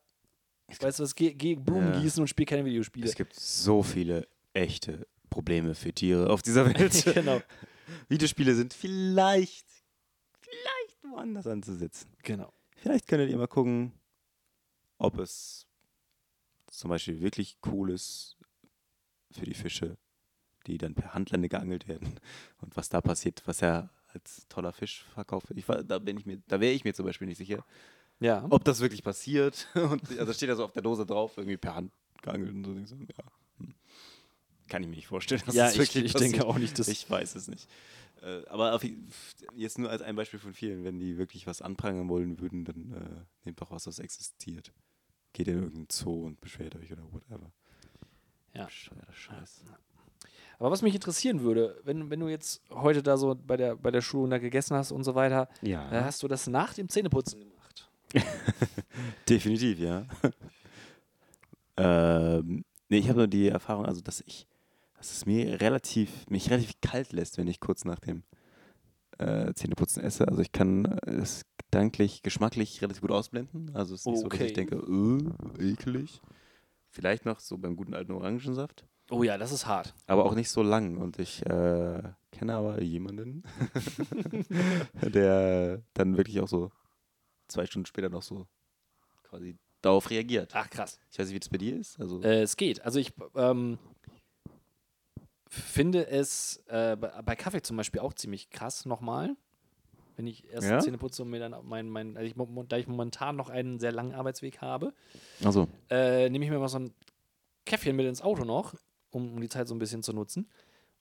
weißt 0.68 1.00
du 1.00 1.04
was, 1.04 1.14
geh, 1.14 1.34
geh 1.34 1.56
Blumen 1.56 1.94
Ja. 1.94 2.00
gießen 2.02 2.22
und 2.22 2.28
spiel 2.28 2.46
keine 2.48 2.66
Videospiele. 2.66 3.06
Es 3.06 3.14
gibt 3.16 3.36
so 3.36 3.84
viele 3.84 4.28
echte 4.54 5.06
Probleme 5.30 5.76
für 5.76 5.94
Tiere 5.94 6.30
auf 6.32 6.42
dieser 6.42 6.66
Welt. 6.66 7.04
genau. 7.14 7.40
Videospiele 8.10 8.56
sind 8.56 8.74
vielleicht, 8.74 9.68
vielleicht 10.40 11.04
woanders 11.04 11.46
anzusetzen. 11.46 12.10
Genau. 12.24 12.52
vielleicht 12.78 13.08
könntet 13.08 13.30
ihr 13.30 13.38
mal 13.38 13.48
gucken, 13.48 13.94
ob 14.98 15.20
es 15.20 15.68
zum 16.66 16.90
Beispiel 16.90 17.22
wirklich 17.22 17.58
cool 17.68 17.92
ist 17.92 18.36
für 19.32 19.46
die 19.46 19.54
Fische, 19.54 19.98
die 20.68 20.78
dann 20.78 20.94
per 20.94 21.14
Handlende 21.14 21.50
geangelt 21.50 21.88
werden 21.88 22.20
und 22.62 22.76
was 22.78 22.90
da 22.90 23.02
passiert, 23.02 23.42
was 23.46 23.62
er 23.62 23.90
als 24.14 24.46
toller 24.50 24.72
Fisch 24.74 25.06
verkauft 25.14 25.50
wird. 25.50 25.60
Ich, 25.60 25.68
war- 25.68 25.84
da 25.84 26.00
bin 26.00 26.18
ich 26.18 26.26
mir, 26.26 26.42
da 26.48 26.60
wäre 26.60 26.74
ich 26.74 26.84
mir 26.84 26.94
zum 26.94 27.06
Beispiel 27.06 27.28
nicht 27.28 27.38
sicher, 27.38 27.66
Ja. 28.20 28.46
ob 28.50 28.64
das 28.64 28.80
wirklich 28.80 29.04
passiert. 29.04 29.68
Und 29.76 30.18
also 30.18 30.34
steht 30.34 30.50
ja 30.50 30.56
so 30.56 30.64
auf 30.66 30.72
der 30.72 30.82
Dose 30.82 31.06
drauf, 31.06 31.38
irgendwie 31.38 31.58
per 31.58 31.76
Hand 31.76 31.92
geangelt 32.22 32.52
und 32.54 32.64
so. 32.66 32.74
Denkst 32.74 32.92
du, 32.92 32.96
Ja. 32.98 33.24
hm. 33.60 33.74
Kann 34.68 34.82
ich 34.84 34.90
mir 34.90 34.96
nicht 34.96 35.08
vorstellen, 35.08 35.42
dass 35.46 35.56
ja, 35.56 35.66
das 35.66 35.74
ich, 35.74 35.80
wirklich 35.80 36.06
ich 36.06 36.14
passiert. 36.14 36.34
denke 36.34 36.48
auch 36.48 36.58
nicht, 36.58 36.78
dass. 36.80 36.88
Ich 36.88 37.10
weiß 37.10 37.36
es 37.36 37.48
nicht. 37.48 37.70
Äh, 38.24 38.44
aber 38.48 38.74
auf, 38.74 38.84
jetzt 39.56 39.78
nur 39.78 39.90
als 39.92 40.02
ein 40.02 40.16
Beispiel 40.16 40.40
von 40.40 40.54
vielen, 40.54 40.84
wenn 40.84 41.00
die 41.00 41.18
wirklich 41.18 41.46
was 41.48 41.62
anprangern 41.62 42.10
wollen 42.10 42.40
würden, 42.40 42.66
dann 42.66 42.92
äh, 42.92 43.26
nehmt 43.46 43.62
doch 43.62 43.70
was, 43.72 43.86
was 43.88 44.00
existiert. 44.00 44.74
Geht 45.34 45.48
in 45.50 45.56
irgendeinen 45.58 45.88
Zoo 45.92 46.26
und 46.26 46.42
beschwert 46.42 46.76
euch 46.76 46.92
oder 46.92 47.04
whatever. 47.14 47.52
Ja. 48.56 48.68
Scheiß. 48.70 49.64
Aber 50.60 50.72
was 50.72 50.82
mich 50.82 50.96
interessieren 50.96 51.42
würde, 51.42 51.80
wenn, 51.84 52.10
wenn 52.10 52.20
du 52.20 52.28
jetzt 52.28 52.62
heute 52.72 53.04
da 53.04 53.18
so 53.18 53.36
bei 53.36 53.58
der, 53.58 53.76
bei 53.76 53.92
der 53.92 54.02
Schule 54.02 54.30
da 54.32 54.38
gegessen 54.40 54.76
hast 54.76 54.92
und 54.92 55.04
so 55.04 55.14
weiter, 55.16 55.48
Ja. 55.62 55.92
äh, 55.92 56.04
hast 56.04 56.24
du 56.24 56.28
das 56.28 56.48
nach 56.48 56.74
dem 56.74 56.90
Zähneputzen 56.90 57.40
gemacht? 57.42 57.90
Definitiv, 59.30 59.80
ja. 59.80 60.06
ähm, 61.78 62.64
nee, 62.90 62.98
ich 62.98 63.08
habe 63.10 63.20
nur 63.20 63.28
die 63.28 63.48
Erfahrung, 63.50 63.86
also 63.86 64.02
dass 64.02 64.22
ich, 64.22 64.48
dass 64.98 65.12
es 65.12 65.26
mir 65.26 65.62
relativ, 65.62 66.26
mich 66.30 66.50
relativ 66.50 66.74
kalt 66.82 67.12
lässt, 67.14 67.38
wenn 67.38 67.48
ich 67.48 67.60
kurz 67.60 67.86
nach 67.86 68.00
dem 68.00 68.24
äh, 69.20 69.54
Zähneputzen 69.54 70.04
esse. 70.04 70.28
Also 70.28 70.42
ich 70.42 70.52
kann 70.52 70.86
äh, 70.86 71.12
es 71.12 71.44
gedanklich, 71.58 72.24
geschmacklich 72.24 72.82
relativ 72.82 73.02
gut 73.02 73.12
ausblenden. 73.12 73.72
Also 73.76 73.94
es 73.94 74.02
ist 74.02 74.06
nicht 74.08 74.18
so, 74.20 74.28
dass 74.28 74.34
Okay. 74.40 74.48
ich 74.48 74.54
denke, 74.54 74.76
äh, 75.60 75.72
eklig. 75.72 76.22
Vielleicht 76.90 77.26
noch 77.26 77.40
so 77.40 77.58
beim 77.58 77.76
guten 77.76 77.94
alten 77.94 78.12
Orangensaft. 78.14 78.86
Oh 79.10 79.24
ja, 79.24 79.38
das 79.38 79.52
ist 79.52 79.66
hart. 79.66 79.94
Aber 80.06 80.26
auch 80.26 80.36
nicht 80.36 80.50
so 80.50 80.62
lang. 80.62 80.98
Und 80.98 81.18
ich 81.20 81.46
äh, 81.46 82.04
kenne 82.32 82.56
aber 82.56 82.82
jemanden, 82.82 83.44
der 85.02 85.82
dann 85.94 86.18
wirklich 86.18 86.40
auch 86.42 86.48
so 86.48 86.72
zwei 87.48 87.66
Stunden 87.66 87.86
später 87.86 88.10
noch 88.10 88.24
so 88.24 88.48
quasi 89.24 89.58
darauf 89.82 90.10
reagiert. 90.10 90.52
Ach, 90.54 90.70
krass. 90.70 91.00
Ich 91.12 91.20
weiß 91.20 91.28
nicht, 91.28 91.36
wie 91.36 91.40
das 91.40 91.50
bei 91.50 91.58
dir 91.58 91.78
ist. 91.78 92.00
Also, 92.00 92.22
Äh, 92.22 92.42
es 92.42 92.58
geht. 92.58 92.82
Also 92.84 93.00
ich 93.00 93.14
ähm, 93.36 93.78
finde 95.48 96.08
es 96.08 96.64
äh, 96.68 96.96
bei, 96.98 97.36
Kaffee 97.36 97.62
zum 97.62 97.78
Beispiel 97.78 98.02
auch 98.02 98.14
ziemlich 98.14 98.50
krass 98.50 98.86
nochmal. 98.86 99.36
Wenn 100.18 100.28
ich 100.28 100.50
erst 100.52 100.68
Ja? 100.68 100.80
Zähne 100.80 100.98
putze 100.98 101.22
und 101.22 101.30
mir 101.30 101.40
dann 101.40 101.56
mein, 101.64 101.90
mein 101.90 102.18
also 102.18 102.28
ich, 102.28 102.34
da 102.68 102.78
ich 102.78 102.88
momentan 102.88 103.36
noch 103.36 103.50
einen 103.50 103.80
sehr 103.80 103.92
langen 103.92 104.16
Arbeitsweg 104.16 104.62
habe, 104.62 104.94
also 105.44 105.68
äh, 105.92 106.28
nehme 106.30 106.44
ich 106.44 106.50
mir 106.50 106.58
mal 106.58 106.68
so 106.70 106.80
ein 106.80 106.92
Käffchen 107.66 107.96
mit 107.96 108.08
ins 108.08 108.24
Auto 108.24 108.44
noch, 108.44 108.74
um, 109.12 109.34
um 109.36 109.42
die 109.42 109.50
Zeit 109.50 109.68
so 109.68 109.76
ein 109.76 109.80
bisschen 109.80 110.04
zu 110.04 110.14
nutzen. 110.14 110.48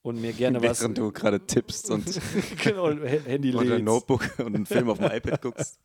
Und 0.03 0.21
mir 0.21 0.33
gerne 0.33 0.59
was. 0.63 0.81
während 0.81 0.99
du 0.99 1.11
gerade 1.11 1.41
tippst 1.47 1.91
und, 1.91 2.05
genau, 2.63 2.91
Handy 2.93 3.55
und 3.55 3.71
ein. 3.71 3.83
Notebook 3.85 4.39
und 4.39 4.55
einen 4.55 4.67
Film 4.67 4.89
auf 4.89 4.99
dem 4.99 5.11
iPad 5.11 5.41
guckst. 5.43 5.79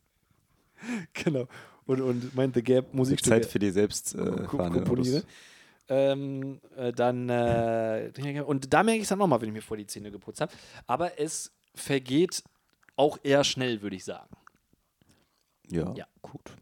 Genau. 1.12 1.48
Und, 1.86 2.00
und 2.00 2.34
mein 2.34 2.52
The 2.54 2.62
Gap 2.62 2.94
Musikstücke 2.94 3.40
Zeit 3.40 3.46
für 3.50 3.58
die 3.58 3.70
selbst 3.70 4.14
äh, 4.14 4.44
komponiere. 4.46 5.24
Ähm, 5.88 6.60
äh, 6.76 6.92
dann, 6.92 7.28
äh, 7.28 8.12
und 8.46 8.72
da 8.72 8.82
merke 8.84 8.98
ich 8.98 9.02
es 9.02 9.08
dann 9.08 9.18
nochmal, 9.18 9.40
wenn 9.40 9.48
ich 9.48 9.54
mir 9.54 9.62
vor 9.62 9.76
die 9.76 9.86
Zähne 9.86 10.10
geputzt 10.12 10.40
habe. 10.40 10.52
Aber 10.86 11.18
es 11.20 11.50
vergeht 11.74 12.44
auch 12.94 13.18
eher 13.24 13.42
schnell, 13.42 13.82
würde 13.82 13.96
ich 13.96 14.04
sagen. 14.04 14.28
Ja, 15.68 15.92
Ja. 15.96 16.06
gut. 16.20 16.52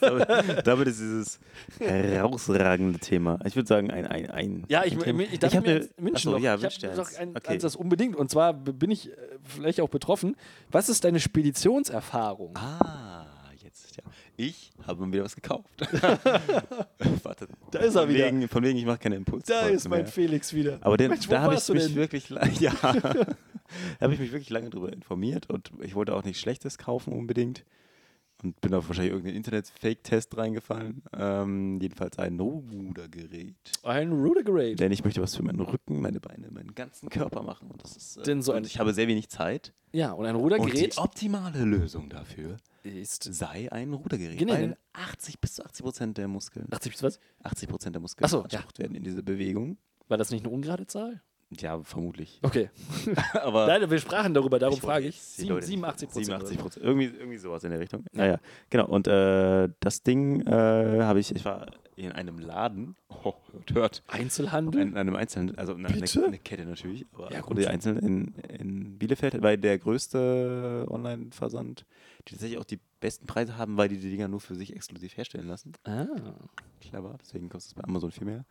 damit 0.66 0.88
ist 0.88 1.00
dieses 1.00 1.38
herausragende 1.78 2.98
Thema. 2.98 3.38
Ich 3.44 3.54
würde 3.56 3.68
sagen, 3.68 3.90
ein, 3.90 4.06
ein, 4.06 4.30
ein 4.30 4.64
Ja, 4.68 4.84
ich, 4.84 4.94
ein 5.06 5.20
ich, 5.20 5.32
ich 5.34 5.38
darf 5.38 5.54
hab 5.54 5.62
mir 5.64 5.70
eine- 5.70 5.80
jetzt 5.80 5.94
wünschen 5.96 6.14
Achso, 6.16 6.30
noch. 6.32 6.38
ja, 6.40 6.56
ich 6.56 6.64
habe 6.84 6.96
noch 6.96 7.12
ein, 7.18 7.36
Okay. 7.36 7.48
eins, 7.52 7.62
das 7.62 7.76
unbedingt. 7.76 8.16
Und 8.16 8.30
zwar 8.30 8.52
bin 8.54 8.90
ich 8.90 9.10
äh, 9.10 9.16
vielleicht 9.44 9.80
auch 9.80 9.88
betroffen. 9.88 10.36
Was 10.70 10.88
ist 10.88 11.04
deine 11.04 11.20
Speditionserfahrung? 11.20 12.56
Ah, 12.56 13.26
jetzt, 13.62 13.96
ja. 13.96 14.02
Ich 14.36 14.70
habe 14.86 15.04
mir 15.06 15.12
wieder 15.12 15.24
was 15.24 15.34
gekauft. 15.34 15.68
Warte. 17.22 17.48
Da 17.70 17.78
ist 17.80 17.94
er 17.94 18.08
wieder. 18.08 18.26
Wegen, 18.26 18.48
von 18.48 18.62
wegen, 18.64 18.78
ich 18.78 18.86
mache 18.86 18.98
keine 18.98 19.16
Impulse. 19.16 19.46
da 19.46 19.66
ist 19.68 19.88
mein 19.88 20.06
Felix 20.06 20.52
wieder. 20.54 20.78
Aber 20.80 20.96
den, 20.96 21.10
Mensch, 21.10 21.28
da 21.28 21.42
habe 21.42 21.54
ich 21.54 21.68
mich 21.68 21.84
denn? 21.86 21.94
wirklich 21.94 22.28
ja, 22.60 22.72
da 22.82 22.92
habe 24.00 24.14
ich 24.14 24.20
mich 24.20 24.32
wirklich 24.32 24.50
lange 24.50 24.70
drüber 24.70 24.92
informiert 24.92 25.50
und 25.50 25.70
ich 25.82 25.94
wollte 25.94 26.14
auch 26.14 26.24
nichts 26.24 26.40
Schlechtes 26.40 26.78
kaufen 26.78 27.12
unbedingt 27.12 27.64
und 28.42 28.60
bin 28.60 28.72
auf 28.74 28.88
wahrscheinlich 28.88 29.12
irgendeinen 29.12 29.36
Internet-Fake-Test 29.36 30.36
reingefallen. 30.36 31.02
Ähm, 31.12 31.80
jedenfalls 31.80 32.18
ein 32.18 32.38
Rudergerät. 32.38 33.56
Ein 33.82 34.12
Rudigerate. 34.12 34.76
Denn 34.76 34.92
ich 34.92 35.04
möchte 35.04 35.20
was 35.20 35.34
für 35.36 35.42
meinen 35.42 35.60
Rücken, 35.60 36.00
meine 36.00 36.20
Beine, 36.20 36.50
meinen 36.50 36.74
ganzen 36.74 37.08
Körper 37.08 37.42
machen. 37.42 37.70
Und, 37.70 37.82
das 37.82 37.96
ist, 37.96 38.16
äh, 38.18 38.22
Denn 38.22 38.42
so 38.42 38.52
und 38.52 38.58
ein- 38.58 38.64
ich 38.64 38.78
habe 38.78 38.94
sehr 38.94 39.08
wenig 39.08 39.28
Zeit. 39.28 39.72
Ja, 39.92 40.12
und 40.12 40.26
ein 40.26 40.34
Und 40.36 40.42
Rudergerät 40.42 40.94
die 40.94 40.98
optimale 40.98 41.64
Lösung 41.64 42.08
dafür 42.10 42.58
ist. 42.84 43.24
sei 43.24 43.70
ein 43.72 43.92
Rudergerät. 43.92 44.38
Genau, 44.38 44.52
weil 44.52 44.60
denn- 44.68 44.76
80 44.92 45.40
bis 45.40 45.54
zu 45.54 45.64
80 45.64 45.82
Prozent 45.84 46.18
der 46.18 46.28
Muskeln, 46.28 46.66
80 46.70 46.92
bis 46.92 47.02
was? 47.02 47.20
80 47.42 47.68
Prozent 47.68 47.94
der 47.94 48.00
Muskeln 48.00 48.24
Ach 48.24 48.30
so, 48.30 48.44
ja. 48.50 48.62
werden 48.76 48.94
in 48.94 49.02
dieser 49.02 49.22
Bewegung. 49.22 49.78
War 50.08 50.16
das 50.16 50.30
nicht 50.30 50.44
eine 50.44 50.54
ungerade 50.54 50.86
Zahl? 50.86 51.22
Ja, 51.58 51.82
vermutlich. 51.82 52.38
Okay. 52.42 52.68
Aber 53.42 53.66
Nein, 53.66 53.88
wir 53.90 53.98
sprachen 53.98 54.34
darüber, 54.34 54.58
darum 54.58 54.78
frage 54.78 55.06
ich. 55.08 55.16
jetzt 55.16 55.38
die 55.38 55.42
Sieben- 55.42 55.54
Leute 55.54 55.66
nicht- 55.66 55.74
87 55.76 56.08
Prozent. 56.08 56.26
87 56.26 56.58
Prozent. 56.58 56.84
Irgendwie, 56.84 57.04
irgendwie 57.06 57.38
sowas 57.38 57.64
in 57.64 57.70
der 57.70 57.80
Richtung. 57.80 58.04
Naja, 58.12 58.38
genau. 58.68 58.86
Und 58.86 59.06
äh, 59.08 59.68
das 59.80 60.02
Ding 60.02 60.46
äh, 60.46 60.50
habe 61.02 61.20
ich, 61.20 61.34
ich 61.34 61.44
war 61.44 61.66
in 61.96 62.12
einem 62.12 62.38
Laden, 62.38 62.94
oh, 63.24 63.34
hört, 63.52 63.74
hört, 63.74 64.02
Einzelhandel? 64.06 64.80
in 64.82 64.96
einem 64.96 65.16
Einzelnen, 65.16 65.56
also 65.58 65.74
eine, 65.74 65.88
eine, 65.88 66.00
Bitte? 66.00 66.26
eine 66.26 66.38
Kette 66.38 66.64
natürlich, 66.64 67.06
aber 67.12 67.30
Ja, 67.30 67.36
ja, 67.38 67.40
gut. 67.40 67.58
die 67.58 67.66
Einzelnen 67.66 67.98
in, 68.04 68.34
in 68.58 68.98
Bielefeld, 68.98 69.42
weil 69.42 69.56
der 69.58 69.78
größte 69.78 70.86
Online-Versand, 70.88 71.86
die 72.28 72.32
tatsächlich 72.34 72.58
auch 72.58 72.64
die 72.64 72.78
besten 73.00 73.26
Preise 73.26 73.56
haben, 73.56 73.76
weil 73.76 73.88
die 73.88 73.98
die 73.98 74.10
Dinger 74.10 74.28
nur 74.28 74.40
für 74.40 74.54
sich 74.54 74.76
exklusiv 74.76 75.16
herstellen 75.16 75.46
lassen. 75.48 75.72
ah. 75.84 76.06
Clever, 76.80 77.16
deswegen 77.20 77.48
kostet 77.48 77.72
es 77.72 77.74
bei 77.74 77.82
Amazon 77.88 78.12
viel 78.12 78.24
mehr. 78.24 78.44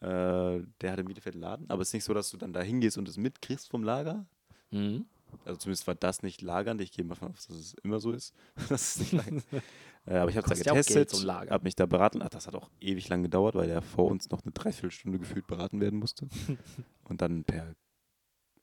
Äh, 0.00 0.62
der 0.80 0.92
hat 0.92 0.98
in 0.98 1.06
Bielefeld 1.06 1.34
einen 1.34 1.42
Laden, 1.42 1.70
aber 1.70 1.82
es 1.82 1.88
ist 1.88 1.94
nicht 1.94 2.04
so, 2.04 2.14
dass 2.14 2.30
du 2.30 2.36
dann 2.36 2.52
da 2.52 2.60
hingehst 2.60 2.98
und 2.98 3.08
es 3.08 3.16
mitkriegst 3.16 3.68
vom 3.70 3.82
Lager, 3.84 4.26
Mhm. 4.70 5.06
also 5.44 5.58
zumindest 5.58 5.86
war 5.86 5.94
das 5.94 6.22
nicht 6.22 6.42
lagernd. 6.42 6.80
Ich 6.80 6.90
gehe 6.92 7.04
mal 7.04 7.14
davon 7.14 7.32
aus, 7.32 7.46
dass 7.46 7.56
es 7.56 7.74
immer 7.84 8.00
so 8.00 8.10
ist. 8.10 8.34
dass 8.68 8.96
es 8.96 9.12
nicht 9.12 9.28
ist. 9.28 9.46
äh, 10.06 10.16
aber 10.16 10.30
ich 10.30 10.36
habe 10.36 10.52
es 10.52 10.62
getestet, 10.62 11.12
habe 11.28 11.64
mich 11.64 11.76
da 11.76 11.86
beraten. 11.86 12.22
Ach, 12.22 12.28
das 12.28 12.46
hat 12.48 12.54
auch 12.56 12.68
ewig 12.80 13.08
lang 13.08 13.22
gedauert, 13.22 13.54
weil 13.54 13.68
der 13.68 13.82
vor 13.82 14.10
uns 14.10 14.30
noch 14.30 14.42
eine 14.42 14.52
Dreiviertelstunde 14.52 15.18
gefühlt 15.18 15.46
beraten 15.46 15.80
werden 15.80 15.98
musste. 16.00 16.26
und 17.04 17.22
dann 17.22 17.44
per 17.44 17.74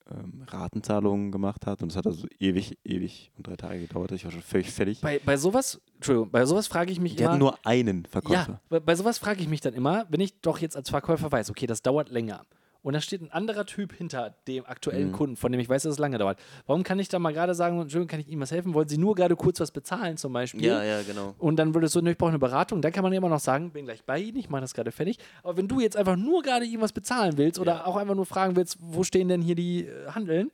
ähm, 0.10 0.44
Ratenzahlungen 0.48 1.32
gemacht 1.32 1.66
hat. 1.66 1.82
Und 1.82 1.90
das 1.92 1.98
hat 1.98 2.08
also 2.08 2.28
ewig, 2.40 2.78
ewig 2.84 3.32
und 3.38 3.48
drei 3.48 3.56
Tage 3.56 3.80
gedauert. 3.82 4.12
Ich 4.14 4.24
war 4.26 4.32
schon 4.32 4.42
völlig 4.42 4.72
fertig. 4.72 5.02
Bei, 5.02 5.20
bei 5.20 5.38
sowas, 5.38 5.82
Entschuldigung, 5.96 6.32
bei 6.32 6.46
sowas 6.46 6.68
frage 6.68 6.92
ich 6.92 7.00
mich 7.00 7.16
Die 7.16 7.24
immer. 7.24 7.32
hatten 7.32 7.40
nur 7.40 7.58
einen 7.66 8.06
Verkäufer. 8.06 8.54
ja, 8.54 8.62
bei, 8.70 8.80
bei 8.80 8.96
sowas 8.96 9.18
frage 9.18 9.42
ich 9.42 9.48
mich 9.48 9.62
dann 9.62 9.74
immer, 9.74 10.06
wenn 10.10 10.20
ich 10.22 10.40
doch 10.42 10.60
jetzt 10.60 10.76
als 10.76 10.90
Verkäufer 10.90 11.32
weiß, 11.32 11.50
okay, 11.50 11.68
das 11.68 11.82
dauert 11.82 12.10
länger. 12.10 12.46
Und 12.84 12.94
da 12.94 13.02
steht 13.02 13.22
ein 13.22 13.32
anderer 13.32 13.66
Typ 13.66 13.94
hinter 13.94 14.34
dem 14.48 14.66
aktuellen 14.66 15.10
Mhm. 15.10 15.12
Kunden, 15.12 15.36
von 15.36 15.52
dem 15.52 15.62
ich 15.62 15.70
weiß, 15.70 15.84
dass 15.84 15.94
es 15.94 16.00
lange 16.00 16.18
dauert. 16.18 16.40
Warum 16.66 16.84
kann 16.84 16.98
ich 17.00 17.10
da 17.10 17.20
mal 17.20 17.32
gerade 17.32 17.54
sagen, 17.54 17.80
Entschuldigung, 17.80 18.08
kann 18.08 18.20
ich 18.20 18.28
Ihnen 18.28 18.42
was 18.42 18.52
helfen? 18.52 18.74
Wollen 18.74 18.88
Sie 18.88 18.98
nur 18.98 19.14
gerade 19.16 19.36
kurz 19.36 19.60
was 19.60 19.72
bezahlen 19.72 20.18
zum 20.18 20.34
Beispiel? 20.34 20.64
ja, 20.64 21.02
genau. 21.04 21.36
Und 21.38 21.58
dann 21.58 21.74
würde 21.76 21.86
es 21.88 21.94
so, 21.94 22.02
ne, 22.02 22.12
ich 22.12 22.18
brauche 22.18 22.30
eine 22.30 22.40
Beratung. 22.40 22.82
Dann 22.82 22.92
kann 22.92 23.04
man 23.04 23.14
ja 23.14 23.18
immer 23.18 23.30
noch 23.30 23.40
sagen, 23.40 23.72
bin 23.72 23.86
gleich 23.86 24.04
bei 24.04 24.18
Ihnen, 24.20 24.38
ich 24.38 24.50
mache 24.50 24.62
das 24.62 24.74
gerade 24.74 24.92
fertig. 24.92 25.18
Aber 25.44 25.58
wenn 25.58 25.68
du 25.68 25.80
jetzt 25.80 25.96
einfach 25.96 26.16
nur 26.16 26.42
gerade 26.42 26.66
irgendwas 26.66 26.92
bezahlen 26.94 27.38
willst 27.38 27.60
oder 27.60 27.74
Ja. 27.76 27.86
auch 27.86 27.98
einfach 27.98 28.16
nur 28.16 28.26
fragen 28.26 28.56
willst, 28.56 28.78
wo 28.82 29.04
stehen 29.04 29.28
denn 29.28 29.42
hier 29.42 29.56
die 29.56 29.86
äh, 29.86 30.08
Handeln, 30.10 30.50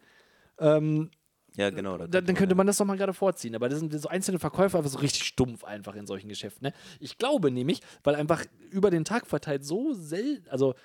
ähm, 0.59 1.09
Ja, 1.55 1.69
genau. 1.71 1.97
dann, 1.97 2.11
dann 2.25 2.35
könnte 2.35 2.55
man 2.55 2.67
das 2.67 2.77
doch 2.77 2.85
mal 2.85 2.97
gerade 2.97 3.13
vorziehen. 3.13 3.55
Aber 3.55 3.67
das 3.69 3.79
sind 3.79 3.91
so 3.99 4.09
einzelne 4.09 4.37
Verkäufer 4.37 4.77
einfach 4.79 4.91
so 4.91 4.99
richtig 4.99 5.23
stumpf 5.23 5.63
einfach 5.63 5.95
in 5.95 6.05
solchen 6.05 6.29
Geschäften. 6.29 6.67
Ne? 6.67 6.73
Ich 6.99 7.17
glaube 7.17 7.51
nämlich, 7.51 7.81
weil 8.03 8.15
einfach 8.15 8.43
über 8.69 8.91
den 8.91 9.05
Tag 9.05 9.25
verteilt 9.25 9.63
so 9.65 9.93
selten, 9.93 10.47
also 10.49 10.75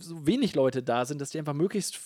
so 0.00 0.26
wenig 0.26 0.54
Leute 0.54 0.82
da 0.82 1.04
sind, 1.04 1.20
dass 1.20 1.30
die 1.30 1.38
einfach 1.38 1.54
möglichst 1.54 1.98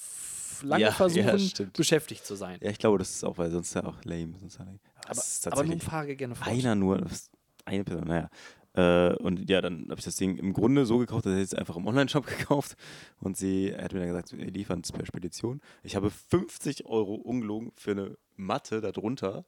lange 0.62 0.82
Ja, 0.82 0.88
ja, 0.90 0.94
versuchen, 0.94 1.38
stimmt. 1.38 1.72
beschäftigt 1.74 2.24
zu 2.24 2.34
sein. 2.34 2.58
Ja, 2.62 2.70
ich 2.70 2.78
glaube, 2.78 2.98
das 2.98 3.10
ist 3.10 3.24
auch, 3.24 3.38
weil 3.38 3.50
sonst 3.50 3.74
ja 3.74 3.84
auch 3.84 4.04
lame. 4.04 4.38
Sonst 4.38 4.58
ja, 4.58 4.66
Aber, 5.06 5.22
aber 5.52 5.64
nun 5.64 5.80
frage 5.80 6.16
gerne 6.16 6.34
fort. 6.34 6.48
einer 6.48 6.74
nur, 6.74 7.04
eine 7.64 7.84
Person, 7.84 8.06
naja. 8.06 8.30
Äh, 8.74 9.14
und 9.16 9.50
ja, 9.50 9.60
dann 9.60 9.82
habe 9.90 9.98
ich 9.98 10.04
das 10.04 10.16
Ding 10.16 10.38
im 10.38 10.52
Grunde 10.54 10.86
so 10.86 10.98
gekauft, 10.98 11.26
dass 11.26 11.34
ich 11.34 11.42
es 11.42 11.54
einfach 11.54 11.76
im 11.76 11.86
Online-Shop 11.86 12.26
gekauft. 12.38 12.76
Und 13.20 13.36
sie 13.36 13.74
hat 13.76 13.92
mir 13.92 14.00
dann 14.00 14.08
gesagt, 14.08 14.36
wir 14.36 14.50
liefern 14.50 14.80
es 14.82 14.92
per 14.92 15.04
Spedition. 15.04 15.60
Ich 15.82 15.94
habe 15.96 16.10
50 16.10 16.86
Euro 16.86 17.14
ungelogen 17.14 17.72
für 17.76 17.90
eine 17.92 18.16
Matte 18.36 18.80
darunter 18.80 19.44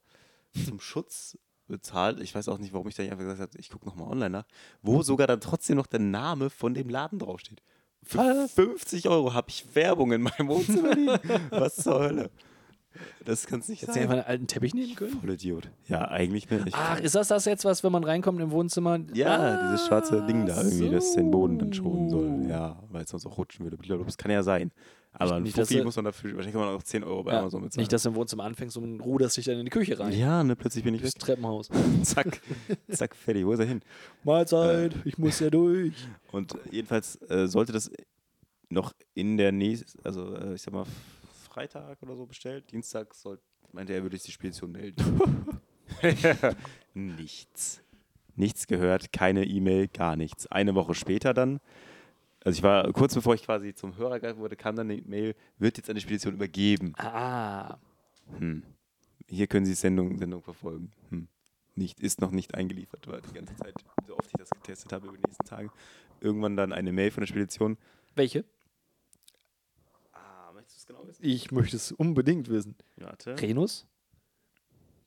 zum 0.67 0.79
Schutz 0.79 1.39
bezahlt. 1.67 2.21
Ich 2.21 2.35
weiß 2.35 2.49
auch 2.49 2.59
nicht, 2.59 2.75
warum 2.75 2.87
ich 2.89 2.95
da 2.95 3.03
nicht 3.03 3.13
einfach 3.13 3.25
gesagt 3.25 3.41
habe, 3.41 3.59
ich 3.59 3.71
gucke 3.71 3.87
nochmal 3.87 4.09
online 4.09 4.31
nach, 4.31 4.45
wo 4.83 5.03
sogar 5.03 5.27
dann 5.27 5.41
trotzdem 5.41 5.77
noch 5.77 5.87
der 5.87 6.01
Name 6.01 6.51
von 6.51 6.75
dem 6.75 6.89
Laden 6.91 7.19
draufsteht. 7.19 7.63
Für 8.05 8.19
Was? 8.19 8.53
50 8.53 9.09
Euro 9.09 9.35
habe 9.35 9.49
ich 9.49 9.65
Werbung 9.75 10.13
in 10.13 10.23
meinem 10.23 10.49
Wohnzimmer 10.49 10.95
liegen. 10.95 11.19
Was 11.51 11.77
zur 11.77 12.01
Hölle? 12.01 12.31
Das 13.25 13.47
kannst 13.47 13.69
du 13.69 13.73
nicht 13.73 13.83
Hättest 13.83 13.97
du 13.97 14.03
einfach 14.03 14.15
einen 14.15 14.25
alten 14.25 14.47
Teppich 14.47 14.73
nehmen 14.73 14.95
können? 14.95 15.19
Voll 15.21 15.31
Idiot. 15.31 15.69
Ja, 15.89 16.07
eigentlich 16.09 16.49
nicht. 16.49 16.77
Ach, 16.77 17.01
ist 17.01 17.15
das 17.17 17.29
das 17.29 17.45
jetzt, 17.45 17.65
was, 17.65 17.83
wenn 17.83 17.91
man 17.91 18.05
reinkommt 18.05 18.41
im 18.41 18.51
Wohnzimmer? 18.53 19.01
Ja, 19.15 19.37
Ah, 19.37 19.73
dieses 19.73 19.87
schwarze 19.89 20.25
Ding 20.27 20.47
da 20.47 20.63
irgendwie, 20.63 20.91
das 20.91 21.13
den 21.15 21.31
Boden 21.31 21.59
dann 21.59 21.73
schonen 21.73 22.09
soll. 22.09 22.43
so. 22.45 22.49
Ja, 22.49 22.81
weil 22.91 23.03
es 23.03 23.11
sonst 23.11 23.27
auch 23.27 23.37
rutschen 23.37 23.65
würde. 23.65 23.77
Das 24.05 24.17
kann 24.17 24.31
ja 24.31 24.43
sein. 24.45 24.71
Aber 25.17 25.35
ein 25.37 25.43
nicht, 25.45 25.57
dass 25.57 25.69
Fuffi 25.69 25.83
muss 25.85 25.97
man 25.97 26.05
dafür, 26.07 26.31
wahrscheinlich 26.35 26.53
kann 26.55 26.65
man 26.67 26.75
auch 26.77 26.83
10 26.83 27.05
Euro 27.05 27.23
bei 27.23 27.33
Ja, 27.33 27.41
Amazon 27.41 27.63
bezahlen. 27.63 27.81
nicht, 27.83 27.93
dass 27.93 28.03
du 28.03 28.09
im 28.09 28.15
Wohnzimmer 28.17 28.45
anfängst 28.45 28.77
und 28.77 29.01
ruderst 29.01 29.37
dich 29.37 29.45
dann 29.47 29.59
in 29.59 29.65
die 29.65 29.71
Küche 29.71 29.99
rein. 29.99 30.13
ja, 30.13 30.43
ne, 30.43 30.57
plötzlich 30.57 30.83
bin 30.85 30.95
ich 30.95 31.01
weg. 31.03 31.13
Durchs 31.13 31.25
Treppenhaus. 31.25 31.71
zack, 32.03 32.41
zack, 32.91 33.15
fertig. 33.15 33.47
Wo 33.47 33.53
ist 33.53 33.61
er 33.61 33.67
hin? 33.67 33.81
Mahlzeit, 34.25 34.95
ich 35.05 35.17
muss 35.19 35.39
ja 35.41 35.51
durch. 35.51 35.95
Und 36.33 36.55
jedenfalls 36.71 37.21
äh, 37.31 37.47
sollte 37.47 37.73
das 37.73 37.91
noch 38.71 38.93
in 39.15 39.37
der 39.37 39.53
nächsten, 39.53 40.05
also 40.05 40.35
äh, 40.35 40.55
ich 40.55 40.63
sag 40.63 40.75
mal 40.75 40.85
Freitag 41.49 42.03
oder 42.03 42.17
so 42.17 42.27
bestellt. 42.27 42.73
Dienstag 42.73 43.15
soll, 43.15 43.39
meinte 43.73 43.93
er, 43.93 44.03
würde 44.03 44.17
sich 44.17 44.27
die 44.27 44.33
Spedition 44.33 44.73
melden. 44.73 44.97
nichts. 46.95 47.81
Nichts 48.37 48.67
gehört, 48.67 49.13
keine 49.13 49.45
E-Mail, 49.45 49.87
gar 49.89 50.17
nichts. 50.17 50.47
Eine 50.49 50.75
Woche 50.75 50.95
später 50.95 51.35
dann, 51.35 51.61
also 52.45 52.57
ich 52.57 52.63
war 52.63 52.93
kurz 52.93 53.15
bevor 53.15 53.35
ich 53.35 53.43
quasi 53.43 53.75
zum 53.75 53.97
Hörer 53.97 54.21
gehalten 54.21 54.39
wurde, 54.41 54.57
kam 54.57 54.77
dann 54.77 54.91
eine 54.91 55.03
Mail, 55.03 55.35
wird 55.59 55.77
jetzt 55.79 55.89
an 55.89 55.97
die 55.97 56.01
Spedition 56.03 56.35
übergeben. 56.35 56.93
Ah, 56.99 57.79
Hm. 58.39 58.63
Hier 59.29 59.47
können 59.47 59.67
Sie 59.67 59.75
Sendung, 59.75 60.17
Sendung 60.19 60.43
verfolgen. 60.43 60.93
Hm. 61.11 61.29
Nicht, 61.75 61.99
ist 62.01 62.21
noch 62.21 62.31
nicht 62.31 62.55
eingeliefert, 62.55 63.07
war 63.09 63.21
die 63.21 63.33
ganze 63.33 63.57
Zeit, 63.57 63.75
so 64.07 64.17
oft 64.17 64.27
ich 64.29 64.33
das 64.39 64.51
getestet 64.51 64.93
habe 64.93 65.09
über 65.09 65.17
die 65.17 65.23
nächsten 65.27 65.45
Tage. 65.47 65.71
Irgendwann 66.21 66.57
dann 66.57 66.73
eine 66.73 66.93
Mail 66.93 67.11
von 67.11 67.23
der 67.23 67.27
Spedition. 67.27 67.77
welche? 68.15 68.45
Ah, 70.13 70.53
möchtest 70.55 70.77
du 70.77 70.81
es 70.81 70.87
genau 70.87 71.09
wissen? 71.09 71.25
Ich 71.25 71.51
möchte 71.51 71.77
es 71.77 71.91
unbedingt 71.93 72.49
wissen. 72.49 72.77
Warte. 72.97 73.39
Renus? 73.41 73.87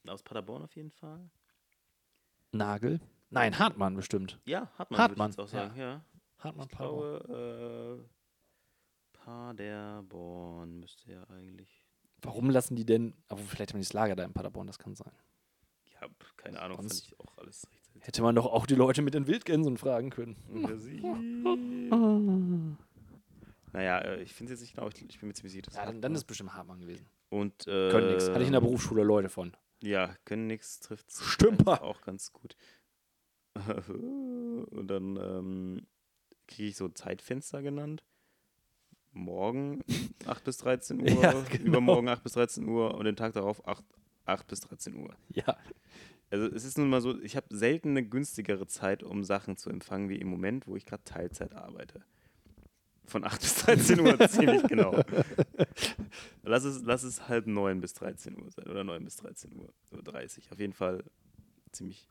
Aus 0.08 0.24
Paderborn 0.24 0.64
auf 0.64 0.76
jeden 0.76 0.92
Fall. 0.92 1.30
Nagel? 2.52 3.00
Nein, 3.30 3.58
Hartmann 3.60 3.96
bestimmt. 3.96 4.40
Ja, 4.46 4.70
Hartmann. 4.78 5.00
Hartmann, 5.02 5.32
Würde 5.38 5.44
ich 5.44 5.52
jetzt 5.52 5.56
auch 5.56 5.60
sagen. 5.70 5.80
Ja. 5.80 6.02
Hartmann 6.40 6.68
Ich 6.72 6.78
Paderborn. 6.78 7.20
glaube, 7.26 8.04
äh, 8.04 9.18
Paderborn 9.18 10.80
müsste 10.80 11.12
ja 11.12 11.24
eigentlich. 11.30 11.84
Warum 12.22 12.50
lassen 12.50 12.76
die 12.76 12.86
denn, 12.86 13.14
aber 13.28 13.42
vielleicht 13.42 13.72
haben 13.74 13.80
die 13.80 13.86
das 13.86 13.94
Lager 13.94 14.16
da 14.16 14.24
in 14.24 14.34
Paderborn, 14.34 14.68
das 14.68 14.80
kann 14.80 14.96
sein. 14.96 15.12
Ja, 16.00 16.08
keine 16.36 16.60
Ahnung, 16.62 16.78
fand 16.78 16.94
ich 16.94 17.20
auch 17.20 17.38
alles 17.38 17.66
recht 17.72 17.84
seltsam. 17.86 18.02
Hätte 18.04 18.22
man 18.22 18.36
doch 18.36 18.46
auch 18.46 18.66
die 18.68 18.76
Leute 18.76 19.02
mit 19.02 19.14
den 19.16 19.26
Wildgänsen 19.28 19.78
fragen 19.78 20.10
können. 20.12 20.36
naja, 23.74 24.00
äh, 24.00 24.22
ich 24.22 24.34
finde 24.34 24.54
es 24.54 24.60
jetzt 24.60 24.68
nicht 24.68 24.76
genau, 24.76 24.88
ich, 24.90 25.10
ich 25.10 25.20
bin 25.20 25.28
mir 25.28 25.34
ziemlich 25.34 25.54
sicher. 25.54 25.64
dass 25.64 25.76
Ja, 25.76 25.86
dann, 25.86 26.02
dann 26.02 26.14
ist 26.14 26.20
es 26.20 26.24
bestimmt 26.26 26.54
Hartmann 26.54 26.80
gewesen. 26.80 27.08
Und, 27.30 27.68
äh, 27.68 27.90
Können 27.90 28.12
nix. 28.12 28.30
Hatte 28.30 28.42
ich 28.42 28.48
in 28.48 28.54
der 28.54 28.62
Berufsschule 28.62 29.04
Leute 29.04 29.30
von. 29.30 29.56
Ja, 29.82 30.16
können 30.26 30.48
nix, 30.48 30.80
trifft 30.80 31.12
Stümper. 31.12 31.84
auch 31.84 32.02
ganz 32.02 32.32
gut. 32.32 32.56
Und 33.88 34.88
dann 34.88 35.18
ähm, 35.18 35.88
kriege 36.48 36.70
ich 36.70 36.76
so 36.78 36.90
Zeitfenster 36.90 37.62
genannt. 37.62 38.04
Morgen 39.12 39.82
8 40.26 40.44
bis 40.44 40.58
13 40.58 41.02
Uhr, 41.02 41.22
Ja, 41.22 41.32
genau. 41.50 41.66
übermorgen 41.66 42.08
8 42.10 42.24
bis 42.24 42.34
13 42.34 42.68
Uhr 42.68 42.96
und 42.96 43.06
den 43.06 43.16
Tag 43.16 43.34
darauf 43.34 43.68
8, 43.68 43.84
8 44.26 44.48
bis 44.48 44.60
13 44.62 44.96
Uhr. 44.96 45.16
Ja. 45.34 45.58
Also 46.30 46.48
es 46.48 46.66
ist 46.66 46.78
nun 46.78 46.90
mal 46.90 47.02
so, 47.02 47.20
ich 47.22 47.36
habe 47.38 47.48
selten 47.56 47.90
eine 47.92 48.04
günstigere 48.06 48.68
Zeit, 48.68 49.02
um 49.02 49.24
Sachen 49.24 49.56
zu 49.56 49.70
empfangen, 49.70 50.10
wie 50.10 50.18
im 50.18 50.28
Moment, 50.28 50.68
wo 50.68 50.76
ich 50.76 50.86
gerade 50.86 51.04
Teilzeit 51.06 51.54
arbeite. 51.56 52.04
Von 53.06 53.24
8 53.24 53.40
bis 53.42 53.56
13 53.56 54.00
Uhr 54.02 54.20
ziemlich 54.28 54.64
genau. 54.64 55.02
Lass 56.44 56.66
es, 56.66 56.82
lass 56.84 57.04
es 57.04 57.30
halb 57.30 57.48
9 57.48 57.80
bis 57.80 57.94
13 57.94 58.42
Uhr 58.42 58.52
sein 58.52 58.68
oder 58.68 58.84
9 58.84 59.04
bis 59.06 59.16
13 59.18 59.54
Uhr, 59.56 59.70
Uhr 59.92 60.04
30. 60.04 60.52
Auf 60.52 60.60
jeden 60.60 60.74
Fall 60.74 61.04
ziemlich 61.72 62.08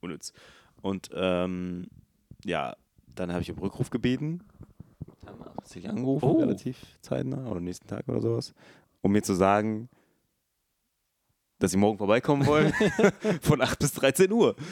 unnütz. 0.00 0.32
Und 0.80 1.10
ähm, 1.14 1.88
ja, 2.44 2.76
dann 3.14 3.30
habe 3.32 3.42
ich 3.42 3.50
um 3.50 3.58
Rückruf 3.58 3.90
gebeten. 3.90 4.42
Hat 5.26 5.68
sich 5.68 5.88
angerufen, 5.88 6.24
Oh. 6.28 6.38
relativ 6.40 6.98
zeitnah 7.02 7.46
oder 7.46 7.58
am 7.58 7.64
nächsten 7.64 7.86
Tag 7.86 8.08
oder 8.08 8.20
sowas, 8.20 8.54
um 9.00 9.12
mir 9.12 9.22
zu 9.22 9.34
sagen, 9.34 9.88
dass 11.58 11.70
sie 11.70 11.76
morgen 11.76 11.98
vorbeikommen 11.98 12.46
wollen. 12.46 12.72
Von 13.42 13.60
8 13.60 13.78
bis 13.78 13.92
13 13.92 14.32
Uhr. 14.32 14.56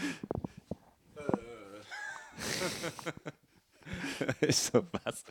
ich 4.41 4.57
so, 4.57 4.85
was? 5.05 5.25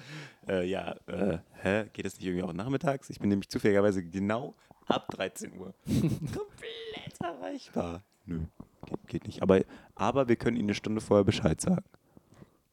Äh, 0.47 0.67
ja, 0.69 0.95
äh, 1.07 1.39
hä? 1.61 1.85
Geht 1.93 2.05
das 2.05 2.15
nicht 2.17 2.25
irgendwie 2.25 2.43
auch 2.43 2.53
nachmittags? 2.53 3.09
Ich 3.09 3.19
bin 3.19 3.29
nämlich 3.29 3.49
zufälligerweise 3.49 4.03
genau 4.03 4.55
ab 4.87 5.07
13 5.11 5.57
Uhr 5.57 5.73
komplett 5.85 7.19
erreichbar. 7.21 8.03
Nö, 8.25 8.41
geht, 8.85 9.07
geht 9.07 9.27
nicht. 9.27 9.41
Aber, 9.41 9.61
aber 9.95 10.27
wir 10.27 10.35
können 10.35 10.57
Ihnen 10.57 10.67
eine 10.67 10.75
Stunde 10.75 11.01
vorher 11.01 11.23
Bescheid 11.23 11.59
sagen. 11.59 11.85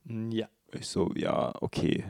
Ja. 0.08 0.48
Ich 0.72 0.86
so, 0.86 1.12
ja, 1.14 1.52
okay. 1.60 2.04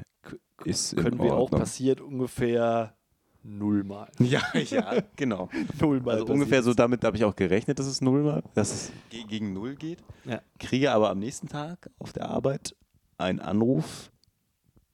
Ist 0.64 0.96
Können 0.96 1.22
wir 1.22 1.34
auch 1.34 1.50
passiert 1.50 2.00
ungefähr 2.00 2.96
nullmal. 3.42 4.10
Ja, 4.18 4.42
ja, 4.54 5.02
genau. 5.14 5.48
Nullmal. 5.80 6.20
Also 6.20 6.32
ungefähr 6.32 6.62
so 6.62 6.74
damit 6.74 7.04
habe 7.04 7.16
ich 7.16 7.24
auch 7.24 7.36
gerechnet, 7.36 7.78
dass 7.78 7.86
es 7.86 8.00
null 8.00 8.24
war, 8.24 8.42
dass 8.54 8.72
es 8.72 8.92
ge 9.10 9.24
gegen 9.24 9.52
null 9.52 9.76
geht. 9.76 10.02
Ja. 10.24 10.40
Kriege 10.58 10.92
aber 10.92 11.10
am 11.10 11.18
nächsten 11.18 11.48
Tag 11.48 11.90
auf 11.98 12.12
der 12.12 12.28
Arbeit 12.28 12.74
einen 13.18 13.40
Anruf 13.40 14.10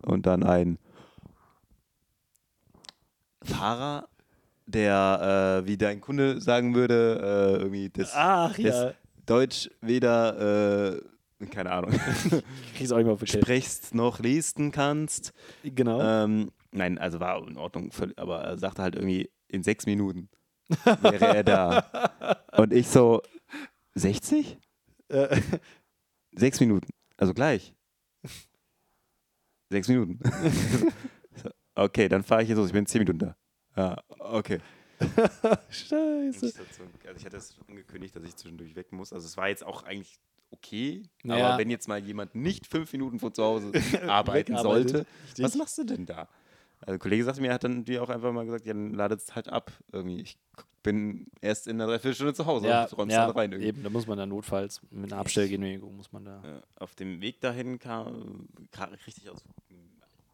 und 0.02 0.26
dann 0.26 0.42
ein 0.42 0.78
Fahrer, 3.42 4.08
der, 4.66 5.62
äh, 5.62 5.66
wie 5.66 5.76
dein 5.76 6.00
Kunde 6.00 6.40
sagen 6.40 6.74
würde, 6.74 7.56
äh, 7.58 7.62
irgendwie 7.62 7.90
das, 7.90 8.12
Ach 8.14 8.56
ja. 8.58 8.70
das 8.70 8.94
Deutsch 9.26 9.70
weder, 9.80 10.94
äh, 10.94 11.02
keine 11.50 11.70
Ahnung, 11.72 11.92
sprichst 13.24 13.94
noch 13.94 14.20
lesen 14.20 14.72
kannst. 14.72 15.32
Genau. 15.62 16.00
Ähm, 16.00 16.50
nein, 16.70 16.98
also 16.98 17.20
war 17.20 17.46
in 17.46 17.56
Ordnung, 17.56 17.90
aber 18.16 18.42
er 18.42 18.58
sagte 18.58 18.82
halt 18.82 18.94
irgendwie, 18.94 19.30
in 19.48 19.62
sechs 19.62 19.86
Minuten 19.86 20.28
wäre 21.02 21.36
er 21.36 21.44
da. 21.44 22.40
Und 22.56 22.72
ich 22.72 22.88
so, 22.88 23.22
60? 23.94 24.58
Äh, 25.08 25.40
Sechs 26.34 26.60
Minuten. 26.60 26.88
Also 27.16 27.34
gleich. 27.34 27.74
Sechs 29.70 29.88
Minuten. 29.88 30.18
Okay, 31.74 32.06
dann 32.06 32.22
fahre 32.22 32.42
ich 32.42 32.50
jetzt 32.50 32.58
los. 32.58 32.66
Ich 32.66 32.72
bin 32.72 32.80
in 32.80 32.86
zehn 32.86 32.98
Minuten 32.98 33.18
da. 33.18 33.36
Ja, 33.76 34.02
okay. 34.18 34.58
Scheiße. 35.70 36.52
Also 36.52 37.16
ich 37.16 37.24
hatte 37.24 37.38
es 37.38 37.56
angekündigt, 37.66 38.14
dass 38.14 38.24
ich 38.24 38.36
zwischendurch 38.36 38.76
weg 38.76 38.92
muss. 38.92 39.10
Also 39.10 39.26
es 39.26 39.38
war 39.38 39.48
jetzt 39.48 39.64
auch 39.64 39.82
eigentlich 39.84 40.18
okay. 40.52 41.02
Naja. 41.22 41.48
Aber 41.48 41.58
wenn 41.58 41.70
jetzt 41.70 41.88
mal 41.88 41.98
jemand 42.02 42.34
nicht 42.34 42.66
fünf 42.66 42.92
Minuten 42.92 43.18
von 43.18 43.34
zu 43.34 43.42
Hause 43.42 43.72
arbeiten 44.08 44.56
sollte, 44.58 45.06
Richtig. 45.26 45.44
was 45.44 45.54
machst 45.56 45.78
du 45.78 45.84
denn 45.84 46.06
da? 46.06 46.28
Also 46.80 46.94
ein 46.94 46.98
Kollege 46.98 47.24
sagte 47.24 47.40
mir, 47.40 47.48
er 47.48 47.54
hat 47.54 47.64
dann 47.64 47.84
dir 47.84 48.02
auch 48.02 48.08
einfach 48.10 48.32
mal 48.32 48.44
gesagt, 48.44 48.66
ja, 48.66 48.72
dann 48.72 48.92
ladet 48.94 49.20
es 49.20 49.34
halt 49.34 49.48
ab. 49.48 49.70
Irgendwie. 49.92 50.20
Ich 50.22 50.36
bin 50.82 51.26
erst 51.40 51.68
in 51.68 51.76
einer 51.80 51.86
Dreiviertelstunde 51.86 52.34
zu 52.34 52.44
Hause. 52.46 52.66
Ja, 52.66 52.84
räumst 52.86 53.14
ja 53.14 53.26
dann 53.26 53.36
rein 53.36 53.52
irgendwie. 53.52 53.68
eben, 53.68 53.82
da 53.84 53.90
muss 53.90 54.06
man 54.08 54.18
dann 54.18 54.30
notfalls 54.30 54.80
mit 54.90 55.12
einer 55.12 55.20
Abstellgenehmigung 55.20 55.96
muss 55.96 56.10
man 56.12 56.24
da. 56.24 56.42
Ja, 56.44 56.62
auf 56.76 56.94
dem 56.96 57.20
Weg 57.20 57.40
dahin 57.40 57.78
kam 57.78 58.48
gerade 58.72 58.98
richtig 59.06 59.30
aus, 59.30 59.44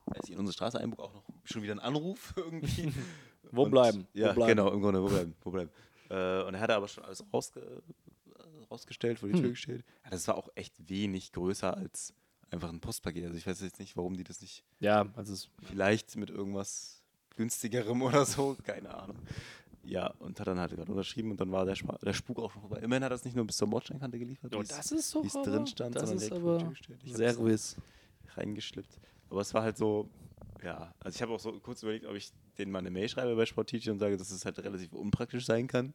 als 0.06 0.24
ich 0.24 0.32
in 0.32 0.38
unsere 0.38 0.54
Straße 0.54 0.80
einbog, 0.80 1.00
auch 1.00 1.12
noch 1.12 1.22
schon 1.44 1.62
wieder 1.62 1.74
ein 1.74 1.80
Anruf 1.80 2.32
irgendwie. 2.36 2.92
Wo 3.52 3.64
Und- 3.64 3.70
bleiben? 3.70 4.06
Wo 4.14 4.18
Ja, 4.18 4.32
bleiben? 4.32 4.48
genau, 4.56 4.72
im 4.72 4.80
Grunde, 4.80 5.02
wo 5.02 5.08
bleiben, 5.08 5.34
wo 5.42 5.50
bleiben. 5.50 5.70
Äh, 6.08 6.42
und 6.44 6.54
er 6.54 6.60
hatte 6.60 6.74
aber 6.74 6.88
schon 6.88 7.04
alles 7.04 7.22
rausge 7.30 7.82
rausgestellt, 8.70 9.18
vor 9.18 9.28
die 9.28 9.34
Tür 9.34 9.44
Hm. 9.44 9.50
gestellt. 9.50 9.84
Ja, 10.04 10.10
das 10.10 10.26
war 10.28 10.36
auch 10.36 10.48
echt 10.54 10.74
wenig 10.88 11.32
größer 11.32 11.76
als 11.76 12.14
einfach 12.50 12.70
ein 12.70 12.80
Postpaket. 12.80 13.24
Also 13.26 13.36
ich 13.36 13.46
weiß 13.46 13.60
jetzt 13.60 13.78
nicht, 13.78 13.96
warum 13.96 14.16
die 14.16 14.24
das 14.24 14.40
nicht 14.40 14.64
Ja, 14.80 15.06
also 15.16 15.32
es, 15.32 15.50
vielleicht 15.62 16.16
mit 16.16 16.30
irgendwas 16.30 17.02
günstigerem 17.36 18.00
oder 18.02 18.24
so, 18.24 18.56
keine 18.64 18.94
Ahnung. 18.94 19.16
Ja, 19.84 20.08
und 20.18 20.38
hat 20.38 20.46
dann 20.46 20.58
halt 20.58 20.74
gerade 20.74 20.90
unterschrieben 20.90 21.30
und 21.30 21.40
dann 21.40 21.50
war 21.50 21.64
der, 21.64 21.74
Spa 21.74 21.96
der 21.98 22.12
Spuk 22.12 22.38
auch 22.40 22.50
schon 22.52 22.60
vorbei. 22.60 22.80
Immerhin 22.80 23.04
hat 23.04 23.12
er 23.12 23.14
es 23.14 23.24
nicht 23.24 23.36
nur 23.36 23.46
bis 23.46 23.56
zur 23.56 23.68
Bordsteinkante 23.68 24.18
geliefert, 24.18 24.54
oh, 24.54 24.62
das 24.62 24.92
ist 24.92 25.10
so 25.10 25.22
wie 25.22 25.28
es 25.28 25.32
drin 25.32 25.66
stand, 25.66 25.94
das 25.94 26.02
sondern 26.10 26.16
ist 26.18 26.30
direkt 26.30 26.42
vor 26.42 26.52
die 26.52 26.58
aber 26.58 26.64
Tür 26.64 26.70
gestellt. 26.70 27.00
Ich 27.04 28.36
reingeschlippt. 28.36 28.98
Aber 29.30 29.40
es 29.40 29.54
war 29.54 29.62
halt 29.62 29.76
so, 29.78 30.08
ja, 30.62 30.92
also 31.00 31.16
ich 31.16 31.22
habe 31.22 31.32
auch 31.32 31.40
so 31.40 31.52
kurz 31.60 31.82
überlegt, 31.82 32.06
ob 32.06 32.16
ich 32.16 32.30
denen 32.58 32.72
mal 32.72 32.80
eine 32.80 32.90
Mail 32.90 33.08
schreibe 33.08 33.34
bei 33.36 33.46
Sportteacher 33.46 33.92
und 33.92 33.98
sage, 33.98 34.16
dass 34.16 34.30
es 34.30 34.44
halt 34.44 34.58
relativ 34.58 34.92
unpraktisch 34.92 35.46
sein 35.46 35.66
kann. 35.66 35.94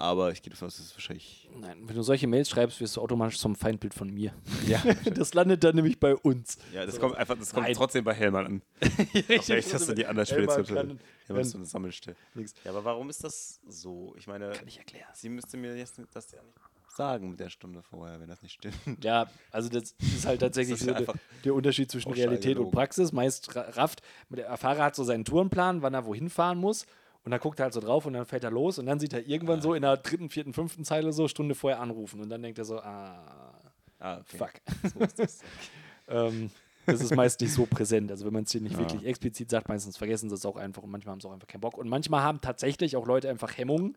Aber 0.00 0.30
ich 0.30 0.42
gehe 0.42 0.50
davon 0.50 0.66
aus, 0.68 0.76
dass 0.76 0.86
es 0.86 0.94
wahrscheinlich. 0.94 1.50
Nein, 1.58 1.80
wenn 1.88 1.96
du 1.96 2.02
solche 2.02 2.28
Mails 2.28 2.48
schreibst, 2.48 2.80
wirst 2.80 2.96
du 2.96 3.00
automatisch 3.00 3.38
zum 3.40 3.56
Feindbild 3.56 3.92
von 3.94 4.08
mir. 4.08 4.32
Ja, 4.66 4.80
Das 5.12 5.34
landet 5.34 5.64
dann 5.64 5.74
nämlich 5.74 5.98
bei 5.98 6.14
uns. 6.14 6.56
ja 6.72 6.86
das 6.86 7.00
kommt 7.00 7.16
einfach, 7.16 7.36
das 7.36 7.52
kommt 7.52 7.66
Nein. 7.66 7.74
trotzdem 7.74 8.04
bei 8.04 8.14
Hellmann 8.14 8.46
an. 8.46 8.62
Richtig, 9.14 9.42
Vielleicht 9.44 9.74
hast 9.74 9.88
du 9.88 9.94
die 9.94 10.06
andere 10.06 10.24
Hellmann 10.24 10.50
Spedition. 10.64 10.76
kann- 10.88 11.00
Ja, 11.28 11.34
das 11.34 11.46
ist 11.48 11.52
so 11.52 11.58
eine 11.58 11.66
Sammelstelle. 11.66 12.16
Ja, 12.64 12.70
aber 12.70 12.84
warum 12.84 13.10
ist 13.10 13.24
das 13.24 13.60
so? 13.68 14.14
Ich 14.16 14.28
meine, 14.28 14.50
Kann 14.52 14.68
ich 14.68 14.78
erklären. 14.78 15.08
sie 15.14 15.28
müsste 15.30 15.56
mir 15.56 15.76
jetzt 15.76 16.00
das 16.14 16.30
ja 16.30 16.42
nicht 16.44 16.56
sagen 16.96 17.30
mit 17.30 17.40
der 17.40 17.50
Stunde 17.50 17.82
vorher, 17.82 18.20
wenn 18.20 18.28
das 18.28 18.40
nicht 18.42 18.54
stimmt. 18.54 19.02
Ja, 19.04 19.28
also 19.50 19.68
das 19.68 19.96
ist 20.00 20.26
halt 20.26 20.40
tatsächlich 20.40 20.74
ist 20.80 20.84
so 20.84 20.90
ja 20.92 21.00
der, 21.44 21.54
Unterschied 21.54 21.90
zwischen 21.90 22.12
Realität 22.12 22.56
und. 22.58 22.70
Praxis. 22.70 23.10
Meist 23.12 23.54
ra- 23.56 23.68
rafft, 23.70 24.02
der 24.30 24.56
Fahrer 24.56 24.84
hat 24.84 24.94
so 24.96 25.02
seinen 25.02 25.24
Tourenplan, 25.24 25.82
wann 25.82 25.94
er 25.94 26.06
wohin 26.06 26.30
fahren 26.30 26.58
muss. 26.58 26.86
Und 27.28 27.32
dann 27.32 27.40
guckt 27.40 27.60
er 27.60 27.64
halt 27.64 27.74
so 27.74 27.80
drauf 27.80 28.06
und 28.06 28.14
dann 28.14 28.24
fährt 28.24 28.42
er 28.42 28.50
los 28.50 28.78
und 28.78 28.86
dann 28.86 28.98
sieht 28.98 29.12
er 29.12 29.26
irgendwann 29.28 29.60
so 29.60 29.74
in 29.74 29.82
der 29.82 29.98
dritten, 29.98 30.30
vierten, 30.30 30.54
fünften 30.54 30.82
Zeile 30.82 31.12
so 31.12 31.28
Stunde 31.28 31.54
vorher 31.54 31.78
anrufen 31.78 32.22
und 32.22 32.30
dann 32.30 32.40
denkt 32.40 32.58
er 32.58 32.64
so, 32.64 32.78
ah, 32.80 33.52
Ah, 33.98 34.16
okay. 34.20 34.38
fuck. 34.38 34.52
So 34.94 35.00
ist 35.00 35.18
das. 35.18 35.40
ähm, 36.08 36.50
das 36.86 37.02
ist 37.02 37.14
meist 37.14 37.38
nicht 37.42 37.52
so 37.52 37.66
präsent. 37.66 38.10
Also 38.10 38.24
wenn 38.24 38.32
man 38.32 38.44
es 38.44 38.50
dir 38.50 38.62
nicht 38.62 38.72
Ja. 38.72 38.78
wirklich 38.78 39.04
explizit 39.04 39.50
sagt, 39.50 39.68
meistens 39.68 39.98
vergessen 39.98 40.30
sie 40.30 40.36
es 40.36 40.46
auch 40.46 40.56
einfach 40.56 40.82
und 40.82 40.90
manchmal 40.90 41.12
haben 41.12 41.20
sie 41.20 41.28
auch 41.28 41.32
einfach 41.34 41.48
keinen 41.48 41.60
Bock. 41.60 41.76
Und 41.76 41.86
manchmal 41.90 42.22
haben 42.22 42.40
tatsächlich 42.40 42.96
auch 42.96 43.06
Leute 43.06 43.28
einfach 43.28 43.58
Hemmungen, 43.58 43.94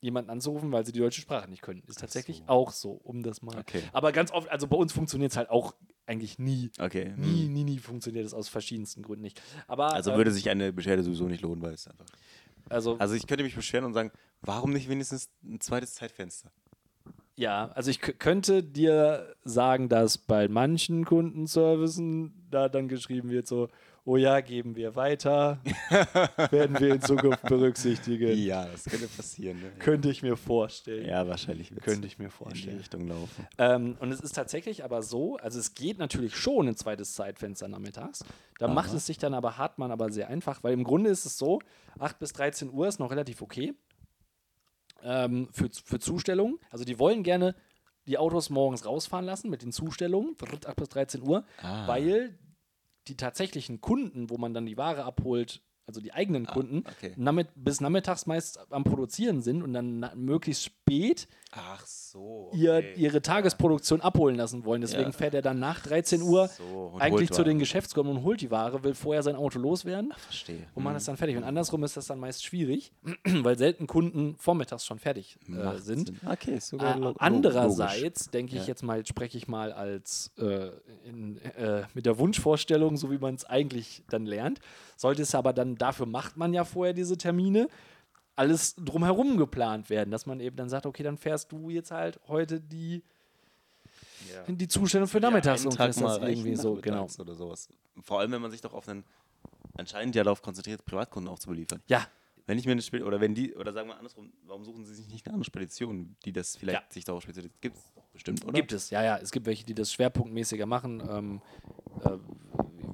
jemanden 0.00 0.30
anzurufen, 0.30 0.70
weil 0.72 0.84
sie 0.86 0.92
die 0.92 1.00
deutsche 1.00 1.20
Sprache 1.20 1.48
nicht 1.48 1.62
können. 1.62 1.82
Ist 1.86 2.00
tatsächlich 2.00 2.38
so. 2.38 2.44
auch 2.46 2.70
so, 2.72 2.92
um 2.92 3.22
das 3.22 3.42
mal. 3.42 3.58
Okay. 3.58 3.82
Aber 3.92 4.12
ganz 4.12 4.30
oft, 4.30 4.48
also 4.48 4.66
bei 4.66 4.76
uns 4.76 4.92
funktioniert 4.92 5.32
es 5.32 5.36
halt 5.36 5.50
auch 5.50 5.74
eigentlich 6.06 6.38
nie. 6.38 6.70
Okay. 6.78 7.12
Nie, 7.16 7.46
hm. 7.46 7.52
nie, 7.52 7.64
nie 7.64 7.78
funktioniert 7.78 8.24
es 8.24 8.32
aus 8.34 8.48
verschiedensten 8.48 9.02
Gründen 9.02 9.22
nicht. 9.22 9.42
Aber 9.66 9.92
Also 9.92 10.12
ähm, 10.12 10.16
würde 10.16 10.30
sich 10.30 10.48
eine 10.50 10.72
Beschwerde 10.72 11.02
sowieso 11.02 11.24
nicht 11.24 11.42
lohnen, 11.42 11.62
weil 11.62 11.74
es 11.74 11.86
einfach. 11.88 12.06
also, 12.68 12.96
Also 12.98 13.14
ich 13.14 13.26
könnte 13.26 13.44
mich 13.44 13.54
beschweren 13.54 13.84
und 13.84 13.94
sagen, 13.94 14.10
warum 14.40 14.72
nicht 14.72 14.88
wenigstens 14.88 15.30
ein 15.42 15.60
zweites 15.60 15.94
Zeitfenster? 15.94 16.50
ja, 17.38 17.70
also 17.74 17.88
ich 17.90 18.00
könnte 18.00 18.64
dir 18.64 19.36
sagen, 19.44 19.88
dass 19.88 20.18
bei 20.18 20.48
manchen 20.48 21.04
Kundenservicen 21.04 22.34
da 22.50 22.68
dann 22.68 22.88
geschrieben 22.88 23.30
wird 23.30 23.46
so, 23.46 23.68
oh 24.08 24.16
ja, 24.16 24.40
geben 24.40 24.74
wir 24.74 24.96
weiter, 24.96 25.58
werden 26.50 26.78
wir 26.80 26.94
in 26.94 27.02
Zukunft 27.02 27.42
berücksichtigen. 27.42 28.36
Ja, 28.38 28.64
das 28.66 28.84
könnte 28.84 29.06
passieren. 29.06 29.60
Ne? 29.60 29.70
Könnte 29.78 30.08
ich 30.08 30.22
mir 30.22 30.36
vorstellen. 30.36 31.06
Ja, 31.06 31.28
wahrscheinlich 31.28 31.70
Könnte 31.82 32.06
ich 32.06 32.18
mir 32.18 32.24
in 32.24 32.30
die 32.30 32.36
vorstellen. 32.36 32.78
Richtung 32.78 33.06
laufen. 33.06 33.46
Ähm, 33.58 33.96
und 34.00 34.10
es 34.10 34.20
ist 34.20 34.32
tatsächlich 34.34 34.82
aber 34.82 35.02
so, 35.02 35.36
also 35.36 35.58
es 35.58 35.74
geht 35.74 35.98
natürlich 35.98 36.34
schon 36.36 36.68
ein 36.68 36.76
zweites 36.76 37.12
Zeitfenster 37.14 37.68
nachmittags. 37.68 38.24
Da 38.58 38.66
macht 38.68 38.94
es 38.94 39.04
sich 39.06 39.18
dann 39.18 39.34
aber, 39.34 39.58
hat 39.58 39.78
man 39.78 39.90
aber 39.90 40.10
sehr 40.10 40.28
einfach, 40.28 40.62
weil 40.64 40.72
im 40.72 40.84
Grunde 40.84 41.10
ist 41.10 41.26
es 41.26 41.36
so, 41.36 41.60
8 41.98 42.18
bis 42.18 42.32
13 42.32 42.70
Uhr 42.72 42.88
ist 42.88 42.98
noch 43.00 43.10
relativ 43.10 43.42
okay 43.42 43.74
ähm, 45.02 45.48
für, 45.52 45.68
für 45.84 45.98
Zustellungen. 45.98 46.58
Also 46.70 46.84
die 46.84 46.98
wollen 46.98 47.22
gerne 47.22 47.54
die 48.06 48.16
Autos 48.18 48.48
morgens 48.48 48.86
rausfahren 48.86 49.26
lassen 49.26 49.50
mit 49.50 49.62
den 49.62 49.70
Zustellungen, 49.72 50.34
8 50.66 50.76
bis 50.76 50.88
13 50.88 51.22
Uhr, 51.22 51.44
Ah. 51.62 51.86
weil 51.86 52.38
die 53.08 53.16
tatsächlichen 53.16 53.80
Kunden, 53.80 54.30
wo 54.30 54.38
man 54.38 54.54
dann 54.54 54.66
die 54.66 54.76
Ware 54.76 55.04
abholt, 55.04 55.62
also 55.86 56.00
die 56.00 56.12
eigenen 56.12 56.46
Kunden, 56.46 56.84
okay. 56.86 57.14
bis 57.54 57.80
nachmittags 57.80 58.26
meist 58.26 58.60
am 58.70 58.84
Produzieren 58.84 59.40
sind 59.40 59.62
und 59.62 59.72
dann 59.72 60.10
möglichst 60.14 60.64
spät 60.64 61.28
Ach 61.50 61.84
so. 61.86 62.50
ihr, 62.54 62.94
ihre 62.96 63.22
Tagesproduktion 63.22 64.02
abholen 64.02 64.36
lassen 64.36 64.64
wollen. 64.66 64.82
Deswegen 64.82 65.04
Ja. 65.04 65.12
fährt 65.12 65.32
er 65.34 65.40
dann 65.42 65.58
nach 65.58 65.80
13 65.80 66.20
Uhr 66.20 66.48
So, 66.48 66.92
eigentlich 66.98 67.30
zu 67.30 67.42
den. 67.42 67.58
Geschäftskunden 67.58 68.16
und 68.18 68.22
holt 68.22 68.40
die 68.42 68.50
Ware, 68.50 68.84
will 68.84 68.94
vorher 68.94 69.22
sein 69.22 69.34
Auto 69.34 69.58
loswerden 69.58 70.12
Verstehe. 70.18 70.66
und 70.74 70.84
macht 70.84 70.96
das 70.96 71.06
dann 71.06 71.16
fertig. 71.16 71.36
Und 71.38 71.44
andersrum 71.44 71.82
ist 71.84 71.96
das 71.96 72.06
dann 72.06 72.18
meist 72.20 72.44
schwierig, 72.44 72.92
weil 73.42 73.56
selten 73.56 73.86
Kunden 73.86 74.36
vormittags 74.38 74.84
schon 74.84 74.98
fertig 74.98 75.38
äh, 75.48 75.78
sind. 75.78 76.08
Sinn. 76.08 76.20
Okay, 76.26 76.58
sogar 76.58 76.96
Äh, 77.00 77.14
andererseits 77.18 78.30
denke 78.30 78.54
ich 78.56 78.62
Ja. 78.62 78.68
jetzt 78.68 78.82
mal, 78.82 79.04
spreche 79.06 79.38
ich 79.38 79.48
mal 79.48 79.72
als 79.72 80.30
äh, 80.38 80.70
in, 81.04 81.38
äh, 81.56 81.84
mit 81.94 82.04
der 82.06 82.18
Wunschvorstellung, 82.18 82.96
so 82.96 83.10
wie 83.10 83.18
man 83.18 83.34
es 83.34 83.44
eigentlich 83.44 84.02
dann 84.10 84.26
lernt. 84.26 84.60
Sollte 84.96 85.22
es 85.22 85.34
aber 85.34 85.52
dann, 85.52 85.76
dafür 85.76 86.06
macht 86.06 86.36
man 86.36 86.52
ja 86.52 86.64
vorher 86.64 86.92
diese 86.92 87.16
Termine, 87.16 87.68
alles 88.38 88.74
drumherum 88.76 89.36
geplant 89.36 89.90
werden, 89.90 90.10
dass 90.10 90.26
man 90.26 90.40
eben 90.40 90.56
dann 90.56 90.68
sagt, 90.68 90.86
okay, 90.86 91.02
dann 91.02 91.18
fährst 91.18 91.50
du 91.52 91.70
jetzt 91.70 91.90
halt 91.90 92.20
heute 92.28 92.60
die, 92.60 93.02
Ja. 94.32 94.52
die 94.52 94.68
Zustellung 94.68 95.08
für 95.08 95.20
nachmittags 95.20 95.60
einen 95.62 95.70
und 95.70 95.76
Tag 95.76 95.96
mal 96.00 96.28
irgendwie 96.28 96.56
so, 96.56 96.74
genau. 96.74 97.06
Oder 97.18 97.34
sowas. 97.34 97.68
Vor 98.02 98.20
allem, 98.20 98.32
wenn 98.32 98.42
man 98.42 98.50
sich 98.50 98.60
doch 98.60 98.72
auf 98.74 98.88
einen 98.88 99.04
anscheinend 99.76 100.14
ja 100.14 100.24
darauf 100.24 100.42
konzentriert, 100.42 100.84
Privatkunden 100.84 101.32
auch 101.32 101.38
zu 101.38 101.48
beliefern. 101.48 101.82
Ja, 101.86 102.06
Wenn 102.46 102.58
ich 102.58 102.64
mir 102.64 102.72
eine 102.72 102.80
Spedition, 102.80 103.08
oder 103.08 103.20
wenn 103.20 103.34
die, 103.34 103.54
oder 103.54 103.74
sagen 103.74 103.88
wir 103.88 103.96
andersrum, 103.98 104.32
warum 104.46 104.64
suchen 104.64 104.84
sie 104.86 104.94
sich 104.94 105.08
nicht 105.08 105.26
eine 105.26 105.34
andere 105.34 105.44
Spedition, 105.44 106.16
die 106.24 106.32
das 106.32 106.56
vielleicht 106.56 106.80
Ja. 106.80 106.92
sich 106.92 107.04
darauf 107.04 107.22
spezialisiert? 107.22 107.60
Gibt 107.60 107.76
es 107.76 107.82
bestimmt, 108.12 108.42
oder? 108.44 108.54
Gibt 108.54 108.72
es, 108.72 108.88
ja, 108.88 109.02
ja. 109.04 109.18
Es 109.18 109.30
gibt 109.32 109.44
welche, 109.44 109.66
die 109.66 109.74
das 109.74 109.92
schwerpunktmäßiger 109.92 110.64
machen. 110.64 111.02
Ähm, 111.10 111.42
äh, 112.04 112.16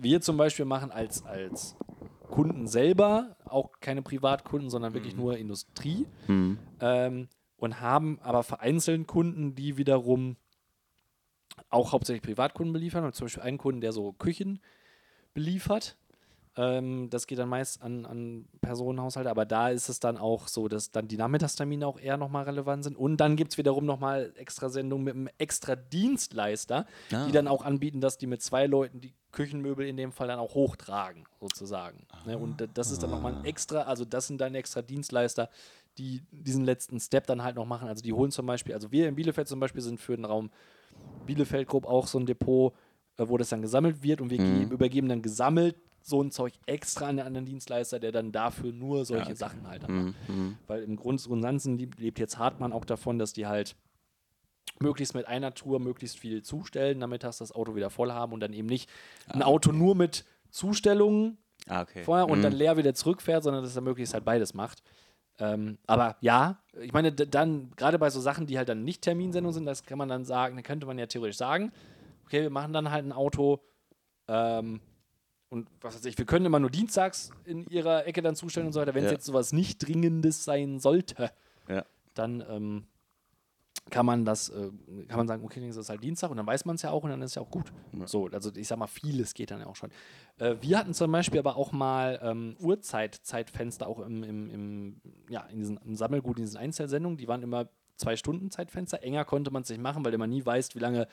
wir 0.01 0.21
zum 0.21 0.37
Beispiel 0.37 0.65
machen 0.65 0.91
als, 0.91 1.25
als 1.25 1.77
Kunden 2.35 2.67
selber 2.67 3.37
auch 3.45 3.79
keine 3.79 4.03
Privatkunden, 4.03 4.69
sondern 4.69 4.93
wirklich 4.93 5.15
nur 5.15 5.39
Industrie. 5.39 6.05
Mhm. 6.27 6.59
Ähm, 6.81 7.29
und 7.57 7.81
haben 7.81 8.19
aber 8.23 8.43
vereinzelt 8.43 9.07
Kunden, 9.07 9.55
die 9.55 9.77
wiederum 9.77 10.37
auch 11.71 11.93
hauptsächlich 11.93 12.23
Privatkunden 12.23 12.73
beliefern. 12.73 13.05
Und 13.05 13.15
zum 13.15 13.27
Beispiel 13.27 13.45
einen 13.45 13.59
Kunden, 13.59 13.81
der 13.81 13.93
so 13.93 14.13
Küchen 14.15 14.59
beliefert. 15.33 15.97
Ähm, 16.57 17.09
das 17.09 17.29
geht 17.29 17.39
dann 17.39 17.49
meist 17.49 17.81
an, 17.83 18.05
an 18.05 18.47
Personenhaushalte, 18.61 19.31
aber 19.31 19.47
da 19.47 19.69
ist 19.69 19.89
es 19.89 20.01
dann 20.01 20.19
auch 20.19 20.49
so, 20.49 20.67
dass 20.67 20.91
dann 20.91 21.07
die 21.07 21.17
Nachmittagstermine 21.17 21.87
auch 21.87 22.01
eher 22.01 22.17
nochmal 22.17 22.45
relevant 22.47 22.83
sind. 22.83 22.97
Und 22.97 23.19
dann 23.19 23.37
gibt 23.37 23.53
es 23.53 23.59
wiederum 23.59 23.85
nochmal 23.87 24.33
extra 24.37 24.71
Sendungen 24.71 25.05
mit 25.05 25.15
einem 25.15 25.29
extra 25.39 25.77
Dienstleister, 25.77 26.85
Ah. 27.13 27.27
die 27.27 27.33
dann 27.33 27.47
auch 27.47 27.65
anbieten, 27.65 28.01
dass 28.01 28.19
die 28.19 28.27
mit 28.27 28.43
zwei 28.43 28.67
Leuten 28.67 29.01
die 29.01 29.15
Küchenmöbel 29.35 29.87
in 29.87 29.97
dem 29.97 30.13
Fall 30.13 30.29
dann 30.29 30.39
auch 30.39 30.55
hochtragen, 30.55 31.25
sozusagen. 31.41 32.07
Ne? 32.25 32.39
Und 32.39 32.67
das 32.75 32.91
ist 32.91 33.03
dann 33.03 33.11
nochmal 33.11 33.35
ein 33.35 33.45
extra, 33.45 33.83
also 33.83 34.05
das 34.05 34.27
sind 34.27 34.41
dann 34.41 34.55
extra 34.55 34.81
Dienstleister, 34.81 35.51
die 35.99 36.23
diesen 36.31 36.65
letzten 36.65 36.99
Step 37.01 37.27
dann 37.27 37.43
halt 37.43 37.57
noch 37.57 37.67
machen. 37.67 37.89
Also 37.89 38.03
die 38.03 38.13
holen 38.13 38.31
zum 38.31 38.47
Beispiel, 38.47 38.75
also 38.75 38.91
wir 38.91 39.09
in 39.09 39.15
Bielefeld 39.17 39.49
zum 39.49 39.61
Beispiel 39.61 39.83
sind 39.83 40.01
für 40.01 40.17
den 40.17 40.25
Raum 40.25 40.51
Bielefeld 41.27 41.69
Group 41.69 41.87
auch 41.87 42.07
so 42.07 42.19
ein 42.19 42.27
Depot, 42.27 42.73
äh, 43.19 43.29
wo 43.29 43.37
das 43.37 43.49
dann 43.49 43.63
gesammelt 43.63 44.03
wird 44.03 44.21
und 44.21 44.31
wir 44.31 44.41
Mhm. 44.41 44.59
geben, 44.61 44.71
übergeben 44.71 45.09
dann 45.09 45.23
gesammelt 45.23 45.77
so 46.03 46.23
ein 46.23 46.31
Zeug 46.31 46.53
extra 46.67 47.07
an 47.09 47.17
den 47.17 47.27
anderen 47.27 47.47
Dienstleister, 47.47 47.99
der 47.99 48.13
dann 48.13 48.31
dafür 48.31 48.73
nur 48.73 49.05
solche 49.07 49.31
okay. 49.31 49.37
Sachen 49.37 49.67
halt 49.67 49.85
dann 49.85 50.07
macht. 50.07 50.29
Mhm. 50.29 50.35
Mhm. 50.35 50.59
Weil 50.67 50.83
im 50.83 50.97
Grund 50.97 51.27
und 51.27 51.41
Ganzen 51.41 51.79
lebt 51.79 52.19
jetzt 52.19 52.39
Hartmann 52.39 52.73
auch 52.73 52.85
davon, 52.85 53.19
dass 53.19 53.33
die 53.33 53.47
halt 53.47 53.75
möglichst 54.81 55.15
mit 55.15 55.27
einer 55.29 55.55
Tour 55.55 55.79
möglichst 55.81 56.19
viel 56.19 56.43
zustellen, 56.43 57.01
damit 57.01 57.23
das 57.23 57.39
das 57.39 57.53
Auto 57.53 57.75
wieder 57.77 57.91
voll 57.91 58.13
haben 58.13 58.33
und 58.33 58.41
dann 58.41 58.53
eben 58.53 58.67
nicht 58.67 58.91
ein 59.29 59.43
Auto 59.43 59.73
nur 59.73 59.95
mit 59.95 60.25
Zustellungen 60.51 61.39
Ah, 61.67 61.83
okay. 61.83 62.03
vorher 62.03 62.29
und 62.29 62.39
Mhm. 62.39 62.43
dann 62.43 62.53
leer 62.53 62.77
wieder 62.77 62.93
zurückfährt, 62.95 63.43
sondern 63.43 63.63
dass 63.63 63.75
er 63.75 63.83
möglichst 63.83 64.13
halt 64.15 64.25
beides 64.25 64.53
macht. 64.55 64.83
Ähm, 65.39 65.79
aber 65.87 66.17
ja, 66.21 66.59
ich 66.81 66.93
meine, 66.93 67.11
dann, 67.13 67.73
gerade 67.77 67.99
bei 67.99 68.11
so 68.11 68.21
Sachen, 68.21 68.47
die 68.47 68.59
halt 68.59 68.69
dann 68.69 68.85
nicht 68.85 69.03
Terminsendung 69.03 69.53
sind, 69.53 69.65
das 69.67 69.83
kann 69.85 69.99
man 69.99 70.09
dann 70.09 70.25
sagen, 70.25 70.57
dann 70.57 70.63
könnte 70.63 70.87
man 70.87 70.99
ja 70.99 71.07
theoretisch 71.07 71.39
sagen, 71.39 71.73
okay, 72.27 72.43
wir 72.43 72.51
machen 72.51 72.73
dann 72.73 72.91
halt 72.91 73.05
ein 73.05 73.13
Auto 73.13 73.61
ähm, 74.29 74.81
und 75.49 75.69
was 75.81 75.95
weiß 75.95 76.05
ich, 76.05 76.19
wir 76.19 76.25
können 76.25 76.47
immer 76.47 76.59
nur 76.61 76.71
dienstags 76.71 77.31
in 77.45 77.67
ihrer 77.69 78.07
Ecke 78.07 78.23
dann 78.23 78.37
zustellen 78.37 78.67
und 78.67 78.73
so 78.73 78.81
weiter. 78.81 78.95
Wenn 78.95 79.05
es 79.05 79.11
Ja. 79.11 79.17
jetzt 79.17 79.27
sowas 79.27 79.53
nicht 79.53 79.79
Dringendes 79.87 80.45
sein 80.45 80.79
sollte, 80.81 81.31
Ja. 81.69 81.85
dann 82.15 82.45
ähm, 82.49 82.87
kann 83.91 84.07
man 84.07 84.25
das, 84.25 84.49
äh, 84.49 84.71
kann 85.09 85.19
man 85.19 85.29
sagen, 85.29 85.45
okay, 85.45 85.65
das 85.67 85.77
ist 85.77 85.89
halt 85.89 86.03
Dienstag 86.03 86.31
und 86.31 86.37
dann 86.37 86.47
weiß 86.47 86.65
man 86.65 86.77
es 86.77 86.83
ja 86.83 86.91
auch 86.91 87.03
und 87.05 87.11
dann 87.11 87.21
ist 87.23 87.33
es 87.33 87.35
ja 87.35 87.43
auch 87.43 87.51
gut. 87.51 87.73
Ja. 87.93 88.07
So, 88.07 88.29
also 88.29 88.51
ich 88.55 88.67
sag 88.67 88.79
mal, 88.79 88.87
vieles 88.87 89.35
geht 89.35 89.51
dann 89.51 89.61
ja 89.61 89.67
auch 89.67 89.77
schon. 89.77 89.91
Äh, 90.39 90.57
wir 90.61 90.79
hatten 90.79 90.95
zum 90.95 91.13
Beispiel 91.13 91.39
aber 91.39 91.57
auch 91.57 91.73
mal 91.73 92.19
ähm, 92.23 92.57
Uhrzeit-Zeitfenster 92.61 93.87
auch 93.87 94.01
im, 94.01 94.23
im, 94.23 94.51
im, 94.51 95.01
ja, 95.29 95.43
in 95.43 95.59
diesen 95.59 95.77
im 95.79 95.95
Sammelgut, 95.97 96.39
in 96.39 96.45
diesen 96.45 96.57
Einzelsendungen, 96.57 97.19
die 97.19 97.29
waren 97.29 97.43
immer 97.43 97.69
zwei 97.97 98.17
Stunden 98.17 98.51
Zeitfenster. 98.51 99.03
Enger 99.03 99.25
konnte 99.25 99.51
man 99.51 99.63
es 99.63 99.69
nicht 99.69 99.83
machen, 99.83 100.05
weil 100.05 100.15
immer 100.15 100.27
nie 100.27 100.45
weißt, 100.45 100.75
wie 100.75 100.81
lange 100.81 101.07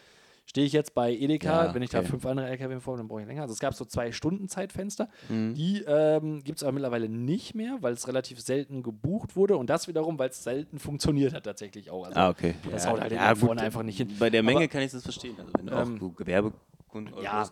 stehe 0.45 0.65
ich 0.67 0.73
jetzt 0.73 0.93
bei 0.93 1.13
Edeka, 1.13 1.67
Ja, 1.67 1.73
wenn 1.73 1.81
ich 1.81 1.89
da 1.91 1.99
okay. 1.99 2.09
fünf 2.09 2.25
andere 2.25 2.47
LKW 2.47 2.79
vor, 2.79 2.97
dann 2.97 3.07
brauche 3.07 3.21
ich 3.21 3.27
länger. 3.27 3.43
Also 3.43 3.53
es 3.53 3.59
gab 3.59 3.73
so 3.73 3.85
zwei 3.85 4.11
Stunden 4.11 4.49
Zeitfenster. 4.49 5.07
Mhm. 5.29 5.53
Die 5.53 5.83
ähm, 5.87 6.43
gibt 6.43 6.57
es 6.57 6.63
aber 6.63 6.73
mittlerweile 6.73 7.07
nicht 7.07 7.55
mehr, 7.55 7.77
weil 7.81 7.93
es 7.93 8.07
relativ 8.07 8.39
selten 8.41 8.83
gebucht 8.83 9.35
wurde 9.35 9.55
und 9.57 9.69
das 9.69 9.87
wiederum, 9.87 10.19
weil 10.19 10.29
es 10.29 10.43
selten 10.43 10.79
funktioniert 10.79 11.33
hat 11.33 11.43
tatsächlich 11.45 11.89
auch. 11.89 12.05
Also, 12.05 12.19
Ah, 12.19 12.29
okay. 12.29 12.55
Das 12.69 12.87
haut 12.87 12.99
halt 12.99 13.11
ja, 13.11 13.33
vorne 13.35 13.61
einfach 13.61 13.83
nicht 13.83 13.97
hin. 13.97 14.13
Bei 14.19 14.29
der 14.29 14.43
Menge 14.43 14.57
Aber- 14.59 14.67
kann 14.67 14.81
ich 14.81 14.91
das 14.91 15.03
verstehen. 15.03 15.35
Also 15.39 15.51
wenn 15.57 15.67
du 15.67 15.73
Ähm, 15.73 16.01
auch 16.11 16.15
Gewerbekunden 16.15 17.13
oder 17.13 17.23
ja. 17.23 17.45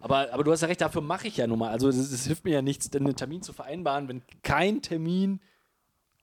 Aber, 0.00 0.32
aber 0.32 0.44
du 0.44 0.52
hast 0.52 0.62
ja 0.62 0.68
recht, 0.68 0.80
dafür 0.80 1.02
mache 1.02 1.28
ich 1.28 1.36
ja 1.36 1.46
nun 1.46 1.58
mal. 1.58 1.70
Also 1.70 1.88
es 1.88 2.26
hilft 2.26 2.44
mir 2.44 2.52
ja 2.54 2.62
nichts, 2.62 2.88
denn 2.90 3.04
einen 3.04 3.16
Termin 3.16 3.42
zu 3.42 3.52
vereinbaren, 3.52 4.08
wenn 4.08 4.22
kein 4.42 4.80
Termin 4.80 5.40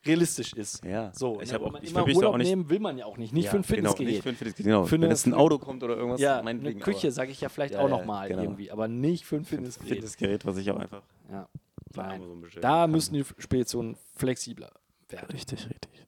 realistisch 0.06 0.54
ist. 0.54 0.84
Ja. 0.86 1.12
So, 1.14 1.42
ich 1.42 1.50
ne, 1.50 1.54
habe 1.56 1.66
auch, 1.66 1.72
man 1.72 1.84
ich 1.84 1.92
immer 1.92 2.06
Urlaub 2.08 2.34
auch 2.34 2.38
nicht. 2.38 2.48
nehmen 2.48 2.70
will 2.70 2.80
man 2.80 2.98
ja 2.98 3.06
auch 3.06 3.18
nicht. 3.18 3.34
Nicht 3.34 3.46
ja, 3.46 3.52
für 3.52 3.58
ein 3.58 3.62
genau, 3.64 3.74
Fitnessgerät. 3.92 4.08
nicht 4.08 4.24
für 4.24 4.30
ein 4.30 4.36
Fitnessgerät. 4.36 4.66
Genau. 4.66 4.86
Für 4.86 4.92
wenn 4.94 5.04
eine- 5.06 5.14
es 5.14 5.26
ein 5.26 5.34
Auto 5.34 5.58
kommt 5.60 5.84
oder 5.84 5.96
irgendwas, 5.98 6.22
ja, 6.22 6.40
eine 6.40 6.76
Küche 6.76 7.12
sage 7.12 7.32
ich 7.32 7.42
ja 7.42 7.50
vielleicht 7.50 7.74
Ja, 7.74 7.80
auch 7.82 7.90
ja, 7.90 7.98
noch 7.98 8.06
mal 8.06 8.28
genau. 8.28 8.42
irgendwie, 8.44 8.72
aber 8.72 8.88
nicht 8.88 9.26
für 9.26 9.36
ein 9.36 9.46
Fitnessgerät. 9.46 9.90
Fitnessgerät, 9.94 10.46
was 10.46 10.58
ich 10.58 10.70
auch 10.72 10.78
einfach 10.78 11.02
Ja. 11.32 11.48
Nein. 11.96 12.22
Da 12.62 12.88
müssen 12.88 13.14
die 13.14 13.24
Speditionen 13.38 13.96
flexibler 14.16 14.72
werden. 15.10 15.30
Richtig, 15.32 15.66
richtig. 15.70 16.06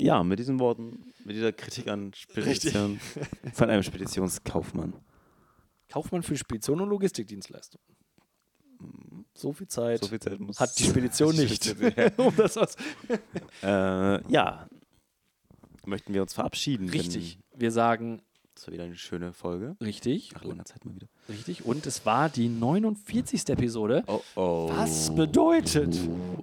Ja, 0.00 0.22
mit 0.22 0.38
diesen 0.38 0.58
Worten, 0.60 1.12
mit 1.24 1.36
dieser 1.36 1.52
Kritik 1.52 1.88
an 1.88 2.12
Spedition 2.14 2.98
von 3.52 3.68
einem 3.68 3.82
Speditionskaufmann. 3.82 4.94
Kaufmann 5.88 6.22
für 6.22 6.36
Spedition 6.36 6.80
und 6.80 6.88
Logistikdienstleistung. 6.88 7.80
So 9.38 9.52
viel 9.52 9.68
Zeit 9.68 10.00
So 10.00 10.08
viel 10.08 10.18
Zeit 10.18 10.40
muss 10.40 10.58
hat 10.58 10.76
die 10.78 10.84
Spedition 10.84 11.34
nicht. 11.36 11.76
Um 12.16 12.34
das 12.36 12.56
aus 12.56 12.74
äh, 13.62 14.32
ja. 14.32 14.68
Möchten 15.86 16.12
wir 16.12 16.22
uns 16.22 16.34
verabschieden? 16.34 16.88
Richtig. 16.88 17.38
Wir 17.54 17.70
sagen 17.70 18.20
Das 18.54 18.66
war 18.66 18.74
wieder 18.74 18.82
eine 18.84 18.96
schöne 18.96 19.32
Folge. 19.32 19.76
Richtig. 19.80 20.32
Nach 20.34 20.42
langer 20.42 20.64
Zeit 20.64 20.84
mal 20.84 20.94
wieder. 20.96 21.06
Richtig. 21.28 21.64
Und 21.64 21.86
es 21.86 22.04
war 22.04 22.28
die 22.28 22.48
49. 22.48 23.48
Episode. 23.50 24.02
Oh, 24.08 24.20
oh. 24.34 24.70
Was 24.72 25.14
bedeutet 25.14 25.96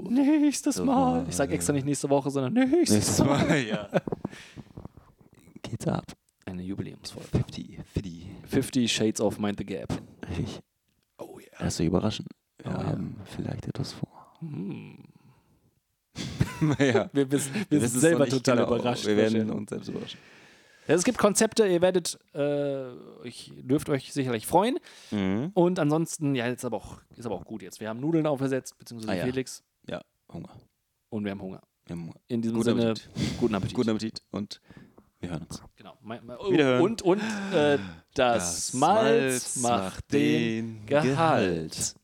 nächstes 0.10 0.82
Mal? 0.82 1.26
Ich 1.28 1.36
sage 1.36 1.54
extra 1.54 1.74
nicht 1.74 1.86
nächste 1.86 2.10
Woche, 2.10 2.30
sondern 2.32 2.54
nächstes, 2.54 2.92
Nächstes 2.96 3.20
Mal. 3.20 3.46
Mal, 3.46 3.62
ja. 3.62 3.90
Geht's 5.64 5.86
ab. 5.88 6.06
Eine 6.46 6.64
Jubiläumsfolge. 6.64 7.28
50, 7.30 7.80
50. 7.94 8.28
50 8.48 8.94
Shades 8.94 9.20
of 9.20 9.38
Mind 9.38 9.58
the 9.60 9.66
Gap. 9.66 10.02
Oh 11.18 11.40
ja. 11.40 11.48
Lass 11.60 11.76
dich 11.78 11.88
überraschen. 11.88 12.26
Wir 12.66 12.72
Oh 12.74 12.82
ja. 12.82 12.86
haben 12.88 13.16
vielleicht 13.26 13.68
etwas 13.68 13.94
vor. 13.94 14.36
Hm. 14.40 14.98
naja. 16.62 17.10
Wir, 17.14 17.32
wir, 17.32 17.40
Wir 17.70 17.88
sind 17.88 18.00
selber 18.00 18.28
total 18.28 18.58
genau. 18.58 18.76
überrascht. 18.76 19.06
Wir 19.06 19.18
werden 19.18 19.50
uns 19.52 19.70
selbst 19.70 19.90
überraschen. 19.90 20.20
Ja, 20.88 20.94
es 20.94 21.04
gibt 21.04 21.18
Konzepte, 21.18 21.66
ihr 21.66 21.82
werdet, 21.82 22.20
äh, 22.36 22.92
ich 23.24 23.52
dürft 23.58 23.90
euch 23.90 24.14
sicherlich 24.14 24.46
freuen. 24.46 24.78
Mhm. 25.10 25.50
Und 25.56 25.80
ansonsten, 25.80 26.36
ja, 26.36 26.46
jetzt 26.48 26.64
aber 26.64 26.78
auch, 26.78 27.00
ist 27.16 27.26
aber 27.26 27.36
auch 27.36 27.46
gut 27.46 27.64
jetzt. 27.64 27.80
Wir 27.80 27.90
haben 27.90 28.00
Nudeln 28.00 28.28
aufgesetzt, 28.28 28.78
beziehungsweise 28.78 29.14
Ah 29.14 29.16
ja. 29.16 29.26
Felix. 29.26 29.64
Ja, 29.90 30.02
Hunger. 30.32 30.50
Und 31.10 31.24
wir 31.24 31.32
haben 31.32 31.42
Hunger. 31.42 31.62
Wir 31.88 31.96
haben 31.96 32.04
Hunger. 32.08 32.20
In 32.28 32.42
diesem 32.44 32.58
Guten 32.58 32.70
Sinne, 32.70 32.92
Appetit. 32.92 33.10
guten 33.40 33.56
Appetit. 33.56 33.76
Guten 33.76 33.90
Appetit 33.90 34.22
und 34.32 34.62
wir 35.20 35.30
hören 35.32 35.44
uns. 35.50 35.64
Genau. 35.76 35.98
Oh, 36.40 36.52
Wiederhören. 36.52 36.82
und 36.84 37.02
und 37.02 37.22
äh, 37.54 37.80
das, 38.14 38.74
Malz 38.76 39.56
macht 39.58 40.14
den 40.14 40.86
Gehalt. 40.86 41.96